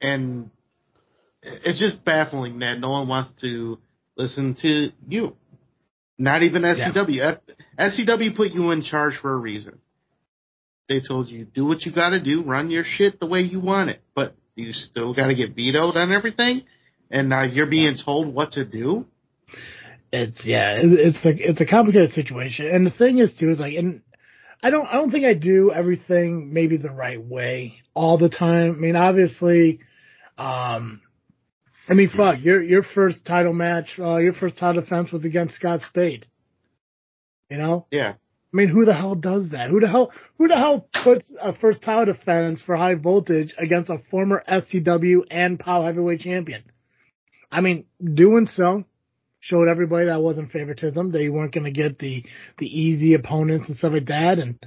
And 0.00 0.50
it's 1.42 1.78
just 1.78 2.04
baffling 2.04 2.58
that 2.60 2.80
no 2.80 2.90
one 2.90 3.08
wants 3.08 3.30
to 3.42 3.78
listen 4.16 4.54
to 4.56 4.92
you. 5.08 5.36
Not 6.18 6.42
even 6.42 6.62
SCW. 6.62 7.20
F- 7.78 7.92
SCW 7.92 8.36
put 8.36 8.52
you 8.52 8.70
in 8.72 8.82
charge 8.82 9.16
for 9.20 9.32
a 9.32 9.38
reason. 9.40 9.78
They 10.88 11.00
told 11.00 11.28
you 11.28 11.44
do 11.44 11.64
what 11.66 11.82
you 11.84 11.92
got 11.92 12.10
to 12.10 12.20
do, 12.20 12.42
run 12.42 12.70
your 12.70 12.82
shit 12.84 13.20
the 13.20 13.26
way 13.26 13.40
you 13.42 13.60
want 13.60 13.90
it, 13.90 14.02
but 14.14 14.34
you 14.56 14.72
still 14.72 15.14
got 15.14 15.28
to 15.28 15.34
get 15.34 15.54
vetoed 15.54 15.96
on 15.96 16.12
everything, 16.12 16.62
and 17.10 17.28
now 17.28 17.42
you're 17.42 17.66
being 17.66 17.96
told 18.02 18.34
what 18.34 18.52
to 18.52 18.64
do. 18.64 19.06
It's 20.12 20.44
yeah, 20.46 20.78
it- 20.78 20.84
it's 21.14 21.24
like 21.24 21.36
it's 21.38 21.60
a 21.60 21.66
complicated 21.66 22.10
situation, 22.12 22.66
and 22.66 22.86
the 22.86 22.90
thing 22.90 23.18
is 23.18 23.34
too 23.38 23.50
is 23.50 23.60
like, 23.60 23.74
and 23.74 24.02
I 24.62 24.70
don't 24.70 24.86
I 24.88 24.94
don't 24.94 25.10
think 25.10 25.26
I 25.26 25.34
do 25.34 25.70
everything 25.70 26.52
maybe 26.52 26.78
the 26.78 26.90
right 26.90 27.22
way 27.22 27.74
all 27.94 28.16
the 28.18 28.30
time. 28.30 28.72
I 28.72 28.76
mean, 28.76 28.96
obviously, 28.96 29.80
um, 30.38 31.02
I 31.88 31.94
mean, 31.94 32.10
fuck 32.10 32.40
your 32.40 32.62
your 32.62 32.82
first 32.82 33.24
title 33.24 33.52
match, 33.52 33.98
uh, 33.98 34.18
your 34.18 34.34
first 34.34 34.58
title 34.58 34.82
defense 34.82 35.10
was 35.10 35.24
against 35.24 35.54
Scott 35.54 35.80
Spade. 35.82 36.26
You 37.50 37.58
know, 37.58 37.86
Yeah, 37.90 38.14
I 38.52 38.56
mean, 38.56 38.68
who 38.68 38.84
the 38.84 38.94
hell 38.94 39.14
does 39.14 39.50
that? 39.50 39.70
Who 39.70 39.80
the 39.80 39.88
hell 39.88 40.12
who 40.36 40.48
the 40.48 40.56
hell 40.56 40.88
puts 41.02 41.32
a 41.40 41.54
first 41.54 41.82
title 41.82 42.12
defense 42.12 42.62
for 42.62 42.76
high 42.76 42.94
voltage 42.94 43.54
against 43.58 43.90
a 43.90 43.98
former 44.10 44.42
SCW 44.48 45.22
and 45.30 45.58
POW 45.58 45.84
heavyweight 45.84 46.20
champion? 46.20 46.64
I 47.50 47.62
mean, 47.62 47.84
doing 48.02 48.46
so 48.46 48.84
showed 49.40 49.68
everybody 49.68 50.06
that 50.06 50.20
wasn't 50.20 50.50
favoritism, 50.50 51.12
that 51.12 51.22
you 51.22 51.32
weren't 51.32 51.54
going 51.54 51.64
to 51.64 51.70
get 51.70 51.98
the 51.98 52.24
the 52.58 52.66
easy 52.66 53.14
opponents 53.14 53.68
and 53.68 53.78
stuff 53.78 53.92
like 53.92 54.06
that. 54.06 54.38
And 54.38 54.58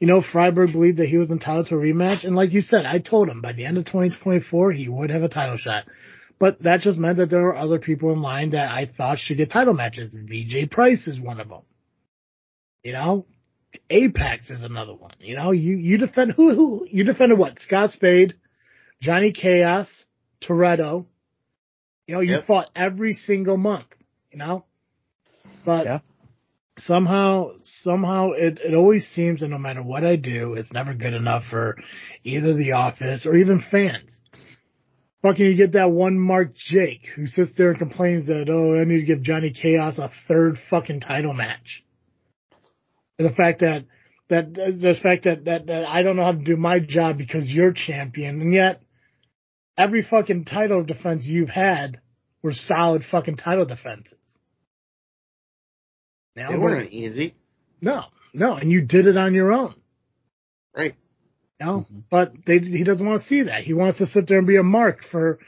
you 0.00 0.06
know, 0.06 0.22
Freiberg 0.22 0.72
believed 0.72 0.98
that 0.98 1.08
he 1.08 1.16
was 1.16 1.30
entitled 1.30 1.66
to 1.66 1.76
a 1.76 1.78
rematch, 1.78 2.24
and 2.24 2.36
like 2.36 2.52
you 2.52 2.60
said, 2.60 2.86
I 2.86 2.98
told 2.98 3.28
him 3.28 3.40
by 3.40 3.52
the 3.52 3.64
end 3.64 3.78
of 3.78 3.84
2024 3.86 4.72
he 4.72 4.88
would 4.88 5.10
have 5.10 5.22
a 5.22 5.28
title 5.28 5.56
shot. 5.56 5.84
But 6.40 6.62
that 6.62 6.80
just 6.80 6.98
meant 6.98 7.18
that 7.18 7.28
there 7.28 7.42
were 7.42 7.54
other 7.56 7.78
people 7.78 8.12
in 8.12 8.22
line 8.22 8.50
that 8.50 8.72
I 8.72 8.86
thought 8.86 9.18
should 9.18 9.36
get 9.36 9.50
title 9.50 9.74
matches. 9.74 10.14
VJ 10.14 10.70
Price 10.70 11.06
is 11.06 11.20
one 11.20 11.38
of 11.38 11.50
them. 11.50 11.62
You 12.82 12.94
know, 12.94 13.26
Apex 13.90 14.50
is 14.50 14.62
another 14.62 14.94
one. 14.94 15.12
You 15.20 15.36
know, 15.36 15.50
you 15.50 15.76
you 15.76 15.98
defend 15.98 16.32
who 16.32 16.54
who 16.54 16.86
you 16.90 17.04
defended 17.04 17.38
what? 17.38 17.58
Scott 17.58 17.92
Spade, 17.92 18.34
Johnny 19.02 19.32
Chaos, 19.32 19.88
Toretto. 20.42 21.04
You 22.06 22.14
know, 22.14 22.20
you 22.22 22.32
Yep. 22.32 22.46
fought 22.46 22.70
every 22.74 23.12
single 23.12 23.58
month. 23.58 23.86
You 24.32 24.38
know, 24.38 24.64
but 25.66 25.84
Yeah. 25.84 25.98
somehow 26.78 27.50
somehow 27.64 28.30
it 28.30 28.58
it 28.64 28.74
always 28.74 29.06
seems 29.08 29.40
that 29.40 29.48
no 29.48 29.58
matter 29.58 29.82
what 29.82 30.04
I 30.04 30.16
do, 30.16 30.54
it's 30.54 30.72
never 30.72 30.94
good 30.94 31.12
enough 31.12 31.44
for 31.50 31.76
either 32.24 32.54
the 32.54 32.72
office 32.72 33.26
or 33.26 33.36
even 33.36 33.60
fans. 33.70 34.20
Fucking 35.22 35.44
you 35.44 35.56
get 35.56 35.72
that 35.72 35.90
one 35.90 36.18
Mark 36.18 36.54
Jake 36.56 37.02
who 37.14 37.26
sits 37.26 37.52
there 37.56 37.70
and 37.70 37.78
complains 37.78 38.26
that 38.28 38.48
oh 38.48 38.80
I 38.80 38.84
need 38.84 39.00
to 39.00 39.06
give 39.06 39.22
Johnny 39.22 39.52
Chaos 39.52 39.98
a 39.98 40.10
third 40.26 40.56
fucking 40.70 41.00
title 41.00 41.34
match. 41.34 41.84
And 43.18 43.28
the 43.28 43.34
fact 43.34 43.60
that 43.60 43.84
that 44.30 44.54
the 44.54 44.94
fact 45.02 45.24
that, 45.24 45.44
that 45.44 45.66
that 45.66 45.84
I 45.84 46.02
don't 46.02 46.16
know 46.16 46.24
how 46.24 46.32
to 46.32 46.38
do 46.38 46.56
my 46.56 46.78
job 46.78 47.18
because 47.18 47.48
you're 47.48 47.72
champion, 47.72 48.40
and 48.40 48.54
yet 48.54 48.80
every 49.76 50.02
fucking 50.08 50.46
title 50.46 50.84
defense 50.84 51.26
you've 51.26 51.50
had 51.50 52.00
were 52.42 52.54
solid 52.54 53.04
fucking 53.10 53.36
title 53.36 53.66
defenses. 53.66 54.16
Now, 56.36 56.52
they 56.52 56.56
weren't 56.56 56.92
easy, 56.92 57.34
no, 57.82 58.04
no, 58.32 58.54
and 58.54 58.70
you 58.70 58.82
did 58.82 59.06
it 59.06 59.16
on 59.16 59.34
your 59.34 59.52
own. 59.52 59.74
right? 60.74 60.94
You 61.60 61.66
know? 61.66 61.86
Mhm. 61.92 62.04
But 62.10 62.32
they, 62.46 62.58
he 62.58 62.84
doesn't 62.84 63.06
want 63.06 63.22
to 63.22 63.28
see 63.28 63.42
that. 63.42 63.64
He 63.64 63.74
wants 63.74 63.98
to 63.98 64.06
sit 64.06 64.26
there 64.26 64.38
and 64.38 64.46
be 64.46 64.56
a 64.56 64.62
mark 64.62 65.04
for 65.10 65.38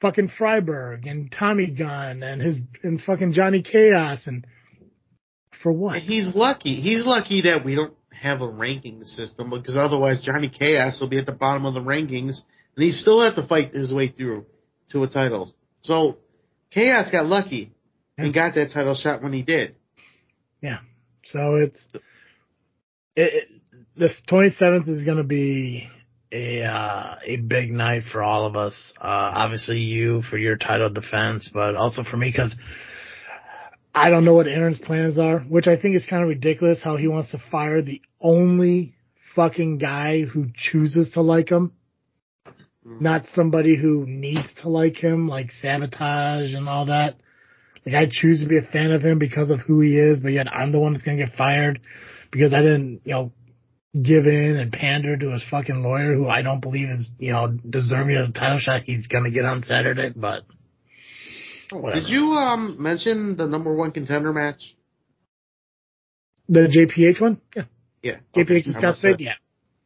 fucking 0.00 0.30
Freiberg 0.38 1.08
and 1.08 1.30
Tommy 1.30 1.70
Gunn 1.70 2.22
and 2.22 2.42
his 2.42 2.58
and 2.82 3.00
fucking 3.00 3.32
Johnny 3.32 3.62
Chaos 3.62 4.26
and 4.26 4.44
for 5.62 5.72
what? 5.72 6.02
He's 6.02 6.34
lucky. 6.34 6.80
He's 6.80 7.06
lucky 7.06 7.42
that 7.42 7.64
we 7.64 7.76
don't 7.76 7.94
have 8.10 8.40
a 8.40 8.48
ranking 8.48 9.04
system 9.04 9.50
because 9.50 9.76
otherwise 9.76 10.20
Johnny 10.22 10.48
Chaos 10.48 11.00
will 11.00 11.08
be 11.08 11.18
at 11.18 11.26
the 11.26 11.32
bottom 11.32 11.64
of 11.64 11.74
the 11.74 11.80
rankings 11.80 12.40
and 12.76 12.84
he 12.84 12.90
still 12.90 13.22
have 13.22 13.36
to 13.36 13.46
fight 13.46 13.72
his 13.72 13.92
way 13.92 14.08
through 14.08 14.46
to 14.90 15.04
a 15.04 15.08
title. 15.08 15.52
So 15.82 16.18
Chaos 16.72 17.10
got 17.10 17.26
lucky 17.26 17.72
and 18.18 18.34
got 18.34 18.54
that 18.56 18.72
title 18.72 18.94
shot 18.94 19.22
when 19.22 19.32
he 19.32 19.42
did. 19.42 19.76
Yeah. 20.60 20.78
So 21.24 21.56
it's 21.56 21.86
it, 21.94 22.02
it, 23.16 23.48
this 23.96 24.14
27th 24.28 24.88
is 24.88 25.04
going 25.04 25.18
to 25.18 25.24
be 25.24 25.88
a 26.30 26.62
uh, 26.64 27.16
a 27.24 27.36
big 27.36 27.70
night 27.70 28.04
for 28.10 28.22
all 28.22 28.46
of 28.46 28.56
us. 28.56 28.94
Uh, 28.98 29.32
obviously, 29.34 29.78
you 29.78 30.22
for 30.22 30.38
your 30.38 30.56
title 30.56 30.88
defense, 30.88 31.50
but 31.52 31.76
also 31.76 32.02
for 32.02 32.16
me 32.16 32.30
because 32.30 32.56
I 33.94 34.08
don't 34.08 34.24
know 34.24 34.34
what 34.34 34.46
Aaron's 34.46 34.78
plans 34.78 35.18
are, 35.18 35.40
which 35.40 35.66
I 35.66 35.76
think 35.76 35.96
is 35.96 36.06
kind 36.06 36.22
of 36.22 36.28
ridiculous. 36.28 36.82
How 36.82 36.96
he 36.96 37.08
wants 37.08 37.32
to 37.32 37.42
fire 37.50 37.82
the 37.82 38.00
only 38.20 38.94
fucking 39.36 39.78
guy 39.78 40.22
who 40.22 40.46
chooses 40.54 41.10
to 41.12 41.20
like 41.20 41.50
him, 41.50 41.72
not 42.84 43.22
somebody 43.34 43.76
who 43.76 44.06
needs 44.06 44.48
to 44.62 44.68
like 44.70 44.96
him, 44.96 45.28
like 45.28 45.50
sabotage 45.50 46.54
and 46.54 46.68
all 46.68 46.86
that. 46.86 47.16
Like 47.84 47.94
I 47.94 48.06
choose 48.10 48.40
to 48.40 48.48
be 48.48 48.58
a 48.58 48.62
fan 48.62 48.92
of 48.92 49.02
him 49.02 49.18
because 49.18 49.50
of 49.50 49.60
who 49.60 49.80
he 49.80 49.98
is, 49.98 50.20
but 50.20 50.32
yet 50.32 50.46
I'm 50.50 50.72
the 50.72 50.80
one 50.80 50.92
that's 50.94 51.04
gonna 51.04 51.18
get 51.18 51.36
fired 51.36 51.80
because 52.30 52.54
I 52.54 52.58
didn't, 52.58 53.02
you 53.04 53.12
know, 53.12 53.32
give 54.00 54.26
in 54.26 54.56
and 54.56 54.72
pander 54.72 55.16
to 55.16 55.30
his 55.30 55.44
fucking 55.50 55.82
lawyer 55.82 56.14
who 56.14 56.28
I 56.28 56.42
don't 56.42 56.60
believe 56.60 56.88
is, 56.88 57.10
you 57.18 57.32
know, 57.32 57.48
deserving 57.48 58.16
of 58.16 58.32
the 58.32 58.38
title 58.38 58.58
shot 58.58 58.82
he's 58.82 59.06
gonna 59.06 59.30
get 59.30 59.44
on 59.44 59.62
Saturday, 59.62 60.12
but 60.14 60.42
whatever. 61.70 62.00
Did 62.00 62.10
you 62.10 62.32
um 62.32 62.76
mention 62.82 63.36
the 63.36 63.46
number 63.46 63.74
one 63.74 63.90
contender 63.90 64.32
match? 64.32 64.74
the 66.48 66.68
JPH 66.68 67.20
one? 67.20 67.40
Yeah. 67.56 67.62
Yeah. 68.02 68.16
JPH 68.36 68.42
okay. 68.42 68.62
and 68.66 68.76
I 68.76 68.78
Scott 68.80 68.96
Spade, 68.96 69.20
yeah. 69.20 69.32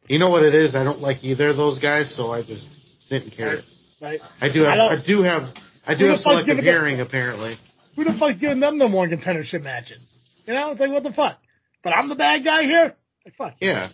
You 0.08 0.18
know 0.18 0.30
what 0.30 0.42
it 0.42 0.54
is? 0.54 0.74
I 0.74 0.84
don't 0.84 1.00
like 1.00 1.22
either 1.22 1.48
of 1.48 1.56
those 1.56 1.78
guys, 1.78 2.14
so 2.14 2.32
I 2.32 2.42
just 2.42 2.66
didn't 3.08 3.32
care. 3.32 3.58
Right. 4.00 4.20
I 4.40 4.52
do 4.52 4.60
have. 4.62 4.68
I 4.68 4.76
don't- 4.76 4.92
I, 4.92 5.06
do 5.06 5.22
have. 5.22 5.42
I 5.86 5.94
do 5.94 6.04
have 6.06 6.14
fuck's 6.14 6.22
selective 6.22 6.46
giving 6.46 6.64
the- 6.64 6.70
hearing 6.70 7.00
apparently. 7.00 7.58
Who 7.96 8.04
the 8.04 8.14
fuck's 8.18 8.38
giving 8.38 8.60
them 8.60 8.78
the 8.78 8.88
one 8.88 9.10
contendership 9.10 9.64
matches? 9.64 10.00
You 10.44 10.54
know, 10.54 10.72
it's 10.72 10.80
like 10.80 10.90
what 10.90 11.02
the 11.02 11.12
fuck? 11.12 11.38
But 11.82 11.90
I'm 11.90 12.08
the 12.08 12.14
bad 12.14 12.44
guy 12.44 12.64
here? 12.64 12.94
Like 13.26 13.34
fuck. 13.34 13.54
Yeah. 13.60 13.88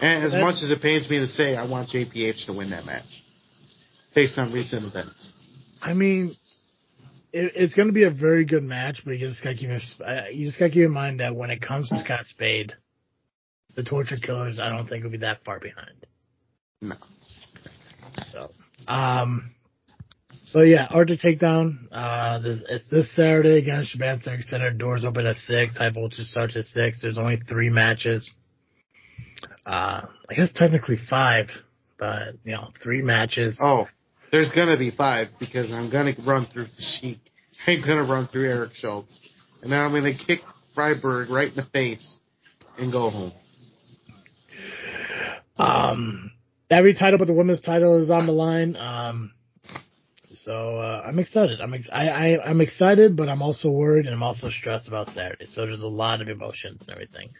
And 0.00 0.24
as 0.24 0.32
much 0.32 0.62
as 0.62 0.70
it 0.70 0.80
pains 0.80 1.10
me 1.10 1.18
to 1.18 1.26
say, 1.26 1.56
I 1.56 1.68
want 1.68 1.90
JPH 1.90 2.46
to 2.46 2.52
win 2.52 2.70
that 2.70 2.84
match. 2.84 3.02
Based 4.14 4.38
on 4.38 4.52
recent 4.52 4.84
events. 4.84 5.32
I 5.82 5.94
mean, 5.94 6.32
it, 7.32 7.52
it's 7.56 7.74
going 7.74 7.88
to 7.88 7.92
be 7.92 8.04
a 8.04 8.10
very 8.10 8.44
good 8.44 8.62
match, 8.62 9.02
but 9.04 9.18
you 9.18 9.26
just 9.28 9.42
got 9.42 9.50
to 9.50 9.56
keep 9.56 9.68
in- 9.68 10.06
uh, 10.06 10.26
you 10.30 10.46
just 10.46 10.60
got 10.60 10.66
to 10.66 10.70
keep 10.70 10.84
in 10.84 10.92
mind 10.92 11.18
that 11.18 11.34
when 11.34 11.50
it 11.50 11.60
comes 11.60 11.88
to 11.88 11.98
Scott 11.98 12.24
Spade, 12.24 12.74
the 13.74 13.82
Torture 13.82 14.16
Killers, 14.16 14.60
I 14.60 14.68
don't 14.68 14.86
think 14.86 15.02
will 15.02 15.10
be 15.10 15.18
that 15.18 15.44
far 15.44 15.58
behind. 15.58 16.06
No. 16.80 16.94
So, 18.32 18.52
um, 18.86 19.50
but 20.56 20.68
yeah, 20.68 20.86
Arctic 20.88 21.20
Takedown. 21.20 21.80
Uh, 21.92 22.38
this, 22.38 22.62
it's 22.70 22.88
this 22.88 23.14
Saturday 23.14 23.58
against 23.58 23.90
Shaban 23.90 24.20
Civic 24.20 24.40
Center. 24.40 24.70
Doors 24.70 25.04
open 25.04 25.26
at 25.26 25.36
six. 25.36 25.76
High 25.76 25.90
voltage 25.90 26.24
starts 26.28 26.56
at 26.56 26.64
six. 26.64 27.02
There's 27.02 27.18
only 27.18 27.38
three 27.46 27.68
matches. 27.68 28.34
Uh, 29.66 30.06
I 30.30 30.34
guess 30.34 30.50
technically 30.54 30.96
five, 31.10 31.50
but 31.98 32.36
you 32.42 32.54
know, 32.54 32.70
three 32.82 33.02
matches. 33.02 33.60
Oh, 33.62 33.86
there's 34.32 34.50
gonna 34.50 34.78
be 34.78 34.90
five 34.90 35.28
because 35.38 35.70
I'm 35.70 35.90
gonna 35.90 36.14
run 36.26 36.46
through 36.46 36.68
the 36.74 36.82
Sheik. 36.82 37.18
I'm 37.66 37.82
gonna 37.82 38.04
run 38.04 38.26
through 38.26 38.48
Eric 38.48 38.72
Schultz. 38.72 39.20
And 39.62 39.70
then 39.70 39.78
I'm 39.78 39.92
gonna 39.92 40.16
kick 40.16 40.40
Freiberg 40.74 41.28
right 41.28 41.48
in 41.48 41.54
the 41.54 41.66
face 41.70 42.16
and 42.78 42.90
go 42.90 43.10
home. 43.10 43.32
Um, 45.58 46.30
every 46.70 46.94
title 46.94 47.18
but 47.18 47.26
the 47.26 47.34
women's 47.34 47.60
title 47.60 48.02
is 48.02 48.08
on 48.08 48.24
the 48.24 48.32
line. 48.32 48.74
Um, 48.76 49.32
so 50.44 50.78
uh, 50.78 51.02
I'm 51.04 51.18
excited. 51.18 51.60
I'm 51.60 51.74
ex- 51.74 51.88
I, 51.92 52.08
I 52.08 52.50
I'm 52.50 52.60
excited, 52.60 53.16
but 53.16 53.28
I'm 53.28 53.42
also 53.42 53.70
worried 53.70 54.06
and 54.06 54.14
I'm 54.14 54.22
also 54.22 54.48
stressed 54.48 54.88
about 54.88 55.08
Saturday. 55.08 55.46
So 55.46 55.62
there's 55.62 55.82
a 55.82 55.86
lot 55.86 56.20
of 56.20 56.28
emotions 56.28 56.80
and 56.80 56.90
everything. 56.90 57.30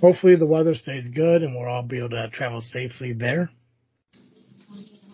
Hopefully 0.00 0.36
the 0.36 0.46
weather 0.46 0.74
stays 0.74 1.08
good 1.08 1.42
and 1.42 1.54
we'll 1.54 1.68
all 1.68 1.82
be 1.82 1.98
able 1.98 2.10
to 2.10 2.28
travel 2.30 2.60
safely 2.60 3.12
there. 3.12 3.50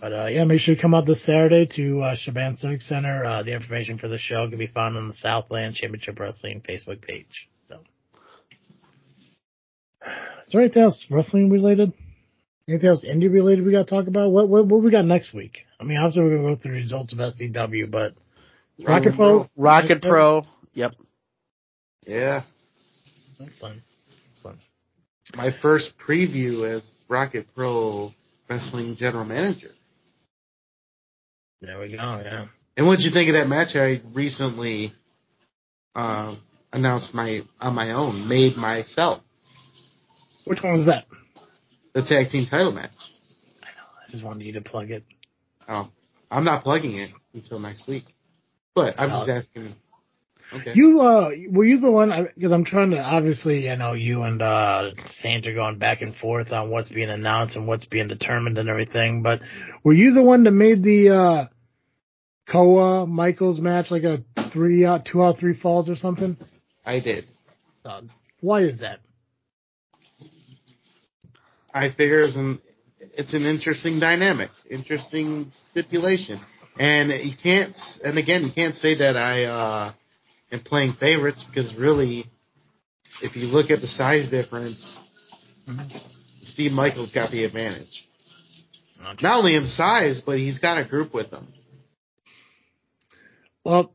But 0.01 0.13
uh, 0.13 0.27
yeah, 0.27 0.45
make 0.45 0.61
sure 0.61 0.75
you 0.75 0.81
come 0.81 0.95
out 0.95 1.07
this 1.07 1.25
Saturday 1.25 1.67
to 1.75 2.01
uh, 2.03 2.15
Shaban 2.15 2.59
Civic 2.59 2.83
Center. 2.83 3.25
Uh, 3.25 3.43
the 3.43 3.53
information 3.53 3.99
for 3.99 4.07
the 4.09 4.19
show 4.19 4.49
can 4.49 4.59
be 4.59 4.69
found 4.69 4.97
on 4.97 5.09
the 5.09 5.15
Southland 5.15 5.75
Championship 5.75 6.21
Wrestling 6.21 6.63
Facebook 6.69 7.03
page. 7.03 7.49
So, 7.69 7.81
is 10.07 10.53
there 10.53 10.61
anything 10.61 10.83
else 10.83 11.05
wrestling 11.11 11.51
related? 11.51 11.93
Anything 12.69 12.91
else 12.91 13.05
indie 13.05 13.33
related 13.33 13.65
we 13.65 13.73
got 13.73 13.87
to 13.87 13.91
talk 13.91 14.09
about? 14.09 14.31
What, 14.31 14.49
what 14.49 14.67
what 14.67 14.83
we 14.83 14.91
got 14.91 15.07
next 15.07 15.33
week? 15.33 15.59
I 15.81 15.85
mean, 15.85 15.97
obviously 15.97 16.23
we're 16.23 16.37
gonna 16.37 16.55
go 16.55 16.61
through 16.61 16.75
the 16.75 16.81
results 16.81 17.15
of 17.15 17.19
SCW, 17.19 17.91
but 17.91 18.15
Rocket 18.87 19.17
Pro, 19.17 19.49
Rocket 19.57 20.03
Pro. 20.03 20.43
Yep. 20.75 20.93
Yeah. 22.07 22.43
that's 23.39 23.53
Excellent. 23.53 23.83
Excellent. 24.33 24.59
My 25.35 25.51
first 25.63 25.93
preview 25.99 26.77
as 26.77 26.83
Rocket 27.09 27.47
Pro 27.55 28.13
Wrestling 28.49 28.97
General 28.97 29.25
Manager. 29.25 29.71
There 31.63 31.81
we 31.81 31.89
go. 31.89 31.97
Yeah. 31.97 32.47
And 32.77 32.87
what'd 32.87 33.05
you 33.05 33.11
think 33.11 33.29
of 33.29 33.35
that 33.35 33.49
match 33.49 33.75
I 33.75 34.01
recently 34.15 34.93
uh, 35.97 36.37
announced 36.73 37.15
my 37.15 37.41
on 37.61 37.75
my 37.75 37.93
own, 37.93 38.29
made 38.29 38.57
myself? 38.57 39.23
Which 40.45 40.63
one 40.63 40.75
was 40.75 40.87
that? 40.87 41.05
The 41.95 42.03
tag 42.03 42.31
team 42.31 42.47
title 42.51 42.73
match. 42.73 42.91
I 43.63 44.11
just 44.11 44.25
wanted 44.25 44.45
you 44.45 44.55
to 44.55 44.61
plug 44.61 44.91
it. 44.91 45.05
Oh, 45.69 45.89
I'm 46.31 46.45
not 46.45 46.65
plugging 46.65 46.97
it 46.97 47.11
until 47.35 47.59
next 47.59 47.87
week. 47.87 48.05
But 48.75 48.99
I'm 48.99 49.11
just 49.11 49.31
asking. 49.31 49.75
Okay. 50.53 50.73
You 50.75 51.01
uh, 51.01 51.31
were 51.51 51.65
you 51.65 51.81
the 51.81 51.91
one? 51.91 52.29
Because 52.35 52.53
I'm 52.53 52.65
trying 52.65 52.91
to 52.93 52.99
obviously, 52.99 53.69
I 53.71 53.75
know 53.75 53.93
you 53.93 54.23
and 54.23 54.41
uh 54.41 54.91
Saint 55.21 55.47
are 55.47 55.55
going 55.55 55.79
back 55.79 56.01
and 56.01 56.15
forth 56.17 56.53
on 56.53 56.71
what's 56.71 56.89
being 56.89 57.11
announced 57.11 57.57
and 57.57 57.67
what's 57.67 57.85
being 57.85 58.09
determined 58.09 58.57
and 58.57 58.69
everything. 58.69 59.23
But 59.23 59.41
were 59.85 59.93
you 59.93 60.15
the 60.15 60.23
one 60.23 60.45
that 60.45 60.53
made 60.53 60.83
the 60.83 61.11
uh 61.11 61.47
Koa 62.51 63.07
Michaels 63.07 63.61
match 63.61 63.91
like 63.91 64.05
a 64.05 64.25
three 64.53 64.87
out, 64.87 65.05
two 65.05 65.23
out, 65.23 65.39
three 65.39 65.59
falls 65.59 65.91
or 65.91 65.97
something? 65.97 66.37
I 66.85 67.01
did. 67.01 67.27
Uh, 67.85 68.03
why 68.41 68.63
is 68.63 68.81
that? 68.81 69.01
I 71.79 71.91
figure 71.91 72.23
it's 72.23 72.35
an 72.35 72.59
it's 73.01 73.33
an 73.33 73.47
interesting 73.47 74.01
dynamic, 74.01 74.51
interesting 74.69 75.53
stipulation, 75.71 76.41
and 76.79 77.11
you 77.11 77.37
can't. 77.41 77.77
And 78.03 78.19
again, 78.19 78.43
you 78.43 78.53
can't 78.53 78.75
say 78.75 78.99
that 78.99 79.17
I 79.17 79.45
uh, 79.45 79.93
am 80.51 80.61
playing 80.65 80.95
favorites 80.99 81.45
because 81.49 81.73
really, 81.77 82.29
if 83.23 83.37
you 83.37 83.45
look 83.45 83.71
at 83.71 83.81
the 83.81 83.87
size 83.87 84.29
difference, 84.29 84.99
Steve 86.43 86.73
Michaels 86.73 87.13
got 87.13 87.31
the 87.31 87.45
advantage. 87.45 88.07
Not 89.23 89.39
only 89.39 89.55
in 89.55 89.69
size, 89.69 90.21
but 90.25 90.39
he's 90.39 90.59
got 90.59 90.79
a 90.79 90.85
group 90.85 91.15
with 91.15 91.31
him. 91.31 91.47
Well, 93.65 93.93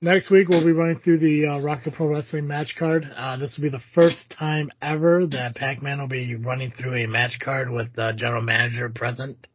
next 0.00 0.30
week 0.30 0.48
we'll 0.48 0.64
be 0.64 0.72
running 0.72 0.98
through 1.00 1.18
the 1.18 1.46
uh, 1.46 1.58
Rocket 1.60 1.94
Pro 1.94 2.08
Wrestling 2.08 2.46
match 2.46 2.74
card. 2.78 3.04
Uh, 3.16 3.36
this 3.36 3.56
will 3.56 3.64
be 3.64 3.70
the 3.70 3.82
first 3.94 4.30
time 4.38 4.70
ever 4.80 5.26
that 5.26 5.54
Pac-Man 5.54 6.00
will 6.00 6.08
be 6.08 6.34
running 6.36 6.70
through 6.70 6.96
a 6.96 7.06
match 7.06 7.38
card 7.42 7.70
with 7.70 7.88
uh, 7.98 8.12
general 8.12 8.42
manager 8.42 8.88
present. 8.88 9.46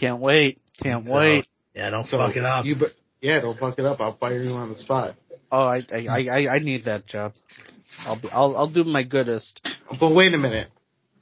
Can't 0.00 0.20
wait. 0.20 0.60
Can't 0.82 1.06
So, 1.06 1.12
wait. 1.14 1.46
Yeah, 1.74 1.90
don't 1.90 2.04
So 2.04 2.18
fuck 2.18 2.36
it 2.36 2.44
up. 2.44 2.64
You, 2.64 2.76
be- 2.76 2.86
yeah, 3.20 3.40
don't 3.40 3.58
fuck 3.58 3.78
it 3.78 3.84
up. 3.84 4.00
I'll 4.00 4.16
fire 4.16 4.42
you 4.42 4.52
on 4.52 4.68
the 4.70 4.76
spot. 4.76 5.14
Oh, 5.50 5.64
I, 5.64 5.82
I, 5.92 6.06
I, 6.08 6.18
I- 6.18 6.54
I 6.54 6.58
need 6.58 6.84
that 6.84 7.06
job. 7.06 7.32
I'll 8.00 8.20
be, 8.20 8.28
I'll, 8.30 8.56
I'll 8.56 8.68
do 8.68 8.84
my 8.84 9.02
goodest. 9.04 9.66
But 10.00 10.14
wait 10.14 10.34
a 10.34 10.38
minute. 10.38 10.68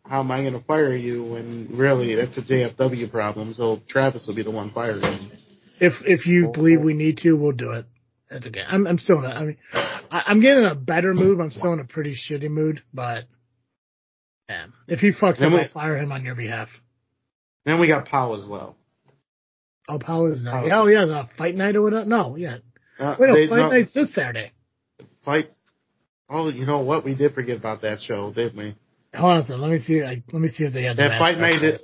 How 0.07 0.21
am 0.21 0.31
I 0.31 0.43
going 0.43 0.53
to 0.53 0.61
fire 0.61 0.95
you 0.95 1.25
when 1.25 1.69
really 1.73 2.15
that's 2.15 2.37
a 2.37 2.43
JFW 2.43 3.11
problem? 3.11 3.55
So 3.55 3.81
Travis 3.89 4.27
will 4.27 4.35
be 4.35 4.43
the 4.43 4.51
one 4.51 4.71
firing 4.71 5.01
you. 5.01 5.31
If 5.81 5.95
if 6.05 6.27
you 6.27 6.51
believe 6.53 6.83
we 6.83 6.95
need 6.95 7.19
to, 7.19 7.33
we'll 7.33 7.53
do 7.53 7.73
it. 7.73 7.87
That's 8.31 8.47
okay. 8.47 8.63
I'm 8.67 8.87
I'm 8.87 8.99
still 8.99 9.19
in 9.19 9.25
a, 9.25 9.29
I 9.29 9.45
mean, 9.45 9.57
I, 9.73 10.23
I'm 10.27 10.41
getting 10.41 10.65
a 10.65 10.75
better 10.75 11.15
move. 11.15 11.41
I'm 11.41 11.51
still 11.51 11.73
in 11.73 11.81
a 11.81 11.85
pretty 11.85 12.15
shitty 12.17 12.49
mood, 12.51 12.83
but 12.93 13.25
yeah, 14.49 14.67
if 14.89 15.01
he 15.01 15.13
fucks 15.13 15.39
Then 15.39 15.49
up, 15.49 15.55
we- 15.55 15.61
I'll 15.61 15.69
fire 15.69 15.97
him 15.99 16.11
on 16.13 16.25
your 16.25 16.35
behalf. 16.35 16.69
Then 17.65 17.81
we 17.81 17.87
got 17.87 18.07
Pow 18.07 18.35
as 18.35 18.45
well. 18.47 18.77
Oh, 19.89 19.99
Powell 19.99 20.33
is 20.33 20.43
not. 20.43 20.65
Powell. 20.69 20.73
Oh 20.85 20.87
yeah, 20.87 21.05
the 21.07 21.29
fight 21.39 21.55
night 21.55 21.77
or 21.77 21.83
whatever. 21.83 22.05
No, 22.07 22.37
yeah. 22.37 22.59
Uh, 22.99 23.17
Wait, 23.19 23.29
no, 23.29 23.35
they- 23.35 23.49
fight 23.49 23.57
no, 23.59 23.69
night's 23.71 23.93
this 23.95 24.13
Saturday. 24.15 24.53
fight. 25.25 25.51
Oh, 26.29 26.49
you 26.49 26.65
know 26.67 26.81
what? 26.81 27.05
We 27.05 27.15
did 27.15 27.35
forget 27.35 27.59
about 27.59 27.83
that 27.83 28.01
show, 28.01 28.33
didn't 28.33 28.57
we? 28.57 28.75
Hold 29.15 29.33
on 29.33 29.39
a 29.39 29.43
second. 29.43 29.61
Let 29.61 29.71
me 29.71 29.79
see. 29.81 30.03
I, 30.03 30.23
let 30.33 30.41
me 30.43 30.49
see 30.49 30.65
if 30.65 30.73
they 30.73 30.85
had 30.85 30.97
That 30.97 31.11
match 31.11 31.19
fight 31.21 31.39
night. 31.39 31.61
card. 31.61 31.63
Did, 31.63 31.81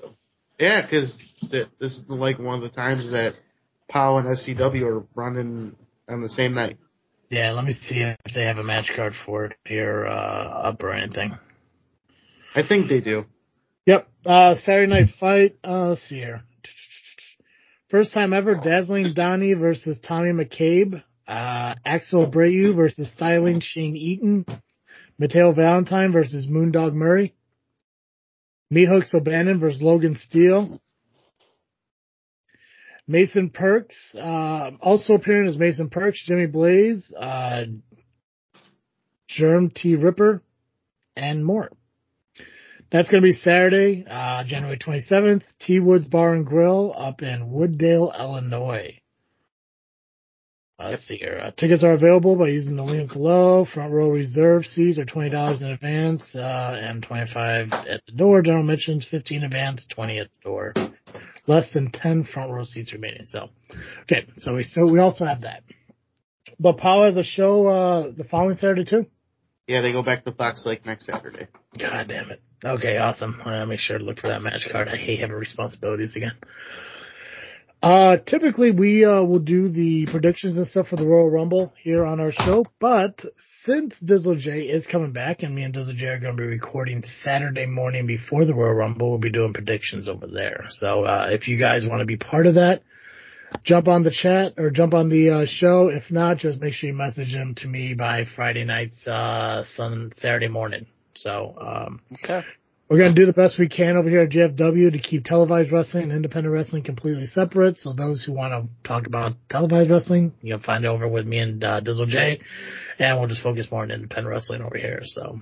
yeah, 0.58 0.82
because 0.82 1.16
this 1.50 1.92
is 1.92 2.04
like 2.08 2.38
one 2.38 2.56
of 2.56 2.62
the 2.62 2.70
times 2.70 3.10
that 3.12 3.34
Pow 3.88 4.16
and 4.18 4.26
SCW 4.28 4.82
are 4.82 5.04
running 5.14 5.76
on 6.10 6.20
the 6.20 6.28
same 6.28 6.54
night. 6.54 6.78
Yeah, 7.30 7.52
let 7.52 7.64
me 7.64 7.72
see 7.72 8.00
if 8.00 8.34
they 8.34 8.44
have 8.44 8.58
a 8.58 8.64
match 8.64 8.90
card 8.96 9.14
for 9.24 9.44
it 9.46 9.52
here 9.64 10.06
uh, 10.06 10.10
up 10.68 10.82
or 10.82 10.92
anything. 10.92 11.38
I 12.54 12.66
think 12.66 12.88
they 12.88 13.00
do. 13.00 13.24
Yep. 13.86 14.08
Uh, 14.26 14.54
Saturday 14.56 14.90
night 14.90 15.14
fight. 15.20 15.56
Uh, 15.64 15.90
let's 15.90 16.02
see 16.08 16.16
here. 16.16 16.42
First 17.90 18.12
time 18.12 18.32
ever, 18.32 18.54
Dazzling 18.54 19.14
Donnie 19.14 19.54
versus 19.54 19.98
Tommy 20.06 20.30
McCabe. 20.30 21.02
Uh, 21.26 21.74
Axel 21.84 22.26
Abreu 22.26 22.74
versus 22.74 23.10
Styling 23.12 23.60
Shane 23.60 23.96
Eaton. 23.96 24.44
Mateo 25.18 25.52
Valentine 25.52 26.12
versus 26.12 26.46
Moondog 26.48 26.94
Murray. 26.94 27.34
Meat 28.70 28.86
Hooks 28.88 29.14
O'Bannon 29.14 29.60
versus 29.60 29.82
Logan 29.82 30.16
Steele. 30.16 30.80
Mason 33.10 33.50
Perks, 33.50 33.96
uh, 34.14 34.70
also 34.80 35.14
appearing 35.14 35.48
as 35.48 35.58
Mason 35.58 35.90
Perks, 35.90 36.24
Jimmy 36.24 36.46
Blaze, 36.46 37.12
uh, 37.18 37.64
Germ 39.26 39.70
T 39.70 39.96
Ripper, 39.96 40.44
and 41.16 41.44
more. 41.44 41.70
That's 42.92 43.08
going 43.08 43.20
to 43.20 43.28
be 43.28 43.32
Saturday, 43.32 44.06
uh, 44.08 44.44
January 44.44 44.78
27th, 44.78 45.42
T 45.58 45.80
Woods 45.80 46.06
Bar 46.06 46.34
and 46.34 46.46
Grill 46.46 46.94
up 46.96 47.20
in 47.20 47.50
Wooddale, 47.50 48.16
Illinois. 48.16 48.99
Uh, 50.80 50.90
Let's 50.90 51.06
see 51.06 51.16
here. 51.16 51.40
Uh, 51.44 51.50
tickets 51.50 51.84
are 51.84 51.92
available 51.92 52.36
by 52.36 52.48
using 52.48 52.76
the 52.76 52.82
link 52.82 53.12
below. 53.12 53.66
Front 53.66 53.92
row 53.92 54.08
reserve 54.08 54.64
seats 54.64 54.98
are 54.98 55.04
twenty 55.04 55.28
dollars 55.28 55.60
in 55.60 55.68
advance, 55.68 56.34
uh, 56.34 56.78
and 56.80 57.02
twenty 57.02 57.30
five 57.32 57.68
at 57.72 58.00
the 58.06 58.12
door. 58.12 58.40
General 58.40 58.62
admissions 58.62 59.06
fifteen 59.10 59.42
advance, 59.44 59.86
twenty 59.90 60.18
at 60.18 60.28
the 60.28 60.48
door. 60.48 60.72
Less 61.46 61.70
than 61.74 61.90
ten 61.90 62.24
front 62.24 62.50
row 62.50 62.64
seats 62.64 62.92
remaining. 62.94 63.26
So, 63.26 63.50
okay. 64.02 64.26
So 64.38 64.54
we 64.54 64.64
so 64.64 64.90
we 64.90 65.00
also 65.00 65.26
have 65.26 65.42
that. 65.42 65.64
But 66.58 66.78
Pow 66.78 67.04
has 67.04 67.16
a 67.16 67.24
show 67.24 67.66
uh, 67.66 68.12
the 68.16 68.24
following 68.24 68.56
Saturday 68.56 68.84
too. 68.84 69.06
Yeah, 69.66 69.82
they 69.82 69.92
go 69.92 70.02
back 70.02 70.24
to 70.24 70.32
Fox 70.32 70.64
Lake 70.64 70.86
next 70.86 71.06
Saturday. 71.06 71.48
God 71.78 72.08
damn 72.08 72.30
it. 72.30 72.40
Okay, 72.64 72.96
awesome. 72.96 73.36
I'm 73.40 73.44
gonna 73.44 73.66
make 73.66 73.80
sure 73.80 73.98
to 73.98 74.04
look 74.04 74.18
for 74.18 74.28
that 74.28 74.42
match 74.42 74.66
card. 74.70 74.88
I 74.88 74.96
hate 74.96 75.20
having 75.20 75.36
responsibilities 75.36 76.16
again. 76.16 76.32
Uh, 77.82 78.18
typically 78.26 78.70
we, 78.70 79.04
uh, 79.06 79.22
will 79.22 79.38
do 79.38 79.70
the 79.70 80.06
predictions 80.10 80.56
and 80.58 80.66
stuff 80.66 80.88
for 80.88 80.96
the 80.96 81.06
Royal 81.06 81.30
Rumble 81.30 81.72
here 81.82 82.04
on 82.04 82.20
our 82.20 82.30
show, 82.30 82.66
but 82.78 83.24
since 83.64 83.94
Dizzle 84.04 84.38
J 84.38 84.62
is 84.62 84.86
coming 84.86 85.12
back 85.12 85.42
and 85.42 85.54
me 85.54 85.62
and 85.62 85.72
Dizzle 85.72 85.96
J 85.96 86.06
are 86.06 86.18
going 86.18 86.36
to 86.36 86.42
be 86.42 86.46
recording 86.46 87.02
Saturday 87.24 87.64
morning 87.64 88.06
before 88.06 88.44
the 88.44 88.54
Royal 88.54 88.74
Rumble, 88.74 89.08
we'll 89.08 89.18
be 89.18 89.30
doing 89.30 89.54
predictions 89.54 90.08
over 90.08 90.26
there. 90.26 90.66
So, 90.70 91.04
uh, 91.04 91.28
if 91.30 91.48
you 91.48 91.58
guys 91.58 91.86
want 91.86 92.00
to 92.00 92.06
be 92.06 92.18
part 92.18 92.46
of 92.46 92.56
that, 92.56 92.82
jump 93.64 93.88
on 93.88 94.02
the 94.02 94.10
chat 94.10 94.54
or 94.58 94.70
jump 94.70 94.92
on 94.92 95.08
the 95.08 95.30
uh, 95.30 95.46
show. 95.46 95.88
If 95.88 96.10
not, 96.10 96.36
just 96.36 96.60
make 96.60 96.74
sure 96.74 96.90
you 96.90 96.96
message 96.96 97.32
them 97.32 97.54
to 97.56 97.66
me 97.66 97.94
by 97.94 98.24
Friday 98.36 98.64
night's 98.64 99.06
uh, 99.06 99.64
Sun 99.64 100.12
Saturday 100.16 100.48
morning. 100.48 100.84
So 101.14 101.56
um, 101.60 102.02
Okay. 102.12 102.42
We're 102.90 102.98
gonna 102.98 103.14
do 103.14 103.24
the 103.24 103.32
best 103.32 103.56
we 103.56 103.68
can 103.68 103.96
over 103.96 104.10
here 104.10 104.22
at 104.22 104.30
JFW 104.30 104.90
to 104.92 104.98
keep 104.98 105.24
televised 105.24 105.70
wrestling 105.70 106.04
and 106.04 106.12
independent 106.12 106.52
wrestling 106.52 106.82
completely 106.82 107.26
separate. 107.26 107.76
So 107.76 107.92
those 107.92 108.24
who 108.24 108.32
want 108.32 108.52
to 108.52 108.68
talk 108.86 109.06
about 109.06 109.34
televised 109.48 109.88
wrestling, 109.88 110.32
you 110.42 110.54
will 110.54 110.60
find 110.60 110.84
it 110.84 110.88
over 110.88 111.06
with 111.06 111.24
me 111.24 111.38
and 111.38 111.62
uh, 111.62 111.80
Dizzle 111.80 112.08
J, 112.08 112.40
and 112.98 113.18
we'll 113.18 113.28
just 113.28 113.42
focus 113.42 113.68
more 113.70 113.82
on 113.82 113.92
independent 113.92 114.28
wrestling 114.28 114.60
over 114.62 114.76
here. 114.76 115.02
So 115.04 115.40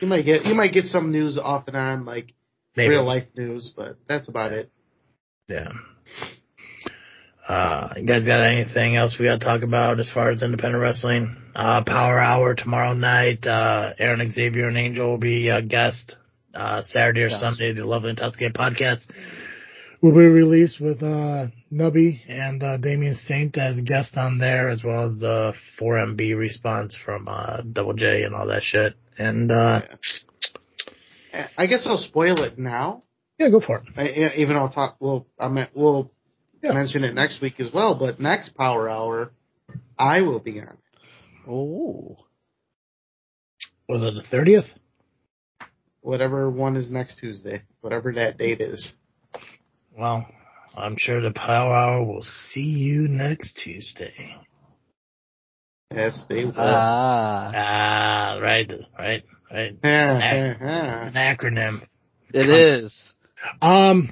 You 0.00 0.06
might 0.06 0.24
get 0.24 0.46
you 0.46 0.54
might 0.54 0.72
get 0.72 0.86
some 0.86 1.12
news 1.12 1.36
off 1.36 1.68
and 1.68 1.76
on, 1.76 2.06
like 2.06 2.32
maybe 2.74 2.94
real 2.94 3.04
life 3.06 3.26
news, 3.36 3.70
but 3.76 3.98
that's 4.08 4.28
about 4.28 4.52
it. 4.52 4.72
Yeah. 5.46 5.68
Uh, 7.48 7.92
you 7.96 8.06
guys 8.06 8.24
got 8.24 8.40
anything 8.42 8.96
else 8.96 9.16
we 9.18 9.26
got 9.26 9.40
to 9.40 9.44
talk 9.44 9.62
about 9.62 9.98
as 9.98 10.08
far 10.10 10.30
as 10.30 10.42
independent 10.42 10.80
wrestling? 10.80 11.36
Uh, 11.54 11.82
Power 11.84 12.18
Hour 12.18 12.54
tomorrow 12.54 12.92
night. 12.94 13.44
Uh, 13.46 13.92
Aaron 13.98 14.30
Xavier 14.32 14.68
and 14.68 14.78
Angel 14.78 15.08
will 15.10 15.18
be 15.18 15.48
a 15.48 15.60
guest. 15.60 16.16
Uh, 16.54 16.82
Saturday 16.82 17.22
or 17.22 17.28
Yes. 17.28 17.40
Sunday, 17.40 17.72
the 17.72 17.84
Lovely 17.84 18.10
Intoxicated 18.10 18.54
podcast 18.54 19.06
will 20.02 20.12
be 20.12 20.18
released 20.26 20.80
with, 20.80 21.02
uh, 21.02 21.46
Nubby 21.72 22.20
and, 22.28 22.62
uh, 22.62 22.76
Damien 22.76 23.14
Saint 23.14 23.56
as 23.56 23.80
guests 23.80 24.14
on 24.16 24.38
there, 24.38 24.68
as 24.68 24.84
well 24.84 25.04
as 25.06 25.18
the 25.18 25.54
4MB 25.80 26.34
response 26.36 26.94
from, 27.04 27.26
uh, 27.28 27.62
Double 27.72 27.94
J 27.94 28.22
and 28.24 28.34
all 28.34 28.46
that 28.48 28.62
shit. 28.62 28.94
And, 29.18 29.50
uh, 29.50 29.80
I 31.56 31.66
guess 31.66 31.86
I'll 31.86 31.96
spoil 31.98 32.42
it 32.42 32.58
now. 32.58 33.04
yeah, 33.38 33.48
go 33.48 33.60
for 33.60 33.78
it. 33.78 33.84
I, 33.96 34.02
I- 34.02 34.34
even 34.36 34.56
I'll 34.56 34.68
talk. 34.70 34.96
Well, 35.00 35.26
I 35.38 35.48
mean, 35.48 35.66
we'll 35.74 36.12
Yeah. 36.62 36.72
mention 36.72 37.04
it 37.04 37.14
next 37.14 37.40
week 37.40 37.58
as 37.58 37.72
well. 37.72 37.98
But 37.98 38.20
next 38.20 38.54
Power 38.54 38.88
Hour, 38.88 39.32
I 39.98 40.20
will 40.20 40.38
be 40.38 40.60
on. 40.60 40.76
Oh. 41.48 42.16
Was 43.88 44.02
it 44.02 44.30
the 44.30 44.36
30th? 44.36 44.68
Whatever 46.00 46.50
one 46.50 46.76
is 46.76 46.90
next 46.90 47.18
Tuesday, 47.18 47.62
whatever 47.80 48.12
that 48.14 48.38
date 48.38 48.60
is. 48.60 48.92
Well, 49.96 50.26
I'm 50.76 50.96
sure 50.98 51.20
the 51.20 51.32
Power 51.32 51.74
Hour 51.74 52.04
will 52.04 52.22
see 52.22 52.60
you 52.60 53.06
next 53.08 53.60
Tuesday. 53.62 54.36
Yes, 55.94 56.20
they 56.28 56.44
will. 56.44 56.54
Ah. 56.56 57.52
Ah, 57.54 58.38
right, 58.40 58.70
right, 58.98 59.22
right. 59.52 59.76
Yeah, 59.84 60.54
It's 60.54 60.62
an 60.62 61.12
acronym. 61.14 61.86
It 62.32 62.48
is. 62.48 63.14
Um, 63.60 64.10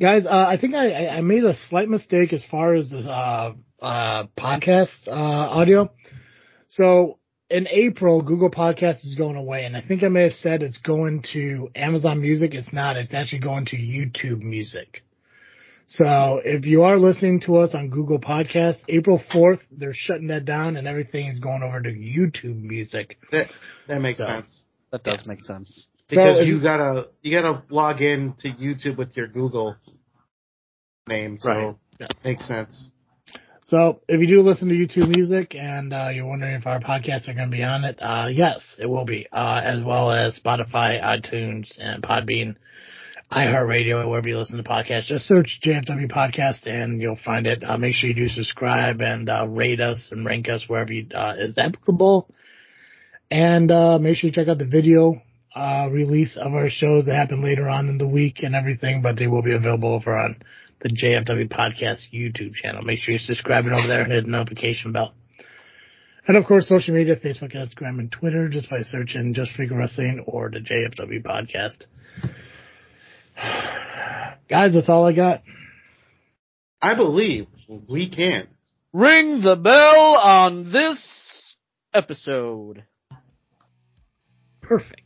guys, 0.00 0.26
uh, 0.26 0.30
I 0.48 0.56
think 0.60 0.74
I, 0.74 0.90
I- 0.90 1.16
I 1.16 1.20
made 1.20 1.44
a 1.44 1.54
slight 1.68 1.88
mistake 1.88 2.32
as 2.32 2.44
far 2.44 2.74
as 2.74 2.90
this, 2.90 3.06
uh, 3.06 3.52
uh, 3.80 4.24
podcast, 4.38 5.06
uh, 5.06 5.10
audio. 5.12 5.90
So 6.68 7.18
in 7.50 7.68
April, 7.68 8.22
Google 8.22 8.50
Podcast 8.50 9.04
is 9.04 9.14
going 9.16 9.36
away, 9.36 9.64
and 9.64 9.76
I 9.76 9.80
think 9.86 10.02
I 10.02 10.08
may 10.08 10.22
have 10.24 10.32
said 10.32 10.62
it's 10.62 10.78
going 10.78 11.22
to 11.32 11.68
Amazon 11.76 12.20
Music. 12.20 12.54
It's 12.54 12.72
not. 12.72 12.96
It's 12.96 13.14
actually 13.14 13.40
going 13.40 13.66
to 13.66 13.76
YouTube 13.76 14.40
Music. 14.40 15.02
So 15.88 16.40
if 16.44 16.66
you 16.66 16.82
are 16.82 16.96
listening 16.98 17.40
to 17.42 17.58
us 17.58 17.72
on 17.74 17.90
Google 17.90 18.18
Podcast, 18.18 18.78
April 18.88 19.22
4th, 19.32 19.60
they're 19.70 19.92
shutting 19.94 20.26
that 20.28 20.44
down 20.44 20.76
and 20.76 20.88
everything 20.88 21.28
is 21.28 21.38
going 21.38 21.62
over 21.62 21.80
to 21.80 21.88
YouTube 21.90 22.60
Music. 22.60 23.16
that 23.30 23.46
that 23.86 24.00
makes 24.00 24.18
So. 24.18 24.26
sense 24.26 24.64
That 24.90 25.04
does 25.04 25.24
make 25.26 25.44
sense. 25.44 25.86
Because 26.08 26.36
So 26.38 26.42
you 26.42 26.56
you- 26.56 26.62
gotta 26.62 27.08
you 27.22 27.32
gotta 27.40 27.62
log 27.70 28.00
in 28.02 28.34
to 28.40 28.48
YouTube 28.50 28.96
with 28.96 29.16
your 29.16 29.26
Google 29.28 29.76
name, 31.08 31.38
so 31.38 31.48
Right. 31.48 31.74
Yeah. 32.00 32.06
makes 32.24 32.46
sense. 32.46 32.90
So 33.64 34.00
if 34.08 34.20
you 34.20 34.28
do 34.28 34.42
listen 34.42 34.68
to 34.68 34.74
YouTube 34.74 35.08
music 35.08 35.56
and 35.56 35.92
uh, 35.92 36.08
you're 36.14 36.26
wondering 36.26 36.54
if 36.54 36.66
our 36.68 36.78
podcasts 36.78 37.28
are 37.28 37.34
going 37.34 37.50
to 37.50 37.56
be 37.56 37.64
on 37.64 37.84
it, 37.84 37.98
uh, 38.00 38.28
yes, 38.30 38.76
it 38.78 38.86
will 38.86 39.04
be, 39.04 39.26
uh, 39.32 39.60
as 39.64 39.82
well 39.82 40.12
as 40.12 40.38
Spotify, 40.38 41.02
iTunes, 41.02 41.76
and 41.80 42.00
Podbean, 42.00 42.54
iHeartRadio, 43.32 44.08
wherever 44.08 44.28
you 44.28 44.38
listen 44.38 44.56
to 44.58 44.62
podcasts. 44.62 45.06
Just 45.08 45.26
search 45.26 45.58
JFW 45.64 46.08
Podcast 46.08 46.66
and 46.68 47.00
you'll 47.02 47.16
find 47.24 47.44
it. 47.48 47.64
Uh, 47.64 47.76
make 47.76 47.94
sure 47.96 48.08
you 48.10 48.14
do 48.14 48.28
subscribe 48.28 49.00
and 49.00 49.28
uh, 49.28 49.48
rate 49.48 49.80
us 49.80 50.10
and 50.12 50.24
rank 50.24 50.48
us 50.48 50.68
wherever 50.68 50.92
you, 50.92 51.08
uh, 51.12 51.34
is 51.36 51.58
applicable. 51.58 52.30
And 53.32 53.72
uh, 53.72 53.98
make 53.98 54.16
sure 54.16 54.28
you 54.28 54.32
check 54.32 54.46
out 54.46 54.58
the 54.58 54.64
video 54.64 55.20
uh, 55.56 55.88
release 55.90 56.36
of 56.36 56.52
our 56.52 56.68
shows 56.68 57.06
that 57.06 57.14
happen 57.14 57.42
later 57.42 57.68
on 57.68 57.88
in 57.88 57.96
the 57.96 58.06
week 58.06 58.42
and 58.42 58.54
everything, 58.54 59.00
but 59.00 59.16
they 59.16 59.26
will 59.26 59.42
be 59.42 59.54
available 59.54 59.94
over 59.94 60.14
on 60.14 60.36
the 60.80 60.90
JFW 60.90 61.50
Podcast 61.50 62.12
YouTube 62.12 62.52
channel. 62.54 62.82
Make 62.82 62.98
sure 62.98 63.12
you're 63.12 63.20
subscribing 63.20 63.72
over 63.72 63.88
there 63.88 64.02
and 64.02 64.12
hit 64.12 64.24
the 64.24 64.30
notification 64.30 64.92
bell. 64.92 65.14
And 66.28 66.36
of 66.36 66.44
course, 66.44 66.68
social 66.68 66.94
media, 66.94 67.16
Facebook, 67.16 67.54
Instagram, 67.54 68.00
and 68.00 68.12
Twitter, 68.12 68.48
just 68.48 68.68
by 68.68 68.82
searching 68.82 69.32
Just 69.32 69.52
Freak 69.52 69.70
Wrestling 69.70 70.24
or 70.26 70.50
the 70.50 70.58
JFW 70.58 71.24
Podcast. 71.24 71.84
Guys, 74.50 74.74
that's 74.74 74.90
all 74.90 75.06
I 75.06 75.12
got. 75.12 75.42
I 76.82 76.94
believe 76.94 77.46
we 77.88 78.10
can. 78.10 78.48
Ring 78.92 79.40
the 79.40 79.56
bell 79.56 80.16
on 80.16 80.70
this 80.70 81.56
episode. 81.94 82.84
Perfect. 84.60 85.05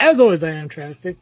As 0.00 0.18
always, 0.18 0.42
I 0.42 0.52
am 0.52 0.70
Travis-T. 0.70 1.14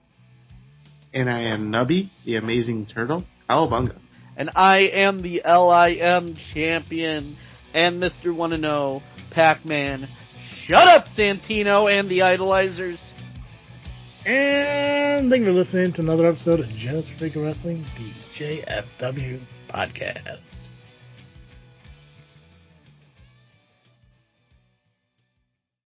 And 1.12 1.28
I 1.28 1.40
am 1.40 1.72
Nubby, 1.72 2.06
the 2.24 2.36
amazing 2.36 2.86
turtle. 2.86 3.24
Cowabunga. 3.50 3.96
And 4.36 4.50
I 4.54 4.82
am 4.82 5.20
the 5.20 5.42
LIM 5.44 6.36
champion 6.36 7.36
and 7.74 8.00
Mr. 8.00 8.32
Wanna 8.32 8.58
Know, 8.58 9.02
Pac-Man. 9.30 10.06
Shut 10.52 10.86
up, 10.86 11.06
Santino 11.06 11.90
and 11.90 12.08
the 12.08 12.20
Idolizers. 12.20 12.98
And 14.24 15.28
thank 15.28 15.40
you 15.40 15.46
for 15.46 15.52
listening 15.52 15.92
to 15.94 16.02
another 16.02 16.28
episode 16.28 16.60
of 16.60 16.68
Just 16.68 17.10
Freak 17.12 17.34
Wrestling, 17.34 17.84
the 17.96 18.12
JFW 18.38 19.40
Podcast. 19.68 20.44